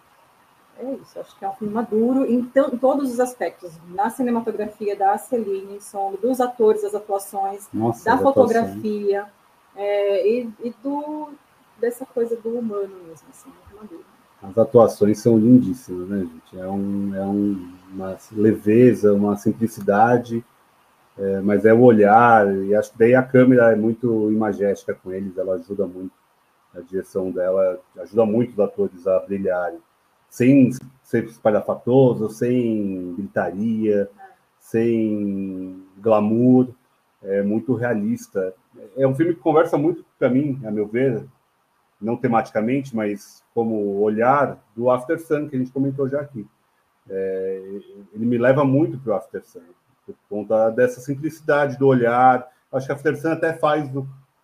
É 0.79 0.93
isso, 0.95 1.19
acho 1.19 1.37
que 1.37 1.45
é 1.45 1.49
um 1.49 1.53
filme 1.53 1.73
maduro 1.73 2.25
em, 2.25 2.39
em 2.39 2.77
todos 2.77 3.11
os 3.11 3.19
aspectos, 3.19 3.71
na 3.89 4.09
cinematografia 4.09 4.95
da 4.95 5.17
Celine 5.19 5.79
Song, 5.79 6.17
dos 6.17 6.41
atores, 6.41 6.81
das 6.81 6.95
atuações, 6.95 7.67
Nossa, 7.71 8.03
da 8.05 8.17
fotografia 8.17 9.27
é, 9.75 10.27
e, 10.27 10.49
e, 10.63 10.73
do, 10.83 11.29
dessa 11.79 12.05
coisa 12.07 12.35
do 12.35 12.57
humano 12.57 12.95
mesmo, 13.07 13.27
assim, 13.29 13.49
muito 13.49 13.75
maduro. 13.75 14.05
As 14.41 14.57
atuações 14.57 15.19
são 15.19 15.37
lindíssimas, 15.37 16.09
né, 16.09 16.19
gente? 16.21 16.59
É, 16.59 16.67
um, 16.67 17.15
é 17.15 17.21
um, 17.23 17.71
uma 17.93 18.17
leveza, 18.31 19.13
uma 19.13 19.37
simplicidade 19.37 20.43
é, 21.17 21.41
mas 21.41 21.65
é 21.65 21.73
o 21.73 21.81
olhar, 21.81 22.47
e 22.65 22.73
acho 22.75 22.91
que 22.91 22.99
daí 22.99 23.13
a 23.13 23.23
câmera 23.23 23.71
é 23.71 23.75
muito 23.75 24.31
imagética 24.31 24.93
com 24.95 25.11
eles, 25.11 25.37
ela 25.37 25.55
ajuda 25.55 25.85
muito, 25.85 26.13
a 26.75 26.81
direção 26.81 27.31
dela 27.31 27.79
ajuda 27.99 28.25
muito 28.25 28.53
os 28.53 28.59
atores 28.59 29.05
a 29.05 29.19
brilharem, 29.19 29.79
sem 30.29 30.71
ser 31.03 31.25
espalhafatoso, 31.25 32.29
sem 32.29 33.13
gritaria, 33.15 34.09
sem 34.59 35.83
glamour, 35.99 36.69
é 37.21 37.43
muito 37.43 37.75
realista. 37.75 38.53
É 38.97 39.07
um 39.07 39.13
filme 39.13 39.35
que 39.35 39.39
conversa 39.39 39.77
muito 39.77 40.03
para 40.17 40.29
mim, 40.29 40.59
a 40.65 40.71
meu 40.71 40.87
ver, 40.87 41.23
não 42.01 42.17
tematicamente, 42.17 42.95
mas 42.95 43.43
como 43.53 44.01
olhar 44.01 44.57
do 44.75 44.89
After 44.89 45.19
Sun, 45.19 45.47
que 45.47 45.55
a 45.55 45.59
gente 45.59 45.71
comentou 45.71 46.09
já 46.09 46.21
aqui. 46.21 46.47
É, 47.07 47.79
ele 48.13 48.25
me 48.25 48.37
leva 48.37 48.65
muito 48.65 48.97
para 48.97 49.13
o 49.13 49.15
After 49.15 49.45
Sun 49.45 49.61
por 50.05 50.15
conta 50.29 50.69
dessa 50.69 50.99
simplicidade 51.01 51.77
do 51.77 51.87
olhar. 51.87 52.47
Acho 52.71 52.87
que 52.87 52.91
a 52.91 52.95
After 52.95 53.19
Sun 53.19 53.31
até 53.31 53.53
faz 53.53 53.89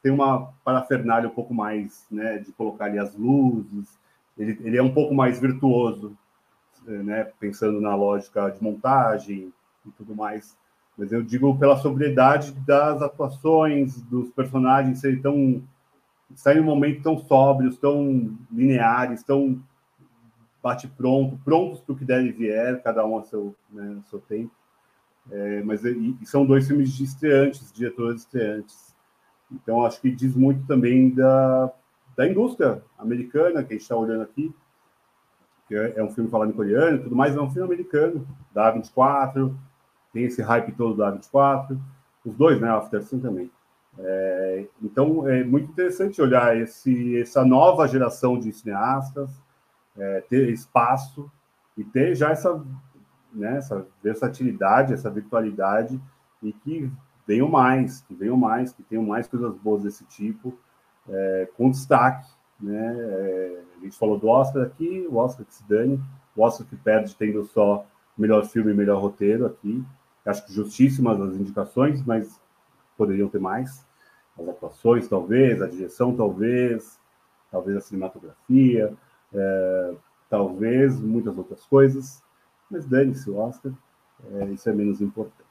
tem 0.02 0.11
uma 0.11 0.53
parafernália 0.64 1.27
um 1.27 1.34
pouco 1.34 1.53
mais, 1.53 2.06
né, 2.10 2.38
de 2.38 2.52
colocar 2.53 2.86
ali 2.86 2.98
as 2.98 3.15
luzes. 3.15 3.99
Ele, 4.38 4.57
ele 4.64 4.77
é 4.77 4.84
um 4.84 4.94
pouco 4.94 5.14
mais 5.14 5.40
virtuoso, 5.40 6.18
né, 6.86 7.30
pensando 7.40 7.81
na 7.81 7.95
lógica 7.95 8.49
de 8.49 8.64
montagem 8.64 9.52
e 9.86 9.91
tudo 9.91 10.15
mais. 10.15 10.57
Mas 10.98 11.11
eu 11.11 11.22
digo 11.22 11.57
pela 11.57 11.77
sobriedade 11.77 12.52
das 12.65 13.02
atuações, 13.02 14.02
dos 14.03 14.30
personagens 14.31 14.99
serem 14.99 15.22
tão 15.22 15.64
saem 16.36 16.61
um 16.61 16.65
momento 16.65 17.02
tão 17.02 17.18
sóbrios, 17.18 17.77
tão 17.77 18.38
lineares, 18.52 19.23
tão 19.23 19.60
bate 20.61 20.88
pronto, 20.88 21.40
prontos 21.44 21.80
para 21.81 21.94
o 21.94 21.98
que 21.98 22.06
der 22.06 22.23
e 22.23 22.31
vier, 22.31 22.84
cada 22.84 23.06
um 23.06 23.18
a 23.18 23.23
seu, 23.23 23.56
né, 23.69 23.98
a 23.99 24.10
seu 24.10 24.19
tempo. 24.19 24.52
É, 25.32 25.62
mas 25.64 25.86
e, 25.86 26.18
e 26.22 26.26
são 26.26 26.46
dois 26.46 26.68
filmes 26.68 26.92
de 26.94 27.04
estreantes, 27.04 27.72
diretores 27.72 28.22
estreantes. 28.22 28.96
Então, 29.52 29.86
acho 29.86 30.00
que 30.02 30.12
diz 30.12 30.36
muito 30.36 30.66
também 30.66 31.10
da, 31.10 31.72
da 32.16 32.28
indústria 32.28 32.84
americana, 32.98 33.64
que 33.64 33.74
a 33.74 33.76
gente 33.76 33.82
está 33.82 33.96
olhando 33.96 34.24
aqui, 34.24 34.54
que 35.68 35.76
é, 35.76 35.94
é, 35.98 36.04
um 36.04 36.10
filme 36.10 36.30
falado 36.30 36.50
em 36.50 36.56
coreano 36.56 36.98
e 36.98 37.04
tudo 37.04 37.16
mais, 37.16 37.36
é 37.36 37.42
um 37.42 37.50
filme 37.50 37.66
americano, 37.66 38.28
da 38.54 38.74
A24, 38.74 39.56
tem 40.12 40.24
esse 40.24 40.42
hype 40.42 40.72
todo 40.74 40.98
da 40.98 41.12
A24, 41.12 41.80
os 42.26 42.36
dois, 42.36 42.60
né, 42.60 42.70
After 42.70 43.04
Sun 43.04 43.20
também. 43.20 43.52
É, 43.98 44.66
então, 44.82 45.28
é 45.28 45.44
muito 45.44 45.72
interessante 45.72 46.22
olhar 46.22 46.58
esse, 46.58 47.20
essa 47.20 47.44
nova 47.44 47.88
geração 47.88 48.40
de 48.40 48.52
cineastas, 48.52 49.30
é, 49.98 50.22
ter 50.22 50.50
espaço 50.50 51.30
e 51.78 51.84
ter 51.84 52.16
já 52.16 52.32
essa, 52.32 52.64
né, 53.34 53.58
essa 53.58 53.86
versatilidade, 54.04 54.94
essa 54.94 55.10
virtualidade, 55.10 56.00
e 56.42 56.54
que 56.54 56.92
venham 57.28 57.48
mais, 57.48 58.02
que 58.02 58.14
venham 58.14 58.38
mais, 58.38 58.74
que 58.74 58.84
tenham 58.84 59.06
mais 59.06 59.28
coisas 59.28 59.56
boas 59.58 59.84
desse 59.84 60.04
tipo, 60.06 60.58
é, 61.08 61.50
com 61.56 61.70
destaque. 61.70 62.28
Né? 62.60 62.96
É, 62.98 63.62
a 63.78 63.84
gente 63.84 63.98
falou 63.98 64.18
do 64.18 64.28
Oscar 64.28 64.64
aqui, 64.64 65.08
o 65.10 65.18
Oscar 65.18 65.46
que 65.46 65.54
se 65.54 65.68
dane, 65.68 66.02
o 66.36 66.42
Oscar 66.42 66.66
que 66.68 66.76
perde 66.76 67.16
tendo 67.16 67.44
só 67.46 67.86
melhor 68.18 68.46
filme 68.46 68.72
e 68.72 68.76
melhor 68.76 69.02
roteiro 69.02 69.46
aqui. 69.46 69.84
Acho 70.26 70.46
que 70.46 70.54
justíssimas 70.54 71.20
as 71.22 71.36
indicações, 71.36 72.04
mas 72.04 72.40
poderiam 72.98 73.30
ter 73.30 73.40
mais 73.40 73.86
as 74.38 74.48
atuações, 74.48 75.08
talvez, 75.08 75.62
a 75.62 75.68
direção, 75.68 76.16
talvez, 76.16 77.00
talvez 77.52 77.78
a 77.78 77.82
cinematografia, 77.82 78.94
é, 79.34 79.94
talvez 80.30 81.00
muitas 81.00 81.38
outras 81.38 81.66
coisas, 81.66 82.22
mas 82.70 82.86
dane-se 82.86 83.30
o 83.30 83.38
Oscar, 83.38 83.72
é, 84.34 84.46
isso 84.46 84.70
é 84.70 84.74
menos 84.74 85.02
importante. 85.02 85.50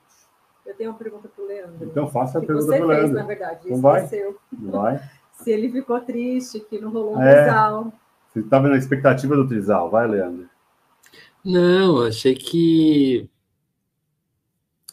Eu 0.65 0.75
tenho 0.75 0.91
uma 0.91 0.99
pergunta 0.99 1.29
para 1.29 1.43
o 1.43 1.47
Leandro. 1.47 1.89
Então 1.89 2.07
faça 2.07 2.39
a 2.39 2.41
que 2.41 2.47
pergunta 2.47 2.77
para 2.77 2.85
o 2.85 2.89
Leandro. 2.89 3.15
na 3.15 3.25
verdade, 3.25 3.61
então 3.65 3.81
vai. 3.81 4.09
vai. 4.53 5.11
Se 5.33 5.51
ele 5.51 5.71
ficou 5.71 6.01
triste, 6.01 6.61
que 6.61 6.81
não 6.81 6.91
rolou 6.91 7.17
um 7.17 7.23
é, 7.23 7.45
trisal. 7.45 7.93
Você 8.29 8.41
estava 8.41 8.69
na 8.69 8.77
expectativa 8.77 9.37
do 9.37 9.47
trisal, 9.47 9.89
vai, 9.89 10.07
Leandro. 10.07 10.49
Não, 11.45 12.03
achei 12.03 12.35
que 12.35 13.31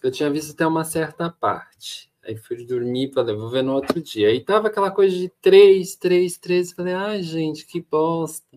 eu 0.01 0.11
tinha 0.11 0.29
visto 0.29 0.53
até 0.53 0.65
uma 0.65 0.83
certa 0.83 1.29
parte. 1.29 2.11
Aí 2.23 2.37
fui 2.37 2.65
dormir, 2.65 3.11
falei, 3.13 3.35
vou 3.35 3.49
ver 3.49 3.63
no 3.63 3.73
outro 3.73 4.01
dia. 4.01 4.29
Aí 4.29 4.39
tava 4.39 4.67
aquela 4.67 4.91
coisa 4.91 5.15
de 5.15 5.29
três, 5.41 5.95
três, 5.95 6.37
três. 6.37 6.71
Falei, 6.71 6.93
ai, 6.93 7.21
gente, 7.21 7.65
que 7.65 7.81
bosta. 7.81 8.47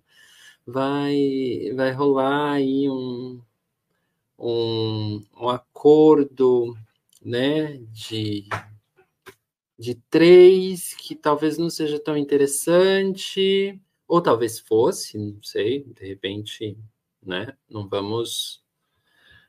Vai, 0.67 1.73
vai 1.75 1.93
rolar 1.93 2.53
aí 2.53 2.89
um, 2.89 3.41
um, 4.39 5.25
um 5.37 5.49
acordo, 5.49 6.77
né, 7.21 7.79
de, 7.91 8.49
de 9.79 9.95
três, 10.09 10.95
que 10.95 11.15
talvez 11.15 11.59
não 11.59 11.69
seja 11.69 11.99
tão 11.99 12.17
interessante, 12.17 13.81
ou 14.07 14.21
talvez 14.21 14.59
fosse, 14.59 15.19
não 15.19 15.43
sei, 15.43 15.85
de 15.85 16.07
repente, 16.07 16.79
né, 17.23 17.55
não 17.69 17.89
vamos 17.89 18.63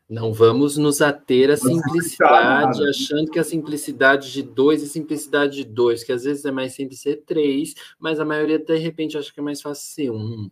não 0.09 0.33
vamos 0.33 0.75
nos 0.75 1.03
ater 1.03 1.51
à 1.51 1.55
simplicidade, 1.55 2.83
achando 2.89 3.29
que 3.29 3.37
a 3.37 3.43
simplicidade 3.43 4.31
de 4.31 4.41
dois 4.41 4.81
é 4.81 4.87
simplicidade 4.87 5.57
de 5.57 5.63
dois, 5.63 6.03
que 6.03 6.11
às 6.11 6.23
vezes 6.23 6.43
é 6.45 6.51
mais 6.51 6.73
simples 6.73 6.99
ser 6.99 7.17
três, 7.27 7.75
mas 7.99 8.19
a 8.19 8.25
maioria, 8.25 8.57
de 8.57 8.75
repente, 8.75 9.15
acha 9.15 9.31
que 9.31 9.39
é 9.39 9.43
mais 9.43 9.61
fácil 9.61 9.85
ser 9.87 10.09
um. 10.09 10.49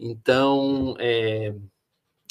Então, 0.00 0.96
é, 0.98 1.54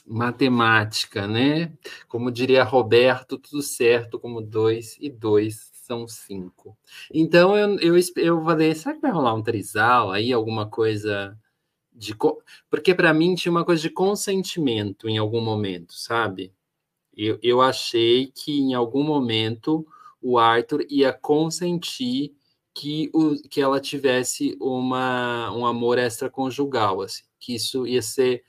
matemática, 0.08 1.28
né? 1.28 1.74
Como 2.08 2.32
diria 2.32 2.64
Roberto, 2.64 3.38
tudo 3.38 3.62
certo 3.62 4.18
como 4.18 4.42
dois 4.42 4.98
e 5.02 5.10
dois 5.10 5.70
são 5.74 6.08
cinco. 6.08 6.78
Então, 7.14 7.56
eu, 7.58 7.78
eu, 7.80 7.96
eu 8.16 8.44
falei, 8.44 8.74
será 8.74 8.96
que 8.96 9.02
vai 9.02 9.12
rolar 9.12 9.34
um 9.34 9.44
trisal 9.44 10.12
aí, 10.12 10.32
alguma 10.32 10.70
coisa 10.70 11.38
de... 11.94 12.16
Porque 12.70 12.96
para 12.96 13.14
mim 13.14 13.36
tinha 13.36 13.52
uma 13.52 13.66
coisa 13.66 13.82
de 13.82 13.90
consentimento 13.90 15.10
em 15.10 15.18
algum 15.18 15.42
momento, 15.42 15.94
sabe? 15.94 16.54
Eu, 17.16 17.40
eu 17.42 17.62
achei 17.62 18.28
que 18.28 18.60
em 18.60 18.74
algum 18.74 19.04
momento 19.04 19.86
o 20.22 20.38
Arthur 20.38 20.86
ia 20.90 21.12
consentir 21.12 22.34
que, 22.74 23.10
o, 23.14 23.36
que 23.50 23.60
ela 23.60 23.80
tivesse 23.80 24.56
uma, 24.62 25.52
um 25.52 25.66
amor 25.66 25.98
extraconjugal, 25.98 27.02
assim, 27.02 27.24
que 27.40 27.56
isso 27.56 27.88
ia 27.88 28.02
ser 28.02 28.44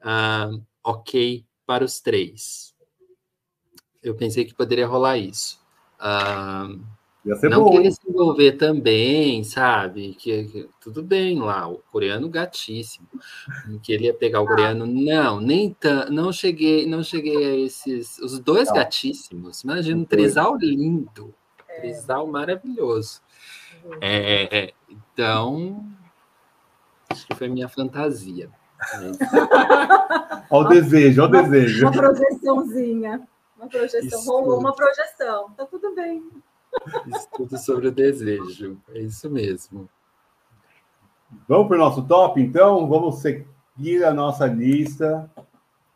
uh, 0.00 0.64
ok 0.84 1.44
para 1.66 1.84
os 1.84 2.00
três. 2.00 2.74
Eu 4.02 4.14
pensei 4.14 4.44
que 4.44 4.54
poderia 4.54 4.86
rolar 4.86 5.16
isso. 5.16 5.58
Uh, 5.98 6.84
Ia 7.24 7.34
ser 7.36 7.48
não 7.48 7.64
bom. 7.64 7.70
queria 7.70 7.90
se 7.90 8.00
envolver 8.06 8.52
também, 8.52 9.42
sabe? 9.42 10.14
Que, 10.14 10.44
que, 10.44 10.68
tudo 10.78 11.02
bem 11.02 11.38
lá, 11.38 11.66
o 11.66 11.78
coreano 11.90 12.28
gatíssimo. 12.28 13.08
Que 13.82 13.94
ele 13.94 14.04
ia 14.04 14.14
pegar 14.14 14.42
o 14.42 14.46
coreano. 14.46 14.86
Não, 14.86 15.40
nem 15.40 15.72
tanto. 15.72 16.12
Não 16.12 16.30
cheguei, 16.30 16.86
não 16.86 17.02
cheguei 17.02 17.36
a 17.36 17.56
esses. 17.56 18.18
Os 18.18 18.38
dois 18.38 18.68
não. 18.68 18.74
gatíssimos. 18.74 19.62
Imagina 19.62 20.02
um 20.02 20.04
trisal 20.04 20.56
lindo. 20.58 21.34
É. 21.66 21.80
Trisal 21.80 22.26
maravilhoso. 22.26 23.22
É, 24.00 24.58
é, 24.58 24.74
então, 24.88 25.86
acho 27.08 27.26
que 27.26 27.34
foi 27.34 27.48
minha 27.48 27.68
fantasia. 27.68 28.50
Olha 30.50 30.66
o 30.66 30.68
desejo, 30.68 31.22
olha 31.22 31.40
o 31.40 31.42
desejo. 31.42 31.86
Uma 31.86 31.92
projeçãozinha. 31.92 33.28
Uma 33.56 33.68
projeção. 33.68 34.24
Rolou 34.24 34.58
uma 34.60 34.74
projeção. 34.74 35.50
Tá 35.56 35.64
tudo 35.64 35.94
bem. 35.94 36.22
Estudo 37.06 37.58
sobre 37.58 37.88
o 37.88 37.92
desejo. 37.92 38.78
É 38.90 39.00
isso 39.00 39.30
mesmo. 39.30 39.88
Vamos 41.48 41.68
para 41.68 41.76
o 41.76 41.80
nosso 41.80 42.02
top, 42.02 42.40
então? 42.40 42.86
Vamos 42.88 43.20
seguir 43.20 44.04
a 44.04 44.12
nossa 44.12 44.46
lista. 44.46 45.28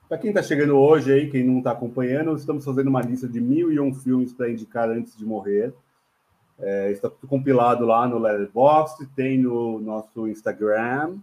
Para 0.09 0.18
quem 0.18 0.30
está 0.30 0.42
chegando 0.42 0.76
hoje 0.76 1.12
aí, 1.12 1.30
quem 1.30 1.44
não 1.44 1.59
está 1.59 1.72
acompanhando, 1.72 2.34
estamos 2.34 2.64
fazendo 2.64 2.88
uma 2.88 3.02
lista 3.02 3.28
de 3.28 3.40
mil 3.40 3.70
e 3.70 3.78
um 3.78 3.94
filmes 3.94 4.32
para 4.32 4.50
indicar 4.50 4.88
antes 4.88 5.16
de 5.16 5.24
morrer. 5.24 5.74
É, 6.59 6.90
está 6.90 7.09
tudo 7.09 7.28
compilado 7.28 7.84
lá 7.84 8.09
no 8.09 8.18
Letterboxd, 8.18 9.06
tem 9.14 9.38
no 9.38 9.78
nosso 9.78 10.26
Instagram, 10.26 11.18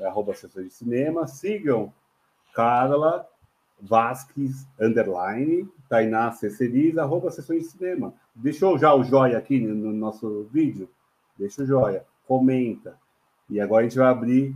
é, 0.00 0.06
arroba 0.06 0.32
de 0.32 0.70
cinema. 0.70 1.26
Sigam 1.26 1.92
Carla 2.54 3.28
Vasques, 3.80 4.66
underline, 4.78 5.68
Tainá 5.88 6.32
Ceceriz, 6.32 6.98
arroba 6.98 7.30
sessões 7.30 7.64
de 7.64 7.68
cinema. 7.70 8.12
Deixou 8.34 8.78
já 8.78 8.94
o 8.94 9.02
joia 9.02 9.38
aqui 9.38 9.60
no 9.60 9.92
nosso 9.92 10.48
vídeo? 10.52 10.88
Deixa 11.38 11.62
o 11.62 11.66
joia, 11.66 12.04
comenta. 12.26 12.98
E 13.48 13.60
agora 13.60 13.84
a 13.84 13.88
gente 13.88 13.98
vai 13.98 14.08
abrir 14.08 14.54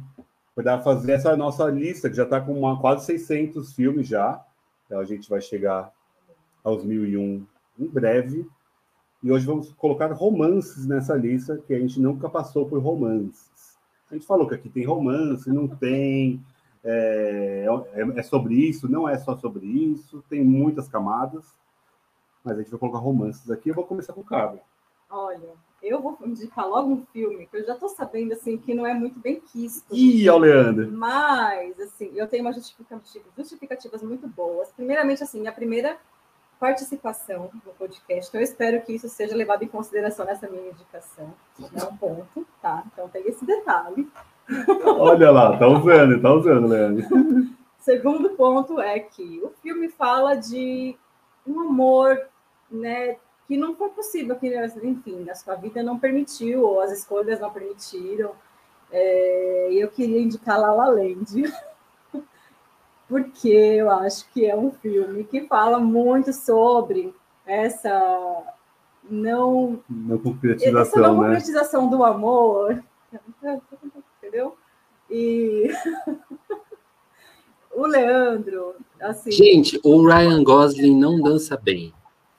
para 0.54 0.80
fazer 0.80 1.12
essa 1.12 1.36
nossa 1.36 1.66
lista, 1.66 2.08
que 2.08 2.16
já 2.16 2.24
está 2.24 2.40
com 2.40 2.52
uma, 2.52 2.80
quase 2.80 3.06
600 3.06 3.72
filmes 3.72 4.06
já. 4.06 4.44
Então 4.86 5.00
a 5.00 5.04
gente 5.04 5.28
vai 5.28 5.40
chegar 5.40 5.92
aos 6.62 6.84
1001 6.84 7.46
em 7.78 7.86
breve. 7.88 8.46
E 9.22 9.32
hoje 9.32 9.46
vamos 9.46 9.72
colocar 9.72 10.12
romances 10.12 10.86
nessa 10.86 11.14
lista, 11.14 11.56
que 11.66 11.74
a 11.74 11.78
gente 11.78 11.98
nunca 11.98 12.28
passou 12.28 12.66
por 12.68 12.78
romances. 12.80 13.73
A 14.14 14.16
gente 14.16 14.28
falou 14.28 14.46
que 14.46 14.54
aqui 14.54 14.68
tem 14.68 14.84
romance, 14.84 15.50
não 15.50 15.66
tem, 15.66 16.40
é, 16.84 17.66
é, 17.94 18.20
é, 18.20 18.22
sobre 18.22 18.54
isso, 18.54 18.88
não 18.88 19.08
é 19.08 19.18
só 19.18 19.36
sobre 19.36 19.66
isso, 19.66 20.22
tem 20.28 20.44
muitas 20.44 20.86
camadas, 20.86 21.52
mas 22.44 22.56
a 22.56 22.62
gente 22.62 22.70
vai 22.70 22.78
colocar 22.78 22.98
romances 22.98 23.50
aqui. 23.50 23.70
Eu 23.70 23.74
vou 23.74 23.84
começar 23.84 24.12
com 24.12 24.20
o 24.20 24.24
Cabo. 24.24 24.60
Olha, 25.10 25.48
eu 25.82 26.00
vou 26.00 26.16
indicar 26.24 26.68
logo 26.68 26.92
um 26.92 27.04
filme 27.06 27.44
que 27.46 27.56
eu 27.56 27.66
já 27.66 27.72
estou 27.74 27.88
sabendo 27.88 28.34
assim 28.34 28.56
que 28.56 28.72
não 28.72 28.86
é 28.86 28.94
muito 28.94 29.18
bem 29.18 29.40
quisto. 29.40 29.92
Ih, 29.92 30.28
ao 30.28 30.38
Leandro. 30.38 30.92
Mas, 30.92 31.80
assim, 31.80 32.12
eu 32.14 32.28
tenho 32.28 32.44
umas 32.44 32.54
justificativas, 32.54 33.26
justificativas 33.36 34.00
muito 34.00 34.28
boas. 34.28 34.70
Primeiramente, 34.70 35.24
assim, 35.24 35.40
minha 35.40 35.52
primeira 35.52 35.98
participação 36.64 37.50
no 37.62 37.72
podcast. 37.74 38.30
Então, 38.30 38.40
eu 38.40 38.44
espero 38.44 38.80
que 38.80 38.94
isso 38.94 39.06
seja 39.06 39.36
levado 39.36 39.62
em 39.64 39.68
consideração 39.68 40.24
nessa 40.24 40.48
minha 40.48 40.70
indicação. 40.70 41.34
É 41.60 41.84
um 41.84 41.94
ponto, 41.94 42.46
tá? 42.62 42.82
Então, 42.90 43.06
tem 43.06 43.22
esse 43.28 43.44
detalhe. 43.44 44.08
Olha 44.82 45.30
lá, 45.30 45.58
tá 45.58 45.66
usando, 45.66 46.22
tá 46.22 46.32
usando, 46.32 46.66
Leandro. 46.66 47.04
Segundo 47.80 48.30
ponto 48.30 48.80
é 48.80 48.98
que 48.98 49.42
o 49.44 49.50
filme 49.60 49.90
fala 49.90 50.36
de 50.36 50.96
um 51.46 51.60
amor, 51.60 52.18
né, 52.70 53.16
que 53.46 53.58
não 53.58 53.76
foi 53.76 53.90
possível, 53.90 54.34
que, 54.36 54.48
enfim, 54.82 55.28
a 55.28 55.34
sua 55.34 55.56
vida 55.56 55.82
não 55.82 55.98
permitiu, 55.98 56.62
ou 56.62 56.80
as 56.80 56.90
escolhas 56.92 57.40
não 57.40 57.50
permitiram. 57.50 58.32
É, 58.90 59.68
e 59.70 59.80
eu 59.80 59.90
queria 59.90 60.18
indicar 60.18 60.58
La 60.58 60.72
La 60.72 60.86
Land, 60.86 61.42
porque 63.14 63.48
eu 63.48 63.88
acho 63.92 64.28
que 64.32 64.44
é 64.44 64.56
um 64.56 64.72
filme 64.72 65.22
que 65.22 65.46
fala 65.46 65.78
muito 65.78 66.32
sobre 66.32 67.14
essa 67.46 68.42
não, 69.08 69.78
não 69.88 70.18
concretização, 70.18 70.80
essa 70.80 71.00
não 71.00 71.20
né? 71.20 71.28
concretização 71.28 71.88
do 71.88 72.02
amor 72.02 72.82
entendeu? 74.18 74.56
E 75.08 75.70
o 77.70 77.86
Leandro, 77.86 78.74
assim. 79.00 79.30
Gente, 79.30 79.80
o 79.84 80.04
Ryan 80.04 80.42
Gosling 80.42 80.98
não 80.98 81.20
dança 81.20 81.56
bem. 81.56 81.94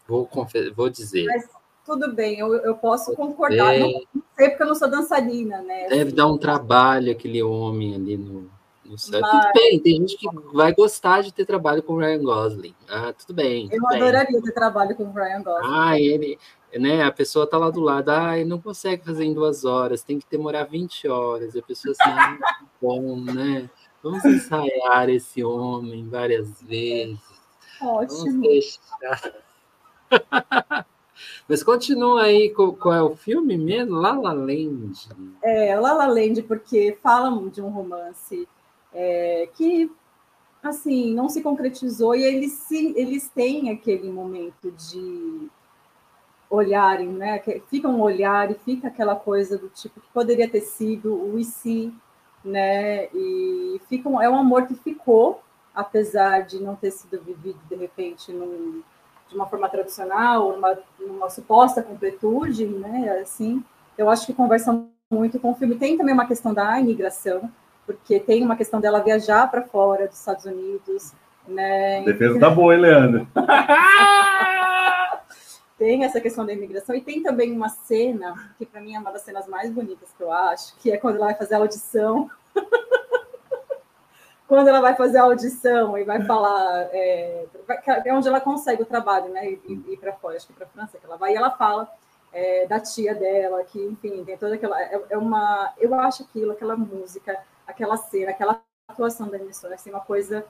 Vou, 0.05 0.29
vou 0.75 0.89
dizer. 0.89 1.23
Mas 1.27 1.47
tudo 1.85 2.13
bem, 2.13 2.39
eu, 2.39 2.53
eu 2.53 2.75
posso 2.75 3.15
concordar. 3.15 3.75
É... 3.75 3.79
Não, 3.79 3.91
não, 4.13 4.23
sei 4.35 4.49
porque 4.49 4.63
eu 4.63 4.67
não 4.67 4.75
sou 4.75 4.89
dançarina, 4.89 5.61
né? 5.61 5.87
Deve 5.87 6.11
dar 6.11 6.27
um 6.27 6.37
trabalho 6.37 7.13
aquele 7.13 7.41
homem 7.41 7.95
ali 7.95 8.17
no, 8.17 8.53
Mas... 8.95 9.09
Tudo 9.09 9.53
bem, 9.53 9.79
tem 9.79 9.93
gente 9.93 10.17
que 10.17 10.27
vai 10.53 10.73
gostar 10.73 11.21
de 11.21 11.33
ter 11.33 11.45
trabalho 11.45 11.83
com 11.83 11.93
o 11.93 11.97
Ryan 11.97 12.23
Gosling. 12.23 12.75
Ah, 12.89 13.13
tudo 13.13 13.33
bem. 13.33 13.69
Tudo 13.69 13.83
eu 13.83 13.89
bem. 13.89 14.01
adoraria 14.01 14.41
ter 14.41 14.51
trabalho 14.51 14.95
com 14.95 15.03
o 15.03 15.13
Ryan 15.13 15.43
Gosling. 15.43 15.73
Ah, 15.73 15.99
ele 15.99 16.37
né, 16.79 17.03
a 17.03 17.11
pessoa 17.11 17.47
tá 17.47 17.57
lá 17.57 17.69
do 17.69 17.79
lado, 17.79 18.09
ai, 18.09 18.43
não 18.43 18.59
consegue 18.59 19.05
fazer 19.05 19.23
em 19.23 19.33
duas 19.33 19.63
horas, 19.63 20.03
tem 20.03 20.19
que 20.19 20.25
demorar 20.29 20.65
20 20.65 21.07
horas. 21.07 21.55
E 21.55 21.59
a 21.59 21.63
pessoa 21.63 21.93
assim, 21.97 22.11
ah, 22.11 22.37
bom, 22.81 23.19
né? 23.21 23.69
Vamos 24.03 24.23
ensaiar 24.25 25.09
esse 25.09 25.43
homem 25.43 26.07
várias 26.07 26.61
vezes. 26.61 27.19
Ótimo. 27.81 28.43
Mas 31.47 31.63
continua 31.63 32.23
aí, 32.23 32.53
qual 32.53 32.93
é 32.93 33.01
o 33.01 33.15
filme 33.15 33.57
mesmo? 33.57 33.95
La 33.95 34.13
La 34.13 34.33
Land. 34.33 35.09
É, 35.41 35.75
La 35.79 35.93
La 35.93 36.07
Land, 36.07 36.43
porque 36.43 36.97
falam 37.01 37.47
de 37.47 37.61
um 37.61 37.69
romance 37.69 38.47
é, 38.95 39.49
que, 39.53 39.91
assim, 40.63 41.13
não 41.13 41.27
se 41.27 41.41
concretizou 41.43 42.15
e 42.15 42.23
eles, 42.23 42.53
se, 42.53 42.93
eles 42.95 43.27
têm 43.27 43.69
aquele 43.69 44.09
momento 44.09 44.71
de 44.71 45.49
olharem, 46.49 47.09
né? 47.09 47.39
Fica 47.69 47.89
um 47.89 48.01
olhar 48.01 48.49
e 48.49 48.55
fica 48.55 48.87
aquela 48.87 49.15
coisa 49.15 49.57
do 49.57 49.67
tipo 49.69 49.99
que 49.99 50.07
poderia 50.13 50.49
ter 50.49 50.61
sido 50.61 51.13
o 51.13 51.37
e 51.37 51.43
se, 51.43 51.93
né? 52.43 53.07
E 53.13 53.81
fica 53.89 54.07
um, 54.07 54.21
é 54.21 54.29
um 54.29 54.37
amor 54.37 54.65
que 54.65 54.75
ficou, 54.75 55.41
apesar 55.73 56.45
de 56.45 56.61
não 56.63 56.75
ter 56.75 56.91
sido 56.91 57.21
vivido 57.21 57.59
de 57.67 57.75
repente 57.75 58.31
num, 58.31 58.81
de 59.27 59.35
uma 59.35 59.47
forma 59.47 59.67
tradicional, 59.67 60.57
numa 60.99 61.29
suposta 61.29 61.83
completude, 61.83 62.65
né? 62.65 63.19
Assim, 63.21 63.61
eu 63.97 64.09
acho 64.09 64.25
que 64.25 64.33
conversa 64.33 64.85
muito 65.11 65.39
com 65.39 65.51
o 65.51 65.55
filme. 65.55 65.75
Tem 65.75 65.97
também 65.97 66.13
uma 66.13 66.27
questão 66.27 66.53
da 66.53 66.79
imigração, 66.79 67.51
porque 67.85 68.19
tem 68.19 68.43
uma 68.43 68.55
questão 68.55 68.79
dela 68.79 69.01
viajar 69.01 69.49
para 69.49 69.61
fora 69.61 70.07
dos 70.07 70.17
Estados 70.17 70.45
Unidos, 70.45 71.13
né? 71.47 72.01
Defesa 72.03 72.39
tá 72.39 72.49
boa, 72.49 72.73
hein, 72.73 72.81
Leandro? 72.81 73.27
tem 75.77 76.03
essa 76.03 76.21
questão 76.21 76.45
da 76.45 76.53
imigração 76.53 76.95
e 76.95 77.01
tem 77.01 77.21
também 77.21 77.51
uma 77.51 77.69
cena 77.69 78.53
que 78.57 78.65
para 78.65 78.81
mim 78.81 78.95
é 78.95 78.99
uma 78.99 79.11
das 79.11 79.21
cenas 79.21 79.47
mais 79.47 79.71
bonitas 79.71 80.09
que 80.17 80.23
eu 80.23 80.31
acho, 80.31 80.75
que 80.77 80.91
é 80.91 80.97
quando 80.97 81.17
ela 81.17 81.25
vai 81.25 81.35
fazer 81.35 81.55
a 81.55 81.59
audição. 81.59 82.29
quando 84.47 84.67
ela 84.67 84.79
vai 84.79 84.95
fazer 84.95 85.17
a 85.17 85.23
audição 85.23 85.97
e 85.97 86.03
vai 86.03 86.23
falar, 86.23 86.87
é, 86.91 87.45
é 88.05 88.13
onde 88.13 88.27
ela 88.27 88.39
consegue 88.39 88.83
o 88.83 88.85
trabalho, 88.85 89.29
né? 89.29 89.49
E 89.49 89.83
ir 89.87 89.97
para 89.99 90.13
fora, 90.13 90.37
acho 90.37 90.47
que 90.47 90.53
para 90.53 90.67
França 90.67 90.97
que 90.97 91.05
ela 91.05 91.17
vai 91.17 91.33
e 91.33 91.35
ela 91.35 91.51
fala 91.51 91.89
é, 92.35 92.67
da 92.67 92.79
tia 92.79 93.15
dela, 93.15 93.63
que 93.63 93.79
enfim 93.79 94.23
tem 94.25 94.37
toda 94.37 94.55
aquela 94.55 94.79
é, 94.81 95.01
é, 95.09 95.17
uma, 95.17 95.73
eu 95.77 95.95
acho 95.95 96.23
aquilo, 96.23 96.51
aquela 96.51 96.75
música, 96.75 97.39
aquela 97.67 97.97
cena, 97.97 98.31
aquela 98.31 98.61
atuação 98.87 99.27
da 99.27 99.37
emissora, 99.37 99.75
assim, 99.75 99.89
uma 99.89 99.99
coisa 99.99 100.45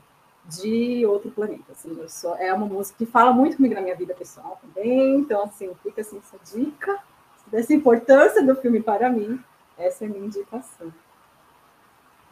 de 0.48 1.06
outro 1.06 1.32
planeta. 1.32 1.72
Assim, 1.72 1.98
eu 2.00 2.10
sou, 2.10 2.36
é 2.36 2.54
uma 2.54 2.66
música 2.66 2.98
que 2.98 3.06
fala 3.06 3.34
muito 3.34 3.58
comigo 3.58 3.76
na 3.76 3.82
minha 3.82 3.96
vida 3.96 4.14
pessoal 4.14 4.60
também. 4.62 5.16
Então, 5.18 5.44
assim, 5.44 5.72
fica 5.82 6.02
assim, 6.02 6.20
essa 6.20 6.38
dica 6.56 7.00
dessa 7.48 7.74
importância 7.74 8.44
do 8.46 8.56
filme 8.56 8.82
para 8.82 9.10
mim. 9.10 9.40
Essa 9.78 10.06
é 10.06 10.08
a 10.08 10.10
minha 10.10 10.26
indicação. 10.26 10.94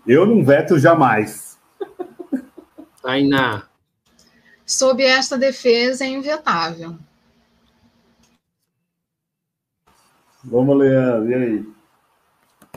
Eu 0.06 0.26
não 0.26 0.44
veto 0.44 0.78
jamais. 0.78 1.60
Tainá. 3.02 3.68
Sob 4.66 5.04
esta 5.04 5.38
defesa 5.38 6.04
é 6.04 6.08
invetável. 6.08 6.98
Vamos, 10.44 10.78
Leandro, 10.78 11.32
e 11.32 11.34
aí? 11.34 11.74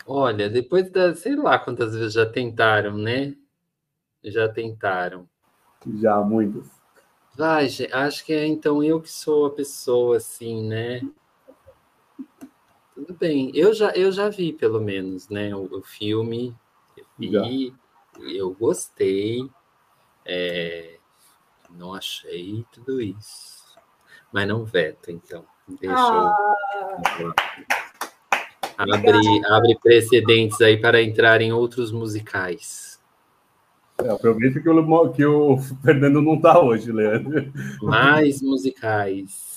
Olha, 0.06 0.48
depois 0.48 0.88
da, 0.90 1.14
sei 1.16 1.34
lá 1.34 1.58
quantas 1.58 1.94
vezes 1.94 2.12
já 2.12 2.24
tentaram, 2.24 2.96
né? 2.96 3.34
Já 4.22 4.48
tentaram. 4.48 5.28
Já, 5.94 6.20
muitas. 6.20 6.70
Vai, 7.34 7.68
acho 7.92 8.24
que 8.24 8.32
é 8.32 8.46
então 8.46 8.82
eu 8.82 9.00
que 9.00 9.10
sou 9.10 9.46
a 9.46 9.50
pessoa 9.50 10.16
assim, 10.16 10.66
né? 10.66 11.00
Tudo 12.94 13.14
bem. 13.14 13.50
Eu 13.52 13.74
já, 13.74 13.90
eu 13.90 14.10
já 14.12 14.28
vi, 14.28 14.52
pelo 14.52 14.80
menos, 14.80 15.28
né? 15.28 15.54
O, 15.54 15.78
o 15.78 15.82
filme. 15.82 16.56
Eu 16.96 17.04
vi, 17.18 17.30
já. 17.30 18.22
eu 18.22 18.54
gostei. 18.54 19.50
É, 20.24 20.98
não 21.70 21.92
achei 21.92 22.64
tudo 22.72 23.02
isso. 23.02 23.76
Mas 24.32 24.48
não 24.48 24.64
veto, 24.64 25.10
então. 25.10 25.44
Deixa 25.68 25.94
ah. 25.94 26.54
eu. 27.20 27.34
Abre, 28.78 29.46
abre 29.46 29.78
precedentes 29.82 30.60
aí 30.60 30.76
para 30.76 31.02
entrar 31.02 31.40
em 31.40 31.52
outros 31.52 31.90
musicais. 31.90 33.00
É, 33.98 34.10
aproveita 34.10 34.60
que 34.60 34.68
o, 34.68 35.12
que 35.12 35.24
o 35.24 35.58
Fernando 35.82 36.20
não 36.20 36.34
está 36.34 36.60
hoje, 36.60 36.92
Leandro. 36.92 37.50
Mais 37.82 38.42
musicais. 38.42 39.56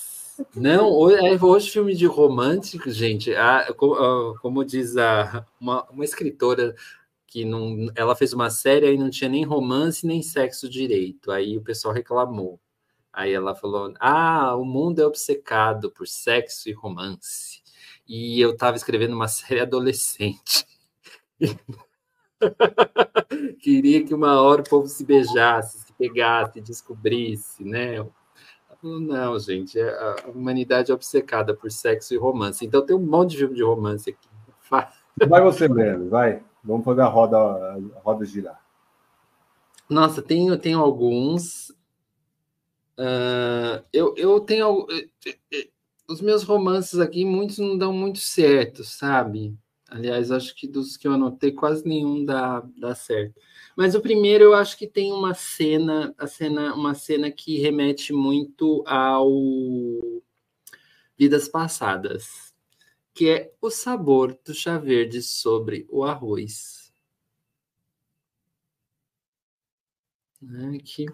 Não, 0.55 0.89
hoje, 0.89 1.25
é, 1.25 1.43
hoje 1.43 1.69
filme 1.69 1.93
de 1.93 2.05
romântico, 2.05 2.89
gente. 2.89 3.35
A, 3.35 3.73
como, 3.73 4.37
como, 4.41 4.63
diz 4.63 4.95
a, 4.95 5.45
uma, 5.59 5.83
uma 5.89 6.05
escritora 6.05 6.73
que 7.27 7.43
não, 7.43 7.91
ela 7.95 8.15
fez 8.15 8.31
uma 8.33 8.49
série 8.49 8.93
e 8.93 8.97
não 8.97 9.09
tinha 9.09 9.29
nem 9.29 9.43
romance 9.43 10.07
nem 10.07 10.21
sexo 10.21 10.69
direito. 10.69 11.31
Aí 11.31 11.57
o 11.57 11.61
pessoal 11.61 11.93
reclamou. 11.93 12.59
Aí 13.11 13.33
ela 13.33 13.53
falou: 13.53 13.93
Ah, 13.99 14.55
o 14.55 14.63
mundo 14.63 15.01
é 15.01 15.05
obcecado 15.05 15.91
por 15.91 16.07
sexo 16.07 16.69
e 16.69 16.73
romance. 16.73 17.48
E 18.09 18.41
eu 18.41 18.51
estava 18.51 18.75
escrevendo 18.75 19.13
uma 19.13 19.27
série 19.29 19.61
adolescente. 19.61 20.65
Queria 23.61 24.03
que 24.03 24.13
uma 24.13 24.41
hora 24.41 24.61
o 24.61 24.69
povo 24.69 24.87
se 24.87 25.05
beijasse, 25.05 25.79
se 25.79 25.93
pegasse, 25.93 26.59
descobrisse, 26.59 27.63
né? 27.63 28.05
Não, 28.81 29.37
gente, 29.37 29.77
é, 29.77 29.89
a 29.89 30.29
humanidade 30.29 30.89
é 30.89 30.93
obcecada 30.93 31.53
por 31.53 31.69
sexo 31.69 32.13
e 32.13 32.17
romance. 32.17 32.65
Então 32.65 32.83
tem 32.83 32.95
um 32.95 33.05
monte 33.05 33.31
de 33.31 33.37
filme 33.37 33.55
de 33.55 33.63
romance 33.63 34.09
aqui. 34.09 34.27
Vai 35.27 35.41
você, 35.41 35.67
Breno, 35.67 36.09
vai. 36.09 36.41
Vamos 36.63 36.85
fazer 36.85 37.01
a 37.01 37.07
roda, 37.07 37.37
a 37.37 37.99
roda 38.01 38.23
girar. 38.23 38.63
Nossa, 39.89 40.21
tenho, 40.21 40.57
tenho 40.57 40.79
alguns. 40.79 41.71
Uh, 42.97 43.83
eu, 43.91 44.13
eu 44.15 44.39
tenho. 44.39 44.87
Os 46.09 46.21
meus 46.21 46.41
romances 46.41 46.99
aqui, 46.99 47.23
muitos 47.23 47.59
não 47.59 47.77
dão 47.77 47.93
muito 47.93 48.17
certo, 48.17 48.83
sabe? 48.83 49.55
Aliás, 49.87 50.31
acho 50.31 50.55
que 50.55 50.67
dos 50.67 50.97
que 50.97 51.07
eu 51.07 51.13
anotei, 51.13 51.51
quase 51.51 51.87
nenhum 51.87 52.25
dá, 52.25 52.67
dá 52.79 52.95
certo. 52.95 53.39
Mas 53.77 53.93
o 53.93 54.01
primeiro 54.01 54.45
eu 54.45 54.55
acho 54.55 54.75
que 54.75 54.87
tem 54.87 55.11
uma 55.11 55.35
cena, 55.35 56.11
a 56.17 56.25
cena, 56.25 56.73
uma 56.73 56.95
cena 56.95 57.29
que 57.29 57.59
remete 57.59 58.11
muito 58.11 58.83
ao 58.87 59.29
Vidas 61.15 61.47
Passadas, 61.47 62.55
que 63.13 63.29
é 63.29 63.53
o 63.61 63.69
sabor 63.69 64.35
do 64.43 64.51
chá 64.51 64.79
verde 64.79 65.21
sobre 65.21 65.85
o 65.91 66.03
arroz. 66.03 66.91
Né, 70.41 70.79
que 70.83 71.05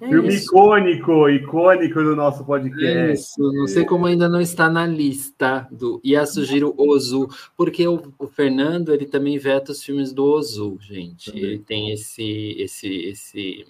é 0.00 0.08
Filme 0.08 0.28
isso. 0.28 0.46
icônico, 0.46 1.28
icônico 1.28 2.02
do 2.02 2.16
nosso 2.16 2.44
podcast. 2.44 3.12
Isso, 3.12 3.52
não 3.52 3.66
sei 3.66 3.84
como 3.84 4.06
ainda 4.06 4.28
não 4.28 4.40
está 4.40 4.68
na 4.70 4.86
lista 4.86 5.68
do 5.70 6.00
Yasujiro 6.04 6.74
Ozu, 6.76 7.28
porque 7.56 7.86
o, 7.86 8.12
o, 8.18 8.26
Fernando 8.26 8.94
ele 8.94 9.06
também 9.06 9.38
veta 9.38 9.72
os 9.72 9.82
filmes 9.82 10.12
do 10.12 10.24
Ozu, 10.24 10.78
gente. 10.80 11.30
Também. 11.30 11.44
Ele 11.44 11.58
tem 11.58 11.90
esse, 11.90 12.56
esse, 12.58 12.88
esse, 12.88 13.66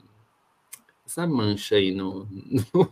essa 1.05 1.27
mancha 1.27 1.77
aí 1.77 1.93
no, 1.93 2.29
no 2.73 2.89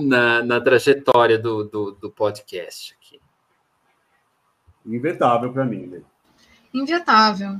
na, 0.00 0.42
na 0.42 0.60
trajetória 0.60 1.38
do, 1.38 1.64
do, 1.64 1.90
do 1.92 2.10
podcast 2.10 2.96
aqui. 2.98 3.20
Invetável 4.86 5.52
para 5.52 5.66
mim, 5.66 5.86
né? 5.86 6.00
Invetável. 6.72 7.58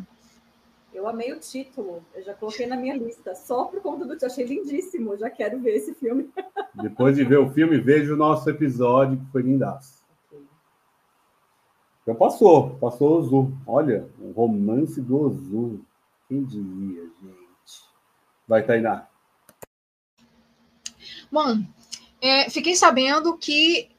Eu 0.93 1.07
amei 1.07 1.33
o 1.33 1.39
título, 1.39 2.03
eu 2.15 2.23
já 2.23 2.35
coloquei 2.35 2.67
na 2.67 2.77
minha 2.77 2.97
lista, 2.97 3.35
só 3.35 3.65
por 3.65 3.81
conta 3.81 4.07
do 4.07 4.17
que 4.17 4.25
achei 4.25 4.45
lindíssimo, 4.45 5.17
já 5.17 5.29
quero 5.29 5.61
ver 5.61 5.77
esse 5.77 5.95
filme. 5.95 6.31
Depois 6.75 7.17
de 7.17 7.25
ver 7.25 7.39
o 7.39 7.51
filme, 7.51 7.79
veja 7.79 8.15
o 8.15 8.17
nosso 8.17 8.49
episódio, 8.49 9.19
que 9.19 9.31
foi 9.31 9.43
lindaço. 9.43 9.99
Então 12.03 12.15
passou, 12.15 12.71
passou 12.79 13.11
o 13.11 13.19
Ozu. 13.19 13.59
Olha, 13.67 14.09
um 14.19 14.33
romance 14.33 14.99
do 15.01 15.21
Ozu. 15.21 15.85
Quem 16.27 16.43
diria, 16.43 17.03
gente? 17.03 17.83
Vai, 18.47 18.65
Tainá. 18.65 19.07
Bom, 21.31 21.63
é, 22.21 22.49
fiquei 22.49 22.75
sabendo 22.75 23.37
que 23.37 23.91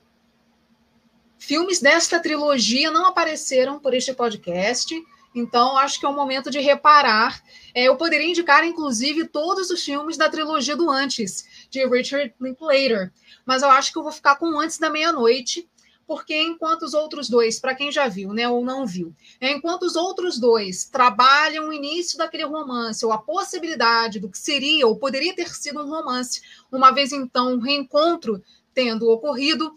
filmes 1.38 1.80
desta 1.80 2.20
trilogia 2.20 2.90
não 2.90 3.06
apareceram 3.06 3.80
por 3.80 3.94
este 3.94 4.14
podcast. 4.14 4.94
Então, 5.34 5.78
acho 5.78 6.00
que 6.00 6.06
é 6.06 6.10
o 6.10 6.16
momento 6.16 6.50
de 6.50 6.60
reparar. 6.60 7.42
É, 7.74 7.84
eu 7.84 7.96
poderia 7.96 8.28
indicar, 8.28 8.64
inclusive, 8.66 9.28
todos 9.28 9.70
os 9.70 9.84
filmes 9.84 10.18
da 10.18 10.30
trilogia 10.30 10.76
do 10.76 10.90
Antes, 10.90 11.68
de 11.70 11.86
Richard 11.88 12.34
Linklater, 12.40 13.12
mas 13.46 13.62
eu 13.62 13.70
acho 13.70 13.92
que 13.92 14.00
eu 14.00 14.04
vou 14.04 14.12
ficar 14.12 14.36
com 14.38 14.60
Antes 14.60 14.78
da 14.78 14.90
Meia-Noite, 14.90 15.70
porque 16.08 16.36
enquanto 16.42 16.82
os 16.82 16.96
outros 16.96 17.30
dois, 17.30 17.60
para 17.60 17.76
quem 17.76 17.92
já 17.92 18.08
viu, 18.08 18.34
né, 18.34 18.50
ou 18.50 18.66
não 18.66 18.84
viu, 18.84 19.14
é, 19.40 19.52
enquanto 19.52 19.84
os 19.84 19.96
outros 19.96 20.40
dois 20.40 20.86
trabalham 20.86 21.70
o 21.70 21.74
início 21.74 22.18
daquele 22.18 22.46
romance, 22.46 23.06
ou 23.06 23.12
a 23.12 23.20
possibilidade 23.20 24.20
do 24.20 24.28
que 24.28 24.38
seria 24.40 24.88
ou 24.88 24.98
poderia 24.98 25.36
ter 25.36 25.48
sido 25.54 25.80
um 25.80 25.88
romance, 25.88 26.42
uma 26.72 26.90
vez 26.90 27.12
então 27.12 27.54
um 27.54 27.60
reencontro 27.60 28.44
tendo 28.74 29.08
ocorrido, 29.08 29.72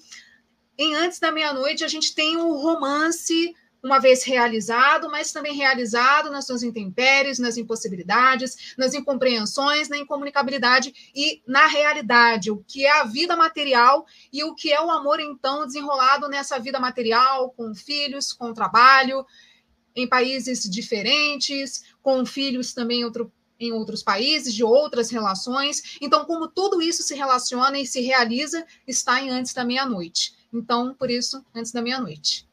em 0.79 0.95
Antes 0.95 1.19
da 1.19 1.31
Meia-Noite, 1.31 1.85
a 1.85 1.89
gente 1.89 2.15
tem 2.15 2.39
o 2.39 2.55
romance 2.55 3.55
uma 3.83 3.99
vez 3.99 4.23
realizado, 4.23 5.11
mas 5.11 5.33
também 5.33 5.55
realizado 5.55 6.31
nas 6.31 6.47
suas 6.47 6.63
intempéries, 6.63 7.39
nas 7.39 7.57
impossibilidades, 7.57 8.75
nas 8.79 8.95
incompreensões, 8.95 9.89
na 9.89 9.99
incomunicabilidade 9.99 11.13
e 11.15 11.43
na 11.47 11.67
realidade, 11.67 12.51
o 12.51 12.63
que 12.67 12.87
é 12.87 13.01
a 13.01 13.05
vida 13.05 13.37
material 13.37 14.07
e 14.33 14.45
o 14.45 14.55
que 14.55 14.73
é 14.73 14.81
o 14.81 14.91
amor, 14.91 15.19
então, 15.19 15.67
desenrolado 15.67 16.29
nessa 16.29 16.59
vida 16.61 16.79
material, 16.79 17.51
com 17.51 17.75
filhos, 17.75 18.33
com 18.33 18.55
trabalho, 18.55 19.27
em 19.97 20.07
países 20.07 20.63
diferentes, 20.71 21.83
com 22.01 22.25
filhos 22.25 22.73
também 22.73 23.01
em, 23.01 23.05
outro, 23.05 23.33
em 23.59 23.73
outros 23.73 24.03
países, 24.03 24.55
de 24.55 24.63
outras 24.63 25.11
relações. 25.11 25.99
Então, 26.01 26.25
como 26.25 26.47
tudo 26.47 26.81
isso 26.81 27.03
se 27.03 27.15
relaciona 27.15 27.79
e 27.81 27.87
se 27.87 28.01
realiza, 28.01 28.65
está 28.87 29.21
em 29.21 29.31
Antes 29.31 29.53
da 29.53 29.65
Meia-Noite. 29.65 30.35
Então, 30.53 30.95
por 30.95 31.11
isso, 31.11 31.45
Antes 31.55 31.73
da 31.73 31.83
Meia-Noite. 31.83 32.52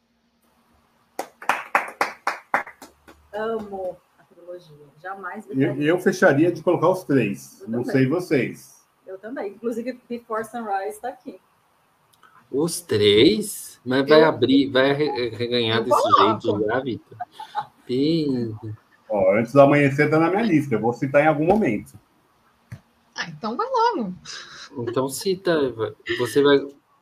Amo 3.39 3.97
a 4.17 4.23
trilogia. 4.23 4.75
Jamais 5.01 5.45
eu, 5.49 5.81
eu, 5.81 5.99
fecharia 5.99 6.51
de 6.51 6.61
colocar 6.61 6.89
os 6.89 7.03
três. 7.03 7.61
Eu 7.61 7.69
Não 7.69 7.79
também. 7.83 7.91
sei 7.93 8.07
vocês. 8.07 8.85
Eu 9.07 9.17
também. 9.17 9.53
Inclusive, 9.53 9.99
Before 10.07 10.45
Sunrise 10.45 10.89
está 10.89 11.09
aqui. 11.09 11.39
Os 12.51 12.81
três? 12.81 13.79
Mas 13.85 14.07
vai 14.07 14.21
eu... 14.21 14.27
abrir, 14.27 14.69
vai 14.69 14.93
reganhar 14.93 15.83
desse 15.83 16.01
jeito 16.19 16.65
já, 16.65 16.79
Vitor. 16.79 17.17
Ó, 19.09 19.35
antes 19.35 19.53
do 19.53 19.61
amanhecer 19.61 20.09
tá 20.09 20.19
na 20.19 20.29
minha 20.29 20.43
lista. 20.43 20.75
Eu 20.75 20.81
vou 20.81 20.93
citar 20.93 21.23
em 21.23 21.27
algum 21.27 21.45
momento. 21.45 21.97
Ah, 23.15 23.29
então 23.29 23.57
vai 23.57 23.67
logo. 23.67 24.13
Então 24.79 25.09
cita. 25.09 25.73
Você 26.19 26.41
vai. 26.43 26.59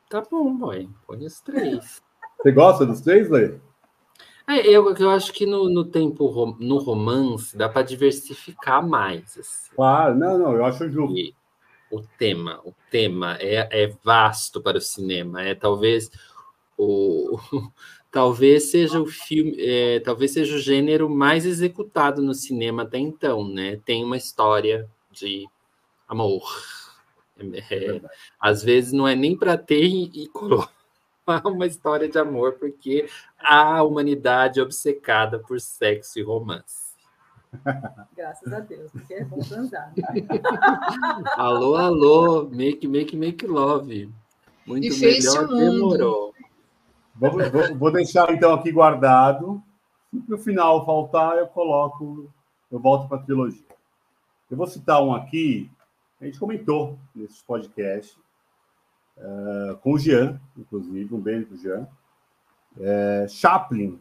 Tá 0.08 0.22
bom, 0.22 0.56
boy. 0.56 0.88
Põe 1.06 1.26
os 1.26 1.40
três. 1.40 2.02
Você 2.40 2.52
gosta 2.52 2.86
dos 2.86 3.00
três, 3.00 3.28
Lê? 3.28 3.58
É, 4.48 4.66
eu, 4.66 4.94
eu 4.94 5.10
acho 5.10 5.30
que 5.30 5.44
no, 5.44 5.68
no 5.68 5.84
tempo, 5.84 6.56
no 6.58 6.78
romance, 6.78 7.54
dá 7.54 7.68
para 7.68 7.82
diversificar 7.82 8.86
mais. 8.86 9.36
Assim. 9.36 9.70
Claro, 9.76 10.14
não, 10.14 10.38
não, 10.38 10.54
eu 10.54 10.64
acho 10.64 10.88
justo. 10.88 11.18
E 11.18 11.34
o 11.90 12.00
tema, 12.18 12.58
o 12.64 12.72
tema 12.90 13.36
é, 13.40 13.68
é 13.70 13.86
vasto 14.02 14.62
para 14.62 14.78
o 14.78 14.80
cinema. 14.80 15.42
É 15.42 15.54
talvez 15.54 16.10
o 16.78 17.38
talvez 18.10 18.70
seja 18.70 18.98
o 18.98 19.06
filme, 19.06 19.54
é, 19.58 20.00
talvez 20.00 20.30
seja 20.30 20.56
o 20.56 20.58
gênero 20.58 21.10
mais 21.10 21.44
executado 21.44 22.22
no 22.22 22.32
cinema 22.32 22.84
até 22.84 22.98
então, 22.98 23.46
né? 23.46 23.78
Tem 23.84 24.02
uma 24.02 24.16
história 24.16 24.88
de 25.12 25.46
amor. 26.08 26.42
É, 27.38 27.74
é 27.74 28.00
às 28.40 28.62
vezes 28.62 28.92
não 28.92 29.06
é 29.06 29.14
nem 29.14 29.36
para 29.36 29.58
ter 29.58 29.84
e, 29.84 30.10
e 30.24 30.28
uma 31.44 31.66
história 31.66 32.08
de 32.08 32.18
amor, 32.18 32.54
porque 32.54 33.08
a 33.38 33.82
humanidade 33.82 34.60
é 34.60 34.62
obcecada 34.62 35.38
por 35.38 35.60
sexo 35.60 36.18
e 36.18 36.22
romance. 36.22 36.88
Graças 38.16 38.52
a 38.52 38.60
Deus, 38.60 38.90
porque 38.90 39.14
é 39.14 39.24
bom 39.24 39.38
transar. 39.38 39.92
Né? 39.96 40.04
alô, 41.36 41.76
alô, 41.76 42.48
make, 42.48 42.86
make, 42.86 43.16
make 43.16 43.46
love. 43.46 44.12
Muito 44.66 44.86
e 44.86 45.00
melhor 45.00 45.48
demorou. 45.48 46.34
Vou, 47.14 47.30
vou, 47.30 47.74
vou, 47.76 47.92
deixar 47.92 48.32
então 48.32 48.52
aqui 48.52 48.70
guardado. 48.70 49.62
Se 50.10 50.22
no 50.28 50.38
final 50.38 50.84
faltar, 50.84 51.38
eu 51.38 51.46
coloco, 51.48 52.30
eu 52.70 52.78
volto 52.78 53.08
para 53.08 53.18
a 53.18 53.22
trilogia. 53.22 53.64
Eu 54.50 54.56
vou 54.56 54.66
citar 54.66 55.02
um 55.02 55.12
aqui, 55.12 55.70
a 56.20 56.24
gente 56.24 56.38
comentou 56.38 56.98
nesse 57.14 57.42
podcast, 57.44 58.16
uh, 59.18 59.76
com 59.78 59.92
o 59.92 59.98
Jean, 59.98 60.40
inclusive, 60.56 61.14
um 61.14 61.20
beijo 61.20 61.46
para 61.46 61.54
o 61.54 61.58
Jean. 61.58 61.88
É, 62.80 63.26
Chaplin, 63.28 64.00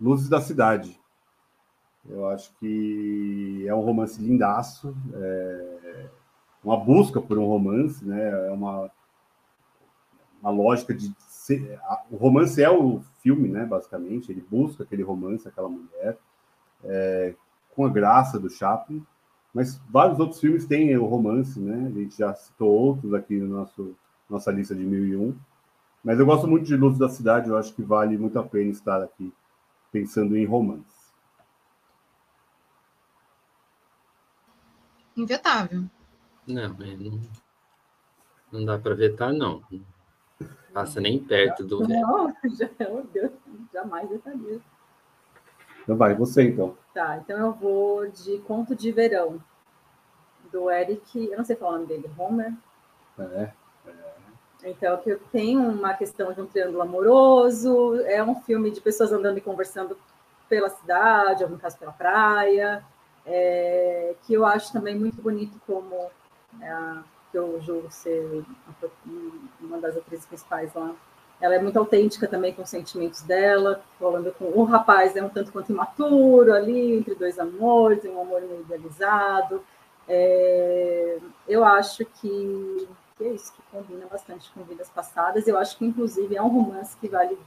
Luzes 0.00 0.28
da 0.28 0.40
Cidade. 0.40 0.98
Eu 2.08 2.28
acho 2.28 2.54
que 2.58 3.64
é 3.66 3.74
um 3.74 3.80
romance 3.80 4.22
lindaço, 4.22 4.96
é 5.14 6.08
uma 6.62 6.76
busca 6.76 7.20
por 7.20 7.38
um 7.38 7.46
romance, 7.46 8.04
né? 8.04 8.48
É 8.48 8.50
uma, 8.52 8.90
uma 10.40 10.50
lógica 10.50 10.94
de 10.94 11.14
ser, 11.18 11.78
o 12.10 12.16
romance 12.16 12.62
é 12.62 12.70
o 12.70 13.00
filme, 13.20 13.48
né? 13.48 13.64
Basicamente, 13.64 14.30
ele 14.30 14.44
busca 14.48 14.82
aquele 14.82 15.02
romance, 15.02 15.46
aquela 15.46 15.68
mulher, 15.68 16.18
é, 16.84 17.34
com 17.74 17.84
a 17.84 17.88
graça 17.88 18.38
do 18.38 18.50
Chaplin. 18.50 19.04
Mas 19.54 19.80
vários 19.88 20.18
outros 20.18 20.40
filmes 20.40 20.66
têm 20.66 20.96
o 20.96 21.06
romance, 21.06 21.58
né? 21.58 21.86
A 21.86 21.90
gente 21.90 22.18
já 22.18 22.34
citou 22.34 22.68
outros 22.68 23.14
aqui 23.14 23.38
no 23.38 23.56
nosso 23.56 23.96
nossa 24.28 24.50
lista 24.50 24.74
de 24.74 24.84
1001. 24.84 25.36
Mas 26.02 26.18
eu 26.18 26.26
gosto 26.26 26.46
muito 26.46 26.64
de 26.64 26.76
Luz 26.76 26.98
da 26.98 27.08
Cidade, 27.08 27.48
eu 27.48 27.56
acho 27.56 27.74
que 27.74 27.82
vale 27.82 28.16
muito 28.16 28.38
a 28.38 28.42
pena 28.42 28.70
estar 28.70 29.02
aqui 29.02 29.32
pensando 29.90 30.36
em 30.36 30.44
romance. 30.44 30.84
Invetável. 35.16 35.84
Não, 36.46 36.68
não, 36.68 37.20
não 38.52 38.64
dá 38.64 38.78
para 38.78 38.94
vetar, 38.94 39.32
não. 39.32 39.62
Passa 40.72 41.00
nem 41.00 41.18
perto 41.18 41.64
do 41.64 41.88
Não, 41.88 42.32
já, 42.54 42.68
meu 42.78 43.04
Deus, 43.12 43.32
jamais 43.72 44.08
vetaria. 44.08 44.60
Então 45.82 45.96
vai, 45.96 46.14
você 46.14 46.42
então. 46.42 46.76
Tá, 46.92 47.16
então 47.16 47.38
eu 47.38 47.52
vou 47.52 48.08
de 48.10 48.38
Conto 48.40 48.76
de 48.76 48.92
Verão, 48.92 49.42
do 50.52 50.70
Eric, 50.70 51.26
eu 51.30 51.36
não 51.36 51.44
sei 51.44 51.56
falar 51.56 51.72
o 51.72 51.74
nome 51.76 51.86
dele, 51.86 52.10
Homer. 52.18 52.52
É. 53.18 53.52
Então, 54.66 54.96
que 54.96 55.14
tem 55.30 55.56
uma 55.56 55.94
questão 55.94 56.32
de 56.32 56.40
um 56.40 56.46
triângulo 56.46 56.82
amoroso, 56.82 58.00
é 58.04 58.22
um 58.22 58.34
filme 58.42 58.68
de 58.72 58.80
pessoas 58.80 59.12
andando 59.12 59.38
e 59.38 59.40
conversando 59.40 59.96
pela 60.48 60.68
cidade, 60.68 61.44
ou 61.44 61.50
no 61.50 61.58
caso 61.58 61.78
pela 61.78 61.92
praia, 61.92 62.84
é, 63.24 64.14
que 64.24 64.34
eu 64.34 64.44
acho 64.44 64.72
também 64.72 64.96
muito 64.96 65.22
bonito 65.22 65.60
como 65.66 66.10
é, 66.60 66.98
que 67.30 67.38
eu 67.38 67.60
julgo 67.62 67.90
ser 67.92 68.44
uma 69.60 69.78
das 69.78 69.96
atrizes 69.96 70.26
principais 70.26 70.74
lá. 70.74 70.92
Ela 71.40 71.54
é 71.54 71.58
muito 71.60 71.78
autêntica 71.78 72.26
também 72.26 72.52
com 72.52 72.62
os 72.62 72.70
sentimentos 72.70 73.22
dela, 73.22 73.82
falando 74.00 74.32
com 74.32 74.46
o 74.46 74.64
rapaz 74.64 75.14
é 75.14 75.22
um 75.22 75.28
tanto 75.28 75.52
quanto 75.52 75.70
imaturo 75.70 76.52
ali, 76.52 76.96
entre 76.96 77.14
dois 77.14 77.38
amores, 77.38 78.04
um 78.04 78.20
amor 78.20 78.42
idealizado. 78.42 79.62
É, 80.08 81.18
eu 81.46 81.64
acho 81.64 82.04
que 82.04 82.88
que 83.16 83.24
é 83.24 83.32
isso 83.32 83.52
que 83.52 83.62
combina 83.70 84.06
bastante 84.06 84.50
com 84.52 84.62
vidas 84.62 84.88
passadas. 84.90 85.46
Eu 85.46 85.58
acho 85.58 85.76
que, 85.78 85.84
inclusive, 85.84 86.36
é 86.36 86.42
um 86.42 86.48
romance 86.48 86.96
que 86.96 87.08
vale 87.08 87.38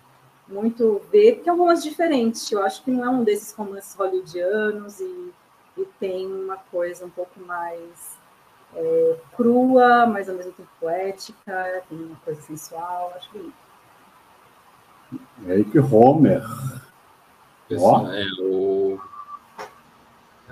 muito 0.48 1.02
ver, 1.12 1.36
porque 1.36 1.50
é 1.50 1.54
um 1.54 1.58
romance 1.58 1.84
diferente. 1.84 2.54
Eu 2.54 2.64
acho 2.64 2.84
que 2.84 2.92
não 2.92 3.06
é 3.06 3.10
um 3.10 3.24
desses 3.24 3.54
romances 3.54 3.96
hollywoodianos 3.96 5.00
e, 5.00 5.34
e 5.78 5.86
tem 6.00 6.26
uma 6.26 6.58
coisa 6.58 7.06
um 7.06 7.10
pouco 7.10 7.40
mais 7.42 8.18
é, 8.76 9.18
crua, 9.36 10.06
mas 10.06 10.28
ao 10.28 10.36
mesmo 10.36 10.52
tempo 10.54 10.70
poética, 10.80 11.84
tem 11.88 11.98
uma 11.98 12.16
coisa 12.18 12.42
sensual. 12.42 13.14
Acho 13.16 13.30
bonito. 13.32 13.54
É 15.48 15.64
que 15.64 15.80
Homer. 15.80 16.44
Ó. 17.78 18.08
É, 18.12 18.26
o 18.42 18.69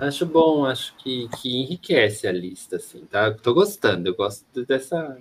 Acho 0.00 0.24
bom, 0.24 0.64
acho 0.64 0.94
que, 0.96 1.28
que 1.40 1.56
enriquece 1.56 2.28
a 2.28 2.32
lista, 2.32 2.76
assim, 2.76 3.04
tá? 3.06 3.34
Tô 3.34 3.52
gostando, 3.52 4.08
eu 4.08 4.14
gosto 4.14 4.64
dessa. 4.64 5.18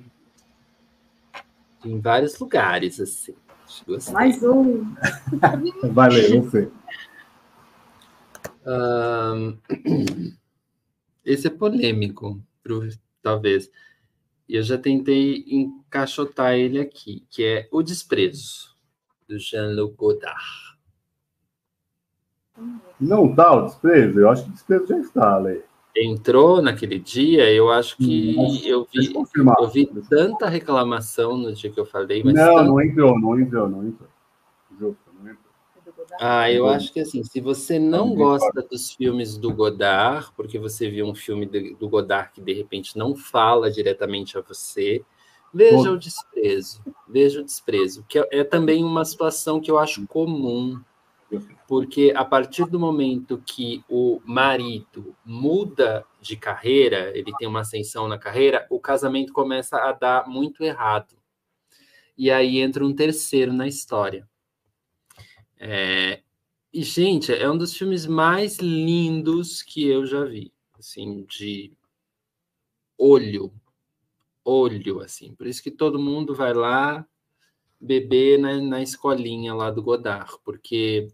Em 1.84 2.00
vários 2.00 2.38
lugares, 2.38 3.00
assim. 3.00 3.36
Mais 4.12 4.44
um. 4.44 4.94
Valeu, 5.92 6.44
você. 6.44 6.72
Um, 8.68 9.58
esse 11.26 11.48
é 11.48 11.50
polêmico, 11.50 12.40
talvez. 13.24 13.72
E 14.48 14.56
eu 14.56 14.64
já 14.64 14.78
tentei 14.78 15.44
encaixotar 15.48 16.54
ele 16.54 16.80
aqui, 16.80 17.26
que 17.32 17.44
é 17.44 17.68
O 17.72 17.82
Desprezo, 17.82 18.76
do 19.28 19.40
Jean-Luc 19.40 19.96
Godard. 19.96 20.77
Não 23.00 23.28
está 23.28 23.54
o 23.56 23.66
desprezo? 23.66 24.20
Eu 24.20 24.30
acho 24.30 24.44
que 24.44 24.50
o 24.50 24.54
desprezo 24.54 24.88
já 24.88 24.98
está, 25.00 25.36
Ale. 25.36 25.64
Entrou 25.96 26.62
naquele 26.62 27.00
dia, 27.00 27.52
eu 27.52 27.72
acho 27.72 27.98
que 27.98 28.36
eu 28.68 28.88
vi, 28.92 29.14
eu 29.36 29.68
vi 29.68 29.90
tanta 30.08 30.48
reclamação 30.48 31.38
no 31.38 31.54
dia 31.54 31.72
que 31.72 31.80
eu 31.80 31.86
falei. 31.86 32.24
Não, 32.24 32.64
não 32.64 32.82
entrou, 32.82 33.20
não 33.20 33.40
entrou, 33.40 33.68
não 33.68 33.88
entrou. 33.88 34.10
Justo, 34.80 35.02
não 35.20 35.32
entrou. 35.32 35.48
Ah, 36.20 36.52
eu 36.52 36.68
acho 36.68 36.94
que 36.94 37.00
assim, 37.00 37.24
se 37.24 37.42
você 37.42 37.80
não 37.80 38.14
gosta 38.14 38.62
dos 38.62 38.92
filmes 38.92 39.38
do 39.38 39.52
Godard, 39.52 40.32
porque 40.36 40.60
você 40.60 40.90
viu 40.90 41.08
um 41.08 41.16
filme 41.16 41.46
do 41.46 41.90
Godard 41.90 42.32
que 42.32 42.42
de 42.42 42.54
repente 42.54 42.98
não 42.98 43.16
fala 43.16 43.72
diretamente 43.72 44.38
a 44.38 44.42
você, 44.42 45.04
veja 45.54 45.92
o 45.92 45.98
desprezo, 45.98 46.82
veja 47.08 47.42
o 47.42 47.44
desprezo, 47.44 48.06
que 48.08 48.20
é, 48.20 48.28
é 48.32 48.44
também 48.44 48.84
uma 48.84 49.04
situação 49.04 49.60
que 49.60 49.72
eu 49.72 49.80
acho 49.80 50.06
comum 50.06 50.80
porque 51.68 52.14
a 52.16 52.24
partir 52.24 52.66
do 52.66 52.80
momento 52.80 53.42
que 53.46 53.84
o 53.90 54.22
marido 54.26 55.16
muda 55.26 56.06
de 56.22 56.38
carreira, 56.38 57.12
ele 57.18 57.34
tem 57.38 57.48
uma 57.48 57.62
ascensão 57.62 58.08
na 58.08 58.18
carreira, 58.18 58.66
o 58.70 58.80
casamento 58.80 59.34
começa 59.34 59.78
a 59.78 59.92
dar 59.92 60.28
muito 60.28 60.64
errado. 60.64 61.16
e 62.18 62.32
aí 62.32 62.60
entra 62.60 62.84
um 62.86 62.96
terceiro 62.96 63.54
na 63.54 63.68
história. 63.68 64.28
É, 65.60 66.22
e, 66.74 66.84
gente, 66.84 67.34
é 67.34 67.50
um 67.50 67.58
dos 67.58 67.76
filmes 67.76 68.06
mais 68.06 68.58
lindos 68.58 69.62
que 69.62 69.88
eu 69.88 70.06
já 70.06 70.24
vi, 70.24 70.52
assim, 70.78 71.24
de 71.26 71.72
olho, 72.98 73.54
olho, 74.44 75.02
assim. 75.02 75.36
Por 75.36 75.48
isso 75.48 75.62
que 75.62 75.72
todo 75.72 76.00
mundo 76.00 76.34
vai 76.36 76.54
lá 76.54 77.06
beber 77.80 78.40
na, 78.40 78.60
na 78.62 78.82
escolinha 78.82 79.54
lá 79.54 79.70
do 79.70 79.84
Godard, 79.84 80.32
porque 80.44 81.08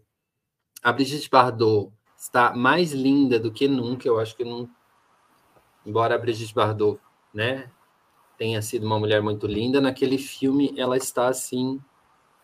a 0.84 0.92
Brigitte 0.92 1.30
Bardot 1.30 1.90
está 2.14 2.54
mais 2.54 2.92
linda 2.92 3.40
do 3.40 3.50
que 3.50 3.66
nunca, 3.66 4.06
eu 4.06 4.20
acho 4.20 4.36
que 4.36 4.44
não... 4.44 4.68
Embora 5.84 6.14
a 6.14 6.18
Brigitte 6.18 6.54
Bardot, 6.54 7.00
né, 7.32 7.70
tenha 8.36 8.60
sido 8.60 8.86
uma 8.86 8.98
mulher 8.98 9.22
muito 9.22 9.46
linda, 9.46 9.80
naquele 9.80 10.18
filme 10.18 10.74
ela 10.76 10.96
está, 10.98 11.28
assim, 11.28 11.80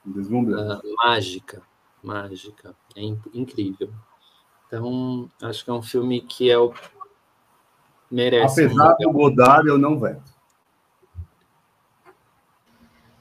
uh, 0.07 0.97
mágica, 1.05 1.63
mágica. 2.03 2.75
É 2.97 3.03
incrível. 3.35 3.93
Então, 4.67 5.31
acho 5.43 5.63
que 5.63 5.71
é 5.71 5.75
um 5.75 5.83
filme 5.83 6.23
que 6.23 6.51
é 6.51 6.59
o... 6.59 6.73
merece. 8.11 8.65
Apesar 8.65 8.95
um... 8.95 8.97
do 8.99 9.13
Godard, 9.13 9.69
eu 9.69 9.77
não 9.77 9.99
veto. 9.99 10.33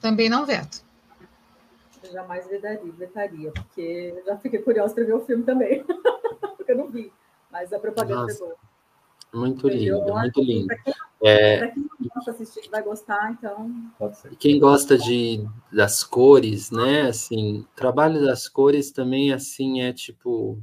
Também 0.00 0.30
não 0.30 0.46
veto. 0.46 0.82
Eu 2.10 2.14
jamais 2.14 2.46
vetaria, 2.48 2.92
vetaria, 2.92 3.52
porque 3.52 4.22
já 4.26 4.36
fiquei 4.38 4.60
curiosa 4.60 4.92
para 4.92 5.04
ver 5.04 5.14
o 5.14 5.20
filme 5.20 5.44
também. 5.44 5.84
porque 6.56 6.72
eu 6.72 6.76
não 6.76 6.90
vi. 6.90 7.12
Mas 7.50 7.72
a 7.72 7.78
propaganda 7.78 8.22
Nossa, 8.22 8.34
é 8.34 8.46
boa. 8.46 8.56
Muito 9.32 9.68
lindo, 9.68 10.12
muito 10.12 10.42
lindo. 10.42 10.66
Para 10.66 10.76
quem, 10.82 10.94
é... 11.22 11.68
quem 11.68 11.88
não 12.00 12.08
gosta 12.12 12.32
assistir, 12.32 12.68
vai 12.68 12.82
gostar, 12.82 13.30
então. 13.30 13.70
Quem 14.40 14.58
gosta 14.58 14.98
de, 14.98 15.46
das 15.72 16.02
cores, 16.02 16.72
né? 16.72 17.02
Assim, 17.02 17.64
trabalho 17.76 18.24
das 18.24 18.48
cores 18.48 18.90
também, 18.90 19.32
assim, 19.32 19.82
é 19.82 19.92
tipo. 19.92 20.58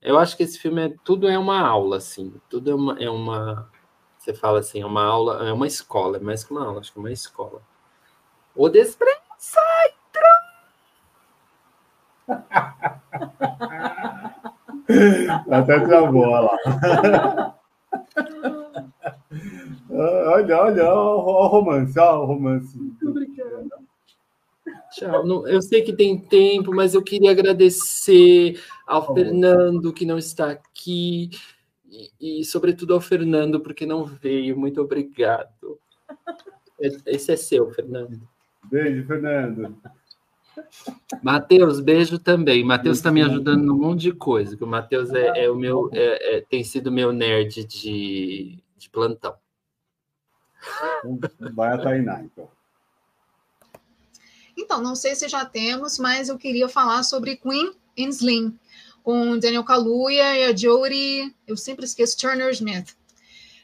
Eu 0.00 0.16
acho 0.16 0.36
que 0.36 0.44
esse 0.44 0.60
filme 0.60 0.86
é 0.86 0.94
tudo 1.02 1.28
é 1.28 1.36
uma 1.36 1.60
aula, 1.60 1.96
assim. 1.96 2.32
Tudo 2.48 2.70
é 2.70 2.74
uma, 2.74 2.98
é 3.00 3.10
uma. 3.10 3.68
Você 4.16 4.32
fala 4.32 4.60
assim, 4.60 4.80
é 4.80 4.86
uma 4.86 5.04
aula, 5.04 5.48
é 5.48 5.52
uma 5.52 5.66
escola, 5.66 6.18
é 6.18 6.20
mais 6.20 6.44
que 6.44 6.52
uma 6.52 6.64
aula, 6.64 6.78
acho 6.78 6.92
que 6.92 6.98
é 6.98 7.02
uma 7.02 7.12
escola. 7.12 7.60
O 8.54 8.68
despreza 8.68 9.26
Até 15.50 15.80
travou, 15.80 16.22
olha 16.22 16.40
lá. 16.40 16.56
olha, 19.90 20.58
olha, 20.58 20.94
o 20.94 21.46
romance, 21.46 21.98
olha 21.98 22.18
o 22.18 22.26
romance. 22.26 22.78
Tchau. 24.92 25.46
Eu 25.46 25.60
sei 25.60 25.82
que 25.82 25.92
tem 25.92 26.18
tempo, 26.18 26.74
mas 26.74 26.94
eu 26.94 27.02
queria 27.02 27.30
agradecer 27.30 28.58
ao 28.86 29.14
Fernando, 29.14 29.92
que 29.92 30.06
não 30.06 30.18
está 30.18 30.50
aqui, 30.50 31.30
e, 31.88 32.40
e, 32.40 32.44
sobretudo 32.44 32.94
ao 32.94 33.00
Fernando, 33.00 33.60
porque 33.60 33.86
não 33.86 34.04
veio. 34.04 34.56
Muito 34.56 34.80
obrigado. 34.80 35.78
Esse 37.06 37.32
é 37.32 37.36
seu, 37.36 37.70
Fernando. 37.70 38.20
Beijo, 38.70 39.06
Fernando. 39.06 39.76
Matheus, 41.22 41.80
beijo 41.80 42.18
também. 42.18 42.64
Matheus 42.64 42.98
está 42.98 43.10
me 43.10 43.22
ajudando 43.22 43.64
num 43.64 43.76
monte 43.76 44.02
de 44.02 44.12
coisa. 44.12 44.56
O 44.60 44.66
Matheus 44.66 45.10
é, 45.10 45.44
é, 45.44 45.50
o 45.50 45.56
meu, 45.56 45.90
é, 45.92 46.36
é, 46.36 46.40
tem 46.40 46.64
sido 46.64 46.92
meu 46.92 47.12
nerd 47.12 47.64
de, 47.64 48.58
de 48.76 48.90
plantão. 48.90 49.34
Vai 51.54 51.72
a 51.72 51.78
Tainá, 51.78 52.22
então. 52.22 52.48
Então, 54.56 54.80
não 54.80 54.96
sei 54.96 55.14
se 55.14 55.28
já 55.28 55.44
temos, 55.44 55.98
mas 55.98 56.28
eu 56.28 56.38
queria 56.38 56.68
falar 56.68 57.02
sobre 57.02 57.36
Queen 57.36 57.72
and 57.98 58.08
Slim, 58.08 58.58
com 59.02 59.38
Daniel 59.38 59.62
Kaluuya 59.62 60.36
e 60.36 60.44
a 60.44 60.56
Jodie, 60.56 61.34
eu 61.46 61.56
sempre 61.56 61.84
esqueço, 61.84 62.16
Turner 62.18 62.50
Smith. 62.50 62.95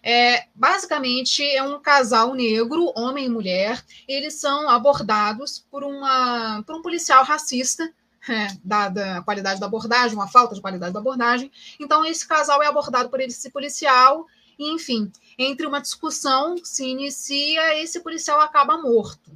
É, 0.03 0.47
basicamente, 0.55 1.45
é 1.45 1.63
um 1.63 1.81
casal 1.81 2.35
negro, 2.35 2.93
homem 2.97 3.27
e 3.27 3.29
mulher. 3.29 3.85
Eles 4.09 4.35
são 4.35 4.69
abordados 4.69 5.65
por, 5.71 5.85
uma, 5.85 6.63
por 6.67 6.75
um 6.75 6.83
policial 6.83 7.25
racista, 7.25 7.93
é, 8.29 8.49
dada 8.65 9.19
a 9.19 9.23
qualidade 9.23 9.61
da 9.61 9.67
abordagem, 9.67 10.17
uma 10.17 10.29
falta 10.29 10.55
de 10.55 10.61
qualidade 10.61 10.93
da 10.93 10.99
abordagem. 10.99 11.51
Então, 11.79 12.05
esse 12.05 12.27
casal 12.27 12.63
é 12.63 12.67
abordado 12.67 13.09
por 13.09 13.21
esse 13.21 13.51
policial, 13.51 14.27
e, 14.59 14.73
enfim, 14.73 15.11
entre 15.39 15.67
uma 15.67 15.81
discussão 15.81 16.57
se 16.63 16.85
inicia, 16.85 17.81
esse 17.81 18.01
policial 18.01 18.41
acaba 18.41 18.79
morto. 18.79 19.31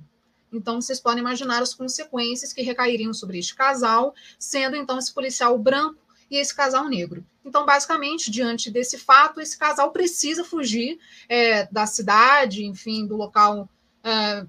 Então, 0.53 0.81
vocês 0.81 1.01
podem 1.01 1.21
imaginar 1.21 1.63
as 1.63 1.75
consequências 1.75 2.53
que 2.53 2.63
recairiam 2.63 3.13
sobre 3.13 3.39
este 3.39 3.55
casal, 3.55 4.15
sendo 4.39 4.77
então 4.77 4.99
esse 4.99 5.13
policial 5.13 5.57
branco 5.59 6.06
e 6.31 6.37
esse 6.37 6.55
casal 6.55 6.89
negro. 6.89 7.25
Então, 7.45 7.65
basicamente, 7.65 8.31
diante 8.31 8.71
desse 8.71 8.99
fato, 8.99 9.41
esse 9.41 9.57
casal 9.57 9.93
precisa 9.93 10.45
fugir 10.45 10.99
é, 11.29 11.67
da 11.73 11.87
cidade, 11.87 12.65
enfim, 12.65 13.07
do 13.07 13.17
local 13.17 13.69
é, 14.03 14.47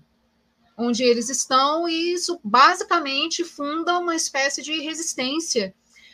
onde 0.78 1.04
eles 1.04 1.30
estão, 1.30 1.88
e 1.88 2.14
isso 2.14 2.40
basicamente 2.44 3.44
funda 3.44 3.98
uma 3.99 4.16
espécie 4.16 4.62
de 4.62 4.80
resistência 4.80 5.74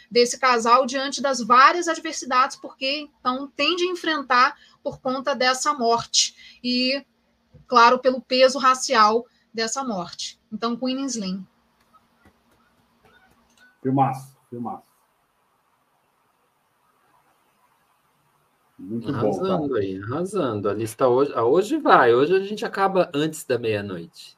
desse 0.10 0.40
casal 0.40 0.86
diante 0.86 1.22
das 1.22 1.42
várias 1.42 1.88
adversidades, 1.88 2.56
porque 2.56 3.10
então 3.20 3.52
tende 3.56 3.84
a 3.84 3.92
enfrentar 3.92 4.56
por 4.84 5.02
conta 5.02 5.34
dessa 5.34 5.74
morte 5.74 6.60
e, 6.64 7.04
claro, 7.68 7.98
pelo 8.00 8.22
peso 8.22 8.60
racial 8.60 9.26
dessa 9.54 9.84
morte. 9.84 10.40
Então, 10.52 10.78
Queen 10.78 11.04
Slim. 11.06 11.46
Filmaço, 13.82 14.38
filmaço. 14.50 14.93
Muito 18.84 19.10
arrasando 19.10 19.70
bom, 19.70 19.76
aí, 19.76 19.98
arrasando. 19.98 20.70
A 20.70 20.74
lista 20.74 21.08
hoje, 21.08 21.34
hoje 21.34 21.78
vai. 21.78 22.14
Hoje 22.14 22.36
a 22.36 22.42
gente 22.42 22.66
acaba 22.66 23.10
antes 23.14 23.46
da 23.46 23.58
meia-noite. 23.58 24.38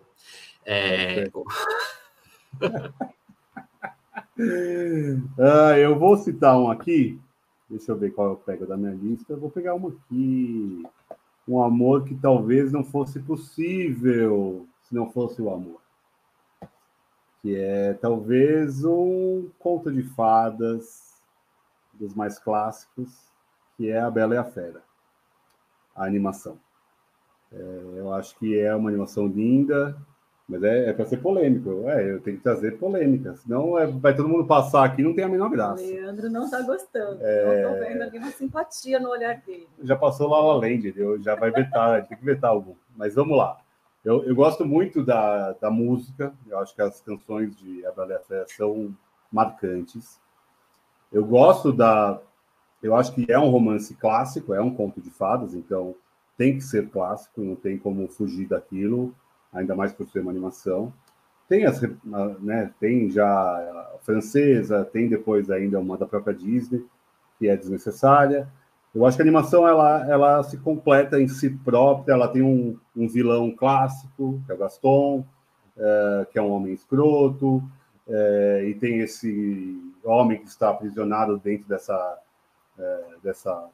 É... 0.64 1.32
ah, 5.40 5.80
eu 5.80 5.98
vou 5.98 6.16
citar 6.18 6.56
um 6.60 6.70
aqui. 6.70 7.20
Deixa 7.68 7.92
eu 7.92 7.98
ver 7.98 8.12
qual 8.12 8.30
eu 8.30 8.36
pego 8.36 8.68
da 8.68 8.78
minha 8.78 8.94
lista. 8.94 9.34
Eu 9.34 9.40
vou 9.40 9.50
pegar 9.50 9.74
uma 9.74 9.90
aqui. 9.90 10.84
Um 11.48 11.62
amor 11.62 12.06
que 12.06 12.14
talvez 12.14 12.72
não 12.72 12.84
fosse 12.84 13.20
possível 13.20 14.68
se 14.84 14.94
não 14.94 15.10
fosse 15.10 15.42
o 15.42 15.52
amor. 15.52 15.82
Que 17.42 17.56
é 17.56 17.94
talvez 17.96 18.86
um 18.86 19.50
conto 19.58 19.92
de 19.92 20.04
fadas 20.04 21.16
dos 21.94 22.14
mais 22.14 22.38
clássicos 22.38 23.35
que 23.78 23.90
é 23.90 24.00
A 24.00 24.10
Bela 24.10 24.36
e 24.36 24.38
a 24.38 24.44
Fera, 24.44 24.82
a 25.96 26.06
animação. 26.06 26.58
É, 27.52 28.00
eu 28.00 28.14
acho 28.14 28.38
que 28.38 28.60
é 28.60 28.76
uma 28.76 28.90
animação 28.90 29.28
linda, 29.28 29.96
mas 30.48 30.64
é, 30.64 30.90
é 30.90 30.94
para 30.94 31.06
ser 31.06 31.18
polêmico. 31.18 31.90
É, 31.90 32.12
eu 32.12 32.22
tenho 32.22 32.38
que 32.38 32.44
trazer 32.44 32.78
polêmica, 32.78 33.36
senão 33.36 33.78
é, 33.78 33.88
vai 33.88 34.16
todo 34.16 34.30
mundo 34.30 34.46
passar 34.46 34.84
aqui 34.84 35.02
não 35.02 35.14
tem 35.14 35.24
a 35.24 35.30
menor 35.30 35.50
graça. 35.50 35.82
O 35.82 35.88
Leandro 35.88 36.30
não 36.30 36.46
está 36.46 36.62
gostando. 36.62 37.20
É... 37.22 37.64
Não 37.64 37.74
estou 37.74 37.88
vendo 37.88 38.02
ali 38.04 38.18
uma 38.18 38.32
simpatia 38.32 39.00
no 39.00 39.10
olhar 39.10 39.42
dele. 39.42 39.68
Já 39.84 39.96
passou 39.96 40.30
lá 40.30 40.40
La 40.40 40.56
Land, 40.56 40.94
já 41.22 41.36
vai 41.36 41.52
vetar, 41.52 42.06
tem 42.08 42.18
que 42.18 42.26
vetar 42.26 42.52
algum. 42.52 42.76
Mas 42.96 43.16
vamos 43.16 43.38
lá. 43.38 43.58
Eu, 44.04 44.24
eu 44.24 44.36
gosto 44.36 44.64
muito 44.64 45.04
da, 45.04 45.54
da 45.54 45.72
música, 45.72 46.32
eu 46.48 46.60
acho 46.60 46.76
que 46.76 46.82
as 46.82 47.02
canções 47.02 47.56
de 47.56 47.84
A 47.88 47.92
Bela 47.92 48.12
e 48.12 48.16
a 48.16 48.20
Fera 48.20 48.46
são 48.48 48.96
marcantes. 49.32 50.20
Eu 51.12 51.26
gosto 51.26 51.74
da, 51.74 52.22
eu 52.86 52.95
acho 52.95 53.14
que 53.14 53.26
é 53.32 53.40
um 53.40 53.49
romance 53.49 53.95
clássico, 53.95 54.53
é 54.53 54.62
um 54.62 54.70
conto 54.70 55.02
de 55.02 55.10
fadas, 55.10 55.56
então 55.56 55.95
tem 56.38 56.56
que 56.56 56.62
ser 56.62 56.88
clássico, 56.90 57.41
não 57.41 57.56
tem 57.56 57.80
como 57.80 58.07
fugir 58.07 58.48
daquilo, 58.48 59.12
ainda 59.52 59.76
mais 59.76 59.91
por 59.91 60.07
ser 60.07 60.20
uma 60.20 60.30
animação. 60.30 60.94
Tem, 61.49 61.66
as, 61.66 61.82
né, 62.40 62.72
tem 62.80 63.10
já 63.10 63.28
a 63.28 63.98
francesa, 64.02 64.86
tem 64.86 65.10
depois 65.10 65.49
ainda 65.49 65.80
uma 65.80 65.98
da 65.98 66.06
própria 66.06 66.36
Disney, 66.36 66.86
que 67.40 67.48
é 67.48 67.57
desnecessária. 67.57 68.48
Eu 68.94 69.03
acho 69.03 69.18
que 69.18 69.24
a 69.24 69.26
animação 69.26 69.68
ela, 69.68 70.07
ela 70.07 70.44
se 70.44 70.57
completa 70.57 71.20
em 71.20 71.28
si 71.28 71.49
própria, 71.49 72.14
ela 72.14 72.28
tem 72.28 72.44
um, 72.44 72.78
um 72.95 73.07
vilão 73.07 73.52
clássico, 73.52 74.40
que 74.45 74.52
é 74.52 74.56
o 74.56 74.57
Gaston, 74.60 75.26
é, 75.76 76.28
que 76.32 76.38
é 76.38 76.41
um 76.41 76.52
homem 76.52 76.74
escroto, 76.74 77.64
é, 78.07 78.66
e 78.68 78.76
tem 78.76 78.99
esse 78.99 79.76
homem 80.03 80.38
que 80.40 80.48
está 80.48 80.70
aprisionado 80.70 81.40
dentro 81.40 81.68
dessa 81.68 82.22
é, 82.78 83.04
dessa 83.24 83.70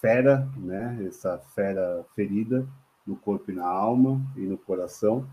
fera, 0.00 0.48
né? 0.56 1.04
Essa 1.06 1.38
fera 1.54 2.04
ferida 2.14 2.66
no 3.06 3.16
corpo 3.16 3.50
e 3.50 3.54
na 3.54 3.66
alma 3.66 4.20
e 4.36 4.40
no 4.40 4.58
coração, 4.58 5.26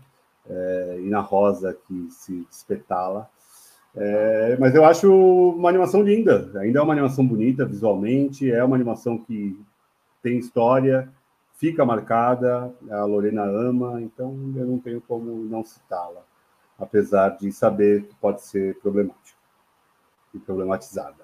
é, 0.48 0.98
e 1.00 1.08
na 1.08 1.20
rosa 1.20 1.76
que 1.86 2.08
se 2.10 2.46
espetala. 2.50 3.28
É, 3.96 4.56
mas 4.58 4.74
eu 4.74 4.84
acho 4.84 5.12
uma 5.12 5.68
animação 5.68 6.02
linda, 6.02 6.50
ainda 6.58 6.80
é 6.80 6.82
uma 6.82 6.92
animação 6.92 7.26
bonita 7.26 7.64
visualmente, 7.64 8.50
é 8.50 8.62
uma 8.62 8.74
animação 8.74 9.16
que 9.18 9.58
tem 10.22 10.38
história, 10.38 11.08
fica 11.56 11.84
marcada, 11.84 12.74
a 12.90 13.04
Lorena 13.04 13.44
ama, 13.44 14.02
então 14.02 14.30
eu 14.56 14.66
não 14.66 14.78
tenho 14.78 15.00
como 15.00 15.30
não 15.44 15.62
citá-la, 15.62 16.22
apesar 16.78 17.30
de 17.36 17.52
saber 17.52 18.04
que 18.06 18.14
pode 18.16 18.42
ser 18.42 18.78
problemático 18.80 19.38
e 20.34 20.38
problematizada. 20.40 21.23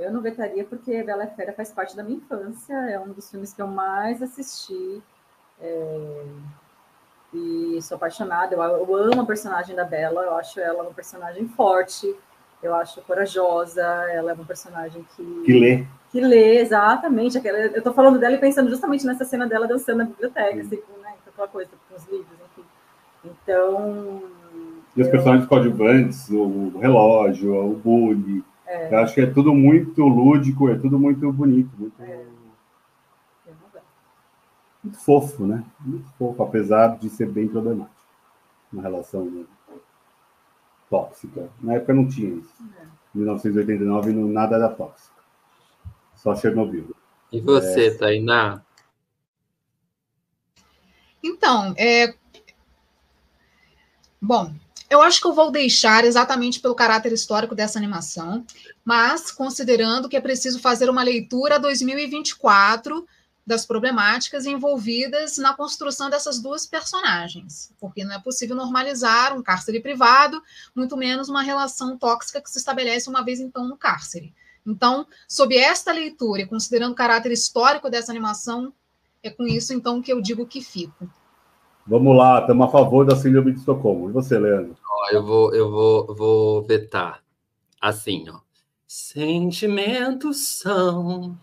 Eu 0.00 0.12
não 0.12 0.20
vetaria 0.20 0.64
porque 0.64 1.02
Bela 1.02 1.26
Fera 1.26 1.52
faz 1.52 1.72
parte 1.72 1.96
da 1.96 2.02
minha 2.02 2.18
infância, 2.18 2.74
é 2.74 2.98
um 2.98 3.12
dos 3.12 3.30
filmes 3.30 3.52
que 3.52 3.62
eu 3.62 3.66
mais 3.66 4.22
assisti. 4.22 5.02
É... 5.60 6.24
E 7.34 7.78
sou 7.80 7.96
apaixonada, 7.96 8.54
eu, 8.54 8.62
eu 8.62 8.94
amo 8.94 9.22
a 9.22 9.26
personagem 9.26 9.74
da 9.74 9.84
Bela, 9.84 10.22
eu 10.22 10.34
acho 10.36 10.60
ela 10.60 10.82
uma 10.82 10.92
personagem 10.92 11.48
forte, 11.48 12.14
eu 12.62 12.74
acho 12.74 13.00
corajosa, 13.02 13.82
ela 13.82 14.30
é 14.30 14.34
uma 14.34 14.44
personagem 14.44 15.04
que. 15.16 15.42
Que 15.44 15.58
lê. 15.58 15.86
Que 16.10 16.20
lê, 16.20 16.58
exatamente. 16.58 17.40
Eu 17.44 17.78
estou 17.78 17.92
falando 17.92 18.18
dela 18.18 18.34
e 18.34 18.38
pensando 18.38 18.70
justamente 18.70 19.06
nessa 19.06 19.24
cena 19.24 19.46
dela 19.48 19.66
dançando 19.66 19.98
na 19.98 20.04
biblioteca, 20.04 20.60
assim, 20.60 20.76
né? 21.02 21.14
Aquela 21.26 21.48
coisa, 21.48 21.70
com 21.88 21.96
os 21.96 22.06
livros, 22.06 22.38
enfim. 22.50 22.64
Então. 23.24 24.22
E 24.94 25.00
os 25.00 25.06
eu... 25.06 25.10
personagens 25.10 25.48
coadjuvantes, 25.48 26.28
o 26.30 26.78
relógio, 26.78 27.54
o 27.54 27.74
bully. 27.74 28.44
É. 28.72 28.94
Eu 28.94 28.98
acho 29.00 29.14
que 29.14 29.20
é 29.20 29.26
tudo 29.26 29.52
muito 29.52 30.02
lúdico, 30.02 30.70
é 30.70 30.78
tudo 30.78 30.98
muito 30.98 31.30
bonito, 31.30 31.70
muito. 31.78 32.02
É 32.02 32.24
muito 34.82 34.98
fofo, 34.98 35.46
né? 35.46 35.62
Muito 35.78 36.08
fofo, 36.18 36.42
apesar 36.42 36.98
de 36.98 37.10
ser 37.10 37.28
bem 37.28 37.46
problemático. 37.46 38.02
Uma 38.72 38.82
relação 38.82 39.46
tóxica. 40.88 41.50
Na 41.60 41.74
época 41.74 41.92
não 41.92 42.08
tinha 42.08 42.30
isso. 42.30 42.54
Em 43.14 43.18
1989 43.18 44.12
não, 44.12 44.26
nada 44.26 44.56
era 44.56 44.70
tóxico. 44.70 45.22
Só 46.14 46.34
Chernobyl. 46.34 46.96
E 47.30 47.40
você, 47.40 47.88
é... 47.88 47.94
Tainá? 47.94 48.62
Então, 51.22 51.74
é... 51.76 52.14
Bom, 54.20 54.54
eu 54.92 55.00
acho 55.00 55.22
que 55.22 55.26
eu 55.26 55.32
vou 55.32 55.50
deixar 55.50 56.04
exatamente 56.04 56.60
pelo 56.60 56.74
caráter 56.74 57.12
histórico 57.12 57.54
dessa 57.54 57.78
animação, 57.78 58.44
mas 58.84 59.32
considerando 59.32 60.06
que 60.06 60.16
é 60.16 60.20
preciso 60.20 60.58
fazer 60.58 60.90
uma 60.90 61.02
leitura 61.02 61.58
2024 61.58 63.06
das 63.44 63.64
problemáticas 63.64 64.44
envolvidas 64.44 65.38
na 65.38 65.54
construção 65.54 66.10
dessas 66.10 66.40
duas 66.40 66.66
personagens, 66.66 67.72
porque 67.80 68.04
não 68.04 68.14
é 68.14 68.18
possível 68.18 68.54
normalizar 68.54 69.34
um 69.34 69.42
cárcere 69.42 69.80
privado, 69.80 70.42
muito 70.76 70.94
menos 70.94 71.30
uma 71.30 71.42
relação 71.42 71.96
tóxica 71.96 72.42
que 72.42 72.50
se 72.50 72.58
estabelece 72.58 73.08
uma 73.08 73.24
vez 73.24 73.40
então 73.40 73.66
no 73.66 73.78
cárcere. 73.78 74.34
Então, 74.64 75.06
sob 75.26 75.56
esta 75.56 75.90
leitura 75.90 76.42
e 76.42 76.46
considerando 76.46 76.92
o 76.92 76.96
caráter 76.96 77.32
histórico 77.32 77.88
dessa 77.88 78.12
animação, 78.12 78.74
é 79.22 79.30
com 79.30 79.44
isso 79.44 79.72
então 79.72 80.02
que 80.02 80.12
eu 80.12 80.20
digo 80.20 80.46
que 80.46 80.60
fico. 80.60 81.08
Vamos 81.84 82.16
lá, 82.16 82.40
estamos 82.40 82.68
a 82.68 82.70
favor 82.70 83.04
da 83.04 83.16
síndrome 83.16 83.52
de 83.52 83.58
Estocolmo. 83.58 84.08
E 84.08 84.12
você, 84.12 84.38
Leandro? 84.38 84.76
Eu 85.10 85.24
vou, 85.24 85.54
eu 85.54 85.70
vou, 85.70 86.14
vou 86.14 86.62
vetar 86.62 87.22
assim, 87.80 88.28
ó. 88.30 88.40
Sentimentos 88.86 90.58
são 90.58 91.36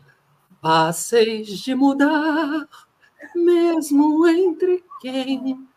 fáceis 0.62 1.48
de 1.48 1.76
mudar, 1.76 2.68
mesmo 3.36 4.28
entre 4.28 4.84
quem. 5.02 5.68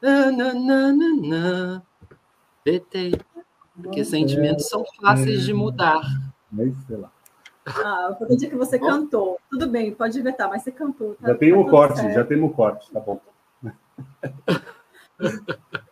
Nananana. 0.00 1.84
Detei. 2.64 3.12
Porque 3.82 4.04
sentimentos 4.04 4.68
são 4.68 4.84
fáceis 5.00 5.44
de 5.44 5.52
mudar. 5.52 6.02
Mas, 6.50 6.74
sei 6.86 6.96
lá. 6.96 7.12
Ah, 7.66 8.16
o 8.20 8.36
dia 8.36 8.48
que 8.48 8.56
você 8.56 8.78
cantou. 8.78 9.38
Tudo 9.50 9.68
bem, 9.68 9.94
pode 9.94 10.20
vetar, 10.22 10.48
mas 10.48 10.62
você 10.62 10.72
cantou. 10.72 11.14
Tá, 11.14 11.28
já 11.28 11.34
tem 11.34 11.52
tá 11.52 11.58
um 11.58 11.68
corte, 11.68 12.00
certo. 12.00 12.14
já 12.14 12.24
tem 12.24 12.42
um 12.42 12.48
corte, 12.48 12.90
tá 12.90 13.00
bom. 13.00 13.20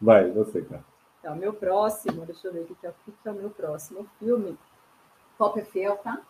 Vai, 0.00 0.30
você, 0.30 0.62
cara. 0.62 0.84
Então, 1.20 1.34
meu 1.36 1.52
próximo, 1.52 2.24
deixa 2.24 2.48
eu 2.48 2.52
ver 2.52 2.60
o 2.60 2.64
que 2.66 2.86
é, 2.86 2.90
o 2.90 2.94
que 3.12 3.28
é 3.28 3.30
o 3.30 3.34
meu 3.34 3.50
próximo 3.50 4.06
filme. 4.18 4.56
Pop 5.36 5.58
é 5.58 5.64
fiel, 5.64 5.96
tá? 5.96 6.20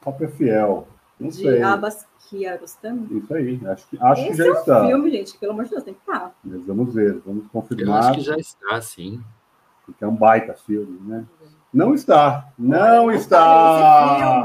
Pop 0.00 0.22
é 0.24 0.28
fiel. 0.28 0.86
Não 1.18 1.28
de 1.28 1.36
sei. 1.36 1.62
Abbas 1.62 2.06
Kiarostami? 2.28 3.18
Isso 3.18 3.34
aí, 3.34 3.60
acho 3.66 3.88
que, 3.88 3.98
acho 4.00 4.20
Esse 4.22 4.30
que 4.30 4.36
já 4.36 4.46
é 4.46 4.50
um 4.50 4.54
está. 4.54 4.86
filme, 4.86 5.10
gente, 5.10 5.38
pelo 5.38 5.52
amor 5.52 5.64
de 5.64 5.70
Deus, 5.70 5.84
tem 5.84 5.94
que 5.94 6.00
estar. 6.00 6.34
Mas 6.42 6.66
vamos 6.66 6.94
ver, 6.94 7.20
vamos 7.24 7.46
confirmar. 7.48 7.86
Eu 7.86 8.08
acho 8.08 8.18
que 8.18 8.20
já 8.24 8.36
está, 8.36 8.80
sim. 8.80 9.22
Porque 9.86 10.02
é 10.02 10.06
um 10.06 10.16
baita 10.16 10.54
filme, 10.54 10.98
né? 11.08 11.24
Não 11.72 11.94
está, 11.94 12.52
não 12.58 13.06
Olha, 13.06 13.16
está. 13.16 14.44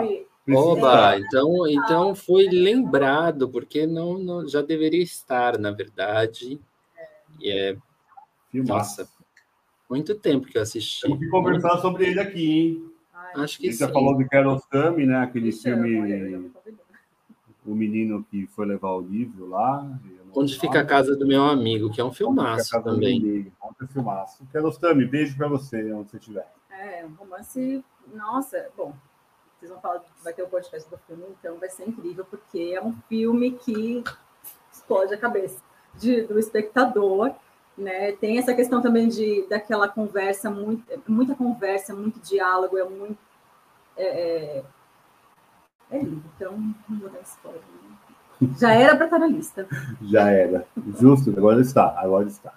Oba, 0.49 1.17
então, 1.19 1.67
então 1.67 2.15
foi 2.15 2.47
lembrado, 2.47 3.49
porque 3.49 3.85
não, 3.85 4.17
não 4.17 4.47
já 4.47 4.61
deveria 4.61 5.03
estar, 5.03 5.57
na 5.57 5.71
verdade. 5.71 6.59
E 7.39 7.51
é. 7.51 7.77
Filmaça. 8.49 9.03
Nossa, 9.03 9.11
muito 9.89 10.15
tempo 10.15 10.47
que 10.47 10.57
eu 10.57 10.61
assisti. 10.61 11.01
Temos 11.01 11.19
que 11.19 11.29
conversar 11.29 11.77
sobre 11.79 12.07
ele 12.07 12.19
aqui, 12.19 12.51
hein? 12.51 12.91
Acho 13.35 13.59
que 13.59 13.71
Você 13.71 13.85
já 13.85 13.91
falou 13.91 14.17
de 14.17 14.25
Carol 14.25 14.59
Sami, 14.71 15.05
né? 15.05 15.17
Aquele 15.17 15.51
filme. 15.51 16.51
O 17.65 17.75
menino 17.75 18.23
que 18.23 18.47
foi 18.47 18.65
levar 18.65 18.91
o 18.91 19.01
livro 19.01 19.47
lá. 19.47 19.85
Onde 20.33 20.57
fica 20.59 20.79
a 20.79 20.85
casa 20.85 21.15
do 21.15 21.27
meu 21.27 21.43
amigo, 21.43 21.91
que 21.91 21.99
é 21.99 22.03
um 22.03 22.13
filmaço 22.13 22.81
também. 22.81 23.51
Outro 23.61 23.85
é 23.85 23.87
filmaço. 23.87 24.45
Kerostami, 24.51 25.05
beijo 25.05 25.35
para 25.35 25.47
você, 25.47 25.91
onde 25.91 26.11
você 26.11 26.17
estiver. 26.17 26.47
É, 26.69 27.05
um 27.05 27.13
romance. 27.15 27.83
Nossa, 28.13 28.69
bom, 28.77 28.93
vocês 29.57 29.71
vão 29.71 29.81
falar, 29.81 30.03
vai 30.23 30.33
ter 30.33 30.43
o 30.43 30.45
um 30.45 30.49
podcast 30.49 30.89
do 30.89 30.97
filme, 30.99 31.25
então 31.39 31.57
vai 31.57 31.69
ser 31.69 31.89
incrível, 31.89 32.23
porque 32.23 32.73
é 32.75 32.81
um 32.81 32.93
filme 33.09 33.51
que 33.51 34.03
explode 34.71 35.13
a 35.13 35.17
cabeça 35.17 35.61
de, 35.95 36.21
do 36.21 36.37
espectador. 36.37 37.33
Né? 37.77 38.13
Tem 38.13 38.39
essa 38.39 38.53
questão 38.53 38.81
também 38.81 39.07
de 39.07 39.45
daquela 39.47 39.87
conversa, 39.87 40.49
muito, 40.49 40.83
muita 41.07 41.35
conversa, 41.35 41.93
muito 41.93 42.19
diálogo, 42.19 42.77
é 42.77 42.83
muito. 42.83 43.19
É, 43.95 44.05
é, 44.05 44.63
é 45.91 45.99
lindo, 45.99 46.23
então 46.35 46.57
não 46.89 46.99
vou 46.99 47.09
dar 47.09 47.21
spoiler. 47.21 47.61
Né? 47.61 48.55
Já 48.59 48.73
era 48.73 48.95
para 48.95 49.05
estar 49.05 49.19
na 49.19 49.27
lista. 49.27 49.67
Já 50.01 50.29
era. 50.29 50.67
Justo, 50.99 51.29
agora 51.31 51.61
está, 51.61 51.99
agora 51.99 52.27
está. 52.27 52.53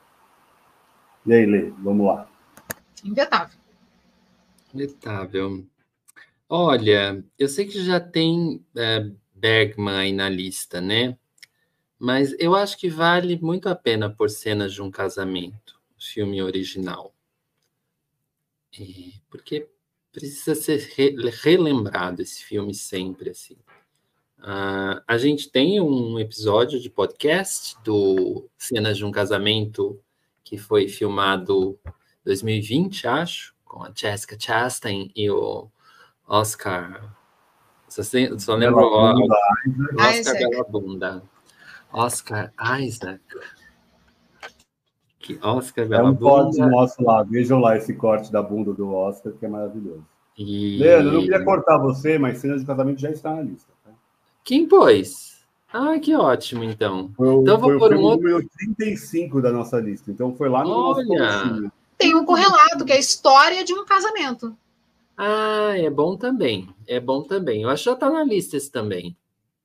E 1.26 1.34
aí, 1.34 1.44
Lê, 1.44 1.70
vamos 1.78 2.06
lá. 2.06 2.26
Invetável. 3.04 3.58
Invetável. 4.74 5.66
Olha, 6.48 7.22
eu 7.38 7.48
sei 7.48 7.66
que 7.66 7.82
já 7.82 8.00
tem 8.00 8.64
é, 8.76 9.10
Bergman 9.34 9.96
aí 9.96 10.12
na 10.12 10.28
lista, 10.28 10.80
né? 10.80 11.16
Mas 12.00 12.34
eu 12.38 12.54
acho 12.54 12.78
que 12.78 12.88
vale 12.88 13.38
muito 13.42 13.68
a 13.68 13.74
pena 13.74 14.08
por 14.08 14.30
cenas 14.30 14.72
de 14.72 14.80
um 14.80 14.90
casamento, 14.90 15.78
filme 15.98 16.42
original. 16.42 17.14
E, 18.72 19.12
porque 19.28 19.68
precisa 20.10 20.54
ser 20.54 20.78
re, 20.96 21.14
relembrado 21.42 22.22
esse 22.22 22.42
filme 22.42 22.72
sempre 22.72 23.28
assim. 23.28 23.58
Uh, 24.38 25.02
a 25.06 25.18
gente 25.18 25.50
tem 25.50 25.78
um 25.78 26.18
episódio 26.18 26.80
de 26.80 26.88
podcast 26.88 27.76
do 27.84 28.48
Cenas 28.56 28.96
de 28.96 29.04
um 29.04 29.10
Casamento 29.10 30.00
que 30.42 30.56
foi 30.56 30.88
filmado 30.88 31.78
em 31.86 31.92
2020, 32.24 33.06
acho, 33.06 33.54
com 33.62 33.84
a 33.84 33.92
Jessica 33.94 34.38
Chastain 34.40 35.10
e 35.14 35.30
o 35.30 35.68
Oscar. 36.26 37.14
Só, 37.86 38.02
só 38.38 38.54
lembro 38.54 38.80
o 38.80 39.28
Oscar 40.00 40.34
Bela 40.34 40.64
Bunda. 40.64 41.22
Oscar 41.92 42.52
Isaac. 42.80 43.20
Que 45.18 45.38
Oscar 45.42 45.86
Bela 45.86 46.08
É 46.08 46.12
um 46.12 46.16
corte 46.16 46.58
nosso 46.58 47.02
lá. 47.02 47.22
Vejam 47.22 47.60
lá 47.60 47.76
esse 47.76 47.94
corte 47.94 48.32
da 48.32 48.42
bunda 48.42 48.72
do 48.72 48.92
Oscar, 48.92 49.32
que 49.32 49.44
é 49.44 49.48
maravilhoso. 49.48 50.04
E... 50.36 50.78
Leandro, 50.78 51.08
eu 51.08 51.12
não 51.12 51.20
queria 51.20 51.44
cortar 51.44 51.78
você, 51.78 52.18
mas 52.18 52.38
cenas 52.38 52.60
de 52.60 52.66
casamento 52.66 53.00
já 53.00 53.10
está 53.10 53.34
na 53.34 53.42
lista. 53.42 53.70
Tá? 53.84 53.90
Quem 54.42 54.66
pôs? 54.66 55.38
Ah, 55.72 55.98
que 55.98 56.16
ótimo, 56.16 56.64
então. 56.64 57.10
Foi, 57.16 57.34
então 57.34 57.58
vou 57.58 57.78
por 57.78 57.94
um 57.94 58.00
outro... 58.00 58.28
número 58.28 58.48
35 58.76 59.42
da 59.42 59.52
nossa 59.52 59.78
lista. 59.78 60.10
Então 60.10 60.34
foi 60.34 60.48
lá 60.48 60.64
no 60.64 60.70
Olha. 60.70 61.04
nosso 61.04 61.72
Tem 61.98 62.14
um 62.14 62.24
correlato, 62.24 62.84
que 62.84 62.92
é 62.92 62.96
a 62.96 63.00
história 63.00 63.62
de 63.62 63.72
um 63.72 63.84
casamento. 63.84 64.56
Ah, 65.16 65.74
é 65.76 65.90
bom 65.90 66.16
também. 66.16 66.68
É 66.86 66.98
bom 66.98 67.22
também. 67.22 67.62
Eu 67.62 67.68
acho 67.68 67.84
que 67.84 67.90
já 67.90 67.94
está 67.94 68.08
na 68.08 68.24
lista 68.24 68.56
esse 68.56 68.70
também. 68.70 69.14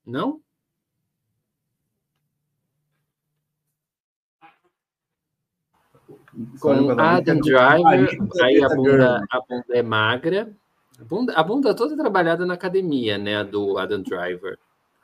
Não? 0.06 0.42
Com 6.60 6.90
Adam 7.00 7.40
Driver, 7.40 8.18
aí 8.42 8.64
a 8.64 8.70
bunda, 8.70 9.26
a 9.32 9.40
bunda 9.42 9.66
é 9.70 9.82
magra. 9.82 10.54
A 11.00 11.04
bunda, 11.04 11.34
a 11.34 11.44
bunda 11.44 11.76
toda 11.76 11.96
trabalhada 11.96 12.46
na 12.46 12.54
academia, 12.54 13.18
né? 13.18 13.38
A 13.38 13.44
do 13.44 13.78
Adam 13.78 14.02
Driver. 14.02 14.58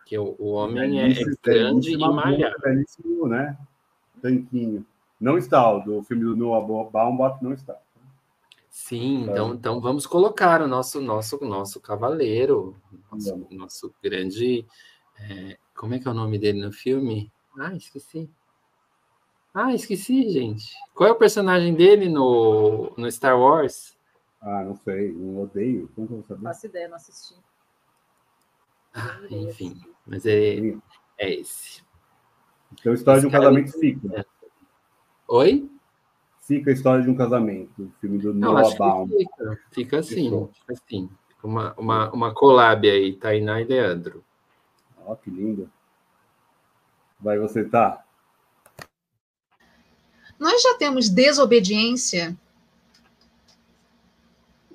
Que 0.06 0.18
o, 0.18 0.36
o 0.38 0.52
homem 0.52 1.00
é, 1.00 1.12
é 1.12 1.26
grande 1.42 1.94
e 1.94 1.98
malhado. 1.98 2.56
Belíssimo, 2.62 3.28
né? 3.28 3.58
Tanquinho. 4.22 4.86
Não 5.20 5.38
está, 5.38 5.72
o 5.72 5.80
do 5.80 6.04
filme 6.04 6.24
do 6.24 6.36
Noah 6.36 6.90
Baumbach 6.90 7.42
não 7.44 7.54
está. 7.54 7.78
Sim, 8.70 9.24
então, 9.24 9.54
então 9.54 9.82
vamos 9.82 10.08
colocar 10.08 10.62
o 10.62 10.68
nosso 10.68 11.02
nosso 11.02 11.38
nosso 11.44 11.80
cavaleiro, 11.80 12.76
nosso, 13.12 13.48
nosso 13.52 13.96
grande. 14.02 14.66
É, 15.20 15.58
como 15.76 15.94
é 15.94 16.00
que 16.00 16.08
é 16.08 16.12
o 16.12 16.14
nome 16.14 16.40
dele 16.40 16.62
no 16.62 16.72
filme? 16.72 17.32
Ah, 17.60 17.76
esqueci. 17.76 18.30
Ah, 19.54 19.74
esqueci, 19.74 20.30
gente. 20.30 20.74
Qual 20.94 21.10
é 21.10 21.12
o 21.12 21.18
personagem 21.18 21.74
dele 21.74 22.08
no, 22.08 22.94
no 22.98 23.12
Star 23.12 23.38
Wars? 23.38 23.98
Ah, 24.42 24.64
não 24.64 24.76
sei, 24.78 25.12
não 25.12 25.44
odeio. 25.44 25.90
Como 25.94 26.08
que 26.08 26.14
eu 26.14 26.18
vou 26.18 26.26
saber? 26.26 26.44
Não 26.44 26.52
faço 26.52 26.66
ideia, 26.66 26.88
não 26.88 26.96
assisti. 26.96 27.36
Ah, 28.94 29.20
enfim, 29.30 29.80
mas 30.06 30.26
é, 30.26 30.58
é 31.18 31.34
esse. 31.34 31.84
Então, 32.74 32.92
a 32.92 32.96
história 32.96 33.20
esse 33.20 33.30
de 33.30 33.36
um 33.36 33.40
casamento 33.40 33.72
fica. 33.80 34.20
É. 34.20 34.26
Oi? 35.28 35.70
Fica 36.42 36.72
a 36.72 36.74
história 36.74 37.04
de 37.04 37.10
um 37.10 37.16
casamento, 37.16 37.84
o 37.84 37.92
filme 38.00 38.18
do 38.18 38.34
Noah 38.34 38.76
Baum. 38.78 39.08
Fica, 39.08 39.60
fica 39.72 40.00
assim, 40.00 40.50
fica 40.54 40.74
assim. 40.74 41.10
Uma, 41.44 41.74
uma, 41.78 42.12
uma 42.12 42.34
collab 42.34 42.90
aí, 42.90 43.14
Tainá 43.14 43.62
e 43.62 43.66
Leandro. 43.66 44.24
Ó, 44.98 45.14
oh, 45.14 45.16
que 45.16 45.30
lindo. 45.30 45.72
Vai 47.20 47.38
você, 47.38 47.64
tá? 47.64 48.04
Nós 50.42 50.62
já 50.62 50.74
temos 50.74 51.08
desobediência 51.08 52.36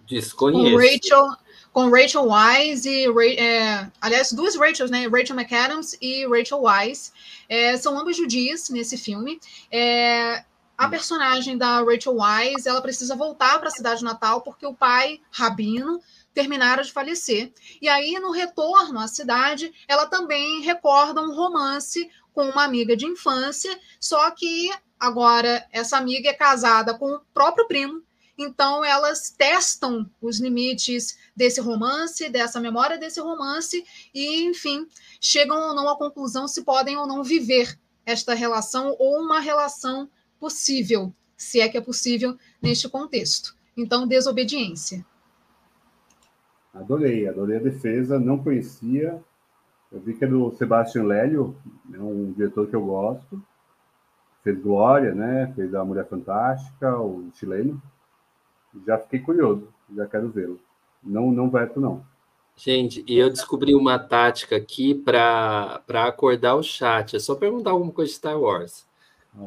Desconheço. 0.06 0.70
Com 0.70 0.76
Rachel, 0.76 1.36
com 1.72 1.90
Rachel 1.90 2.28
Wise 2.30 2.88
e 2.88 3.40
é, 3.40 3.90
aliás 4.00 4.32
duas 4.32 4.56
Rachels, 4.56 4.90
né? 4.90 5.08
Rachel 5.08 5.36
McAdams 5.36 5.98
e 6.00 6.24
Rachel 6.26 6.62
Wise 6.62 7.10
é, 7.48 7.76
são 7.76 7.98
ambas 7.98 8.16
judias 8.16 8.70
nesse 8.70 8.96
filme. 8.96 9.40
É, 9.70 10.44
a 10.78 10.88
personagem 10.88 11.58
da 11.58 11.82
Rachel 11.82 12.16
Wise 12.16 12.68
ela 12.68 12.80
precisa 12.80 13.16
voltar 13.16 13.58
para 13.58 13.68
a 13.68 13.72
cidade 13.72 14.04
natal 14.04 14.42
porque 14.42 14.64
o 14.64 14.74
pai 14.74 15.20
Rabino 15.32 16.00
terminara 16.32 16.84
de 16.84 16.92
falecer. 16.92 17.52
E 17.82 17.88
aí 17.88 18.12
no 18.20 18.30
retorno 18.30 19.00
à 19.00 19.08
cidade 19.08 19.72
ela 19.88 20.06
também 20.06 20.60
recorda 20.60 21.20
um 21.20 21.34
romance 21.34 22.08
com 22.36 22.48
uma 22.48 22.62
amiga 22.62 22.96
de 22.96 23.04
infância, 23.04 23.76
só 23.98 24.30
que 24.30 24.70
agora 25.00 25.66
essa 25.72 25.96
amiga 25.96 26.30
é 26.30 26.32
casada 26.32 26.94
com 26.94 27.14
o 27.14 27.20
próprio 27.34 27.66
primo 27.66 28.06
então, 28.38 28.84
elas 28.84 29.30
testam 29.30 30.08
os 30.20 30.38
limites 30.38 31.16
desse 31.34 31.60
romance, 31.60 32.28
dessa 32.28 32.60
memória 32.60 32.98
desse 32.98 33.18
romance, 33.20 33.82
e, 34.14 34.44
enfim, 34.44 34.86
chegam 35.20 35.56
ou 35.68 35.74
não 35.74 35.88
à 35.88 35.96
conclusão 35.96 36.46
se 36.46 36.62
podem 36.62 36.96
ou 36.98 37.06
não 37.06 37.24
viver 37.24 37.78
esta 38.04 38.34
relação 38.34 38.94
ou 38.98 39.18
uma 39.20 39.40
relação 39.40 40.08
possível, 40.38 41.14
se 41.36 41.60
é 41.60 41.68
que 41.68 41.78
é 41.78 41.80
possível 41.80 42.36
neste 42.60 42.88
contexto. 42.88 43.56
Então, 43.74 44.06
desobediência. 44.06 45.04
Adorei, 46.74 47.26
adorei 47.26 47.56
a 47.56 47.62
defesa, 47.62 48.18
não 48.18 48.42
conhecia. 48.42 49.18
Eu 49.90 50.00
vi 50.00 50.14
que 50.14 50.24
é 50.24 50.28
do 50.28 50.52
Sebastian 50.56 51.04
Lélio, 51.04 51.56
é 51.92 51.98
um 51.98 52.32
diretor 52.32 52.66
que 52.66 52.76
eu 52.76 52.84
gosto. 52.84 53.42
Fez 54.42 54.60
Glória, 54.60 55.14
né? 55.14 55.52
Fez 55.54 55.74
a 55.74 55.84
Mulher 55.84 56.08
Fantástica, 56.08 56.96
o 56.98 57.30
chileno 57.34 57.80
já 58.84 58.98
fiquei 58.98 59.20
curioso, 59.20 59.68
já 59.94 60.06
quero 60.06 60.28
vê-lo. 60.28 60.60
Não, 61.02 61.30
não 61.30 61.48
veto, 61.48 61.80
não. 61.80 62.04
Gente, 62.56 63.04
e 63.06 63.18
eu 63.18 63.30
descobri 63.30 63.74
uma 63.74 63.98
tática 63.98 64.56
aqui 64.56 64.94
para 64.94 65.82
acordar 65.88 66.56
o 66.56 66.62
chat. 66.62 67.14
É 67.14 67.18
só 67.18 67.34
perguntar 67.34 67.70
alguma 67.70 67.92
coisa 67.92 68.10
de 68.10 68.16
Star 68.16 68.38
Wars. 68.38 68.86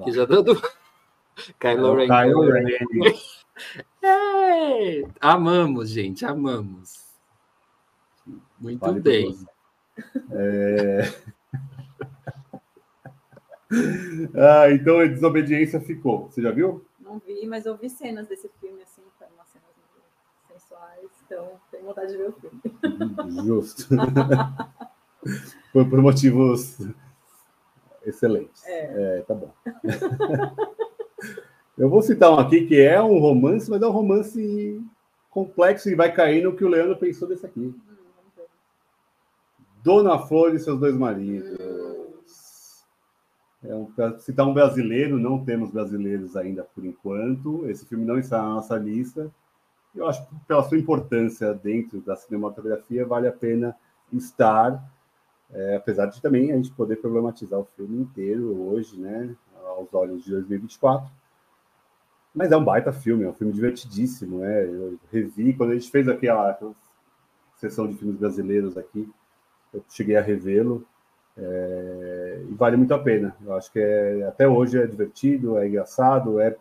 Que 0.03 0.11
já 0.11 0.25
dando. 0.25 0.55
Kylo 1.59 1.95
Ren. 1.95 2.07
Kylo 2.07 2.41
Ren. 2.51 2.65
é, 4.03 5.03
amamos, 5.19 5.89
gente, 5.89 6.23
amamos. 6.23 7.09
Muito 8.59 8.79
vale 8.79 8.99
bem. 8.99 9.37
É... 10.31 11.01
ah, 14.35 14.71
então 14.71 14.99
a 14.99 15.05
desobediência 15.05 15.79
ficou. 15.79 16.29
Você 16.29 16.41
já 16.41 16.51
viu? 16.51 16.85
Não 16.99 17.19
vi, 17.19 17.45
mas 17.47 17.65
eu 17.65 17.77
vi 17.77 17.89
cenas 17.89 18.27
desse 18.27 18.49
filme 18.59 18.81
assim 18.83 19.01
então 21.29 21.51
tenho 21.71 21.85
vontade 21.85 22.11
de 22.11 22.17
ver 22.17 22.29
o 22.29 22.33
filme. 22.33 22.59
Justo. 23.45 23.87
por, 25.71 25.87
por, 25.87 26.01
motivos 26.01 26.77
excelentes. 28.03 28.65
É. 28.65 29.17
é 29.19 29.21
tá 29.21 29.35
bom. 29.35 29.53
Eu 31.77 31.89
vou 31.89 32.01
citar 32.01 32.29
um 32.29 32.37
aqui 32.37 32.65
que 32.65 32.81
é 32.81 33.01
um 33.01 33.19
romance, 33.19 33.69
mas 33.69 33.81
é 33.81 33.87
um 33.87 33.91
romance 33.91 34.81
complexo 35.29 35.89
e 35.89 35.95
vai 35.95 36.11
cair 36.11 36.43
no 36.43 36.53
que 36.53 36.65
o 36.65 36.67
Leandro 36.67 36.97
pensou 36.97 37.25
desse 37.25 37.45
aqui. 37.45 37.73
Dona 39.83 40.19
Flor 40.19 40.53
e 40.53 40.59
seus 40.59 40.79
dois 40.79 40.95
maridos. 40.95 41.57
É 43.63 43.75
um, 43.75 43.91
citar 44.19 44.47
um 44.47 44.53
brasileiro, 44.53 45.19
não 45.19 45.43
temos 45.43 45.69
brasileiros 45.69 46.35
ainda 46.37 46.63
por 46.63 46.85
enquanto. 46.85 47.69
Esse 47.69 47.85
filme 47.85 48.05
não 48.05 48.17
está 48.17 48.41
na 48.41 48.55
nossa 48.55 48.77
lista 48.77 49.29
eu 49.95 50.07
acho 50.07 50.25
que 50.27 50.35
pela 50.47 50.63
sua 50.63 50.77
importância 50.77 51.53
dentro 51.53 51.99
da 52.01 52.15
cinematografia 52.15 53.05
vale 53.05 53.27
a 53.27 53.31
pena 53.31 53.75
estar, 54.11 54.83
é, 55.51 55.75
apesar 55.75 56.07
de 56.07 56.21
também 56.21 56.51
a 56.51 56.55
gente 56.55 56.71
poder 56.71 56.97
problematizar 56.97 57.59
o 57.59 57.67
filme 57.75 58.01
inteiro 58.01 58.55
hoje, 58.69 58.99
né, 58.99 59.35
aos 59.65 59.93
olhos 59.93 60.23
de 60.23 60.31
2024. 60.31 61.11
Mas 62.33 62.51
é 62.51 62.57
um 62.57 62.63
baita 62.63 62.93
filme, 62.93 63.23
é 63.23 63.29
um 63.29 63.33
filme 63.33 63.51
divertidíssimo, 63.51 64.39
né? 64.39 64.63
Eu 64.63 64.99
revi 65.11 65.51
quando 65.51 65.71
a 65.71 65.73
gente 65.73 65.89
fez 65.89 66.07
aquela 66.07 66.57
sessão 67.55 67.87
de 67.87 67.97
filmes 67.97 68.17
brasileiros 68.17 68.77
aqui, 68.77 69.09
eu 69.73 69.83
cheguei 69.89 70.15
a 70.15 70.21
revê-lo 70.21 70.85
é, 71.37 72.43
e 72.49 72.53
vale 72.53 72.77
muito 72.77 72.93
a 72.93 72.99
pena. 72.99 73.35
Eu 73.43 73.53
acho 73.53 73.71
que 73.71 73.79
é, 73.79 74.27
até 74.27 74.47
hoje 74.47 74.77
é 74.77 74.85
divertido, 74.85 75.57
é 75.57 75.67
engraçado, 75.67 76.39
é 76.39 76.55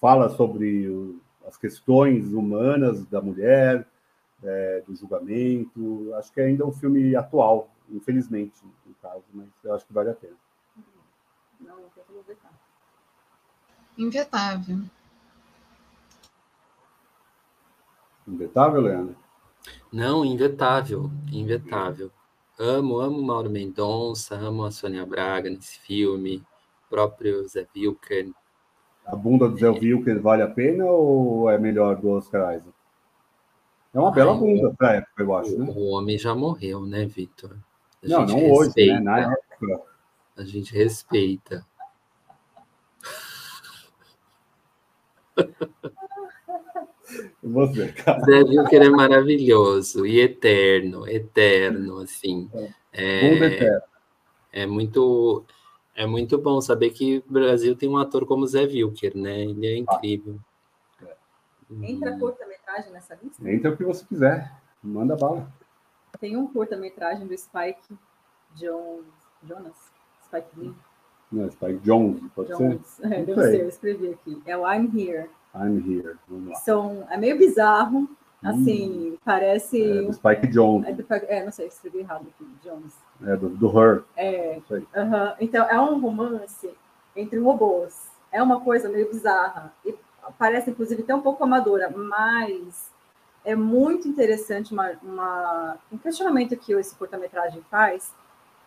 fala 0.00 0.28
sobre 0.28 0.88
o, 0.88 1.20
as 1.46 1.56
questões 1.56 2.32
humanas 2.32 3.04
da 3.06 3.20
mulher, 3.20 3.86
é, 4.42 4.82
do 4.86 4.94
julgamento. 4.94 6.12
Acho 6.14 6.32
que 6.32 6.40
ainda 6.40 6.64
é 6.64 6.66
um 6.66 6.72
filme 6.72 7.16
atual, 7.16 7.70
infelizmente, 7.90 8.56
no 8.84 8.94
caso, 8.94 9.24
mas 9.32 9.48
eu 9.64 9.74
acho 9.74 9.86
que 9.86 9.92
vale 9.92 10.10
a 10.10 10.14
pena. 10.14 10.36
Não, 11.60 11.76
não 11.76 11.88
quero 11.94 12.22
vetar. 12.26 12.52
Invetável. 13.96 14.78
Invetável, 18.28 18.80
Leandro? 18.80 19.16
Não, 19.92 20.24
invetável, 20.24 21.10
invetável. 21.32 22.10
Amo, 22.58 23.00
amo 23.00 23.22
Mauro 23.22 23.50
Mendonça, 23.50 24.34
amo 24.34 24.64
a 24.64 24.70
Sônia 24.70 25.04
Braga 25.04 25.50
nesse 25.50 25.78
filme, 25.78 26.42
próprio 26.88 27.46
Zé 27.46 27.66
Wilker, 27.76 28.32
a 29.06 29.14
bunda 29.14 29.48
do 29.48 29.56
Zé 29.56 29.68
Wilker 29.68 30.20
vale 30.20 30.42
a 30.42 30.48
pena 30.48 30.84
ou 30.84 31.48
é 31.48 31.56
melhor 31.56 31.94
do 31.96 32.10
Oscar 32.10 32.56
Isaac? 32.56 32.74
É 33.94 34.00
uma 34.00 34.10
bela 34.10 34.32
Ai, 34.32 34.38
bunda 34.38 34.74
para 34.76 34.96
época, 34.96 35.22
eu 35.22 35.36
acho, 35.36 35.56
né? 35.56 35.72
O 35.74 35.90
homem 35.90 36.18
já 36.18 36.34
morreu, 36.34 36.84
né, 36.84 37.06
Vitor? 37.06 37.56
Não, 38.02 38.26
não 38.26 38.34
respeita, 38.34 38.52
hoje, 38.52 38.86
né? 38.92 39.00
Na 39.00 39.32
época. 39.32 39.82
A 40.36 40.44
gente 40.44 40.74
respeita. 40.74 41.64
Você, 47.42 47.92
cara. 47.92 48.20
Zé 48.20 48.42
Wilker 48.42 48.82
é 48.82 48.90
maravilhoso 48.90 50.06
e 50.06 50.20
eterno, 50.20 51.06
eterno, 51.08 51.98
assim. 51.98 52.50
É, 52.92 53.64
é, 53.64 53.80
é 54.52 54.66
muito 54.66 55.44
é 55.94 56.06
muito 56.06 56.36
bom 56.36 56.60
saber 56.60 56.90
que 56.90 57.24
o 57.26 57.32
Brasil 57.32 57.74
tem 57.74 57.88
um 57.88 57.96
ator 57.96 58.26
como 58.26 58.46
Zé 58.46 58.64
Wilker, 58.64 59.16
né? 59.16 59.44
Ele 59.44 59.66
é 59.66 59.76
incrível. 59.78 60.38
Ah, 61.00 61.06
é. 61.06 61.90
Entra 61.90 62.18
curta-metragem 62.18 62.92
nessa 62.92 63.18
lista? 63.22 63.50
Entra 63.50 63.70
o 63.70 63.76
que 63.76 63.84
você 63.84 64.04
quiser. 64.04 64.52
Manda 64.82 65.16
bala. 65.16 65.50
Tem 66.20 66.36
um 66.36 66.46
curta-metragem 66.46 67.26
do 67.26 67.36
Spike 67.36 67.96
Jones. 68.54 69.06
Jonas? 69.42 69.92
Spike 70.24 70.48
Lee? 70.56 70.74
Não, 71.32 71.50
Spike 71.50 71.78
Jones, 71.78 72.22
pode 72.34 72.48
Jones. 72.50 72.86
ser? 72.86 73.06
É, 73.12 73.24
deve 73.24 73.42
ser, 73.42 73.60
eu 73.62 73.68
escrevi 73.68 74.08
aqui. 74.08 74.42
É 74.44 74.56
o 74.56 74.70
I'm 74.70 74.90
Here. 74.94 75.30
I'm 75.56 75.78
Here. 75.78 76.16
Vamos 76.28 76.50
lá. 76.50 76.54
São, 76.56 77.06
é 77.10 77.16
meio 77.16 77.38
bizarro, 77.38 78.08
Assim, 78.42 79.12
hum. 79.12 79.18
parece. 79.24 79.82
É, 79.82 80.02
do 80.02 80.12
Spike 80.12 80.46
Jones. 80.48 80.86
É, 80.86 80.92
do, 80.92 81.06
é, 81.10 81.44
não 81.44 81.52
sei, 81.52 81.66
escrevi 81.66 81.98
errado 81.98 82.26
aqui, 82.28 82.46
Jones. 82.62 82.94
É, 83.24 83.36
do, 83.36 83.48
do 83.48 83.66
Her. 83.68 84.04
É. 84.16 84.60
Uh 84.70 84.74
-huh. 84.94 85.34
Então, 85.40 85.66
é 85.68 85.80
um 85.80 85.98
romance 85.98 86.70
entre 87.16 87.38
robôs. 87.38 88.08
É 88.30 88.42
uma 88.42 88.60
coisa 88.60 88.88
meio 88.88 89.10
bizarra. 89.10 89.72
E 89.84 89.94
parece, 90.38 90.70
inclusive, 90.70 91.02
até 91.02 91.14
um 91.14 91.22
pouco 91.22 91.42
amadora, 91.42 91.90
mas 91.90 92.90
é 93.44 93.56
muito 93.56 94.06
interessante 94.06 94.72
uma, 94.72 94.92
uma, 95.02 95.76
um 95.90 95.98
questionamento 95.98 96.56
que 96.56 96.72
esse 96.72 96.94
curta-metragem 96.94 97.62
faz. 97.70 98.12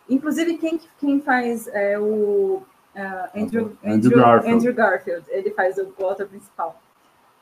Inclusive, 0.09 0.57
quem, 0.57 0.79
quem 0.99 1.21
faz 1.21 1.67
é 1.67 1.99
o 1.99 2.63
uh, 2.95 3.39
Andrew, 3.39 3.77
Andrew, 3.83 4.17
Garfield. 4.17 4.55
Andrew 4.55 4.73
Garfield. 4.73 5.25
Ele 5.29 5.51
faz 5.51 5.77
o, 5.77 5.93
o 5.97 6.05
autor 6.05 6.27
principal. 6.27 6.81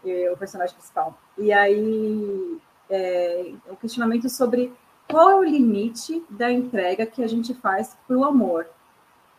o 0.04 0.38
personagem 0.38 0.76
principal. 0.76 1.18
E 1.38 1.52
aí, 1.52 2.60
é, 2.90 3.52
o 3.70 3.76
questionamento 3.76 4.30
sobre 4.30 4.74
qual 5.08 5.30
é 5.32 5.36
o 5.36 5.44
limite 5.44 6.24
da 6.30 6.52
entrega 6.52 7.06
que 7.06 7.24
a 7.24 7.28
gente 7.28 7.54
faz 7.54 7.98
para 8.08 8.18
o 8.18 8.24
amor. 8.24 8.68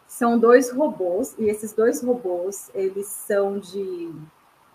São 0.06 0.38
dois 0.38 0.70
robôs, 0.70 1.34
e 1.38 1.50
esses 1.50 1.72
dois 1.74 2.02
robôs, 2.02 2.70
eles 2.74 3.06
são 3.06 3.58
de 3.58 4.10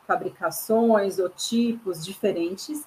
fabricações 0.05 1.17
ou 1.17 1.29
tipos 1.29 2.05
diferentes, 2.05 2.85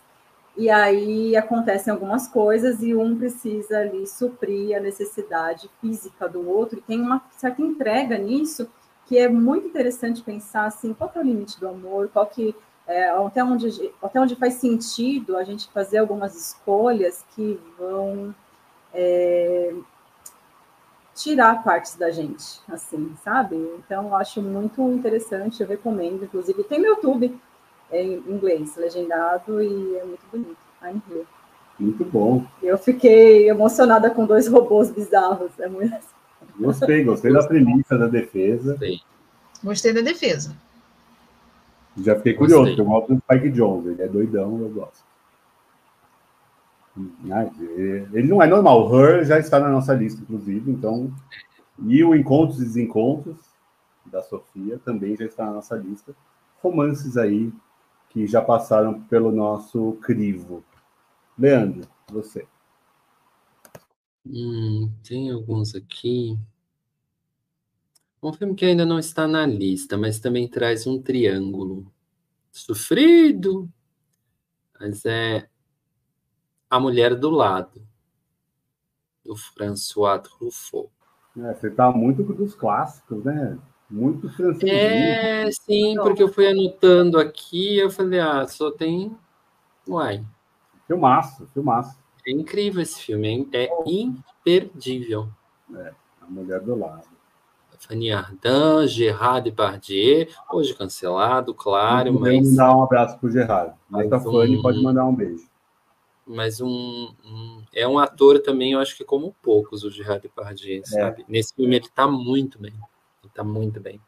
e 0.57 0.71
aí 0.71 1.37
acontecem 1.37 1.93
algumas 1.93 2.27
coisas 2.27 2.83
e 2.83 2.95
um 2.95 3.17
precisa 3.17 3.79
ali 3.79 4.07
suprir 4.07 4.77
a 4.77 4.81
necessidade 4.81 5.71
física 5.81 6.29
do 6.29 6.49
outro, 6.49 6.79
e 6.79 6.83
tem 6.83 7.01
uma 7.01 7.23
certa 7.37 7.61
entrega 7.61 8.17
nisso, 8.17 8.69
que 9.07 9.19
é 9.19 9.29
muito 9.29 9.69
interessante 9.69 10.23
pensar 10.23 10.65
assim, 10.67 10.95
qual 10.95 11.13
é 11.15 11.19
o 11.19 11.23
limite 11.23 11.61
do 11.61 11.69
amor, 11.69 12.09
qual 12.13 12.27
que 12.27 12.55
é, 12.87 13.09
até, 13.09 13.43
onde, 13.43 13.93
até 14.03 14.21
onde 14.21 14.37
faz 14.37 14.55
sentido 14.55 15.37
a 15.37 15.45
gente 15.45 15.69
fazer 15.73 15.99
algumas 15.99 16.37
escolhas 16.37 17.25
que 17.35 17.61
vão 17.79 18.35
é, 18.95 19.75
tirar 21.15 21.65
partes 21.65 21.97
da 21.97 22.11
gente, 22.11 22.61
assim, 22.69 23.15
sabe? 23.25 23.57
Então, 23.79 24.09
eu 24.09 24.15
acho 24.15 24.41
muito 24.41 24.81
interessante, 24.93 25.61
eu 25.61 25.69
recomendo, 25.69 26.25
inclusive, 26.25 26.63
tem 26.65 26.79
no 26.79 26.87
YouTube 26.87 27.39
em 27.93 28.15
inglês, 28.29 28.77
legendado, 28.77 29.63
e 29.63 29.97
é 29.97 30.05
muito 30.05 30.23
bonito. 30.31 30.57
I'm 30.83 31.01
here. 31.11 31.27
Muito 31.79 32.05
bom. 32.05 32.45
Eu 32.63 32.79
fiquei 32.79 33.49
emocionada 33.49 34.11
com 34.11 34.25
dois 34.27 34.49
robôs 34.49 34.91
bizarros. 34.91 35.51
É 35.59 35.69
muito... 35.69 35.95
Gostei, 36.59 37.05
gostei 37.05 37.33
da 37.33 37.47
premissa 37.47 37.99
da 37.99 38.07
defesa. 38.07 38.71
Gostei, 38.73 39.01
gostei 39.63 39.93
da 39.93 40.01
defesa. 40.01 40.57
Já 41.99 42.17
fiquei 42.17 42.35
curioso, 42.35 42.67
porque 42.67 42.81
eu 42.81 42.85
gosto 42.85 43.15
do 43.15 43.21
Spike 43.21 43.51
Jones, 43.51 43.87
ele 43.87 44.03
é 44.03 44.09
doidão, 44.09 44.61
eu 44.61 44.69
gosto. 44.71 45.05
Ele 48.13 48.29
não 48.29 48.43
é 48.43 48.47
normal, 48.47 48.89
o 48.89 48.99
Her 48.99 49.25
já 49.25 49.39
está 49.39 49.61
na 49.61 49.69
nossa 49.69 49.95
lista, 49.95 50.21
inclusive, 50.23 50.71
então. 50.71 51.13
E 51.87 52.03
o 52.03 52.15
Encontros 52.15 52.59
e 52.59 52.65
Desencontros, 52.65 53.37
da 54.07 54.23
Sofia, 54.23 54.79
também 54.85 55.17
já 55.17 55.27
está 55.27 55.45
na 55.47 55.53
nossa 55.53 55.77
lista. 55.77 56.15
Romances 56.63 57.19
aí 57.19 57.53
que 58.11 58.27
já 58.27 58.41
passaram 58.41 59.03
pelo 59.03 59.31
nosso 59.31 59.93
crivo. 60.03 60.65
Leandro, 61.39 61.89
você. 62.11 62.47
Hum, 64.25 64.91
tem 65.07 65.31
alguns 65.31 65.75
aqui. 65.75 66.39
Um 68.23 68.33
filme 68.33 68.55
que 68.55 68.65
ainda 68.65 68.85
não 68.85 68.99
está 68.99 69.29
na 69.29 69.47
lista, 69.47 69.97
mas 69.97 70.19
também 70.19 70.49
traz 70.49 70.87
um 70.87 71.01
triângulo 71.01 71.93
sofrido, 72.51 73.71
mas 74.81 75.05
é 75.05 75.49
A 76.69 76.81
Mulher 76.81 77.15
do 77.15 77.31
Lado, 77.31 77.87
do 79.25 79.37
François 79.37 80.21
Truffaut. 80.21 80.91
É, 81.37 81.55
você 81.55 81.69
está 81.69 81.93
muito 81.93 82.23
dos 82.23 82.55
clássicos, 82.55 83.23
né? 83.23 83.59
Muito 83.89 84.29
francês. 84.31 84.71
É, 84.71 85.51
sim, 85.53 85.95
porque 86.03 86.23
eu 86.23 86.29
fui 86.29 86.49
anotando 86.49 87.19
aqui, 87.19 87.79
eu 87.79 87.91
falei, 87.91 88.21
ah, 88.21 88.47
só 88.47 88.71
tem. 88.71 89.17
Uai. 89.89 90.25
Filmaço, 90.87 91.47
filmaço. 91.55 91.97
É 92.27 92.33
incrível 92.33 92.83
esse 92.83 93.01
filme, 93.01 93.49
é 93.53 93.69
imperdível. 93.87 95.29
É, 95.75 95.93
A 96.21 96.27
Mulher 96.29 96.61
do 96.61 96.77
Lado. 96.77 97.17
Fanny 97.79 98.11
Ardant, 98.11 98.87
Gerard 98.89 99.49
Depardieu, 99.49 100.27
hoje 100.51 100.75
cancelado, 100.75 101.55
claro, 101.55 102.13
Não 102.13 102.21
mas... 102.21 102.51
mandar 102.51 102.77
um 102.77 102.83
abraço 102.83 103.19
pro 103.19 103.31
Gerard. 103.31 103.75
Mas 103.89 104.11
a 104.13 104.19
Fanny 104.19 104.57
um... 104.57 104.63
pode 104.63 104.83
mandar 104.83 105.05
um 105.05 105.15
beijo. 105.15 105.47
Mas 106.27 106.61
um, 106.61 107.15
um, 107.25 107.63
é 107.73 107.87
um 107.87 107.99
ator 107.99 108.41
também, 108.41 108.73
eu 108.73 108.81
acho 108.81 108.97
que 108.97 109.05
como 109.05 109.37
poucos, 109.41 109.85
o 109.85 109.91
Gerard 109.91 110.23
Depardieu, 110.23 110.81
é. 110.81 110.85
sabe? 110.85 111.25
Nesse 111.29 111.55
filme 111.55 111.77
ele 111.77 111.89
tá 111.95 112.09
muito 112.09 112.59
bem. 112.59 112.75
Tá 113.37 113.45
muito 113.45 113.79
bem. 113.79 114.01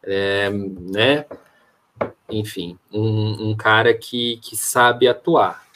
É, 0.00 0.48
né? 0.48 1.26
Enfim, 2.30 2.78
um, 2.92 3.50
um 3.50 3.56
cara 3.56 3.92
que, 3.92 4.36
que 4.36 4.56
sabe 4.56 5.08
atuar. 5.08 5.68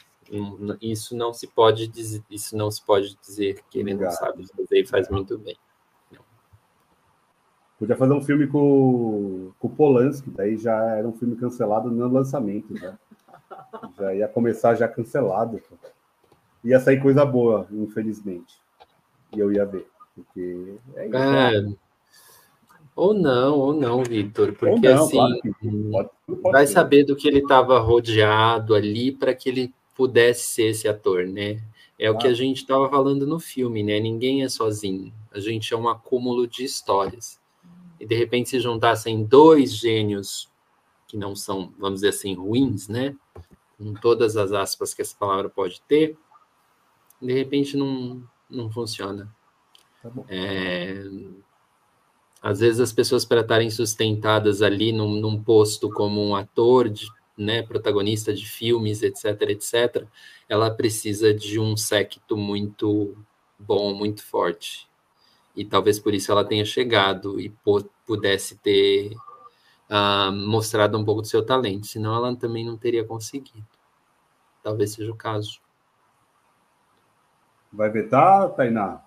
Isso 0.81 1.17
não 1.17 1.35
se 1.35 1.49
pode 1.49 1.89
dizer, 1.89 2.23
isso 2.31 2.57
não 2.57 2.71
se 2.71 2.81
pode 2.83 3.17
dizer 3.17 3.63
que 3.69 3.81
ele 3.81 3.95
não 3.95 4.11
sabe 4.13 4.47
fazer 4.47 4.81
e 4.81 4.87
faz 4.87 5.09
muito 5.11 5.37
bem. 5.37 5.57
Podia 7.77 7.97
fazer 7.97 8.13
um 8.13 8.23
filme 8.23 8.47
com, 8.47 9.51
com 9.59 9.67
o 9.67 9.71
Polanski, 9.71 10.31
daí 10.31 10.57
já 10.57 10.77
era 10.97 11.07
um 11.07 11.13
filme 11.13 11.35
cancelado 11.35 11.91
no 11.91 12.09
lançamento, 12.09 12.73
né? 12.73 12.97
Já 13.99 14.15
ia 14.15 14.29
começar 14.29 14.75
já 14.75 14.89
cancelado. 14.89 15.61
Ia 16.65 16.81
sair 16.81 17.01
coisa 17.01 17.25
boa, 17.25 17.69
infelizmente. 17.71 18.57
E 19.35 19.39
eu 19.39 19.53
ia 19.53 19.65
ver. 19.65 19.87
Porque 20.15 20.77
é 20.97 21.07
isso. 21.07 21.17
É. 21.17 21.84
Ou 22.97 23.13
não, 23.13 23.59
ou 23.59 23.73
não, 23.73 24.05
Vitor, 24.05 24.53
porque 24.53 24.89
não, 24.89 25.05
assim 25.05 25.17
claro 25.17 25.41
pode, 25.91 26.41
pode 26.41 26.53
vai 26.53 26.67
ser. 26.67 26.75
saber 26.75 27.05
do 27.05 27.17
que 27.17 27.27
ele 27.27 27.41
estava 27.41 27.79
rodeado 27.81 28.75
ali 28.75 29.11
para 29.11 29.35
que 29.35 29.49
ele 29.49 29.75
pudesse 29.95 30.55
ser 30.55 30.67
esse 30.67 30.87
ator, 30.87 31.27
né? 31.27 31.61
É 31.99 32.11
o 32.11 32.19
que 32.19 32.27
a 32.27 32.35
gente 32.35 32.59
estava 32.59 32.89
falando 32.89 33.27
no 33.27 33.39
filme, 33.39 33.83
né? 33.83 33.99
Ninguém 34.01 34.43
é 34.43 34.49
sozinho. 34.49 35.13
A 35.33 35.39
gente 35.39 35.73
é 35.73 35.77
um 35.77 35.89
acúmulo 35.89 36.47
de 36.47 36.65
histórias 36.65 37.41
e 37.99 38.07
de 38.07 38.15
repente 38.15 38.51
se 38.51 38.61
juntassem 38.61 39.25
dois 39.25 39.73
gênios 39.75 40.51
que 41.07 41.17
não 41.17 41.35
são, 41.37 41.73
vamos 41.79 42.01
dizer 42.01 42.09
assim, 42.09 42.35
ruins, 42.35 42.89
né? 42.89 43.17
Com 43.79 43.95
todas 43.95 44.37
as 44.37 44.53
aspas 44.53 44.93
que 44.93 45.03
essa 45.03 45.17
palavra 45.17 45.49
pode 45.49 45.81
ter, 45.83 46.17
de 47.21 47.33
repente 47.33 47.77
não, 47.77 48.23
não 48.51 48.71
funciona. 48.71 49.35
Tá 50.03 50.11
é, 50.29 51.05
às 52.45 52.61
vezes 52.61 52.79
as 52.79 52.93
pessoas 52.93 53.25
para 53.25 53.41
estarem 53.41 53.71
sustentadas 53.71 54.61
ali 54.61 54.93
num, 54.93 55.19
num, 55.19 55.43
posto 55.43 55.91
como 55.91 56.23
um 56.23 56.37
ator, 56.37 56.91
de, 56.91 57.09
né, 57.37 57.63
protagonista 57.63 58.35
de 58.35 58.47
filmes, 58.47 59.03
etc, 59.03 59.41
etc, 59.49 60.07
ela 60.49 60.71
precisa 60.71 61.33
de 61.33 61.59
um 61.59 61.77
séquito 61.77 62.37
muito 62.37 63.17
bom, 63.59 63.95
muito 63.95 64.23
forte 64.23 64.87
e 65.57 65.65
talvez 65.65 65.99
por 65.99 66.13
isso 66.13 66.33
ela 66.33 66.45
tenha 66.45 66.65
chegado 66.65 67.41
e 67.41 67.55
pudesse 68.05 68.57
ter 68.57 69.15
uh, 69.89 70.33
mostrado 70.33 70.99
um 70.99 71.05
pouco 71.05 71.23
do 71.23 71.29
seu 71.29 71.45
talento, 71.45 71.87
senão 71.87 72.15
ela 72.15 72.37
também 72.37 72.65
não 72.65 72.77
teria 72.77 73.05
conseguido. 73.05 73.65
Talvez 74.63 74.93
seja 74.93 75.13
o 75.13 75.17
caso. 75.17 75.61
Vai 77.73 77.91
vetar, 77.91 78.51
Tainá? 78.51 79.01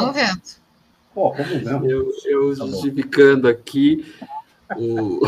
Não 0.00 0.12
veto. 0.12 0.59
Pô, 1.14 1.32
como 1.32 1.60
não? 1.62 1.84
Eu, 1.84 2.12
eu 2.24 2.56
tá 2.56 2.66
justificando 2.66 3.48
aqui 3.48 4.04
o. 4.76 5.20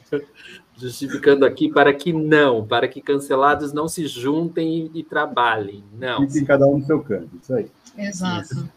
justificando 0.76 1.44
aqui 1.44 1.70
para 1.70 1.92
que 1.92 2.12
não, 2.12 2.66
para 2.66 2.88
que 2.88 3.00
cancelados 3.00 3.72
não 3.72 3.88
se 3.88 4.06
juntem 4.06 4.90
e, 4.94 5.00
e 5.00 5.04
trabalhem. 5.04 5.84
Não. 5.92 6.26
Fiquem 6.26 6.44
cada 6.44 6.66
um 6.66 6.78
no 6.78 6.86
seu 6.86 7.02
canto, 7.02 7.30
isso 7.40 7.54
aí. 7.54 7.70
Exato. 7.96 8.54
Isso. 8.54 8.68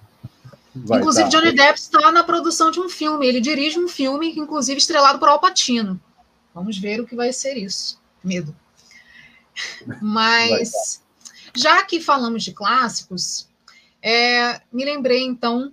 Vai, 0.76 1.00
inclusive, 1.00 1.30
tá. 1.30 1.38
Johnny 1.38 1.54
Depp 1.54 1.80
está 1.80 2.12
na 2.12 2.24
produção 2.24 2.70
de 2.70 2.80
um 2.80 2.90
filme. 2.90 3.26
Ele 3.26 3.40
dirige 3.40 3.80
um 3.80 3.88
filme, 3.88 4.38
inclusive 4.38 4.78
estrelado 4.78 5.20
por 5.20 5.30
Al 5.30 5.40
Pacino. 5.40 6.00
Vamos 6.54 6.78
ver 6.78 7.00
o 7.00 7.06
que 7.06 7.16
vai 7.16 7.32
ser 7.32 7.56
isso. 7.56 8.00
Medo. 8.24 8.54
Mas, 10.02 11.02
já 11.56 11.84
que 11.86 12.02
falamos 12.02 12.44
de 12.44 12.52
clássicos, 12.52 13.48
é, 14.02 14.62
me 14.72 14.84
lembrei 14.84 15.24
então 15.24 15.72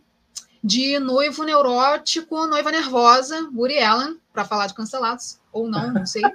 de 0.62 0.98
Noivo 0.98 1.42
Neurótico, 1.42 2.46
Noiva 2.46 2.70
Nervosa, 2.70 3.50
Woody 3.52 3.78
Allen, 3.78 4.20
para 4.32 4.44
falar 4.44 4.68
de 4.68 4.74
cancelados, 4.74 5.40
ou 5.52 5.68
não, 5.68 5.92
não 5.92 6.06
sei. 6.06 6.22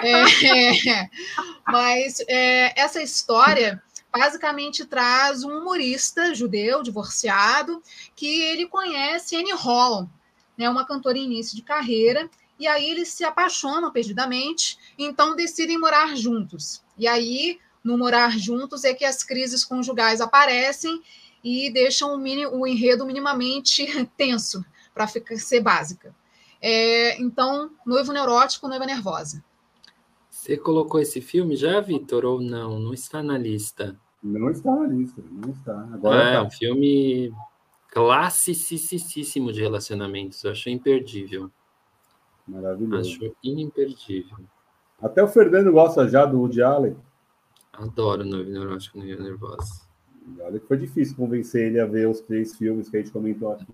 É, 0.00 0.90
é, 0.90 1.10
mas 1.66 2.20
é, 2.28 2.80
essa 2.80 3.02
história 3.02 3.82
basicamente 4.12 4.84
traz 4.84 5.42
um 5.42 5.58
humorista 5.58 6.32
judeu, 6.36 6.84
divorciado, 6.84 7.82
que 8.14 8.42
ele 8.42 8.66
conhece 8.66 9.34
Annie 9.34 9.54
Holland, 9.54 10.08
né, 10.56 10.70
uma 10.70 10.86
cantora 10.86 11.18
em 11.18 11.24
início 11.24 11.56
de 11.56 11.62
carreira, 11.62 12.30
e 12.60 12.68
aí 12.68 12.88
eles 12.88 13.08
se 13.08 13.24
apaixonam 13.24 13.90
perdidamente, 13.90 14.78
então 14.96 15.34
decidem 15.34 15.78
morar 15.80 16.16
juntos. 16.16 16.80
E 16.96 17.08
aí, 17.08 17.58
no 17.82 17.98
morar 17.98 18.38
juntos, 18.38 18.84
é 18.84 18.94
que 18.94 19.04
as 19.04 19.24
crises 19.24 19.64
conjugais 19.64 20.20
aparecem 20.20 21.02
e 21.48 21.72
deixam 21.72 22.14
o, 22.14 22.18
mini, 22.18 22.46
o 22.46 22.66
enredo 22.66 23.06
minimamente 23.06 23.86
tenso, 24.16 24.64
para 24.92 25.06
ser 25.06 25.60
básica. 25.60 26.14
É, 26.60 27.20
então, 27.20 27.70
noivo 27.86 28.12
neurótico, 28.12 28.68
noiva 28.68 28.84
nervosa. 28.84 29.42
Você 30.28 30.56
colocou 30.56 31.00
esse 31.00 31.20
filme 31.20 31.56
já, 31.56 31.80
Vitor, 31.80 32.24
ou 32.24 32.40
não? 32.40 32.78
Não 32.78 32.92
está 32.92 33.22
na 33.22 33.38
lista. 33.38 33.98
Não 34.22 34.50
está 34.50 34.74
na 34.74 34.86
lista, 34.86 35.22
não 35.30 35.50
está. 35.50 35.88
Agora 35.92 36.22
é 36.22 36.32
tá. 36.34 36.42
um 36.42 36.50
filme 36.50 37.32
classicíssimo 37.90 39.52
de 39.52 39.60
relacionamentos. 39.60 40.42
Eu 40.44 40.50
acho 40.50 40.68
imperdível. 40.68 41.50
Maravilhoso. 42.46 43.10
Acho 43.10 43.36
imperdível. 43.42 44.38
Até 45.00 45.22
o 45.22 45.28
Fernando 45.28 45.72
gosta 45.72 46.08
já 46.08 46.26
do 46.26 46.38
Woody 46.38 46.62
Allen. 46.62 46.96
Adoro 47.72 48.24
Noiva 48.24 48.50
Neurótica 48.50 48.98
e. 50.36 50.40
Olha 50.42 50.58
que 50.58 50.66
foi 50.66 50.76
difícil 50.76 51.16
convencer 51.16 51.66
ele 51.66 51.80
a 51.80 51.86
ver 51.86 52.08
os 52.08 52.20
três 52.20 52.56
filmes 52.56 52.88
que 52.88 52.96
a 52.96 53.00
gente 53.00 53.12
comentou 53.12 53.52
aqui. 53.52 53.66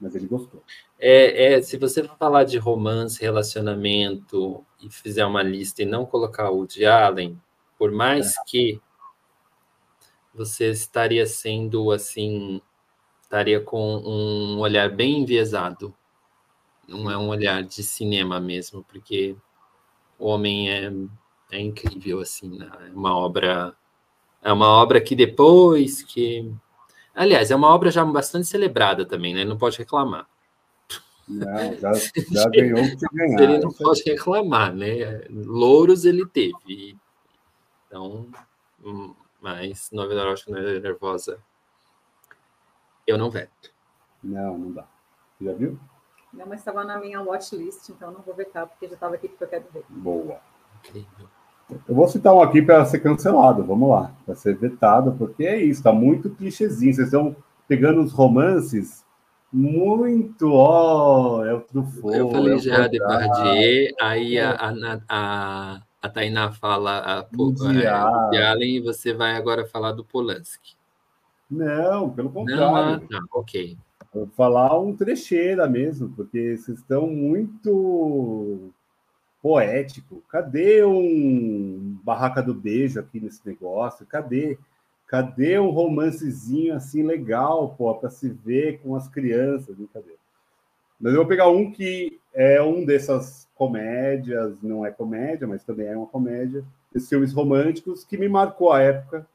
Mas 0.00 0.14
ele 0.14 0.26
gostou. 0.26 0.62
É, 0.98 1.54
é, 1.54 1.62
se 1.62 1.78
você 1.78 2.02
for 2.02 2.16
falar 2.18 2.44
de 2.44 2.58
romance, 2.58 3.20
relacionamento 3.20 4.64
e 4.80 4.90
fizer 4.90 5.24
uma 5.24 5.42
lista 5.42 5.82
e 5.82 5.86
não 5.86 6.04
colocar 6.04 6.50
o 6.50 6.56
Woody 6.58 6.84
Allen, 6.84 7.40
por 7.78 7.90
mais 7.90 8.36
é. 8.36 8.40
que 8.46 8.80
você 10.34 10.70
estaria 10.70 11.26
sendo 11.26 11.90
assim, 11.90 12.60
estaria 13.22 13.60
com 13.60 13.96
um 13.98 14.58
olhar 14.58 14.90
bem 14.90 15.22
enviesado. 15.22 15.94
Não 16.86 17.10
é 17.10 17.16
um 17.16 17.28
olhar 17.28 17.62
de 17.62 17.82
cinema 17.82 18.38
mesmo, 18.38 18.84
porque 18.84 19.34
o 20.18 20.28
homem 20.28 20.70
é, 20.70 20.92
é 21.50 21.60
incrível 21.60 22.20
assim, 22.20 22.58
né? 22.58 22.70
é 22.86 22.92
uma 22.92 23.16
obra 23.16 23.74
é 24.46 24.52
uma 24.52 24.68
obra 24.68 25.00
que 25.00 25.16
depois 25.16 26.04
que 26.04 26.54
aliás, 27.12 27.50
é 27.50 27.56
uma 27.56 27.74
obra 27.74 27.90
já 27.90 28.04
bastante 28.04 28.46
celebrada 28.46 29.04
também, 29.04 29.34
né? 29.34 29.44
Não 29.44 29.58
pode 29.58 29.76
reclamar. 29.76 30.28
Não, 31.28 31.74
já, 31.74 31.92
já 31.92 32.48
ganhou 32.50 32.78
o 32.78 32.96
que 32.96 33.06
ganhar. 33.12 33.40
Ele 33.40 33.58
não 33.58 33.72
pode 33.72 34.04
reclamar, 34.04 34.72
né? 34.72 35.24
Louros 35.28 36.04
ele 36.04 36.24
teve. 36.24 36.96
Então, 37.88 38.28
hum, 38.84 39.16
mas 39.40 39.90
novela 39.90 40.22
erótica 40.22 40.52
nervosa 40.52 41.42
eu 43.04 43.18
não 43.18 43.30
veto. 43.30 43.72
Não, 44.22 44.56
não 44.56 44.72
dá. 44.72 44.86
Já 45.40 45.52
viu? 45.54 45.76
Não, 46.32 46.46
mas 46.46 46.60
estava 46.60 46.84
na 46.84 47.00
minha 47.00 47.20
watchlist, 47.20 47.88
então 47.88 48.12
não 48.12 48.20
vou 48.20 48.34
vetar, 48.34 48.68
porque 48.68 48.86
já 48.86 48.94
estava 48.94 49.16
aqui 49.16 49.28
porque 49.28 49.42
eu 49.42 49.48
quero 49.48 49.66
ver. 49.72 49.84
Boa. 49.88 50.40
Incrível. 50.78 51.28
Eu 51.70 51.94
vou 51.94 52.06
citar 52.06 52.34
um 52.34 52.40
aqui 52.40 52.62
para 52.62 52.84
ser 52.84 53.00
cancelado, 53.00 53.64
vamos 53.64 53.90
lá, 53.90 54.12
para 54.24 54.34
ser 54.36 54.56
vetado, 54.56 55.12
porque 55.18 55.44
é 55.44 55.60
isso, 55.60 55.80
está 55.80 55.92
muito 55.92 56.30
clichêzinho. 56.30 56.94
Vocês 56.94 57.08
estão 57.08 57.34
pegando 57.66 58.00
os 58.00 58.12
romances 58.12 59.04
muito, 59.52 60.52
ó, 60.52 61.38
oh, 61.38 61.44
é 61.44 61.54
o 61.54 61.60
Truffaut. 61.60 62.16
Eu 62.16 62.30
falei 62.30 62.54
é 62.54 62.58
já 62.58 62.86
de 62.86 62.98
Bardier, 62.98 63.94
aí 64.00 64.38
a, 64.38 64.52
a, 64.52 65.00
a, 65.08 65.82
a 66.02 66.08
Tainá 66.08 66.52
fala 66.52 66.98
a, 66.98 67.20
a, 67.20 67.24
a 67.24 68.50
Allen 68.50 68.76
e 68.76 68.80
você 68.80 69.12
vai 69.12 69.34
agora 69.34 69.66
falar 69.66 69.92
do 69.92 70.04
Polanski. 70.04 70.76
Não, 71.50 72.10
pelo 72.10 72.30
contrário. 72.30 72.60
Não, 72.60 72.76
ah, 72.76 73.00
tá, 73.00 73.20
ok. 73.32 73.76
Vou 74.12 74.28
falar 74.36 74.78
um 74.80 74.96
trecheira 74.96 75.68
mesmo, 75.68 76.08
porque 76.10 76.56
vocês 76.56 76.78
estão 76.78 77.06
muito 77.06 78.72
poético. 79.46 80.24
Cadê 80.28 80.84
um 80.84 81.96
Barraca 82.02 82.42
do 82.42 82.52
Beijo 82.52 82.98
aqui 82.98 83.20
nesse 83.20 83.46
negócio? 83.46 84.04
Cadê? 84.04 84.58
Cadê 85.06 85.56
um 85.56 85.70
romancezinho 85.70 86.74
assim 86.74 87.04
legal, 87.04 87.72
pô, 87.78 87.94
para 87.94 88.10
se 88.10 88.28
ver 88.28 88.80
com 88.80 88.96
as 88.96 89.08
crianças? 89.08 89.76
Brincadeira. 89.76 90.18
Mas 91.00 91.12
eu 91.12 91.20
vou 91.20 91.28
pegar 91.28 91.48
um 91.48 91.70
que 91.70 92.18
é 92.34 92.60
um 92.60 92.84
dessas 92.84 93.48
comédias, 93.54 94.60
não 94.60 94.84
é 94.84 94.90
comédia, 94.90 95.46
mas 95.46 95.62
também 95.62 95.86
é 95.86 95.96
uma 95.96 96.08
comédia, 96.08 96.64
esses 96.92 97.08
filmes 97.08 97.32
românticos 97.32 98.04
que 98.04 98.18
me 98.18 98.28
marcou 98.28 98.72
a 98.72 98.82
época, 98.82 99.28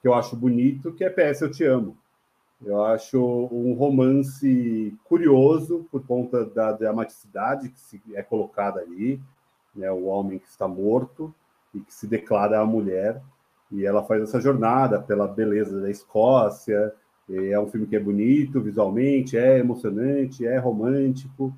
que 0.00 0.06
eu 0.06 0.14
acho 0.14 0.36
bonito, 0.36 0.92
que 0.92 1.02
é 1.02 1.10
PS 1.10 1.40
Eu 1.40 1.50
Te 1.50 1.64
Amo. 1.64 1.98
Eu 2.64 2.84
acho 2.84 3.18
um 3.50 3.72
romance 3.72 4.96
curioso 5.02 5.88
por 5.90 6.06
conta 6.06 6.44
da 6.44 6.70
dramaticidade 6.70 7.68
que 7.70 8.00
é 8.14 8.22
colocada 8.22 8.78
ali, 8.78 9.20
né? 9.74 9.90
O 9.90 10.04
homem 10.06 10.38
que 10.38 10.48
está 10.48 10.66
morto 10.66 11.34
e 11.74 11.80
que 11.80 11.92
se 11.92 12.06
declara 12.06 12.60
a 12.60 12.66
mulher 12.66 13.20
e 13.70 13.86
ela 13.86 14.02
faz 14.02 14.22
essa 14.22 14.40
jornada 14.40 15.00
pela 15.00 15.28
beleza 15.28 15.80
da 15.80 15.90
Escócia. 15.90 16.92
é 17.28 17.58
um 17.58 17.68
filme 17.68 17.86
que 17.86 17.96
é 17.96 18.00
bonito 18.00 18.60
visualmente, 18.60 19.36
é 19.36 19.58
emocionante, 19.58 20.44
é 20.44 20.58
romântico, 20.58 21.54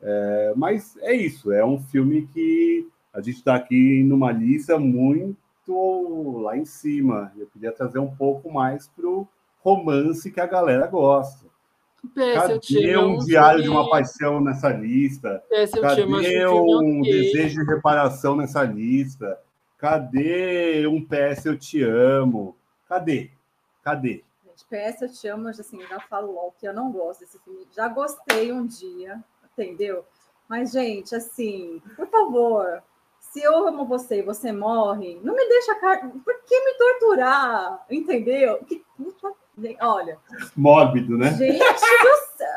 é, 0.00 0.52
mas 0.56 0.96
é 1.00 1.14
isso. 1.14 1.52
É 1.52 1.64
um 1.64 1.78
filme 1.78 2.26
que 2.26 2.88
a 3.12 3.20
gente 3.20 3.36
está 3.36 3.54
aqui 3.54 4.02
numa 4.02 4.32
lista 4.32 4.78
muito 4.78 5.36
lá 6.40 6.56
em 6.56 6.64
cima. 6.64 7.32
Eu 7.36 7.46
queria 7.46 7.70
trazer 7.70 8.00
um 8.00 8.10
pouco 8.10 8.52
mais 8.52 8.88
para 8.88 9.06
o 9.06 9.28
romance 9.60 10.30
que 10.30 10.40
a 10.40 10.46
galera 10.46 10.88
gosta. 10.88 11.46
Cadê 12.14 12.96
um 12.98 13.18
diário 13.18 13.62
de 13.62 13.68
uma 13.68 13.88
paixão 13.88 14.40
nessa 14.40 14.70
lista? 14.70 15.42
Cadê 15.80 16.46
um 16.46 17.00
desejo 17.00 17.64
de 17.64 17.70
reparação 17.70 18.36
nessa 18.36 18.64
lista? 18.64 19.40
Cadê 19.78 20.86
um 20.86 21.04
PS 21.04 21.46
Eu 21.46 21.58
Te 21.58 21.82
Amo? 21.82 22.56
Cadê? 22.88 23.30
Cadê? 23.82 24.22
PS 24.68 25.02
Eu 25.02 25.12
Te 25.12 25.28
Amo, 25.28 25.48
assim, 25.48 25.80
já 25.88 26.00
falo 26.00 26.32
logo 26.32 26.54
que 26.58 26.66
eu 26.66 26.74
não 26.74 26.90
gosto 26.92 27.20
desse 27.20 27.38
filme. 27.40 27.66
Já 27.74 27.88
gostei 27.88 28.52
um 28.52 28.66
dia, 28.66 29.22
entendeu? 29.52 30.04
Mas, 30.48 30.72
gente, 30.72 31.14
assim, 31.14 31.80
por 31.96 32.06
favor, 32.08 32.82
se 33.18 33.42
eu 33.42 33.66
amo 33.66 33.86
você 33.86 34.18
e 34.18 34.22
você 34.22 34.52
morre, 34.52 35.18
não 35.22 35.34
me 35.34 35.48
deixa. 35.48 35.74
Por 35.76 36.42
que 36.44 36.64
me 36.64 36.74
torturar? 36.74 37.86
Entendeu? 37.90 38.58
Que 38.64 38.84
puta 38.96 39.32
Olha. 39.80 40.18
Mórbido, 40.56 41.16
né? 41.16 41.32
Gente, 41.34 41.62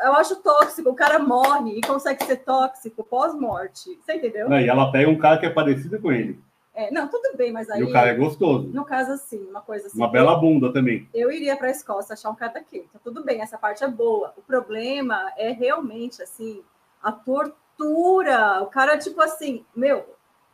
eu 0.04 0.12
acho 0.14 0.36
tóxico. 0.36 0.90
O 0.90 0.94
cara 0.94 1.18
morre 1.18 1.78
e 1.78 1.80
consegue 1.80 2.24
ser 2.24 2.36
tóxico 2.36 3.04
pós-morte. 3.04 3.98
Você 4.04 4.14
entendeu? 4.14 4.48
Não, 4.48 4.60
e 4.60 4.68
ela 4.68 4.90
pega 4.90 5.10
um 5.10 5.18
cara 5.18 5.38
que 5.38 5.46
é 5.46 5.50
parecido 5.50 6.00
com 6.00 6.12
ele. 6.12 6.38
É, 6.74 6.90
não, 6.90 7.08
tudo 7.08 7.34
bem, 7.38 7.50
mas 7.50 7.70
aí. 7.70 7.80
E 7.80 7.84
o 7.84 7.90
cara 7.90 8.10
é 8.10 8.14
gostoso. 8.14 8.68
No 8.68 8.84
caso, 8.84 9.12
assim, 9.12 9.42
uma 9.48 9.62
coisa 9.62 9.86
assim. 9.86 9.96
Uma 9.96 10.10
bela 10.10 10.36
bunda 10.36 10.70
também. 10.70 11.08
Eu 11.14 11.32
iria 11.32 11.56
para 11.56 11.68
a 11.68 11.70
Escócia 11.70 12.12
achar 12.12 12.28
um 12.28 12.34
cara 12.34 12.52
daquele. 12.52 12.86
Tá 12.92 12.98
tudo 13.02 13.24
bem, 13.24 13.40
essa 13.40 13.56
parte 13.56 13.82
é 13.82 13.88
boa. 13.88 14.34
O 14.36 14.42
problema 14.42 15.32
é 15.38 15.50
realmente, 15.52 16.22
assim, 16.22 16.62
a 17.02 17.10
tortura. 17.10 18.62
O 18.62 18.66
cara, 18.66 18.98
tipo 18.98 19.22
assim, 19.22 19.64
meu, 19.74 20.04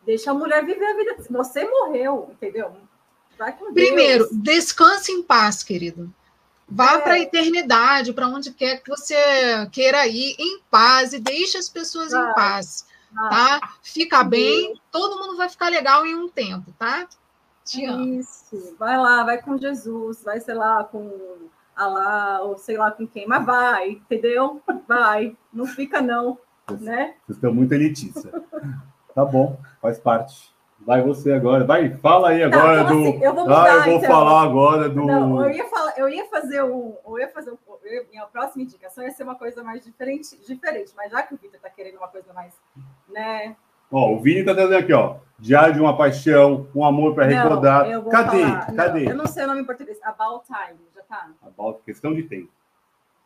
deixa 0.07 0.31
a 0.31 0.35
mulher 0.35 0.65
viver 0.65 0.85
a 0.85 0.97
vida. 0.97 1.17
Você 1.29 1.65
morreu, 1.65 2.29
entendeu? 2.31 2.71
Primeiro, 3.75 4.29
descanse 4.31 5.11
em 5.11 5.25
paz, 5.25 5.65
querido. 5.65 6.13
Vá 6.75 6.95
é. 6.95 7.01
para 7.01 7.13
a 7.15 7.21
eternidade, 7.21 8.13
para 8.13 8.29
onde 8.29 8.51
quer 8.53 8.83
que 8.83 8.89
você 8.89 9.15
queira 9.71 10.07
ir, 10.07 10.35
em 10.39 10.61
paz, 10.71 11.13
e 11.13 11.21
deixe 11.21 11.59
as 11.59 11.69
pessoas 11.69 12.13
vai. 12.13 12.31
em 12.31 12.35
paz, 12.35 12.87
tá? 13.15 13.75
Fica 13.83 14.25
bem, 14.25 14.81
todo 14.91 15.19
mundo 15.19 15.37
vai 15.37 15.49
ficar 15.49 15.69
legal 15.69 16.07
em 16.07 16.15
um 16.15 16.29
tempo, 16.29 16.73
tá? 16.79 17.07
Te 17.65 17.85
amo. 17.85 18.21
Isso, 18.21 18.75
vai 18.79 18.97
lá, 18.97 19.23
vai 19.23 19.41
com 19.41 19.59
Jesus, 19.59 20.25
vai, 20.25 20.41
sei 20.41 20.55
lá, 20.55 20.83
com 20.85 21.51
Alá, 21.75 22.43
ou 22.43 22.59
sei 22.59 22.77
lá 22.77 22.91
com 22.91 23.07
quem, 23.07 23.27
mas 23.27 23.45
vai, 23.47 23.91
entendeu? 23.91 24.63
Vai, 24.87 25.35
não 25.53 25.67
fica 25.67 26.03
não, 26.03 26.39
vocês, 26.67 26.81
né? 26.83 27.15
Vocês 27.25 27.37
estão 27.37 27.55
muito 27.55 27.73
elitista. 27.73 28.31
tá 29.15 29.25
bom, 29.25 29.59
faz 29.81 29.99
parte. 29.99 30.52
Vai 30.85 31.03
você 31.03 31.33
agora. 31.33 31.65
Vai, 31.65 31.97
fala 31.97 32.31
aí 32.31 32.41
tá, 32.41 32.47
agora 32.47 32.83
então, 32.83 33.03
do. 33.03 33.09
Assim, 33.09 33.25
eu 33.25 33.35
vou 33.35 33.45
mudar, 33.45 33.65
ah, 33.65 33.77
eu 33.77 33.85
vou 33.85 33.95
então. 33.95 34.11
falar 34.11 34.43
agora 34.43 34.89
do. 34.89 35.05
Não, 35.07 35.45
eu 35.45 35.51
ia 35.51 35.69
falar, 35.69 35.99
eu 35.99 36.09
ia 36.09 36.27
fazer 36.27 36.63
um, 36.63 36.97
eu 37.07 37.19
ia 37.19 37.29
fazer 37.29 37.51
um, 37.53 37.57
eu, 37.85 38.07
minha 38.11 38.27
próxima 38.27 38.63
indicação 38.63 39.05
ia 39.05 39.11
ser 39.11 39.23
uma 39.23 39.35
coisa 39.35 39.63
mais 39.63 39.85
diferente, 39.85 40.37
diferente, 40.47 40.93
mas 40.97 41.11
já 41.11 41.23
que 41.23 41.35
o 41.35 41.37
Vitor 41.37 41.57
está 41.57 41.71
querendo 41.71 41.97
uma 41.97 42.09
coisa 42.09 42.33
mais, 42.33 42.53
né? 43.09 43.57
Ó, 43.91 44.15
o 44.15 44.21
Vini 44.21 44.41
está 44.41 44.55
dizendo 44.55 44.75
aqui, 44.75 44.93
ó, 44.93 45.17
Diário 45.39 45.75
de 45.75 45.81
uma 45.81 45.97
Paixão, 45.97 46.67
um 46.75 46.85
amor 46.85 47.15
para 47.15 47.27
recordar. 47.27 47.85
Cadê? 48.11 48.43
Falar, 48.43 48.75
Cadê? 48.75 49.05
Não, 49.05 49.11
eu 49.11 49.17
não 49.17 49.27
sei 49.27 49.45
o 49.45 49.47
nome 49.49 49.61
em 49.61 49.65
português. 49.65 49.99
About 50.03 50.47
Time, 50.47 50.81
já 50.95 51.03
tá? 51.03 51.29
About 51.43 51.83
questão 51.85 52.15
de 52.15 52.23
tempo. 52.23 52.49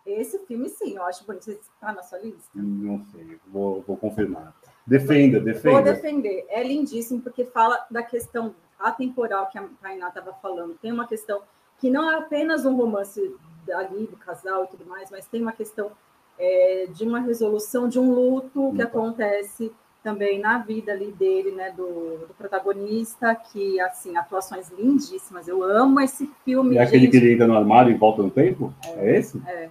Esse 0.04 0.38
filme, 0.46 0.68
sim, 0.68 0.96
eu 0.96 1.04
acho 1.04 1.24
bonito. 1.24 1.50
Está 1.50 1.92
na 1.92 2.02
sua 2.02 2.18
lista? 2.18 2.50
Não 2.54 3.04
sei, 3.06 3.38
vou, 3.46 3.82
vou 3.82 3.96
confirmar. 3.96 4.54
Defenda, 4.86 5.40
defenda. 5.40 5.74
Vou 5.74 5.82
defender. 5.82 6.46
É 6.48 6.62
lindíssimo 6.62 7.20
porque 7.20 7.44
fala 7.44 7.84
da 7.90 8.02
questão 8.02 8.54
atemporal 8.78 9.48
que 9.48 9.58
a 9.58 9.64
Tainá 9.82 10.08
estava 10.08 10.32
falando. 10.34 10.78
Tem 10.80 10.92
uma 10.92 11.06
questão 11.06 11.40
que 11.78 11.90
não 11.90 12.10
é 12.10 12.16
apenas 12.16 12.64
um 12.64 12.76
romance 12.76 13.34
ali 13.74 14.06
do 14.06 14.16
casal 14.16 14.64
e 14.64 14.68
tudo 14.68 14.86
mais, 14.86 15.10
mas 15.10 15.26
tem 15.26 15.42
uma 15.42 15.52
questão 15.52 15.90
é, 16.38 16.86
de 16.92 17.04
uma 17.04 17.20
resolução 17.20 17.88
de 17.88 17.98
um 17.98 18.12
luto 18.12 18.72
que 18.74 18.82
acontece 18.82 19.72
também 20.02 20.38
na 20.38 20.58
vida 20.58 20.92
ali 20.92 21.10
dele, 21.10 21.50
né, 21.50 21.72
do, 21.72 22.18
do, 22.28 22.34
protagonista, 22.38 23.34
que, 23.34 23.80
assim, 23.80 24.16
atuações 24.16 24.70
lindíssimas. 24.70 25.48
Eu 25.48 25.64
amo 25.64 26.00
esse 26.00 26.30
filme. 26.44 26.76
É 26.76 26.82
aquele 26.82 27.08
que 27.08 27.16
ele 27.16 27.32
entra 27.32 27.44
no 27.44 27.56
armário 27.56 27.90
e 27.90 27.98
volta 27.98 28.22
no 28.22 28.30
tempo? 28.30 28.72
É, 28.84 28.90
é 28.90 29.18
esse? 29.18 29.42
É. 29.44 29.68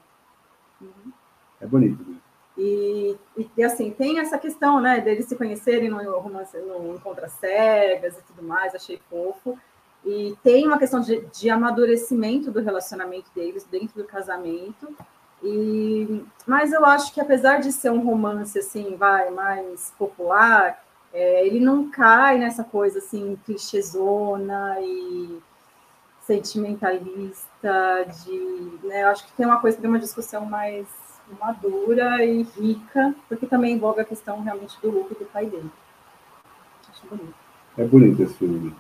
Uhum. 0.82 1.12
É 1.62 1.66
bonito. 1.66 2.04
Né? 2.04 2.18
E, 2.58 3.18
e, 3.58 3.64
assim, 3.64 3.92
tem 3.92 4.20
essa 4.20 4.38
questão, 4.38 4.80
né, 4.80 5.02
deles 5.02 5.26
se 5.26 5.36
conhecerem 5.36 5.90
no 5.90 6.20
romance, 6.20 6.58
no 6.58 6.96
Encontra 6.96 7.28
Cegas 7.28 8.18
e 8.18 8.22
tudo 8.24 8.44
mais, 8.44 8.74
achei 8.74 9.00
fofo. 9.10 9.58
E 10.06 10.38
tem 10.44 10.66
uma 10.68 10.78
questão 10.78 11.02
de, 11.02 11.26
de 11.26 11.50
amadurecimento 11.50 12.52
do 12.52 12.62
relacionamento 12.62 13.30
deles 13.36 13.66
dentro 13.66 14.02
do 14.02 14.08
casamento. 14.08 14.96
E, 15.44 16.24
mas 16.46 16.72
eu 16.72 16.86
acho 16.86 17.14
que 17.14 17.20
apesar 17.20 17.60
de 17.60 17.72
ser 17.72 17.92
um 17.92 18.04
romance 18.06 18.58
assim, 18.58 18.96
vai 18.96 19.30
mais 19.32 19.92
popular, 19.98 20.82
é, 21.14 21.46
ele 21.46 21.60
não 21.60 21.90
cai 21.90 22.38
nessa 22.38 22.64
coisa 22.64 23.00
assim, 23.00 23.38
clichêzona 23.46 24.78
e 24.80 25.40
sentimentalista, 26.22 28.06
de, 28.24 28.80
né, 28.88 29.04
eu 29.04 29.10
acho 29.10 29.26
que 29.26 29.34
tem 29.34 29.46
uma 29.46 29.60
coisa, 29.60 29.78
tem 29.78 29.90
uma 29.90 30.00
discussão 30.00 30.46
mais 30.46 30.88
madura 31.40 32.24
e 32.24 32.44
rica, 32.44 33.16
porque 33.28 33.46
também 33.46 33.74
envolve 33.74 34.02
a 34.02 34.06
questão 34.06 34.42
realmente 34.42 34.78
do 34.82 34.92
luto 34.92 35.14
do 35.16 35.26
pai 35.26 35.46
dele. 35.46 35.70
Acho 36.90 37.08
bonito. 37.08 37.36
É 37.78 37.84
bonito 37.84 38.24
esse 38.24 38.34
filme. 38.36 38.74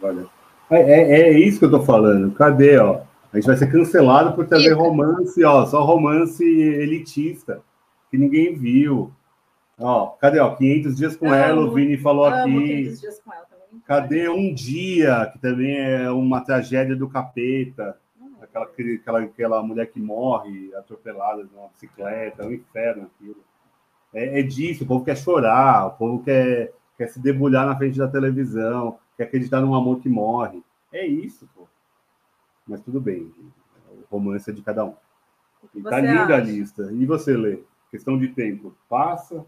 Valeu. 0.00 0.28
É, 0.70 0.80
é, 0.80 1.20
é, 1.20 1.38
isso 1.38 1.58
que 1.58 1.64
eu 1.64 1.70
tô 1.70 1.82
falando. 1.82 2.32
Cadê, 2.32 2.78
ó? 2.78 3.02
A 3.32 3.36
gente 3.36 3.46
vai 3.46 3.56
ser 3.56 3.70
cancelado 3.70 4.34
por 4.34 4.46
ter 4.46 4.72
romance, 4.72 5.42
ó, 5.44 5.66
só 5.66 5.84
romance 5.84 6.42
elitista, 6.42 7.60
que 8.10 8.16
ninguém 8.16 8.54
viu. 8.54 9.12
Ó, 9.78 10.08
cadê, 10.20 10.40
ó, 10.40 10.54
500 10.54 10.96
dias 10.96 11.16
com 11.16 11.32
ela, 11.32 11.60
o 11.60 11.72
Vini 11.72 11.96
falou 11.98 12.24
aqui. 12.24 12.50
500 12.50 13.00
dias 13.00 13.20
com 13.22 13.32
ela 13.32 13.44
também. 13.44 13.82
Cadê 13.86 14.28
Um 14.28 14.54
Dia, 14.54 15.30
que 15.32 15.38
também 15.38 15.78
é 15.78 16.10
uma 16.10 16.40
tragédia 16.40 16.96
do 16.96 17.08
capeta. 17.08 17.96
Aquela, 18.48 18.64
aquela, 18.66 19.20
aquela 19.20 19.62
mulher 19.62 19.86
que 19.86 20.00
morre 20.00 20.74
atropelada 20.74 21.44
numa 21.44 21.68
bicicleta, 21.68 22.42
é 22.42 22.46
um 22.46 22.52
inferno 22.52 23.10
aquilo. 23.14 23.42
É, 24.12 24.40
é 24.40 24.42
disso, 24.42 24.84
o 24.84 24.86
povo 24.86 25.04
quer 25.04 25.16
chorar, 25.16 25.86
o 25.86 25.90
povo 25.92 26.22
quer, 26.22 26.72
quer 26.96 27.08
se 27.08 27.20
debulhar 27.20 27.66
na 27.66 27.76
frente 27.76 27.98
da 27.98 28.08
televisão, 28.08 28.98
quer 29.16 29.24
acreditar 29.24 29.60
num 29.60 29.74
amor 29.74 30.00
que 30.00 30.08
morre. 30.08 30.62
É 30.92 31.06
isso, 31.06 31.48
pô. 31.54 31.68
Mas 32.66 32.80
tudo 32.80 33.00
bem, 33.00 33.32
o 33.88 34.04
romance 34.10 34.50
é 34.50 34.52
de 34.52 34.62
cada 34.62 34.84
um. 34.84 34.94
E 35.74 35.82
tá 35.82 36.00
linda 36.00 36.24
acha? 36.24 36.34
a 36.34 36.40
lista. 36.40 36.92
E 36.92 37.04
você, 37.04 37.36
Lê? 37.36 37.60
Questão 37.90 38.18
de 38.18 38.28
tempo. 38.28 38.74
Passa. 38.88 39.44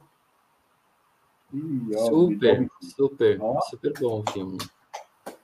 Ih, 1.52 1.90
ó, 1.94 2.06
super, 2.06 2.68
super, 2.80 3.38
ó. 3.40 3.60
super 3.62 3.92
bom 3.98 4.22
o 4.26 4.32
filme. 4.32 4.58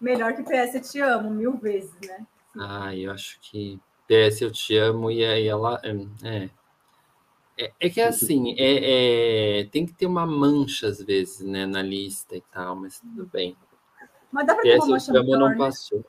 Melhor 0.00 0.34
que 0.34 0.42
PS 0.42 0.90
Te 0.90 1.00
Amo, 1.00 1.30
mil 1.30 1.56
vezes, 1.56 1.94
né? 2.06 2.26
Ah, 2.58 2.94
eu 2.94 3.12
acho 3.12 3.38
que 3.40 3.78
PS 4.08 4.42
Eu 4.42 4.52
Te 4.52 4.76
Amo 4.76 5.10
e 5.10 5.24
aí 5.24 5.46
ela. 5.46 5.80
É. 6.22 6.48
É, 7.58 7.72
é 7.80 7.88
que 7.88 8.00
assim, 8.02 8.54
é, 8.58 9.60
é, 9.60 9.64
tem 9.64 9.86
que 9.86 9.94
ter 9.94 10.06
uma 10.06 10.26
mancha 10.26 10.88
às 10.88 11.02
vezes, 11.02 11.40
né, 11.40 11.64
na 11.64 11.80
lista 11.80 12.36
e 12.36 12.42
tal, 12.52 12.76
mas 12.76 13.00
tudo 13.00 13.26
bem. 13.32 13.56
Mas 14.30 14.46
dá 14.46 14.54
para 14.54 14.62
ter 14.62 14.76
uma 14.76 14.86
mancha 14.88 15.12
melhor, 15.12 15.38
não 15.38 15.48
né? 15.48 15.56
passou. 15.56 16.04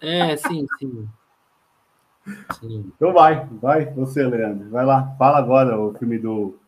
É, 0.00 0.36
sim, 0.36 0.66
sim. 0.78 1.08
sim. 2.58 2.92
Então 2.96 3.12
vai, 3.12 3.46
vai, 3.46 3.86
você, 3.92 4.24
Leandro. 4.24 4.68
Vai 4.70 4.84
lá, 4.84 5.14
fala 5.16 5.38
agora 5.38 5.80
o 5.80 5.94
filme 5.94 6.18
do, 6.18 6.58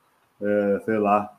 é, 0.40 0.80
sei 0.84 0.98
lá, 0.98 1.36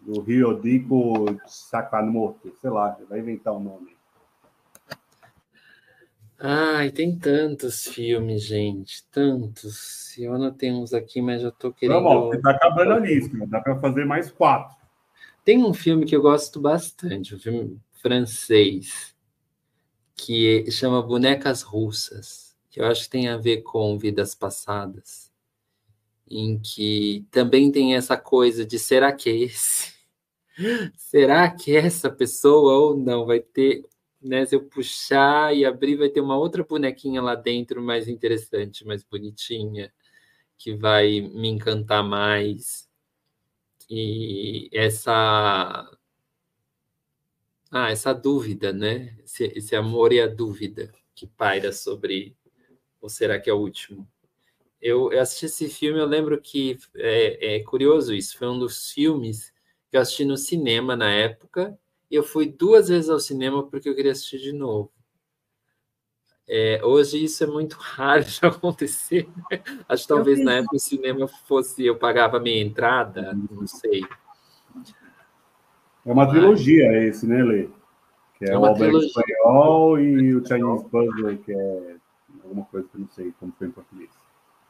do 0.00 0.20
Ryodiko 0.20 1.40
Sakamoto, 1.46 2.54
sei 2.60 2.70
lá, 2.70 2.96
vai 3.08 3.18
inventar 3.18 3.52
o 3.52 3.56
um 3.56 3.64
nome. 3.64 3.96
Ai, 6.38 6.90
tem 6.90 7.16
tantos 7.16 7.86
filmes, 7.86 8.42
gente, 8.42 9.04
tantos. 9.10 10.16
Eu 10.18 10.34
anotei 10.34 10.70
uns 10.72 10.92
aqui, 10.92 11.22
mas 11.22 11.42
já 11.42 11.50
tô 11.50 11.72
querendo. 11.72 12.02
Não, 12.02 12.26
você 12.26 12.40
tá 12.40 12.50
acabando 12.50 12.92
a 12.92 12.98
lista, 12.98 13.46
dá 13.46 13.60
para 13.60 13.78
fazer 13.80 14.04
mais 14.04 14.30
quatro. 14.30 14.76
Tem 15.44 15.62
um 15.62 15.72
filme 15.72 16.06
que 16.06 16.16
eu 16.16 16.22
gosto 16.22 16.60
bastante, 16.60 17.34
um 17.34 17.38
filme 17.38 17.78
francês, 18.00 19.14
que 20.14 20.70
chama 20.70 21.02
Bonecas 21.02 21.62
Russas, 21.62 22.56
que 22.70 22.80
eu 22.80 22.86
acho 22.86 23.04
que 23.04 23.10
tem 23.10 23.28
a 23.28 23.36
ver 23.36 23.62
com 23.62 23.98
vidas 23.98 24.34
passadas, 24.34 25.30
em 26.28 26.58
que 26.58 27.26
também 27.30 27.70
tem 27.70 27.94
essa 27.94 28.16
coisa 28.16 28.64
de 28.64 28.78
será 28.78 29.12
que 29.12 29.28
é 29.28 29.36
esse? 29.36 29.94
Será 30.96 31.50
que 31.50 31.76
é 31.76 31.80
essa 31.80 32.08
pessoa 32.08 32.74
ou 32.74 32.96
não? 32.96 33.26
Vai 33.26 33.40
ter, 33.40 33.84
né? 34.24 34.44
Se 34.46 34.56
eu 34.56 34.64
puxar 34.64 35.54
e 35.54 35.64
abrir, 35.64 35.96
vai 35.96 36.08
ter 36.08 36.20
uma 36.20 36.36
outra 36.36 36.64
bonequinha 36.64 37.22
lá 37.22 37.34
dentro 37.34 37.82
mais 37.82 38.08
interessante, 38.08 38.86
mais 38.86 39.04
bonitinha, 39.04 39.92
que 40.58 40.74
vai 40.74 41.20
me 41.20 41.48
encantar 41.48 42.02
mais. 42.04 42.88
E 43.90 44.70
essa 44.72 45.90
ah, 47.70 47.90
essa 47.90 48.12
dúvida, 48.14 48.72
né? 48.72 49.16
Esse, 49.24 49.44
esse, 49.56 49.76
amor 49.76 50.12
e 50.12 50.20
a 50.20 50.26
dúvida 50.26 50.92
que 51.14 51.26
paira 51.26 51.72
sobre 51.72 52.36
ou 53.00 53.08
será 53.08 53.38
que 53.40 53.50
é 53.50 53.52
o 53.52 53.58
último? 53.58 54.08
Eu, 54.80 55.12
eu 55.12 55.20
assisti 55.20 55.46
esse 55.46 55.68
filme, 55.68 56.00
eu 56.00 56.06
lembro 56.06 56.40
que 56.40 56.78
é, 56.96 57.56
é, 57.56 57.60
curioso 57.64 58.14
isso, 58.14 58.38
foi 58.38 58.48
um 58.48 58.58
dos 58.58 58.92
filmes 58.92 59.52
que 59.90 59.96
eu 59.96 60.00
assisti 60.00 60.24
no 60.24 60.36
cinema 60.36 60.96
na 60.96 61.10
época, 61.10 61.78
eu 62.10 62.22
fui 62.22 62.46
duas 62.46 62.88
vezes 62.88 63.10
ao 63.10 63.18
cinema 63.18 63.62
porque 63.62 63.88
eu 63.88 63.94
queria 63.94 64.12
assistir 64.12 64.38
de 64.38 64.52
novo. 64.52 64.90
É, 66.46 66.80
hoje 66.84 67.24
isso 67.24 67.42
é 67.42 67.46
muito 67.46 67.76
raro 67.80 68.24
de 68.24 68.38
acontecer. 68.42 69.28
Acho 69.88 70.02
que 70.02 70.08
talvez 70.08 70.42
na 70.44 70.54
época 70.54 70.76
o 70.76 70.80
cinema 70.80 71.26
fosse, 71.26 71.84
eu 71.84 71.96
pagava 71.96 72.36
a 72.36 72.40
minha 72.40 72.62
entrada, 72.62 73.32
não 73.50 73.66
sei. 73.66 74.02
É 76.04 76.12
uma 76.12 76.28
trilogia 76.28 77.06
esse, 77.06 77.26
né, 77.26 77.42
Lê? 77.42 77.68
Que 78.38 78.44
é, 78.44 78.50
é 78.50 78.58
o 78.58 78.66
Alberto 78.66 78.98
Espanhol 78.98 79.98
e 79.98 80.34
o 80.34 80.46
Chinese 80.46 80.84
Puzzle, 80.84 81.38
que 81.38 81.52
é 81.52 81.96
alguma 82.42 82.64
coisa 82.66 82.86
que 82.88 82.96
eu 82.96 83.00
não 83.00 83.08
sei 83.08 83.32
como 83.40 83.52
foi 83.58 83.68
em 83.68 83.70
português. 83.70 84.10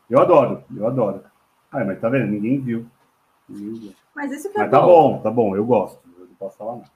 Eu 0.09 0.21
adoro, 0.21 0.63
eu 0.77 0.87
adoro. 0.87 1.23
Ah, 1.73 1.85
mas 1.85 2.01
tá 2.01 2.09
vendo? 2.09 2.31
Ninguém 2.31 2.61
viu. 2.61 2.87
Ninguém 3.49 3.81
viu. 3.81 3.93
Mas 4.15 4.31
isso 4.31 4.51
que 4.51 4.59
é 4.59 4.63
mas 4.63 4.71
tá 4.71 4.81
bom. 4.81 5.21
tá 5.21 5.31
bom, 5.31 5.57
eu 5.57 5.65
gosto. 5.65 6.01
Eu 6.17 6.27
não 6.27 6.35
posso 6.37 6.57
falar 6.57 6.77
nada. 6.77 6.91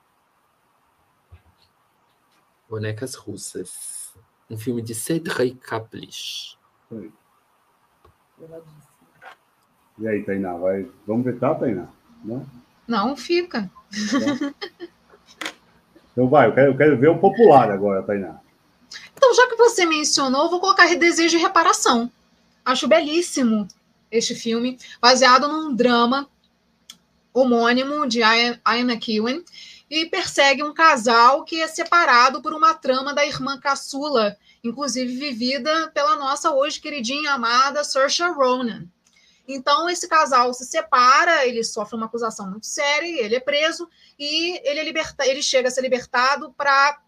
Bonecas 2.69 3.15
Russas. 3.15 4.12
Um 4.51 4.57
filme 4.57 4.82
de 4.82 4.95
Cedric 4.95 5.57
Kaplish. 5.59 6.57
E 9.99 10.07
aí, 10.07 10.23
Tainá, 10.24 10.55
vai... 10.55 10.89
vamos 11.07 11.24
ver, 11.24 11.39
tá, 11.39 11.55
Tainá? 11.55 11.89
Não? 12.24 12.47
Não, 12.86 13.16
fica. 13.16 13.70
Então 16.12 16.28
vai, 16.28 16.49
eu 16.49 16.53
quero, 16.53 16.73
eu 16.73 16.77
quero 16.77 16.99
ver 16.99 17.11
o 17.11 17.19
popular 17.19 17.70
agora, 17.70 18.03
Tainá. 18.03 18.40
Então, 19.15 19.32
já 19.35 19.49
que 19.49 19.55
você 19.55 19.86
mencionou, 19.86 20.51
vou 20.51 20.59
colocar 20.59 20.93
Desejo 20.97 21.36
de 21.36 21.43
Reparação. 21.43 22.11
Acho 22.65 22.89
belíssimo 22.89 23.69
este 24.11 24.35
filme, 24.35 24.78
baseado 25.01 25.47
num 25.47 25.73
drama 25.74 26.28
homônimo 27.32 28.07
de 28.07 28.20
Ian 28.20 28.59
McEwen, 28.66 29.45
e 29.90 30.06
persegue 30.06 30.62
um 30.62 30.74
casal 30.74 31.44
que 31.44 31.60
é 31.60 31.66
separado 31.66 32.43
por 32.43 32.52
uma 32.52 32.74
trama 32.74 33.15
da 33.15 33.24
irmã 33.24 33.59
caçula, 33.59 34.36
inclusive 34.62 35.16
vivida 35.16 35.90
pela 35.94 36.16
nossa 36.16 36.52
hoje 36.52 36.81
queridinha 36.81 37.32
amada 37.32 37.85
Saoirse 37.85 38.23
Ronan. 38.23 38.86
Então, 39.47 39.89
esse 39.89 40.06
casal 40.06 40.52
se 40.52 40.66
separa, 40.66 41.47
ele 41.47 41.65
sofre 41.65 41.97
uma 41.97 42.05
acusação 42.05 42.51
muito 42.51 42.66
séria, 42.66 43.24
ele 43.24 43.35
é 43.35 43.40
preso 43.40 43.89
e 44.19 44.60
ele, 44.69 44.81
é 44.81 44.85
liberta, 44.85 45.27
ele 45.27 45.43
chega 45.43 45.69
a 45.69 45.70
ser 45.70 45.81
libertado 45.81 46.52
para 46.52 47.01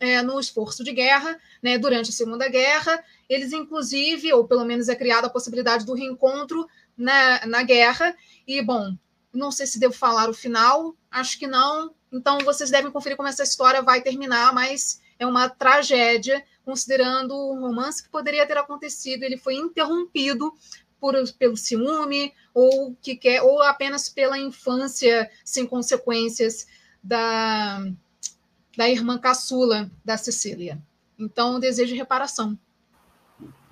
é, 0.00 0.20
no 0.22 0.40
esforço 0.40 0.82
de 0.82 0.92
guerra, 0.92 1.38
né, 1.62 1.78
durante 1.78 2.10
a 2.10 2.12
Segunda 2.12 2.48
Guerra. 2.48 3.02
Eles, 3.28 3.52
inclusive, 3.52 4.32
ou 4.32 4.46
pelo 4.46 4.64
menos 4.64 4.88
é 4.88 4.96
criada 4.96 5.28
a 5.28 5.30
possibilidade 5.30 5.86
do 5.86 5.94
reencontro 5.94 6.66
na, 6.96 7.46
na 7.46 7.62
guerra. 7.62 8.12
E, 8.44 8.60
bom, 8.60 8.96
não 9.32 9.52
sei 9.52 9.66
se 9.66 9.78
devo 9.78 9.94
falar 9.94 10.28
o 10.28 10.34
final, 10.34 10.96
acho 11.10 11.38
que 11.38 11.46
não. 11.46 11.94
Então, 12.12 12.38
vocês 12.38 12.70
devem 12.70 12.90
conferir 12.90 13.16
como 13.16 13.28
essa 13.28 13.42
história 13.42 13.82
vai 13.82 14.00
terminar, 14.00 14.52
mas 14.52 15.00
é 15.18 15.26
uma 15.26 15.48
tragédia, 15.48 16.44
considerando 16.64 17.34
o 17.34 17.60
romance 17.60 18.02
que 18.02 18.08
poderia 18.08 18.46
ter 18.46 18.56
acontecido. 18.56 19.22
Ele 19.22 19.36
foi 19.36 19.54
interrompido 19.54 20.52
por, 21.00 21.14
pelo 21.38 21.56
ciúme 21.56 22.32
ou 22.54 22.96
que 23.00 23.16
quer 23.16 23.42
ou 23.42 23.62
apenas 23.62 24.08
pela 24.08 24.38
infância 24.38 25.30
sem 25.44 25.66
consequências 25.66 26.66
da, 27.02 27.84
da 28.76 28.88
irmã 28.88 29.18
caçula 29.18 29.90
da 30.04 30.16
Cecília. 30.16 30.80
Então, 31.18 31.58
desejo 31.58 31.92
de 31.92 31.98
reparação. 31.98 32.58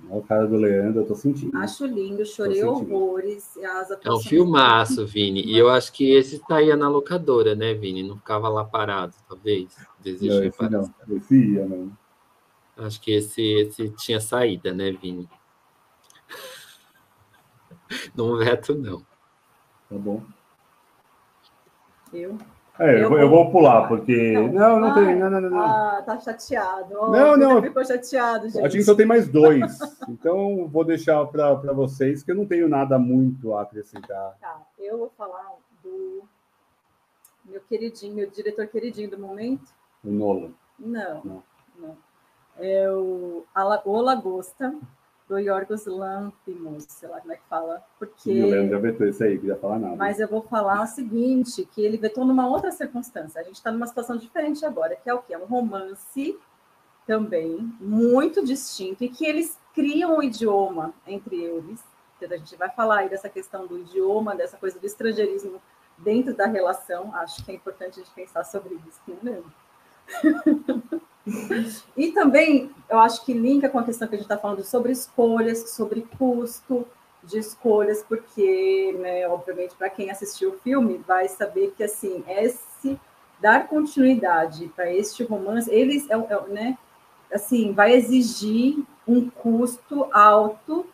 Olha 0.09 0.19
o 0.21 0.23
cara 0.23 0.47
do 0.47 0.57
Leandro, 0.57 1.01
eu 1.01 1.07
tô 1.07 1.15
sentindo. 1.15 1.57
Acho 1.57 1.85
lindo, 1.85 2.25
chorei 2.25 2.63
horrores. 2.63 3.57
é 3.57 4.13
um 4.13 4.21
filmaço, 4.21 5.05
Vini. 5.07 5.43
E 5.45 5.57
eu 5.59 5.69
acho 5.69 5.93
que 5.93 6.13
esse 6.13 6.37
estaria 6.37 6.77
na 6.77 6.89
locadora, 6.89 7.55
né, 7.55 7.75
Vini? 7.75 8.03
Não 8.03 8.17
ficava 8.17 8.49
lá 8.49 8.65
parado, 8.65 9.15
talvez. 9.29 9.77
Desejo 10.01 10.35
não, 10.35 10.43
reparação. 10.43 10.95
Não, 11.07 11.17
esse 11.17 11.55
ia, 11.55 11.67
não. 11.67 11.91
Acho 12.77 13.01
que 13.01 13.13
esse, 13.13 13.43
esse 13.43 13.89
tinha 13.91 14.21
saída, 14.21 14.73
né, 14.73 14.93
Vini? 14.93 15.29
Não 18.17 18.37
veto, 18.37 18.75
não. 18.75 18.99
Tá 19.89 19.97
bom. 19.97 20.21
Eu? 22.13 22.37
É, 22.79 23.03
eu, 23.03 23.19
eu, 23.19 23.29
vou, 23.31 23.51
pular, 23.51 23.89
porque. 23.89 24.35
Não, 24.35 24.79
não, 24.79 24.81
não 24.81 24.95
tem. 24.95 25.17
Não, 25.17 25.31
não, 25.31 25.41
não, 25.41 25.61
Ah, 25.61 26.03
tá 26.05 26.21
chateado. 26.21 26.95
Oh, 26.95 27.11
não, 27.11 27.37
não. 27.37 27.63
Ficou 27.63 27.85
chateado, 27.85 28.49
gente. 28.49 28.65
A 28.65 28.69
gente 28.69 28.85
só 28.85 28.95
tem 28.95 29.07
mais 29.07 29.27
dois. 29.27 29.79
então, 30.09 30.69
vou 30.69 30.85
deixar 30.85 31.25
para 31.27 31.55
vocês, 31.73 32.23
que 32.23 32.31
eu 32.31 32.35
não 32.35 32.47
tenho 32.47 32.69
nada 32.69 32.99
muito 32.99 33.55
a 33.55 33.63
acrescentar. 33.63 34.37
Tá, 34.41 34.61
eu 34.79 34.99
vou 34.99 35.13
falar 35.17 35.55
do 35.83 36.23
meu 37.47 37.61
queridinho, 37.63 38.15
meu 38.15 38.31
diretor 38.31 38.67
queridinho 38.67 39.11
do 39.11 39.19
momento. 39.19 39.69
O 40.05 40.11
Nolan. 40.11 40.51
Não, 40.79 41.23
não. 41.25 41.43
não. 41.79 41.97
É 42.59 42.91
o, 42.91 43.45
o 43.85 44.01
Lagosta, 44.01 44.75
do 45.29 45.39
Yorgos 45.39 45.87
Lanthimos, 45.87 46.85
sei 46.89 47.09
lá 47.09 47.21
como 47.21 47.33
é 47.33 47.37
que 47.37 47.43
fala. 47.49 47.83
Porque... 47.99 48.31
Eu 48.31 48.49
lembro, 48.49 48.71
já 48.71 48.79
vetou 48.79 49.07
isso 49.09 49.25
aí, 49.25 49.35
não 49.35 49.41
queria 49.41 49.57
falar 49.57 49.79
nada. 49.79 49.97
Mas 49.97 50.21
eu 50.21 50.29
vou 50.29 50.43
falar 50.43 50.83
o 50.83 50.87
seguinte, 50.87 51.67
que 51.67 51.85
ele 51.85 51.97
vetou 51.97 52.25
numa 52.25 52.49
outra 52.49 52.71
circunstância. 52.71 53.41
A 53.41 53.45
gente 53.45 53.57
está 53.57 53.73
numa 53.73 53.87
situação 53.87 54.17
diferente 54.17 54.65
agora, 54.65 54.97
que 54.97 55.11
é 55.11 55.15
o 55.15 55.19
quê? 55.21 55.35
É 55.35 55.39
um 55.39 55.47
romance 55.47 56.39
também, 57.07 57.59
muito 57.81 58.45
distinto, 58.45 59.05
e 59.05 59.09
que 59.09 59.27
eles 59.27 59.59
criam 59.75 60.19
um 60.19 60.23
idioma 60.23 60.95
entre 61.07 61.37
eles. 61.37 61.83
Então, 62.17 62.35
a 62.35 62.39
gente 62.39 62.57
vai 62.57 62.71
falar 62.71 62.99
aí 62.99 63.09
dessa 63.09 63.29
questão 63.29 63.67
do 63.67 63.79
idioma, 63.79 64.35
dessa 64.35 64.57
coisa 64.57 64.79
do 64.79 64.87
estrangeirismo 64.87 65.61
dentro 65.99 66.35
da 66.35 66.47
relação. 66.47 67.15
Acho 67.15 67.45
que 67.45 67.51
é 67.51 67.55
importante 67.55 68.01
a 68.01 68.03
gente 68.03 68.15
pensar 68.15 68.45
sobre 68.45 68.75
isso, 68.87 69.01
não 69.23 69.33
é 69.33 69.43
e 71.97 72.13
também, 72.13 72.71
eu 72.89 72.99
acho 72.99 73.25
que 73.25 73.33
linka 73.33 73.69
com 73.69 73.79
a 73.79 73.85
questão 73.85 74.07
que 74.07 74.15
a 74.15 74.19
gente 74.19 74.27
está 74.27 74.39
falando 74.39 74.63
sobre 74.63 74.93
escolhas, 74.93 75.71
sobre 75.71 76.07
custo 76.17 76.87
de 77.23 77.39
escolhas, 77.39 78.05
porque, 78.05 78.97
né, 79.01 79.29
obviamente, 79.29 79.75
para 79.75 79.91
quem 79.91 80.11
assistiu 80.11 80.51
o 80.51 80.59
filme, 80.59 81.03
vai 81.07 81.29
saber 81.29 81.75
que, 81.77 81.83
assim, 81.83 82.23
esse 82.29 82.99
dar 83.41 83.67
continuidade 83.69 84.69
para 84.69 84.93
este 84.93 85.25
romance, 85.25 85.71
eles, 85.71 86.09
é, 86.09 86.15
é, 86.15 86.49
né, 86.49 86.79
assim, 87.33 87.73
vai 87.73 87.93
exigir 87.93 88.85
um 89.07 89.29
custo 89.29 90.09
alto, 90.13 90.87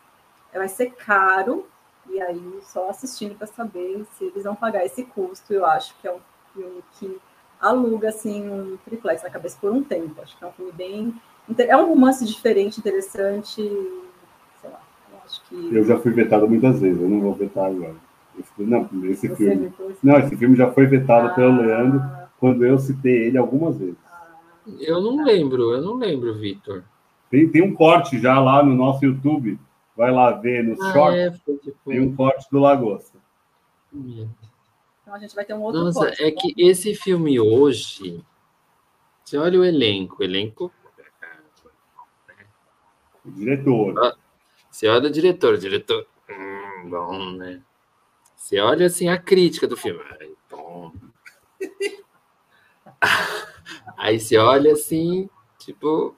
vai 0.51 0.67
ser 0.67 0.91
caro, 0.91 1.67
e 2.09 2.21
aí 2.21 2.59
só 2.63 2.89
assistindo 2.89 3.35
para 3.35 3.47
saber 3.47 4.05
se 4.17 4.25
eles 4.25 4.43
vão 4.43 4.55
pagar 4.55 4.85
esse 4.85 5.03
custo. 5.03 5.53
Eu 5.53 5.65
acho 5.65 5.95
que 5.99 6.07
é 6.07 6.13
um 6.13 6.19
filme 6.53 6.83
que 6.93 7.19
aluga 7.63 8.09
assim 8.09 8.49
um 8.49 8.77
triplex 8.85 9.23
na 9.23 9.29
cabeça 9.29 9.57
por 9.59 9.71
um 9.71 9.83
tempo. 9.83 10.21
Acho 10.21 10.37
que 10.37 10.43
é 10.43 10.47
um 10.47 10.51
filme 10.51 10.71
bem 10.71 11.13
é 11.57 11.75
um 11.75 11.89
romance 11.89 12.25
diferente, 12.25 12.79
interessante. 12.79 13.61
Sei 13.61 14.69
lá, 14.69 14.79
eu 15.11 15.19
acho 15.25 15.41
que 15.49 15.75
eu 15.75 15.83
já 15.83 15.99
fui 15.99 16.11
vetado 16.11 16.47
muitas 16.47 16.79
vezes. 16.79 17.01
Eu 17.01 17.09
não 17.09 17.19
vou 17.19 17.33
vetar 17.33 17.65
agora. 17.65 17.95
Esse, 18.39 18.51
não, 18.57 18.89
esse 19.03 19.27
Você 19.27 19.35
filme. 19.35 19.73
Não, 20.01 20.17
esse 20.17 20.35
filme 20.35 20.55
já 20.55 20.71
foi 20.71 20.85
vetado 20.85 21.27
ah, 21.27 21.33
pelo 21.33 21.61
Leandro 21.61 22.01
quando 22.39 22.65
eu 22.65 22.77
citei 22.79 23.27
ele 23.27 23.37
algumas 23.37 23.77
vezes. 23.77 23.97
Eu 24.79 25.01
não 25.01 25.23
lembro, 25.23 25.73
eu 25.73 25.81
não 25.81 25.95
lembro, 25.95 26.33
Vitor. 26.35 26.83
Tem, 27.29 27.47
tem 27.49 27.61
um 27.61 27.73
corte 27.73 28.19
já 28.19 28.39
lá 28.39 28.63
no 28.63 28.73
nosso 28.73 29.03
YouTube. 29.05 29.59
Vai 29.95 30.11
lá 30.11 30.31
ver 30.31 30.63
nos 30.63 30.81
ah, 30.81 30.93
shorts. 30.93 31.41
É, 31.47 31.53
tipo... 31.57 31.77
Tem 31.85 31.99
um 31.99 32.15
corte 32.15 32.47
do 32.49 32.59
Lagosta. 32.59 33.19
Então 35.13 35.19
a 35.19 35.27
gente 35.27 35.35
vai 35.35 35.45
ter 35.45 35.53
um 35.53 35.61
outro 35.61 35.83
Nossa, 35.83 36.09
é 36.19 36.25
né? 36.25 36.31
que 36.31 36.55
esse 36.57 36.95
filme 36.95 37.39
hoje. 37.39 38.25
Você 39.23 39.37
olha 39.37 39.59
o 39.59 39.63
elenco, 39.63 40.17
o 40.19 40.23
elenco. 40.23 40.73
O 43.23 43.31
diretor. 43.31 43.93
Ah, 44.03 44.15
você 44.71 44.87
olha 44.87 45.07
o 45.07 45.11
diretor, 45.11 45.53
o 45.53 45.57
diretor. 45.59 46.07
Hum, 46.27 46.89
bom, 46.89 47.31
né? 47.33 47.61
Você 48.35 48.59
olha 48.59 48.87
assim 48.87 49.07
a 49.07 49.15
crítica 49.15 49.67
do 49.67 49.77
filme. 49.77 50.03
bom. 50.49 50.91
Aí 53.95 54.19
você 54.19 54.37
olha 54.37 54.73
assim, 54.73 55.29
tipo. 55.59 56.17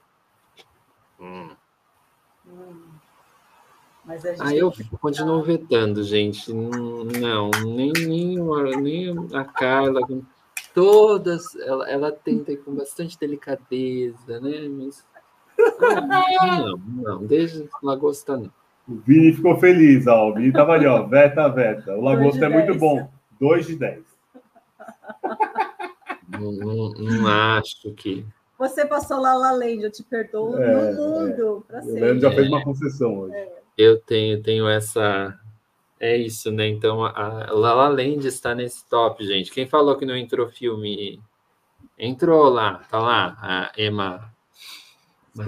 Hum. 1.19 1.53
Mas 4.05 4.23
a 4.25 4.31
gente 4.33 4.43
Aí 4.43 4.59
eu 4.59 4.71
continuo 5.01 5.41
vetando, 5.41 6.03
gente. 6.03 6.53
Não, 6.53 7.49
nem, 7.65 7.91
nem, 7.91 8.37
nem 8.81 9.15
a 9.33 9.43
Carla. 9.43 10.01
Todas, 10.73 11.55
ela, 11.55 11.89
ela 11.89 12.11
tenta 12.11 12.55
com 12.57 12.75
bastante 12.75 13.17
delicadeza, 13.19 14.39
né? 14.39 14.67
Mas. 14.69 15.05
Ah, 16.37 16.59
não, 16.59 16.77
não, 16.77 17.25
desde 17.25 17.69
Lagosta 17.81 18.35
não. 18.35 18.51
O 18.87 18.95
Vini 18.97 19.33
ficou 19.33 19.57
feliz, 19.57 20.05
ó. 20.05 20.29
O 20.29 20.33
Vini 20.33 20.51
tava 20.51 20.73
ali, 20.73 20.85
ó. 20.85 21.07
Veta, 21.07 21.47
veta. 21.47 21.95
O 21.95 22.01
Lagosta 22.01 22.45
é 22.45 22.49
muito 22.49 22.77
bom. 22.77 23.09
2 23.39 23.67
de 23.67 23.75
10. 23.77 24.03
Não, 26.29 26.51
não, 26.51 26.89
não, 26.91 27.27
acho 27.27 27.93
que. 27.93 28.25
Você 28.59 28.85
passou 28.85 29.19
lá 29.19 29.33
La 29.33 29.51
Land, 29.51 29.83
eu 29.83 29.91
te 29.91 30.03
perdoo 30.03 30.57
é, 30.57 30.91
no 30.91 31.09
mundo 31.09 31.63
é. 31.63 31.71
para 31.71 31.81
sempre. 31.81 31.99
O 31.99 32.03
Leandro 32.03 32.21
já 32.21 32.31
fez 32.31 32.47
uma 32.47 32.63
concessão 32.63 33.17
hoje. 33.17 33.35
É. 33.35 33.54
Eu 33.77 33.99
tenho, 33.99 34.41
tenho 34.41 34.67
essa. 34.67 35.37
É 35.99 36.15
isso, 36.17 36.51
né? 36.51 36.67
Então, 36.67 37.03
a 37.03 37.51
La 37.51 37.73
La 37.73 37.87
Land 37.87 38.27
está 38.27 38.53
nesse 38.55 38.87
top, 38.87 39.25
gente. 39.25 39.51
Quem 39.51 39.67
falou 39.67 39.97
que 39.97 40.05
não 40.05 40.15
entrou 40.15 40.49
filme? 40.49 41.19
Entrou 41.97 42.49
lá, 42.49 42.83
tá 42.89 42.99
lá, 42.99 43.37
a 43.41 43.71
Emma 43.77 44.29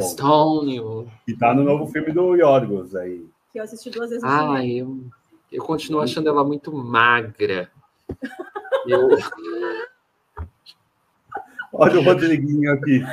Stone. 0.02 0.80
O... 0.80 1.08
E 1.28 1.36
tá 1.36 1.54
no 1.54 1.64
novo 1.64 1.88
filme 1.88 2.12
do 2.12 2.36
Yorgos 2.36 2.96
aí. 2.96 3.26
Que 3.52 3.60
eu 3.60 3.64
assisti 3.64 3.90
duas 3.90 4.10
vezes. 4.10 4.24
Ah, 4.24 4.66
eu, 4.66 5.06
eu 5.52 5.64
continuo 5.64 6.02
achando 6.02 6.30
ela 6.30 6.44
muito 6.44 6.74
magra. 6.74 7.70
Eu... 8.86 9.10
Olha 11.74 12.00
o 12.00 12.04
Rodriguinho 12.04 12.72
aqui, 12.72 13.04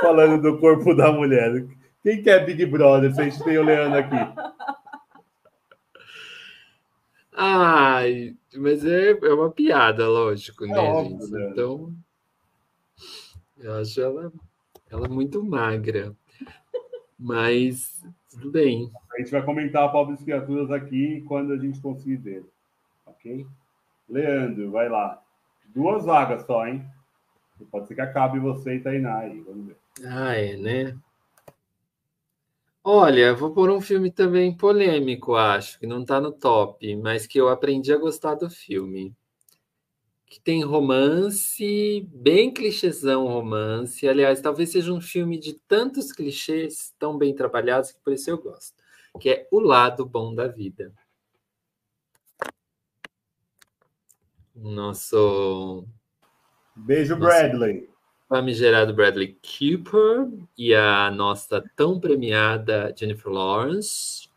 falando 0.00 0.40
do 0.40 0.58
corpo 0.58 0.94
da 0.94 1.12
mulher. 1.12 1.66
Quem 2.02 2.22
quer 2.22 2.44
Big 2.46 2.64
Brother? 2.66 3.12
Se 3.14 3.20
a 3.20 3.24
gente 3.24 3.42
tem 3.42 3.58
o 3.58 3.64
Leandro 3.64 3.98
aqui. 3.98 4.16
Ai, 7.32 8.36
mas 8.56 8.84
é, 8.84 9.10
é 9.10 9.32
uma 9.32 9.50
piada, 9.50 10.08
lógico, 10.08 10.64
é 10.64 10.68
né, 10.68 10.78
óbvio, 10.78 11.20
gente? 11.20 11.30
Né? 11.30 11.50
Então, 11.50 11.94
eu 13.58 13.74
acho 13.74 14.00
ela, 14.00 14.32
ela 14.90 15.08
muito 15.08 15.44
magra. 15.44 16.12
Mas 17.18 18.04
tudo 18.30 18.50
bem. 18.50 18.90
A 19.12 19.18
gente 19.18 19.30
vai 19.30 19.42
comentar 19.44 19.90
Pobres 19.90 20.22
Criaturas 20.22 20.70
aqui 20.70 21.24
quando 21.26 21.52
a 21.52 21.56
gente 21.56 21.80
conseguir 21.80 22.16
ver. 22.16 22.44
Ok? 23.06 23.46
Leandro, 24.08 24.70
vai 24.70 24.88
lá. 24.88 25.22
Duas 25.74 26.04
vagas 26.04 26.44
só, 26.44 26.66
hein? 26.66 26.84
Pode 27.70 27.88
ser 27.88 27.94
que 27.94 28.00
acabe 28.00 28.38
você 28.38 28.76
e 28.76 28.80
Tainá 28.80 29.18
aí. 29.18 29.40
Vamos 29.40 29.66
ver. 29.66 29.76
Ah, 30.06 30.34
é, 30.34 30.56
né? 30.56 30.96
Olha, 32.90 33.34
vou 33.34 33.52
por 33.52 33.68
um 33.68 33.82
filme 33.82 34.10
também 34.10 34.56
polêmico, 34.56 35.34
acho, 35.34 35.78
que 35.78 35.86
não 35.86 36.00
está 36.00 36.18
no 36.22 36.32
top, 36.32 36.96
mas 36.96 37.26
que 37.26 37.38
eu 37.38 37.50
aprendi 37.50 37.92
a 37.92 37.98
gostar 37.98 38.34
do 38.34 38.48
filme. 38.48 39.14
Que 40.24 40.40
tem 40.40 40.64
romance, 40.64 42.08
bem 42.10 42.50
clichêzão 42.50 43.26
romance. 43.26 44.08
Aliás, 44.08 44.40
talvez 44.40 44.70
seja 44.70 44.90
um 44.90 45.02
filme 45.02 45.38
de 45.38 45.52
tantos 45.52 46.12
clichês 46.12 46.94
tão 46.98 47.18
bem 47.18 47.34
trabalhados 47.34 47.92
que 47.92 48.00
por 48.00 48.14
isso 48.14 48.30
eu 48.30 48.38
gosto. 48.38 48.82
Que 49.20 49.28
é 49.28 49.48
O 49.50 49.60
Lado 49.60 50.06
Bom 50.06 50.34
da 50.34 50.48
Vida. 50.48 50.90
Nosso. 54.56 55.86
Beijo, 56.74 57.16
Bradley 57.16 57.97
famigerado 58.28 58.92
Bradley 58.92 59.38
Cooper 59.42 60.28
e 60.56 60.74
a 60.74 61.10
nossa 61.10 61.64
tão 61.74 61.98
premiada 61.98 62.94
Jennifer 62.96 63.32
Lawrence. 63.32 64.28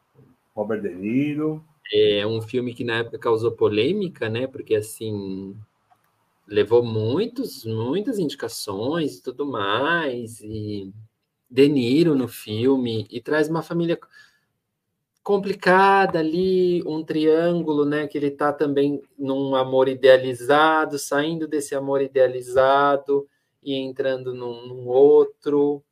Robert 0.56 0.82
De 0.82 0.90
Niro. 0.96 1.64
É 1.94 2.26
um 2.26 2.42
filme 2.42 2.74
que 2.74 2.86
na 2.86 3.00
época 3.00 3.20
causou 3.20 3.52
polêmica, 3.52 4.30
né? 4.30 4.48
Porque 4.48 4.76
assim 4.76 5.58
levou 6.48 6.84
muitos, 6.84 7.66
muitas 7.66 8.18
indicações 8.18 9.18
e 9.18 9.24
tudo 9.24 9.46
mais. 9.46 10.40
E 10.40 10.94
De 11.50 11.68
Niro 11.68 12.16
no 12.16 12.30
filme 12.30 13.06
e 13.12 13.20
traz 13.20 13.50
uma 13.50 13.62
família 13.62 14.00
complicada 15.22 16.18
ali, 16.20 16.82
um 16.88 17.04
triângulo, 17.04 17.84
né? 17.84 18.08
Que 18.08 18.18
ele 18.18 18.32
tá 18.32 18.54
também 18.54 19.02
num 19.20 19.54
amor 19.54 19.90
idealizado, 19.90 20.98
saindo 20.98 21.46
desse 21.46 21.76
amor 21.76 22.02
idealizado 22.02 23.28
e 23.64 23.76
entrando 23.76 24.34
num, 24.34 24.68
num 24.68 24.88
outro, 24.88 25.84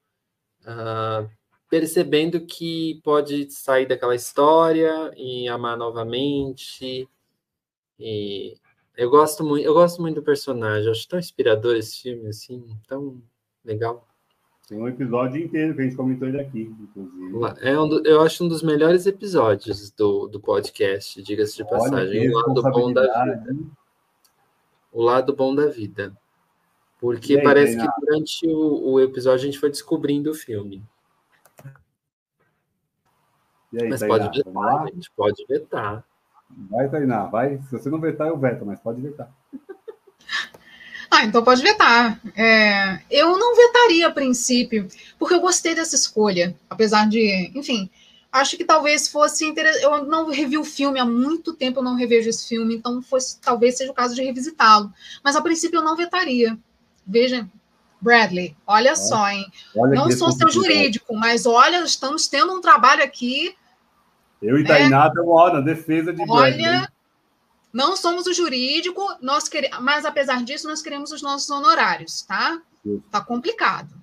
uh, 0.61 1.29
percebendo 1.69 2.41
que 2.41 2.99
pode 3.03 3.51
sair 3.51 3.85
daquela 3.85 4.15
história 4.15 5.11
e 5.15 5.47
amar 5.47 5.77
novamente. 5.77 7.07
E 7.99 8.55
eu 8.97 9.09
gosto 9.09 9.43
muito, 9.43 9.65
eu 9.65 9.73
gosto 9.73 10.01
muito 10.01 10.15
do 10.15 10.23
personagem, 10.23 10.89
acho 10.89 11.07
tão 11.07 11.19
inspirador 11.19 11.75
esse 11.75 12.01
filme, 12.01 12.27
assim, 12.29 12.65
tão 12.87 13.21
legal. 13.63 14.07
Tem 14.67 14.79
um 14.79 14.87
episódio 14.87 15.41
inteiro 15.41 15.73
que 15.73 15.81
a 15.81 15.83
gente 15.83 15.95
comentou 15.95 16.27
ele 16.27 16.39
aqui, 16.39 16.71
inclusive. 16.79 17.33
É 17.61 17.79
um 17.79 17.89
do, 17.89 18.05
eu 18.05 18.21
acho 18.21 18.43
um 18.43 18.47
dos 18.47 18.61
melhores 18.61 19.07
episódios 19.07 19.89
do, 19.91 20.27
do 20.27 20.39
podcast, 20.39 21.21
diga-se 21.23 21.57
de 21.57 21.67
passagem. 21.67 22.29
o 22.29 22.37
lado 22.37 22.61
bom 22.61 22.93
da 22.93 23.01
vida. 23.01 23.55
O 24.91 25.01
lado 25.01 25.35
bom 25.35 25.55
da 25.55 25.65
vida. 25.65 26.15
Porque 26.99 27.37
aí, 27.37 27.43
parece 27.43 27.77
que 27.77 27.87
durante 28.01 28.47
o, 28.47 28.91
o, 28.91 28.99
episódio 28.99 29.43
a 29.43 29.45
gente 29.45 29.59
foi 29.59 29.69
descobrindo 29.69 30.31
o 30.31 30.35
filme. 30.35 30.83
Aí, 33.73 33.87
mas 33.87 34.01
Tainá, 34.01 34.17
pode 34.17 34.37
vetar, 34.37 34.87
gente, 34.87 35.11
pode 35.15 35.45
vetar. 35.47 36.03
Vai, 36.69 36.89
Tainá, 36.89 37.25
vai. 37.25 37.57
Se 37.61 37.71
você 37.71 37.89
não 37.89 38.01
vetar, 38.01 38.27
eu 38.27 38.37
veto, 38.37 38.65
mas 38.65 38.79
pode 38.79 39.01
vetar. 39.01 39.31
Ah, 41.11 41.25
então 41.25 41.43
pode 41.43 41.63
vetar. 41.63 42.21
É, 42.35 43.01
eu 43.09 43.35
não 43.35 43.55
vetaria 43.55 44.07
a 44.07 44.11
princípio, 44.11 44.87
porque 45.17 45.33
eu 45.33 45.41
gostei 45.41 45.73
dessa 45.73 45.95
escolha, 45.95 46.55
apesar 46.69 47.09
de, 47.09 47.51
enfim, 47.55 47.89
acho 48.31 48.55
que 48.55 48.63
talvez 48.63 49.07
fosse 49.07 49.43
interessante. 49.43 49.83
Eu 49.83 50.05
não 50.05 50.29
revi 50.29 50.55
o 50.55 50.63
filme 50.63 50.99
há 50.99 51.05
muito 51.05 51.55
tempo, 51.55 51.79
eu 51.79 51.83
não 51.83 51.95
revejo 51.95 52.29
esse 52.29 52.47
filme, 52.47 52.75
então 52.75 53.01
fosse, 53.01 53.39
talvez 53.41 53.75
seja 53.75 53.91
o 53.91 53.95
caso 53.95 54.13
de 54.13 54.21
revisitá-lo. 54.21 54.93
Mas 55.23 55.35
a 55.35 55.41
princípio 55.41 55.79
eu 55.79 55.83
não 55.83 55.95
vetaria. 55.95 56.55
Veja, 57.09 57.49
Bradley, 57.99 58.55
olha 58.67 58.91
é. 58.91 58.95
só, 58.95 59.27
hein? 59.29 59.51
Olha 59.75 59.95
não 59.95 60.11
sou 60.11 60.31
seu 60.31 60.49
jurídico, 60.49 61.15
mas 61.15 61.47
olha, 61.47 61.83
estamos 61.83 62.27
tendo 62.27 62.53
um 62.53 62.61
trabalho 62.61 63.03
aqui. 63.03 63.55
Eu 64.39 64.59
e 64.59 64.63
Tainá 64.63 65.07
estamos 65.07 65.53
na 65.53 65.61
defesa 65.61 66.13
de 66.13 66.21
olha, 66.21 66.55
Bradley. 66.55 66.87
Não 67.73 67.97
somos 67.97 68.27
o 68.27 68.33
jurídico, 68.33 69.01
nós 69.21 69.47
queremos, 69.47 69.79
mas 69.79 70.05
apesar 70.05 70.43
disso, 70.43 70.67
nós 70.67 70.81
queremos 70.81 71.11
os 71.11 71.21
nossos 71.21 71.49
honorários, 71.49 72.21
tá? 72.21 72.61
Tá 73.11 73.21
complicado. 73.21 73.93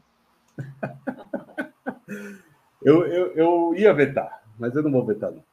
eu, 2.82 3.06
eu, 3.06 3.32
eu 3.34 3.74
ia 3.76 3.94
vetar, 3.94 4.42
mas 4.58 4.74
eu 4.74 4.82
não 4.82 4.90
vou 4.90 5.06
vetar, 5.06 5.30
não. 5.30 5.44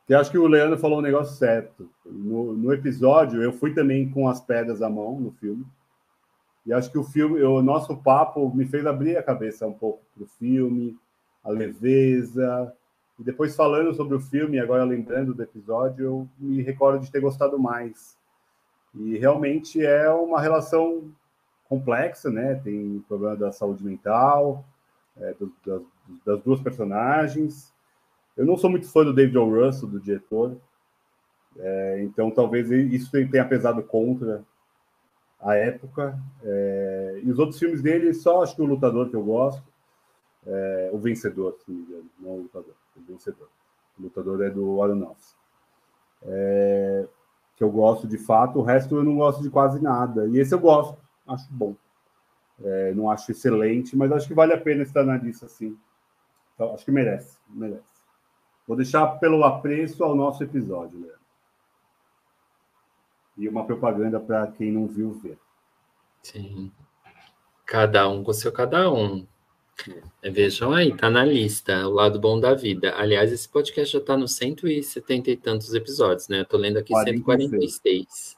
Porque 0.00 0.14
acho 0.14 0.30
que 0.30 0.36
o 0.36 0.46
Leandro 0.46 0.78
falou 0.78 0.98
um 0.98 1.02
negócio 1.02 1.36
certo. 1.36 1.88
No, 2.04 2.52
no 2.52 2.72
episódio, 2.72 3.42
eu 3.42 3.52
fui 3.52 3.72
também 3.72 4.10
com 4.10 4.28
as 4.28 4.40
pedras 4.40 4.82
à 4.82 4.90
mão 4.90 5.18
no 5.18 5.30
filme. 5.32 5.64
E 6.66 6.72
acho 6.72 6.90
que 6.90 6.98
o 6.98 7.04
filme, 7.04 7.42
o 7.42 7.62
nosso 7.62 7.96
papo 7.96 8.54
me 8.54 8.66
fez 8.66 8.86
abrir 8.86 9.16
a 9.16 9.22
cabeça 9.22 9.66
um 9.66 9.72
pouco 9.72 10.02
para 10.14 10.24
o 10.24 10.26
filme, 10.26 10.96
a 11.42 11.50
leveza, 11.50 12.74
e 13.18 13.22
depois, 13.22 13.54
falando 13.54 13.94
sobre 13.94 14.16
o 14.16 14.20
filme, 14.20 14.58
agora 14.58 14.82
lembrando 14.82 15.34
do 15.34 15.42
episódio, 15.42 16.04
eu 16.04 16.28
me 16.38 16.62
recordo 16.62 17.04
de 17.04 17.10
ter 17.10 17.20
gostado 17.20 17.58
mais. 17.58 18.18
E 18.94 19.16
realmente 19.18 19.84
é 19.84 20.10
uma 20.10 20.40
relação 20.40 21.12
complexa, 21.68 22.30
né? 22.30 22.56
Tem 22.56 22.96
o 22.96 23.04
problema 23.06 23.36
da 23.36 23.52
saúde 23.52 23.84
mental, 23.84 24.64
é, 25.16 25.32
do, 25.34 25.52
das, 25.64 25.82
das, 26.26 26.42
duas 26.42 26.60
personagens. 26.60 27.72
Eu 28.36 28.44
não 28.44 28.56
sou 28.56 28.68
muito 28.68 28.88
fã 28.88 29.04
do 29.04 29.14
David 29.14 29.38
O. 29.38 29.48
Russell, 29.48 29.88
do 29.88 30.00
diretor, 30.00 30.56
é, 31.56 32.02
então 32.02 32.32
talvez 32.32 32.68
isso 32.70 33.12
tenha 33.12 33.44
pesado 33.44 33.80
contra 33.84 34.44
a 35.44 35.54
época. 35.54 36.18
É, 36.42 37.20
e 37.22 37.30
os 37.30 37.38
outros 37.38 37.58
filmes 37.58 37.80
dele, 37.80 38.12
só 38.14 38.42
acho 38.42 38.56
que 38.56 38.62
o 38.62 38.66
Lutador 38.66 39.08
que 39.08 39.16
eu 39.16 39.22
gosto, 39.22 39.62
é, 40.46 40.90
o 40.92 40.98
Vencedor, 40.98 41.56
se 41.64 41.70
não 41.70 41.78
me 41.78 41.84
engano, 41.84 42.10
não 42.18 42.30
o 42.30 42.42
Lutador 42.42 42.74
o 42.96 43.02
vencedor. 43.02 43.48
O 43.98 44.02
lutador 44.02 44.42
é 44.42 44.50
do 44.50 44.82
Aronofsky. 44.82 45.38
É, 46.22 47.06
que 47.56 47.62
eu 47.62 47.70
gosto 47.70 48.06
de 48.06 48.18
fato, 48.18 48.58
o 48.58 48.62
resto 48.62 48.96
eu 48.96 49.04
não 49.04 49.16
gosto 49.16 49.42
de 49.42 49.50
quase 49.50 49.80
nada. 49.82 50.26
E 50.28 50.38
esse 50.38 50.54
eu 50.54 50.58
gosto, 50.58 50.96
acho 51.26 51.46
bom. 51.52 51.74
É, 52.62 52.94
não 52.94 53.10
acho 53.10 53.30
excelente, 53.30 53.96
mas 53.96 54.10
acho 54.12 54.28
que 54.28 54.34
vale 54.34 54.52
a 54.52 54.60
pena 54.60 54.82
estar 54.82 55.04
na 55.04 55.16
lista 55.16 55.46
assim. 55.46 55.76
Então, 56.54 56.72
acho 56.72 56.84
que 56.84 56.90
merece, 56.90 57.38
merece. 57.48 57.82
Vou 58.66 58.76
deixar 58.76 59.06
pelo 59.18 59.44
apreço 59.44 60.02
ao 60.02 60.14
nosso 60.14 60.42
episódio, 60.42 60.98
Leandro. 60.98 61.23
E 63.36 63.48
uma 63.48 63.66
propaganda 63.66 64.20
para 64.20 64.46
quem 64.46 64.70
não 64.70 64.86
viu 64.86 65.12
ver. 65.12 65.38
Sim. 66.22 66.70
Cada 67.66 68.08
um 68.08 68.22
com 68.22 68.32
seu 68.32 68.52
cada 68.52 68.90
um. 68.92 69.26
É, 70.22 70.30
vejam 70.30 70.72
aí, 70.72 70.96
tá 70.96 71.10
na 71.10 71.24
lista, 71.24 71.86
o 71.88 71.90
lado 71.90 72.20
bom 72.20 72.38
da 72.38 72.54
vida. 72.54 72.94
Aliás, 72.96 73.32
esse 73.32 73.48
podcast 73.48 73.92
já 73.92 74.00
tá 74.00 74.16
no 74.16 74.28
170 74.28 75.30
e 75.30 75.36
tantos 75.36 75.74
episódios, 75.74 76.28
né? 76.28 76.40
Eu 76.40 76.44
tô 76.44 76.56
lendo 76.56 76.78
aqui 76.78 76.94
146. 76.94 78.36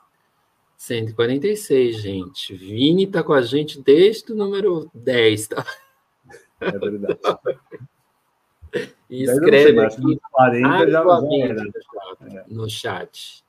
146, 0.76 1.96
gente. 2.00 2.54
Vini 2.54 3.06
tá 3.06 3.22
com 3.22 3.32
a 3.32 3.42
gente 3.42 3.80
desde 3.80 4.32
o 4.32 4.36
número 4.36 4.90
10, 4.94 5.48
tá? 5.48 5.64
É 6.60 6.70
verdade. 6.78 7.18
e 9.10 9.24
escreve 9.24 9.80
aqui 9.80 10.18
40 10.32 10.90
já, 10.90 11.02
já 11.02 12.44
no 12.48 12.68
chat. 12.68 13.45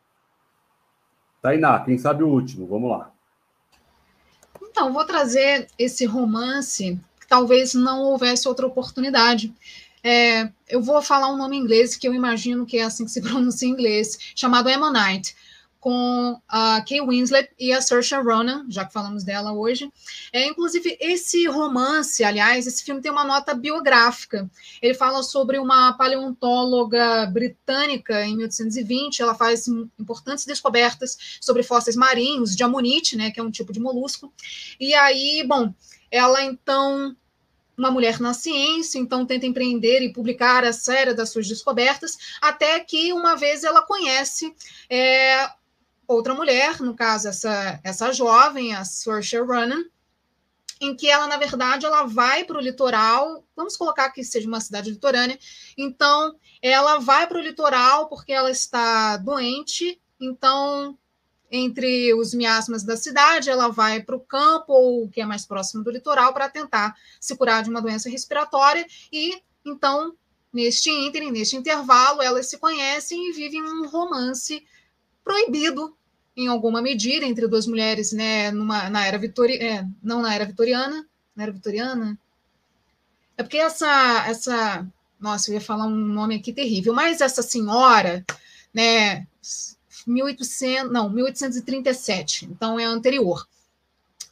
Tainá, 1.42 1.80
quem 1.80 1.98
sabe 1.98 2.24
o 2.24 2.30
último? 2.30 2.68
Vamos 2.68 2.90
lá. 2.90 3.12
Então, 4.62 4.94
vou 4.94 5.06
trazer 5.06 5.68
esse 5.78 6.06
romance 6.06 7.00
talvez 7.28 7.74
não 7.74 8.02
houvesse 8.02 8.48
outra 8.48 8.66
oportunidade. 8.66 9.54
É, 10.04 10.50
eu 10.70 10.82
vou 10.82 11.02
falar 11.02 11.32
um 11.32 11.38
nome 11.38 11.58
em 11.58 11.60
inglês 11.60 11.96
que 11.96 12.08
eu 12.08 12.14
imagino 12.14 12.66
que 12.66 12.78
é 12.78 12.84
assim 12.84 13.06
que 13.06 13.12
se 13.12 13.22
pronuncia 13.22 13.68
em 13.68 13.72
inglês, 13.72 14.18
chamado 14.36 14.70
Ammonite, 14.70 15.36
com 15.80 16.40
a 16.48 16.82
Kay 16.82 17.02
Winslet 17.02 17.50
e 17.58 17.72
a 17.72 17.82
Saoirse 17.82 18.16
Ronan, 18.16 18.66
já 18.70 18.86
que 18.86 18.94
falamos 18.94 19.24
dela 19.24 19.54
hoje. 19.54 19.92
É, 20.34 20.48
inclusive, 20.48 20.98
esse 21.00 21.48
romance, 21.48 22.24
aliás, 22.24 22.68
esse 22.68 22.84
filme 22.84 23.02
tem 23.02 23.12
uma 23.12 23.24
nota 23.24 23.54
biográfica. 23.54 24.50
Ele 24.82 24.94
fala 24.94 25.24
sobre 25.24 25.58
uma 25.60 25.94
paleontóloga 25.94 27.26
britânica 27.28 28.26
em 28.26 28.36
1820. 28.36 29.22
Ela 29.22 29.36
faz 29.36 29.68
importantes 29.68 30.46
descobertas 30.46 31.38
sobre 31.40 31.64
fósseis 31.64 31.96
marinhos 31.96 32.56
de 32.56 32.64
amonite, 32.64 33.16
né, 33.16 33.32
que 33.32 33.40
é 33.40 33.44
um 33.44 33.52
tipo 33.52 33.72
de 33.72 33.80
molusco. 33.80 34.32
E 34.80 34.94
aí, 34.94 35.44
bom, 35.48 35.74
ela 36.12 36.44
então 36.44 37.16
uma 37.78 37.92
mulher 37.92 38.20
na 38.20 38.34
ciência, 38.34 38.98
então 38.98 39.26
tenta 39.26 39.46
empreender 39.46 40.02
e 40.02 40.12
publicar 40.12 40.64
a 40.64 40.74
série 40.74 41.14
das 41.14 41.30
suas 41.30 41.48
descobertas, 41.48 42.18
até 42.42 42.80
que 42.80 43.14
uma 43.14 43.36
vez 43.36 43.64
ela 43.64 43.84
conhece 43.84 44.52
é, 44.90 45.48
outra 46.08 46.34
mulher, 46.34 46.80
no 46.82 46.96
caso 46.96 47.28
essa, 47.28 47.80
essa 47.84 48.14
jovem, 48.14 48.74
a 48.74 48.86
Saoirse 48.86 49.38
Ronan, 49.38 49.84
em 50.80 50.96
que 50.96 51.10
ela, 51.10 51.28
na 51.28 51.38
verdade, 51.38 51.86
ela 51.86 52.04
vai 52.06 52.44
para 52.44 52.58
o 52.58 52.62
litoral, 52.62 53.44
vamos 53.56 53.76
colocar 53.76 54.12
que 54.12 54.24
seja 54.24 54.48
uma 54.48 54.62
cidade 54.62 54.92
litorânea, 54.92 55.38
então 55.78 56.36
ela 56.62 57.00
vai 57.00 57.28
para 57.28 57.40
o 57.40 57.42
litoral 57.42 58.08
porque 58.08 58.32
ela 58.32 58.52
está 58.52 59.18
doente, 59.18 60.00
então 60.20 60.98
entre 61.50 62.14
os 62.14 62.34
miasmas 62.34 62.84
da 62.84 62.98
cidade, 62.98 63.50
ela 63.50 63.70
vai 63.70 64.04
para 64.04 64.16
o 64.16 64.20
campo 64.20 64.74
ou 64.74 65.10
que 65.10 65.22
é 65.22 65.26
mais 65.26 65.46
próximo 65.46 65.84
do 65.84 65.92
litoral 65.92 66.34
para 66.34 66.50
tentar 66.50 66.96
se 67.20 67.36
curar 67.38 67.64
de 67.64 67.70
uma 67.70 67.82
doença 67.82 68.10
respiratória 68.10 68.86
e 69.12 69.42
então 69.66 70.14
neste 70.52 70.90
ínterim, 70.90 71.32
neste 71.32 71.56
intervalo, 71.56 72.22
elas 72.22 72.50
se 72.50 72.58
conhecem 72.58 73.30
e 73.30 73.34
vivem 73.34 73.62
um 73.62 73.88
romance 73.88 74.66
proibido 75.28 75.96
em 76.36 76.48
alguma 76.48 76.82
medida 76.82 77.26
entre 77.26 77.48
duas 77.48 77.68
mulheres, 77.68 78.12
né, 78.14 78.52
numa, 78.52 78.90
na 78.90 79.06
era 79.06 79.18
vitoriana, 79.18 79.64
é, 79.64 79.86
não 80.02 80.22
na 80.22 80.34
era 80.34 80.46
vitoriana, 80.46 81.06
na 81.36 81.44
era 81.44 81.52
vitoriana. 81.52 82.18
É 83.36 83.44
porque 83.44 83.58
essa 83.58 84.26
essa, 84.28 84.88
nossa, 85.20 85.50
eu 85.50 85.56
ia 85.56 85.62
falar 85.62 85.86
um 85.86 85.96
nome 85.96 86.36
aqui 86.36 86.54
terrível, 86.54 86.94
mas 86.94 87.22
essa 87.22 87.42
senhora, 87.42 88.26
né, 88.74 89.28
1800, 90.06 90.92
não, 90.92 91.10
1837, 91.10 92.46
então 92.46 92.80
é 92.80 92.86
anterior. 92.86 93.48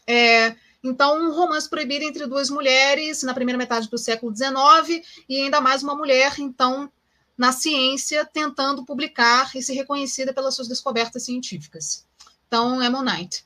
É, 0.07 0.55
então, 0.83 1.19
um 1.19 1.33
romance 1.33 1.67
proibido 1.67 2.05
entre 2.05 2.27
duas 2.27 2.49
mulheres 2.49 3.23
na 3.23 3.33
primeira 3.33 3.57
metade 3.57 3.89
do 3.89 3.97
século 3.97 4.33
XIX 4.35 5.03
e 5.27 5.41
ainda 5.41 5.59
mais 5.59 5.81
uma 5.81 5.95
mulher, 5.95 6.35
então, 6.37 6.91
na 7.37 7.51
ciência, 7.51 8.25
tentando 8.25 8.85
publicar 8.85 9.55
e 9.55 9.61
ser 9.61 9.73
reconhecida 9.73 10.33
pelas 10.33 10.55
suas 10.55 10.67
descobertas 10.67 11.23
científicas. 11.23 12.07
Então, 12.47 12.81
é 12.81 12.89
Monite. 12.89 13.45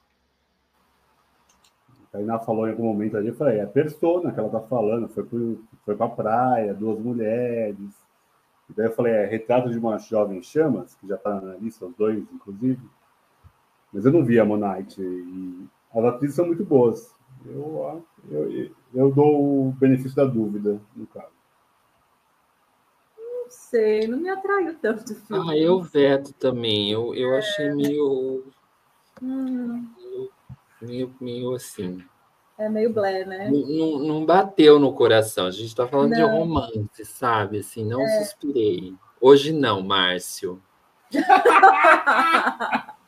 A 2.03 2.11
Tainá 2.11 2.39
falou 2.39 2.67
em 2.67 2.71
algum 2.71 2.83
momento 2.83 3.17
ali, 3.17 3.27
eu 3.27 3.35
falei, 3.35 3.59
é 3.59 3.65
persona 3.65 4.31
que 4.31 4.39
ela 4.39 4.47
está 4.47 4.61
falando, 4.61 5.07
foi, 5.09 5.25
foi 5.85 5.95
para 5.95 6.05
a 6.05 6.09
praia, 6.09 6.73
duas 6.73 6.99
mulheres, 6.99 7.77
e 8.69 8.73
daí 8.73 8.85
eu 8.85 8.93
falei, 8.93 9.13
é 9.13 9.25
Retrato 9.25 9.69
de 9.69 9.77
uma 9.77 9.97
Jovem 9.97 10.43
Chamas, 10.43 10.95
que 10.95 11.07
já 11.07 11.15
está 11.15 11.41
na 11.41 11.55
lista, 11.55 11.85
os 11.85 11.95
dois, 11.95 12.23
inclusive. 12.31 12.79
Mas 13.91 14.05
eu 14.05 14.11
não 14.11 14.23
vi 14.23 14.39
a 14.39 14.45
Monite. 14.45 15.01
E 15.01 15.67
as 15.93 16.05
atrizes 16.05 16.35
são 16.35 16.45
muito 16.45 16.63
boas. 16.63 17.11
Eu, 17.45 18.05
eu, 18.29 18.71
eu 18.93 19.11
dou 19.11 19.69
o 19.69 19.71
benefício 19.71 20.15
da 20.15 20.25
dúvida, 20.25 20.79
no 20.95 21.07
caso. 21.07 21.38
Sei, 23.49 24.07
não 24.07 24.17
me 24.19 24.29
atraiu 24.29 24.75
tanto. 24.79 25.15
Filme. 25.15 25.51
Ah, 25.51 25.57
eu 25.57 25.81
veto 25.81 26.33
também. 26.33 26.91
Eu, 26.91 27.15
eu 27.15 27.35
achei 27.35 27.71
meio, 27.73 28.43
hum. 29.21 29.87
meio, 29.97 30.31
meio, 30.81 31.15
meio 31.19 31.53
assim. 31.55 32.03
É 32.57 32.67
meio 32.67 32.91
blé, 32.91 33.25
né? 33.25 33.49
Não, 33.49 33.99
não 33.99 34.25
bateu 34.25 34.77
no 34.79 34.93
coração. 34.93 35.47
A 35.47 35.51
gente 35.51 35.67
está 35.67 35.87
falando 35.87 36.11
não. 36.11 36.17
de 36.17 36.23
romance, 36.23 37.05
sabe? 37.05 37.59
Assim, 37.59 37.85
não 37.85 38.01
é. 38.01 38.23
suspirei. 38.23 38.93
Hoje 39.21 39.53
não, 39.53 39.81
Márcio. 39.81 40.61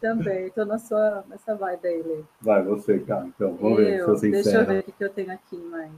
Também, 0.00 0.46
estou 0.46 0.64
na 0.64 0.78
sua, 0.78 1.24
nessa 1.28 1.54
vibe 1.54 1.86
aí, 1.86 2.02
Lê. 2.02 2.24
Vai, 2.40 2.62
você, 2.62 2.98
cara. 3.00 3.26
Então, 3.26 3.54
vamos 3.56 3.80
eu, 3.80 4.06
ver 4.06 4.16
se 4.16 4.30
Deixa 4.30 4.50
eu 4.50 4.66
ver 4.66 4.80
o 4.80 4.92
que 4.92 5.04
eu 5.04 5.10
tenho 5.10 5.30
aqui 5.32 5.56
mais. 5.56 5.92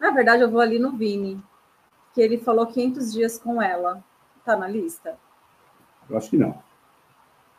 Na 0.00 0.10
verdade, 0.10 0.42
eu 0.42 0.50
vou 0.50 0.60
ali 0.60 0.78
no 0.78 0.92
Vini, 0.92 1.42
que 2.16 2.22
ele 2.22 2.38
falou 2.38 2.66
500 2.66 3.12
dias 3.12 3.38
com 3.38 3.60
ela. 3.60 4.02
Tá 4.42 4.56
na 4.56 4.66
lista? 4.66 5.18
Eu 6.08 6.16
acho 6.16 6.30
que 6.30 6.38
não. 6.38 6.56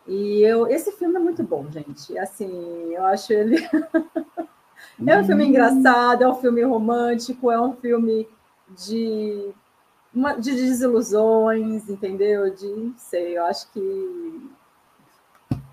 E 0.07 0.41
eu, 0.41 0.67
esse 0.67 0.91
filme 0.93 1.15
é 1.15 1.19
muito 1.19 1.43
bom, 1.43 1.69
gente. 1.69 2.17
Assim, 2.17 2.49
eu 2.91 3.05
acho 3.05 3.31
ele. 3.31 3.57
é 5.05 5.19
um 5.19 5.25
filme 5.25 5.43
hum. 5.43 5.47
engraçado, 5.47 6.23
é 6.23 6.27
um 6.27 6.35
filme 6.35 6.63
romântico, 6.63 7.51
é 7.51 7.61
um 7.61 7.75
filme 7.75 8.27
de, 8.69 9.51
uma, 10.11 10.34
de 10.34 10.55
desilusões, 10.55 11.88
entendeu? 11.88 12.49
De, 12.49 12.65
não 12.65 12.97
sei, 12.97 13.38
eu 13.38 13.45
acho 13.45 13.71
que. 13.71 14.49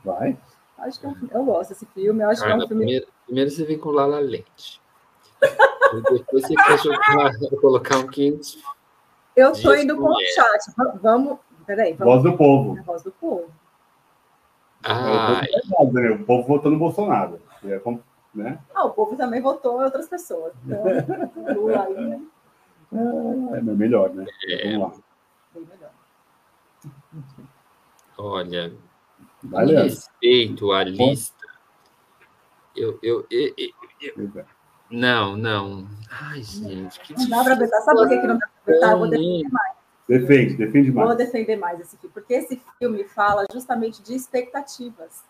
Vai. 0.04 0.36
Acho 0.76 1.00
que 1.00 1.06
é 1.06 1.08
um, 1.08 1.16
eu 1.30 1.44
gosto 1.46 1.70
desse 1.70 1.86
filme. 1.86 2.22
Eu 2.22 2.28
acho 2.28 2.42
que 2.42 2.50
é 2.50 2.54
um 2.54 2.68
filme. 2.68 2.84
Primeiro, 2.84 3.06
primeiro 3.24 3.50
você 3.50 3.64
vem 3.64 3.78
com 3.78 3.88
Lala 3.88 4.18
Lente. 4.18 4.78
depois 6.12 6.42
você 6.42 6.54
quer 6.54 6.78
jogar, 6.80 7.32
colocar 7.62 7.98
um 7.98 8.08
quinto. 8.08 8.73
Eu 9.36 9.52
estou 9.52 9.76
indo 9.76 9.96
com 9.96 10.08
o 10.08 10.20
chat. 10.34 10.72
Vamos. 11.02 11.38
Peraí. 11.66 11.94
Vamos, 11.94 12.14
voz 12.14 12.22
do 12.22 12.36
povo. 12.36 12.82
voz 12.84 13.02
do 13.02 13.12
povo. 13.12 13.50
Ah, 14.82 15.40
é, 15.42 16.10
o 16.10 16.24
povo 16.24 16.46
votou 16.46 16.70
no 16.70 16.78
Bolsonaro. 16.78 17.40
É, 17.64 17.80
né? 18.34 18.58
Ah, 18.74 18.84
o 18.84 18.90
povo 18.90 19.16
também 19.16 19.40
votou 19.40 19.80
em 19.80 19.84
outras 19.84 20.08
pessoas. 20.08 20.52
Então, 20.64 20.84
Lula 21.54 21.84
aí, 21.84 21.94
né? 21.94 22.20
É, 22.92 23.58
é 23.58 23.62
melhor, 23.62 24.10
né? 24.10 24.26
É. 24.48 24.72
Vamos 24.72 24.98
lá. 24.98 25.02
Bem 25.54 25.66
melhor. 25.66 25.90
Olha, 28.18 28.72
Valeu. 29.42 29.82
respeito 29.82 30.70
à 30.72 30.84
lista, 30.84 31.46
eu, 32.76 32.98
eu, 33.02 33.26
eu, 33.30 33.54
eu. 33.56 34.44
Não, 34.94 35.36
não. 35.36 35.86
Ai, 36.10 36.42
gente, 36.42 37.00
que 37.00 37.14
Não 37.14 37.28
dá 37.28 37.44
para 37.44 37.56
pensar. 37.56 37.80
Sabe 37.80 37.98
por 37.98 38.08
que, 38.08 38.18
que 38.18 38.26
não 38.26 38.38
dá 38.38 38.46
para 38.46 38.74
pensar? 38.74 38.92
Eu 38.92 38.98
vou 38.98 39.10
defender 39.10 39.48
mais. 39.50 39.74
Defende, 40.08 40.54
defende 40.54 40.92
mais. 40.92 41.08
Vou 41.08 41.16
defender 41.16 41.56
mais 41.56 41.80
esse 41.80 41.96
filme, 41.96 42.12
porque 42.12 42.34
esse 42.34 42.60
filme 42.78 43.04
fala 43.04 43.44
justamente 43.52 44.02
de 44.02 44.14
expectativas. 44.14 45.24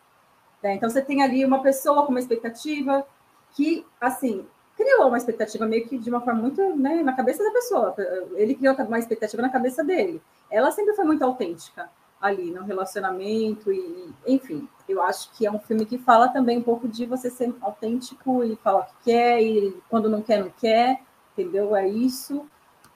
Né? 0.63 0.75
Então, 0.75 0.91
você 0.91 1.01
tem 1.01 1.23
ali 1.23 1.45
uma 1.45 1.63
pessoa 1.63 2.05
com 2.05 2.11
uma 2.11 2.21
expectativa 2.21 3.07
que, 3.53 3.87
assim, 4.01 4.47
criou 4.77 5.09
uma 5.09 5.17
expectativa 5.17 5.67
meio 5.67 5.87
que 5.87 5.99
de 5.99 6.11
uma 6.11 6.21
forma 6.21 6.43
muito 6.43 6.77
né, 6.77 7.03
na 7.03 7.13
cabeça 7.13 7.43
da 7.43 7.51
pessoa. 7.51 7.95
Ele 8.35 8.55
criou 8.55 8.75
uma 8.75 8.99
expectativa 8.99 9.41
na 9.41 9.49
cabeça 9.49 9.85
dele. 9.85 10.21
Ela 10.51 10.71
sempre 10.73 10.95
foi 10.95 11.05
muito 11.05 11.25
autêntica 11.25 11.89
ali 12.25 12.51
no 12.51 12.65
relacionamento 12.65 13.71
e, 13.71 14.09
enfim, 14.27 14.67
eu 14.89 15.03
acho 15.03 15.31
que 15.33 15.45
é 15.45 15.53
um 15.53 15.59
filme 15.59 15.85
que 15.85 15.99
fala 15.99 16.27
também 16.29 16.57
um 16.57 16.63
pouco 16.63 16.89
de 16.89 17.05
você 17.05 17.29
ser 17.29 17.55
autêntico 17.61 18.43
e 18.43 18.57
falar 18.57 18.81
o 18.81 18.85
que 18.85 19.11
quer 19.11 19.43
e 19.43 19.77
quando 19.91 20.09
não 20.09 20.23
quer 20.23 20.41
não 20.43 20.49
quer, 20.49 21.03
entendeu? 21.33 21.77
É 21.77 21.87
isso. 21.87 22.47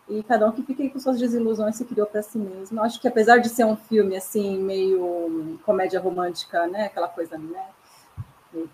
E 0.08 0.22
cada 0.22 0.48
um 0.48 0.52
que 0.52 0.62
fica 0.62 0.82
aí 0.82 0.88
com 0.88 0.98
suas 0.98 1.18
desilusões 1.18 1.76
se 1.76 1.84
criou 1.84 2.06
para 2.06 2.22
si 2.22 2.38
mesmo. 2.38 2.80
Eu 2.80 2.84
acho 2.84 2.98
que 2.98 3.06
apesar 3.06 3.36
de 3.36 3.50
ser 3.50 3.66
um 3.66 3.76
filme 3.76 4.16
assim 4.16 4.58
meio 4.62 5.60
comédia 5.62 6.00
romântica, 6.00 6.66
né, 6.66 6.86
aquela 6.86 7.08
coisa, 7.08 7.36
né, 7.36 7.66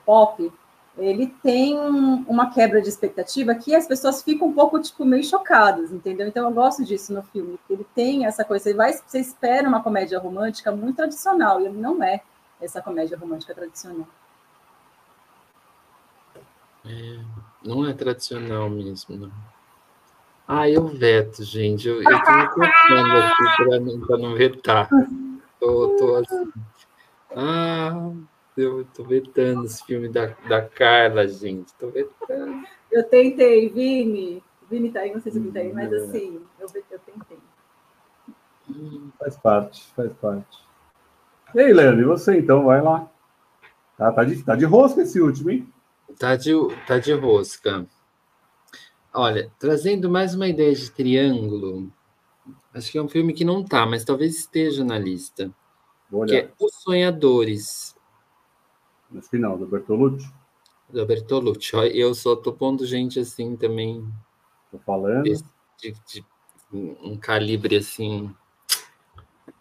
pop, 0.07 0.53
ele 0.97 1.27
tem 1.43 1.77
uma 1.79 2.51
quebra 2.53 2.81
de 2.81 2.89
expectativa 2.89 3.55
que 3.55 3.75
as 3.75 3.87
pessoas 3.87 4.23
ficam 4.23 4.49
um 4.49 4.53
pouco, 4.53 4.81
tipo, 4.81 5.05
meio 5.05 5.25
chocadas, 5.25 5.91
entendeu? 5.91 6.27
Então, 6.27 6.49
eu 6.49 6.55
gosto 6.55 6.85
disso 6.85 7.13
no 7.13 7.23
filme, 7.23 7.59
ele 7.69 7.85
tem 7.95 8.27
essa 8.27 8.45
coisa, 8.45 8.65
você, 8.65 8.75
vai, 8.75 8.93
você 8.93 9.19
espera 9.19 9.69
uma 9.69 9.83
comédia 9.83 10.19
romântica 10.19 10.71
muito 10.71 10.97
tradicional, 10.97 11.61
e 11.61 11.67
ele 11.67 11.79
não 11.79 12.03
é 12.03 12.21
essa 12.61 12.81
comédia 12.81 13.19
romântica 13.19 13.55
tradicional. 13.55 14.07
É, 16.87 17.19
não 17.65 17.89
é 17.89 17.93
tradicional 17.93 18.71
mesmo, 18.71 19.17
não. 19.17 19.33
Ah, 20.47 20.69
eu 20.69 20.87
veto, 20.87 21.43
gente. 21.43 21.89
Eu, 21.89 22.03
eu 22.03 22.23
tô 22.23 22.33
me 22.33 22.49
contando 22.49 23.17
aqui 23.17 23.57
para 23.57 23.81
não, 23.81 24.19
não 24.19 24.35
vetar. 24.35 24.89
Tô, 25.59 25.97
tô 25.97 26.17
assim. 26.17 26.53
Ah... 27.35 28.13
Eu 28.57 28.85
tô 28.95 29.03
vetando 29.03 29.65
esse 29.65 29.85
filme 29.85 30.09
da, 30.09 30.27
da 30.49 30.63
Carla, 30.63 31.27
gente. 31.27 31.75
Tô 31.75 31.89
vetando. 31.89 32.65
Eu 32.91 33.03
tentei, 33.05 33.69
Vini. 33.69 34.43
Vini 34.71 34.91
tá 34.93 35.01
aí, 35.01 35.13
não 35.13 35.21
sei 35.21 35.33
se 35.33 35.39
o 35.39 35.41
Vini 35.41 35.53
tá 35.53 35.61
aí, 35.61 35.73
mas 35.73 35.93
é. 35.93 35.97
assim, 35.97 36.41
eu, 36.61 36.69
eu 36.91 36.99
tentei. 37.01 37.39
Faz 39.19 39.37
parte, 39.37 39.85
faz 39.95 40.13
parte. 40.15 40.59
E 41.55 41.61
aí, 41.61 41.73
Leandro, 41.73 42.01
e 42.01 42.05
você 42.05 42.39
então? 42.39 42.65
Vai 42.65 42.81
lá. 42.81 43.11
Tá, 43.97 44.13
tá, 44.13 44.25
de, 44.25 44.43
tá 44.43 44.57
de 44.57 44.65
rosca 44.65 45.03
esse 45.03 45.21
último, 45.21 45.51
hein? 45.51 45.69
Tá 46.19 46.37
de, 46.37 46.53
tá 46.87 46.99
de 46.99 47.13
rosca. 47.13 47.87
Olha, 49.13 49.51
trazendo 49.59 50.09
mais 50.09 50.35
uma 50.35 50.49
ideia 50.49 50.75
de 50.75 50.91
triângulo, 50.91 51.93
acho 52.73 52.91
que 52.91 52.99
é 52.99 53.03
um 53.03 53.09
filme 53.09 53.33
que 53.33 53.45
não 53.45 53.65
tá, 53.65 53.87
mas 53.87 54.05
talvez 54.05 54.37
esteja 54.37 54.85
na 54.85 54.99
lista. 54.99 55.53
Que 56.27 56.37
é 56.37 56.51
Os 56.61 56.75
Sonhadores 56.83 57.95
no 59.11 59.23
final, 59.23 59.57
do 59.59 59.67
Bertolucci? 59.67 60.33
Do 60.89 61.07
Bertolucci. 61.07 61.77
Eu 61.93 62.15
só 62.15 62.37
tô 62.37 62.53
pondo 62.53 62.87
gente 62.87 63.19
assim 63.19 63.57
também. 63.57 64.07
Tô 64.71 64.79
falando. 64.79 65.25
De, 65.25 65.93
de, 66.07 66.25
um 66.73 67.17
calibre 67.17 67.77
assim. 67.77 68.35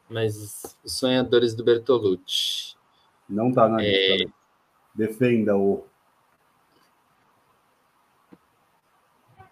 Mas 0.09 0.77
os 0.83 0.93
sonhadores 0.93 1.53
do 1.55 1.63
Bertolucci. 1.63 2.75
Não 3.29 3.51
tá 3.51 3.67
na 3.67 3.83
é... 3.83 4.17
lista. 4.17 4.33
Defenda 4.93 5.57
o. 5.57 5.85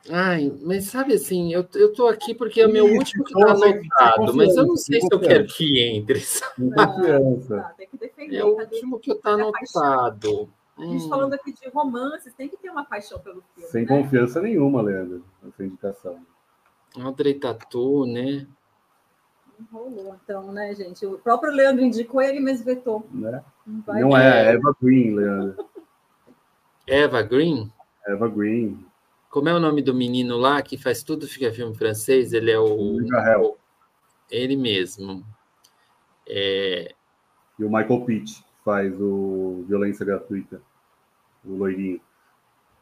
Ai, 0.09 0.51
mas 0.61 0.85
sabe 0.85 1.13
assim, 1.13 1.53
eu, 1.53 1.67
eu 1.75 1.93
tô 1.93 2.07
aqui 2.07 2.33
porque 2.33 2.61
é 2.61 2.67
o 2.67 2.71
meu 2.71 2.85
último 2.85 3.23
que 3.23 3.33
tá 3.33 3.51
anotado, 3.51 4.35
mas 4.35 4.55
eu 4.55 4.65
não 4.65 4.75
sei 4.75 4.99
se 4.99 5.07
eu 5.11 5.19
quero 5.19 5.45
que 5.45 5.79
entre. 5.79 6.19
Confiança. 6.57 7.73
tem 7.77 7.87
que 7.87 7.97
defender. 7.97 8.37
É 8.37 8.45
o 8.45 8.57
último 8.57 8.99
que 8.99 9.13
tá 9.15 9.31
anotado. 9.31 10.49
A 10.77 10.83
gente 10.83 11.05
hum. 11.05 11.09
falando 11.09 11.33
aqui 11.33 11.53
de 11.53 11.69
romances, 11.69 12.33
tem 12.33 12.49
que 12.49 12.57
ter 12.57 12.69
uma 12.69 12.83
paixão 12.83 13.19
pelo 13.19 13.43
filme. 13.53 13.69
Sem 13.69 13.85
né? 13.85 13.87
confiança 13.87 14.41
nenhuma, 14.41 14.81
Leandro, 14.81 15.23
nessa 15.43 15.63
indicação. 15.63 16.19
Audrey 16.99 17.35
Tatu, 17.35 18.05
né? 18.07 18.47
Rolou, 19.71 20.15
então, 20.23 20.51
né, 20.51 20.73
gente? 20.73 21.05
O 21.05 21.19
próprio 21.19 21.53
Leandro 21.53 21.83
indicou, 21.83 22.19
ele 22.21 22.39
mesmo 22.39 22.65
vetou. 22.65 23.05
Né? 23.11 23.43
Não, 23.65 23.99
não 23.99 24.17
é, 24.17 24.47
é 24.47 24.53
Eva 24.55 24.75
Green, 24.81 25.15
Leandro. 25.15 25.65
Eva 26.87 27.21
Green? 27.21 27.71
Eva 28.07 28.27
Green. 28.27 28.83
Como 29.31 29.47
é 29.47 29.53
o 29.53 29.59
nome 29.61 29.81
do 29.81 29.95
menino 29.95 30.35
lá 30.35 30.61
que 30.61 30.77
faz 30.77 31.01
tudo 31.03 31.25
fica 31.25 31.53
filme 31.53 31.73
francês? 31.73 32.33
Ele 32.33 32.51
é 32.51 32.59
o. 32.59 32.97
o 32.97 33.57
ele 34.29 34.57
mesmo. 34.57 35.25
É... 36.27 36.93
E 37.57 37.63
o 37.63 37.69
Michael 37.69 38.01
Pitt 38.05 38.43
faz 38.63 38.93
o 38.99 39.63
Violência 39.69 40.05
Gratuita, 40.05 40.61
o 41.45 41.55
loirinho, 41.55 42.01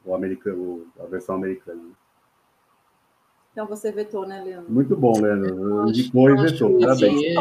o 0.03 0.15
americano, 0.15 0.87
a 0.99 1.05
versão 1.05 1.35
americana. 1.35 1.83
Então 3.51 3.67
você 3.67 3.91
vetou, 3.91 4.27
né, 4.27 4.43
Leandro? 4.43 4.71
Muito 4.71 4.95
bom, 4.95 5.13
Leandro. 5.21 5.87
Indicou 5.87 6.31
e 6.31 6.35
vetou. 6.35 6.79
Parabéns. 6.79 7.21
É... 7.25 7.33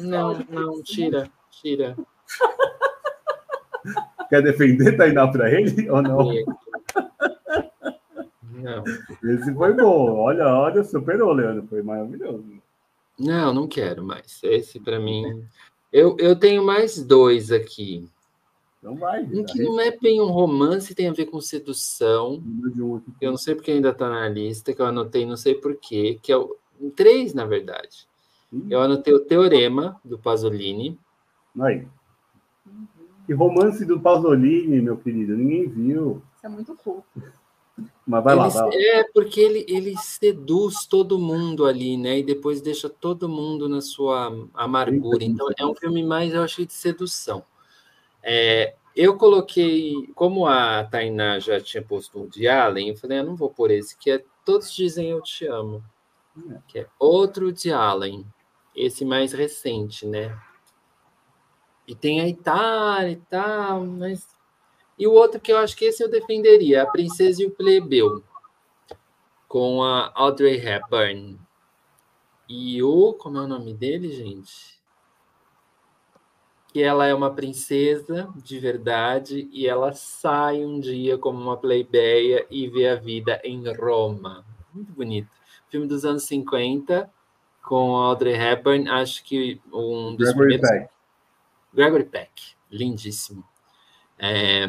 Não, 0.00 0.38
não, 0.48 0.82
tira, 0.82 1.30
tira. 1.50 1.94
Quer 4.30 4.42
defender 4.42 4.96
Tainá 4.96 5.28
para 5.28 5.50
ele 5.50 5.90
ou 5.90 6.00
não? 6.00 6.30
Não. 8.64 8.82
Esse 9.30 9.52
foi 9.52 9.74
bom. 9.74 10.16
Olha, 10.16 10.46
olha, 10.46 10.82
superou, 10.82 11.34
Leandro. 11.34 11.66
Foi 11.68 11.82
maravilhoso. 11.82 12.42
Não, 13.18 13.52
não 13.52 13.68
quero 13.68 14.02
mais. 14.02 14.40
Esse 14.42 14.80
para 14.80 14.98
mim. 14.98 15.44
Eu, 15.92 16.16
eu 16.18 16.34
tenho 16.34 16.64
mais 16.64 17.02
dois 17.02 17.52
aqui. 17.52 18.08
Não 18.82 18.96
vai. 18.96 19.22
Um 19.22 19.44
que 19.44 19.62
não 19.62 19.78
é 19.78 19.90
bem 19.96 20.18
um 20.20 20.30
romance, 20.30 20.94
tem 20.94 21.08
a 21.08 21.12
ver 21.12 21.26
com 21.26 21.40
sedução. 21.42 22.42
Eu 23.20 23.32
não 23.32 23.36
sei 23.36 23.54
porque 23.54 23.70
ainda 23.70 23.90
está 23.90 24.08
na 24.08 24.28
lista, 24.28 24.72
que 24.72 24.80
eu 24.80 24.86
anotei, 24.86 25.26
não 25.26 25.36
sei 25.36 25.54
porquê, 25.54 26.18
que 26.22 26.32
é 26.32 26.36
o. 26.36 26.56
Três, 26.96 27.34
na 27.34 27.44
verdade. 27.44 28.08
Eu 28.68 28.80
anotei 28.80 29.12
o 29.12 29.20
Teorema, 29.20 30.00
do 30.04 30.18
Pasolini. 30.18 30.98
Aí. 31.60 31.86
Que 33.26 33.32
romance 33.32 33.84
do 33.84 34.00
Pasolini, 34.00 34.80
meu 34.80 34.96
querido, 34.96 35.36
ninguém 35.36 35.68
viu. 35.68 36.22
Isso 36.36 36.46
é 36.46 36.48
muito 36.48 36.74
fofo. 36.76 37.04
Mas 38.06 38.22
vai 38.22 38.34
lá, 38.34 38.48
vai 38.48 38.62
lá. 38.62 38.70
É, 38.72 39.04
porque 39.12 39.40
ele, 39.40 39.64
ele 39.68 39.96
seduz 39.96 40.86
todo 40.86 41.18
mundo 41.18 41.64
ali, 41.66 41.96
né? 41.96 42.18
E 42.18 42.22
depois 42.22 42.60
deixa 42.60 42.88
todo 42.88 43.28
mundo 43.28 43.68
na 43.68 43.80
sua 43.80 44.32
amargura. 44.54 45.24
Então, 45.24 45.48
é 45.58 45.66
um 45.66 45.74
filme 45.74 46.02
mais, 46.02 46.34
eu 46.34 46.42
achei, 46.42 46.66
de 46.66 46.72
sedução. 46.72 47.42
É, 48.22 48.74
eu 48.94 49.16
coloquei, 49.16 50.08
como 50.14 50.46
a 50.46 50.84
Tainá 50.84 51.38
já 51.40 51.60
tinha 51.60 51.82
posto 51.82 52.22
o 52.22 52.28
de 52.28 52.46
Allen, 52.46 52.90
eu 52.90 52.96
falei, 52.96 53.18
eu 53.18 53.22
ah, 53.22 53.26
não 53.26 53.36
vou 53.36 53.50
por 53.50 53.70
esse, 53.70 53.96
que 53.98 54.10
é 54.10 54.24
Todos 54.44 54.72
Dizem 54.72 55.08
Eu 55.08 55.20
Te 55.20 55.46
Amo. 55.46 55.82
É. 56.50 56.58
Que 56.68 56.78
é 56.80 56.86
outro 56.98 57.52
de 57.52 57.72
Allen. 57.72 58.24
Esse 58.74 59.04
mais 59.04 59.32
recente, 59.32 60.06
né? 60.06 60.36
E 61.86 61.94
tem 61.94 62.20
a 62.20 62.28
Itália 62.28 63.12
e 63.12 63.16
tal, 63.16 63.84
mas 63.84 64.33
e 64.98 65.06
o 65.06 65.12
outro 65.12 65.40
que 65.40 65.52
eu 65.52 65.58
acho 65.58 65.76
que 65.76 65.86
esse 65.86 66.02
eu 66.02 66.10
defenderia, 66.10 66.82
A 66.82 66.86
Princesa 66.86 67.42
e 67.42 67.46
o 67.46 67.50
Plebeu, 67.50 68.22
com 69.48 69.82
a 69.82 70.12
Audrey 70.14 70.56
Hepburn. 70.56 71.38
E 72.48 72.82
o. 72.82 73.14
Como 73.14 73.38
é 73.38 73.42
o 73.42 73.48
nome 73.48 73.72
dele, 73.72 74.12
gente? 74.12 74.74
que 76.74 76.82
ela 76.82 77.06
é 77.06 77.14
uma 77.14 77.32
princesa 77.32 78.28
de 78.34 78.58
verdade 78.58 79.48
e 79.52 79.64
ela 79.64 79.92
sai 79.92 80.64
um 80.64 80.80
dia 80.80 81.16
como 81.16 81.40
uma 81.40 81.56
plebeia 81.56 82.44
e 82.50 82.66
vê 82.66 82.88
a 82.88 82.96
vida 82.96 83.40
em 83.44 83.72
Roma. 83.72 84.44
Muito 84.72 84.92
bonito. 84.92 85.30
Filme 85.68 85.86
dos 85.86 86.04
anos 86.04 86.24
50 86.24 87.08
com 87.62 87.94
Audrey 87.94 88.34
Hepburn, 88.34 88.88
acho 88.90 89.22
que 89.22 89.62
um 89.72 90.16
dos 90.16 90.32
Gregory 90.32 90.58
primeiros. 90.58 90.68
Peck. 90.68 90.90
Gregory 91.72 92.04
Peck, 92.06 92.42
lindíssimo. 92.68 93.44
É... 94.18 94.66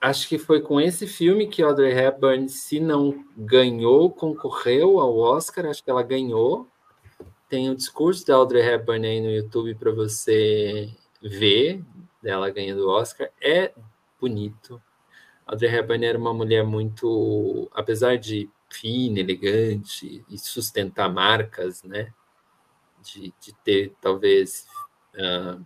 Acho 0.00 0.28
que 0.28 0.36
foi 0.36 0.60
com 0.60 0.80
esse 0.80 1.06
filme 1.06 1.46
que 1.46 1.62
Audrey 1.62 1.92
Hepburn, 1.92 2.48
se 2.48 2.80
não 2.80 3.24
ganhou, 3.36 4.10
concorreu 4.10 4.98
ao 4.98 5.16
Oscar. 5.16 5.66
Acho 5.66 5.84
que 5.84 5.90
ela 5.90 6.02
ganhou 6.02 6.68
tem 7.52 7.68
o 7.68 7.76
discurso 7.76 8.26
da 8.26 8.34
Audrey 8.36 8.66
Hepburn 8.66 9.06
aí 9.06 9.20
no 9.20 9.30
YouTube 9.30 9.74
para 9.74 9.92
você 9.92 10.90
ver, 11.20 11.84
dela 12.22 12.48
ganhando 12.48 12.86
o 12.86 12.90
Oscar. 12.90 13.28
É 13.38 13.74
bonito. 14.18 14.80
Audrey 15.46 15.70
Hepburn 15.70 16.06
era 16.06 16.16
uma 16.16 16.32
mulher 16.32 16.64
muito, 16.64 17.70
apesar 17.74 18.16
de 18.16 18.48
fina, 18.70 19.20
elegante 19.20 20.24
e 20.30 20.38
sustentar 20.38 21.12
marcas, 21.12 21.82
né? 21.82 22.10
De, 23.02 23.34
de 23.38 23.54
ter 23.62 23.92
talvez 24.00 24.66
uh, 25.14 25.62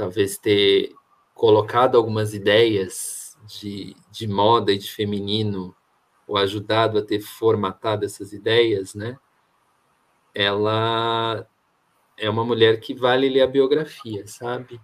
talvez 0.00 0.38
ter 0.38 0.94
colocado 1.34 1.96
algumas 1.96 2.32
ideias 2.32 3.36
de, 3.46 3.94
de 4.10 4.26
moda 4.26 4.72
e 4.72 4.78
de 4.78 4.90
feminino 4.90 5.74
ou 6.26 6.36
ajudado 6.36 6.98
a 6.98 7.02
ter 7.02 7.20
formatado 7.20 8.04
essas 8.04 8.32
ideias, 8.32 8.94
né? 8.94 9.18
ela 10.34 11.46
é 12.16 12.28
uma 12.28 12.44
mulher 12.44 12.80
que 12.80 12.94
vale 12.94 13.28
ler 13.28 13.42
a 13.42 13.46
biografia, 13.46 14.26
sabe? 14.26 14.80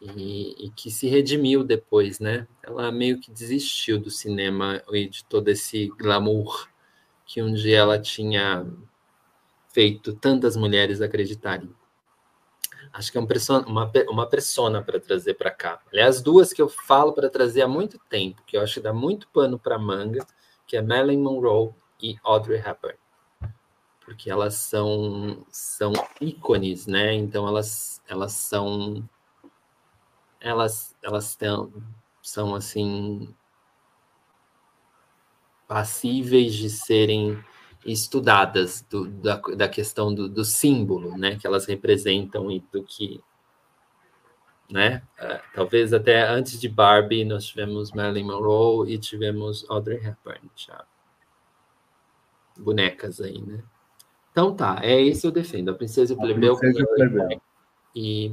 E, 0.00 0.66
e, 0.66 0.70
que 0.70 0.90
se 0.90 1.08
redimiu 1.08 1.62
depois, 1.62 2.20
né? 2.20 2.46
Ela 2.62 2.90
meio 2.90 3.20
que 3.20 3.30
desistiu 3.30 3.98
do 3.98 4.10
cinema 4.10 4.82
e 4.92 5.06
de 5.06 5.24
todo 5.24 5.48
esse 5.48 5.88
glamour 5.88 6.68
que 7.26 7.42
um 7.42 7.52
dia 7.52 7.78
ela 7.78 8.00
tinha 8.00 8.66
feito 9.68 10.14
tantas 10.14 10.56
mulheres 10.56 11.02
acreditarem. 11.02 11.70
Acho 12.92 13.12
que 13.12 13.18
é 13.18 13.20
um 13.20 13.26
persona, 13.26 13.66
uma, 13.66 13.90
uma 14.08 14.26
persona 14.28 14.82
para 14.82 14.98
trazer 14.98 15.34
para 15.34 15.50
cá. 15.50 15.80
Aliás, 15.92 16.20
duas 16.20 16.52
que 16.52 16.60
eu 16.60 16.68
falo 16.68 17.12
para 17.12 17.30
trazer 17.30 17.62
há 17.62 17.68
muito 17.68 17.98
tempo, 18.08 18.42
que 18.46 18.56
eu 18.56 18.62
acho 18.62 18.74
que 18.74 18.80
dá 18.80 18.92
muito 18.92 19.28
pano 19.28 19.58
para 19.58 19.78
manga, 19.78 20.26
que 20.66 20.76
é 20.76 20.82
Marilyn 20.82 21.22
Monroe 21.22 21.70
e 22.02 22.16
Audrey 22.22 22.58
Hepburn 22.58 22.98
porque 24.10 24.28
elas 24.28 24.54
são 24.54 25.46
são 25.52 25.92
ícones, 26.20 26.84
né? 26.88 27.14
Então 27.14 27.46
elas 27.46 28.02
elas 28.08 28.32
são 28.32 29.08
elas 30.40 30.96
elas 31.00 31.36
têm, 31.36 31.72
são 32.20 32.56
assim 32.56 33.32
passíveis 35.68 36.54
de 36.54 36.68
serem 36.68 37.40
estudadas 37.84 38.84
do, 38.88 39.06
da, 39.06 39.36
da 39.56 39.68
questão 39.68 40.14
do, 40.14 40.28
do, 40.28 40.44
símbolo, 40.44 41.16
né? 41.16 41.36
Que 41.36 41.46
elas 41.46 41.66
representam 41.66 42.50
e 42.50 42.60
do 42.72 42.82
que 42.82 43.20
né? 44.70 45.02
Uh, 45.20 45.40
talvez 45.54 45.92
até 45.92 46.22
antes 46.28 46.60
de 46.60 46.68
Barbie 46.68 47.24
nós 47.24 47.44
tivemos 47.46 47.90
Marilyn 47.90 48.24
Monroe 48.24 48.92
e 48.92 48.98
tivemos 48.98 49.68
Audrey 49.68 49.96
Hepburn 49.96 50.48
já 50.54 50.84
bonecas 52.56 53.20
aí, 53.20 53.40
né? 53.40 53.62
Então 54.30 54.54
tá, 54.54 54.78
é 54.82 55.00
esse 55.00 55.26
eu 55.26 55.32
defendo. 55.32 55.70
A 55.70 55.74
Princesa 55.74 56.12
e 56.12 56.16
o 56.16 56.18
Plebeu. 56.18 56.56
E 57.94 58.32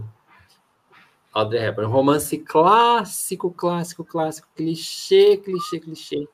Audrey 1.34 1.64
Hepburn. 1.64 1.92
Romance 1.92 2.38
clássico, 2.38 3.52
clássico, 3.52 4.06
clássico, 4.06 4.48
clichê, 4.56 5.38
clichê, 5.38 5.80
clichê. 5.80 6.28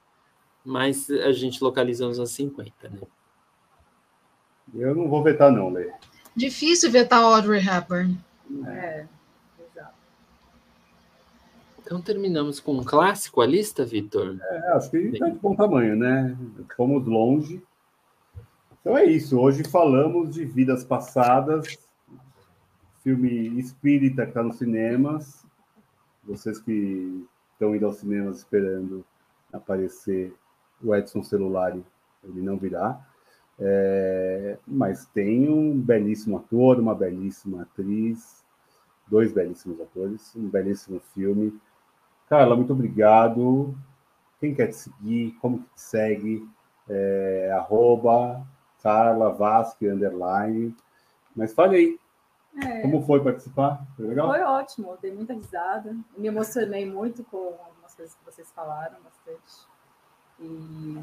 Mas 0.65 1.09
a 1.09 1.31
gente 1.31 1.63
localiza 1.63 2.07
nos 2.07 2.17
anos 2.17 2.31
50, 2.31 2.89
né? 2.89 2.99
Eu 4.73 4.95
não 4.95 5.07
vou 5.07 5.21
vetar 5.21 5.51
não, 5.51 5.69
Lê. 5.69 5.91
Difícil 6.35 6.89
vetar 6.89 7.21
Audrey 7.21 7.61
Hepburn. 7.61 8.17
É, 8.65 9.05
exato. 9.59 9.93
Então 11.79 12.01
terminamos 12.01 12.59
com 12.59 12.73
um 12.73 12.83
clássico 12.83 13.41
a 13.41 13.45
lista, 13.45 13.85
Vitor? 13.85 14.37
É, 14.41 14.71
acho 14.71 14.89
que 14.89 14.97
está 14.97 15.29
de 15.29 15.37
bom 15.37 15.55
tamanho, 15.55 15.95
né? 15.95 16.35
Fomos 16.75 17.05
longe. 17.05 17.61
Então 18.81 18.97
é 18.97 19.05
isso. 19.05 19.39
Hoje 19.39 19.63
falamos 19.63 20.33
de 20.33 20.43
vidas 20.43 20.83
passadas, 20.83 21.77
filme 23.03 23.59
espírita 23.59 24.23
que 24.23 24.29
está 24.29 24.41
nos 24.41 24.57
cinemas. 24.57 25.45
Vocês 26.23 26.59
que 26.59 27.25
estão 27.51 27.75
indo 27.75 27.85
aos 27.85 27.97
cinemas 27.97 28.37
esperando 28.39 29.05
aparecer 29.51 30.33
o 30.83 30.95
Edson 30.95 31.23
Celulari, 31.23 31.83
ele 32.23 32.41
não 32.41 32.57
virá. 32.57 32.99
É, 33.59 34.57
mas 34.65 35.05
tem 35.07 35.49
um 35.49 35.79
belíssimo 35.79 36.37
ator, 36.37 36.79
uma 36.79 36.95
belíssima 36.95 37.61
atriz, 37.61 38.43
dois 39.07 39.31
belíssimos 39.31 39.79
atores, 39.79 40.35
um 40.35 40.49
belíssimo 40.49 40.99
filme. 41.13 41.59
Carla, 42.27 42.55
muito 42.55 42.73
obrigado. 42.73 43.75
Quem 44.39 44.53
quer 44.53 44.67
te 44.67 44.75
seguir, 44.75 45.37
como 45.39 45.59
que 45.59 45.69
te 45.75 45.81
segue? 45.81 46.49
É, 46.89 47.51
arroba 47.55 48.45
Carla 48.81 49.31
Vasque, 49.31 49.87
underline. 49.87 50.75
Mas 51.35 51.53
fale 51.53 51.75
aí. 51.75 51.99
É. 52.61 52.81
Como 52.81 53.01
foi 53.03 53.23
participar? 53.23 53.85
Foi 53.95 54.05
legal? 54.05 54.27
Foi 54.27 54.41
ótimo, 54.41 54.97
dei 55.01 55.11
muita 55.11 55.33
risada. 55.33 55.95
Me 56.17 56.27
emocionei 56.27 56.85
muito 56.85 57.23
com 57.23 57.55
algumas 57.65 57.95
coisas 57.95 58.13
que 58.15 58.25
vocês 58.25 58.51
falaram, 58.51 58.97
bastante. 59.03 59.72
E, 60.39 60.97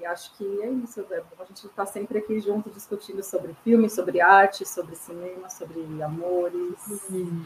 e 0.00 0.06
acho 0.06 0.36
que 0.36 0.44
é 0.62 0.70
isso. 0.70 1.00
É 1.10 1.22
a 1.38 1.44
gente 1.44 1.66
está 1.66 1.86
sempre 1.86 2.18
aqui 2.18 2.40
junto 2.40 2.70
discutindo 2.70 3.22
sobre 3.22 3.54
filme, 3.64 3.88
sobre 3.88 4.20
arte, 4.20 4.66
sobre 4.66 4.96
cinema, 4.96 5.48
sobre 5.48 5.80
amores. 6.02 7.10
Hum. 7.10 7.44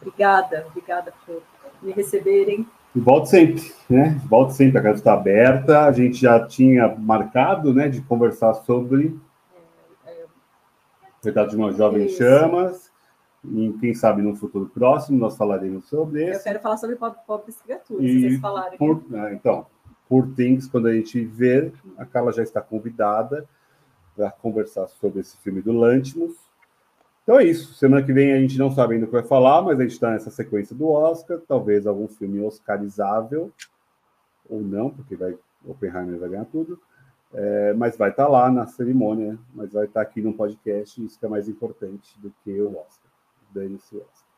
Obrigada, 0.00 0.66
obrigada 0.68 1.12
por 1.26 1.42
me 1.82 1.92
receberem. 1.92 2.66
E 2.94 3.00
volte 3.00 3.28
sempre, 3.28 3.72
né? 3.88 4.18
Volte 4.28 4.54
sempre, 4.54 4.78
a 4.78 4.82
casa 4.82 4.98
está 4.98 5.12
aberta. 5.12 5.84
A 5.84 5.92
gente 5.92 6.16
já 6.16 6.46
tinha 6.46 6.88
marcado, 6.96 7.74
né, 7.74 7.88
de 7.88 8.00
conversar 8.00 8.54
sobre 8.54 9.18
Verdade 11.22 11.50
de 11.50 11.56
uma 11.56 11.72
Jovem 11.72 12.06
Isso. 12.06 12.18
Chamas. 12.18 12.88
E 13.44 13.72
quem 13.80 13.94
sabe 13.94 14.20
no 14.20 14.34
futuro 14.34 14.66
próximo 14.66 15.18
nós 15.18 15.36
falaremos 15.36 15.88
sobre 15.88 16.28
isso. 16.28 16.40
Eu 16.40 16.44
quero 16.44 16.60
falar 16.60 16.76
sobre 16.76 16.96
pobres 16.96 17.60
criaturas, 17.62 18.04
e 18.04 18.08
se 18.08 18.20
vocês 18.20 18.40
falarem. 18.40 18.76
Por, 18.76 19.04
ah, 19.14 19.32
então, 19.32 19.66
por 20.08 20.34
Things, 20.34 20.66
quando 20.66 20.88
a 20.88 20.92
gente 20.92 21.24
ver, 21.24 21.72
a 21.96 22.04
Carla 22.04 22.32
já 22.32 22.42
está 22.42 22.60
convidada 22.60 23.46
para 24.16 24.30
conversar 24.30 24.88
sobre 24.88 25.20
esse 25.20 25.36
filme 25.38 25.60
do 25.60 25.72
Lantimos. 25.72 26.34
Então 27.22 27.38
é 27.38 27.44
isso. 27.44 27.74
Semana 27.74 28.02
que 28.02 28.12
vem 28.12 28.32
a 28.32 28.40
gente 28.40 28.58
não 28.58 28.70
sabe 28.70 28.94
ainda 28.94 29.04
o 29.04 29.08
que 29.08 29.14
vai 29.14 29.22
falar, 29.22 29.60
mas 29.62 29.78
a 29.78 29.82
gente 29.82 29.92
está 29.92 30.10
nessa 30.10 30.30
sequência 30.30 30.74
do 30.74 30.88
Oscar. 30.88 31.38
Talvez 31.46 31.86
algum 31.86 32.08
filme 32.08 32.40
oscarizável, 32.40 33.52
ou 34.48 34.60
não, 34.60 34.90
porque 34.90 35.14
vai, 35.14 35.36
Oppenheimer 35.66 36.18
vai 36.18 36.30
ganhar 36.30 36.46
tudo. 36.46 36.80
É, 37.34 37.74
mas 37.74 37.98
vai 37.98 38.08
estar 38.08 38.24
tá 38.24 38.30
lá 38.30 38.50
na 38.50 38.66
cerimônia, 38.66 39.38
mas 39.54 39.74
vai 39.74 39.84
estar 39.84 40.02
tá 40.02 40.08
aqui 40.08 40.22
no 40.22 40.32
podcast, 40.32 41.04
isso 41.04 41.18
que 41.18 41.26
é 41.26 41.28
mais 41.28 41.46
importante 41.46 42.18
do 42.18 42.32
que 42.42 42.58
o 42.60 42.70
Oscar. 42.70 43.10
Dane-se 43.52 43.94
o 43.94 43.98
Oscar. 43.98 44.28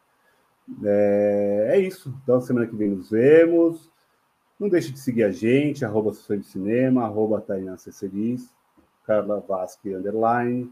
É, 0.84 1.68
é, 1.70 1.78
isso. 1.78 2.12
Então, 2.23 2.40
semana 2.40 2.66
que 2.66 2.76
vem 2.76 2.90
nos 2.90 3.10
vemos. 3.10 3.90
Não 4.60 4.68
deixe 4.68 4.92
de 4.92 5.00
seguir 5.00 5.24
a 5.24 5.30
gente, 5.30 5.86
arroba 5.86 6.12
Sessão 6.12 6.36
de 6.36 6.44
Cinema, 6.44 7.05
arroba 7.05 7.40
Tainá 7.40 7.78
Ceceris, 7.78 8.52
Carla 9.06 9.40
Vasque, 9.40 9.94
underline. 9.94 10.70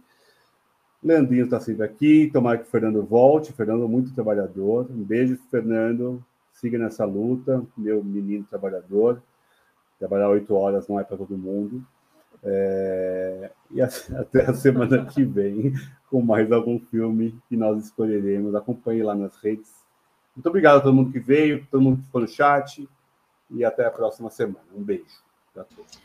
Leandrinho 1.03 1.45
está 1.45 1.59
sempre 1.59 1.85
aqui. 1.85 2.29
Tomara 2.31 2.59
que 2.59 2.65
o 2.65 2.71
Fernando 2.71 3.03
volte. 3.03 3.53
Fernando 3.53 3.85
é 3.85 3.89
muito 3.89 4.15
trabalhador. 4.15 4.87
Um 4.91 5.03
beijo, 5.03 5.39
Fernando. 5.51 6.23
Siga 6.53 6.77
nessa 6.77 7.07
luta, 7.07 7.65
meu 7.77 8.05
menino 8.05 8.45
trabalhador. 8.45 9.23
Trabalhar 9.99 10.29
oito 10.29 10.55
horas 10.55 10.87
não 10.87 11.01
é 11.01 11.05
para 11.05 11.17
todo 11.17 11.39
mundo. 11.39 11.83
É... 12.43 13.51
E 13.71 13.81
até 13.81 14.45
a 14.45 14.53
semana 14.53 15.07
que 15.07 15.25
vem 15.25 15.73
com 16.11 16.21
mais 16.21 16.53
algum 16.53 16.79
filme 16.79 17.41
que 17.49 17.57
nós 17.57 17.83
escolheremos. 17.85 18.55
Acompanhe 18.55 19.03
lá 19.03 19.15
nas 19.15 19.35
redes. 19.37 19.73
Muito 20.37 20.47
obrigado 20.47 20.77
a 20.77 20.81
todo 20.81 20.95
mundo 20.95 21.11
que 21.11 21.19
veio, 21.19 21.67
todo 21.71 21.81
mundo 21.81 21.99
que 21.99 22.05
ficou 22.05 22.21
no 22.21 22.29
chat. 22.29 22.87
E 23.51 23.65
até 23.65 23.87
a 23.87 23.91
próxima 23.91 24.31
semana. 24.31 24.65
Um 24.75 24.83
beijo 24.83 25.23
para 25.55 25.65
todos. 25.65 26.01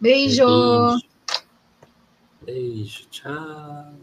Beijo. 0.00 0.46
Beijo. 0.46 1.06
Beijo. 2.42 3.08
Tchau. 3.10 3.94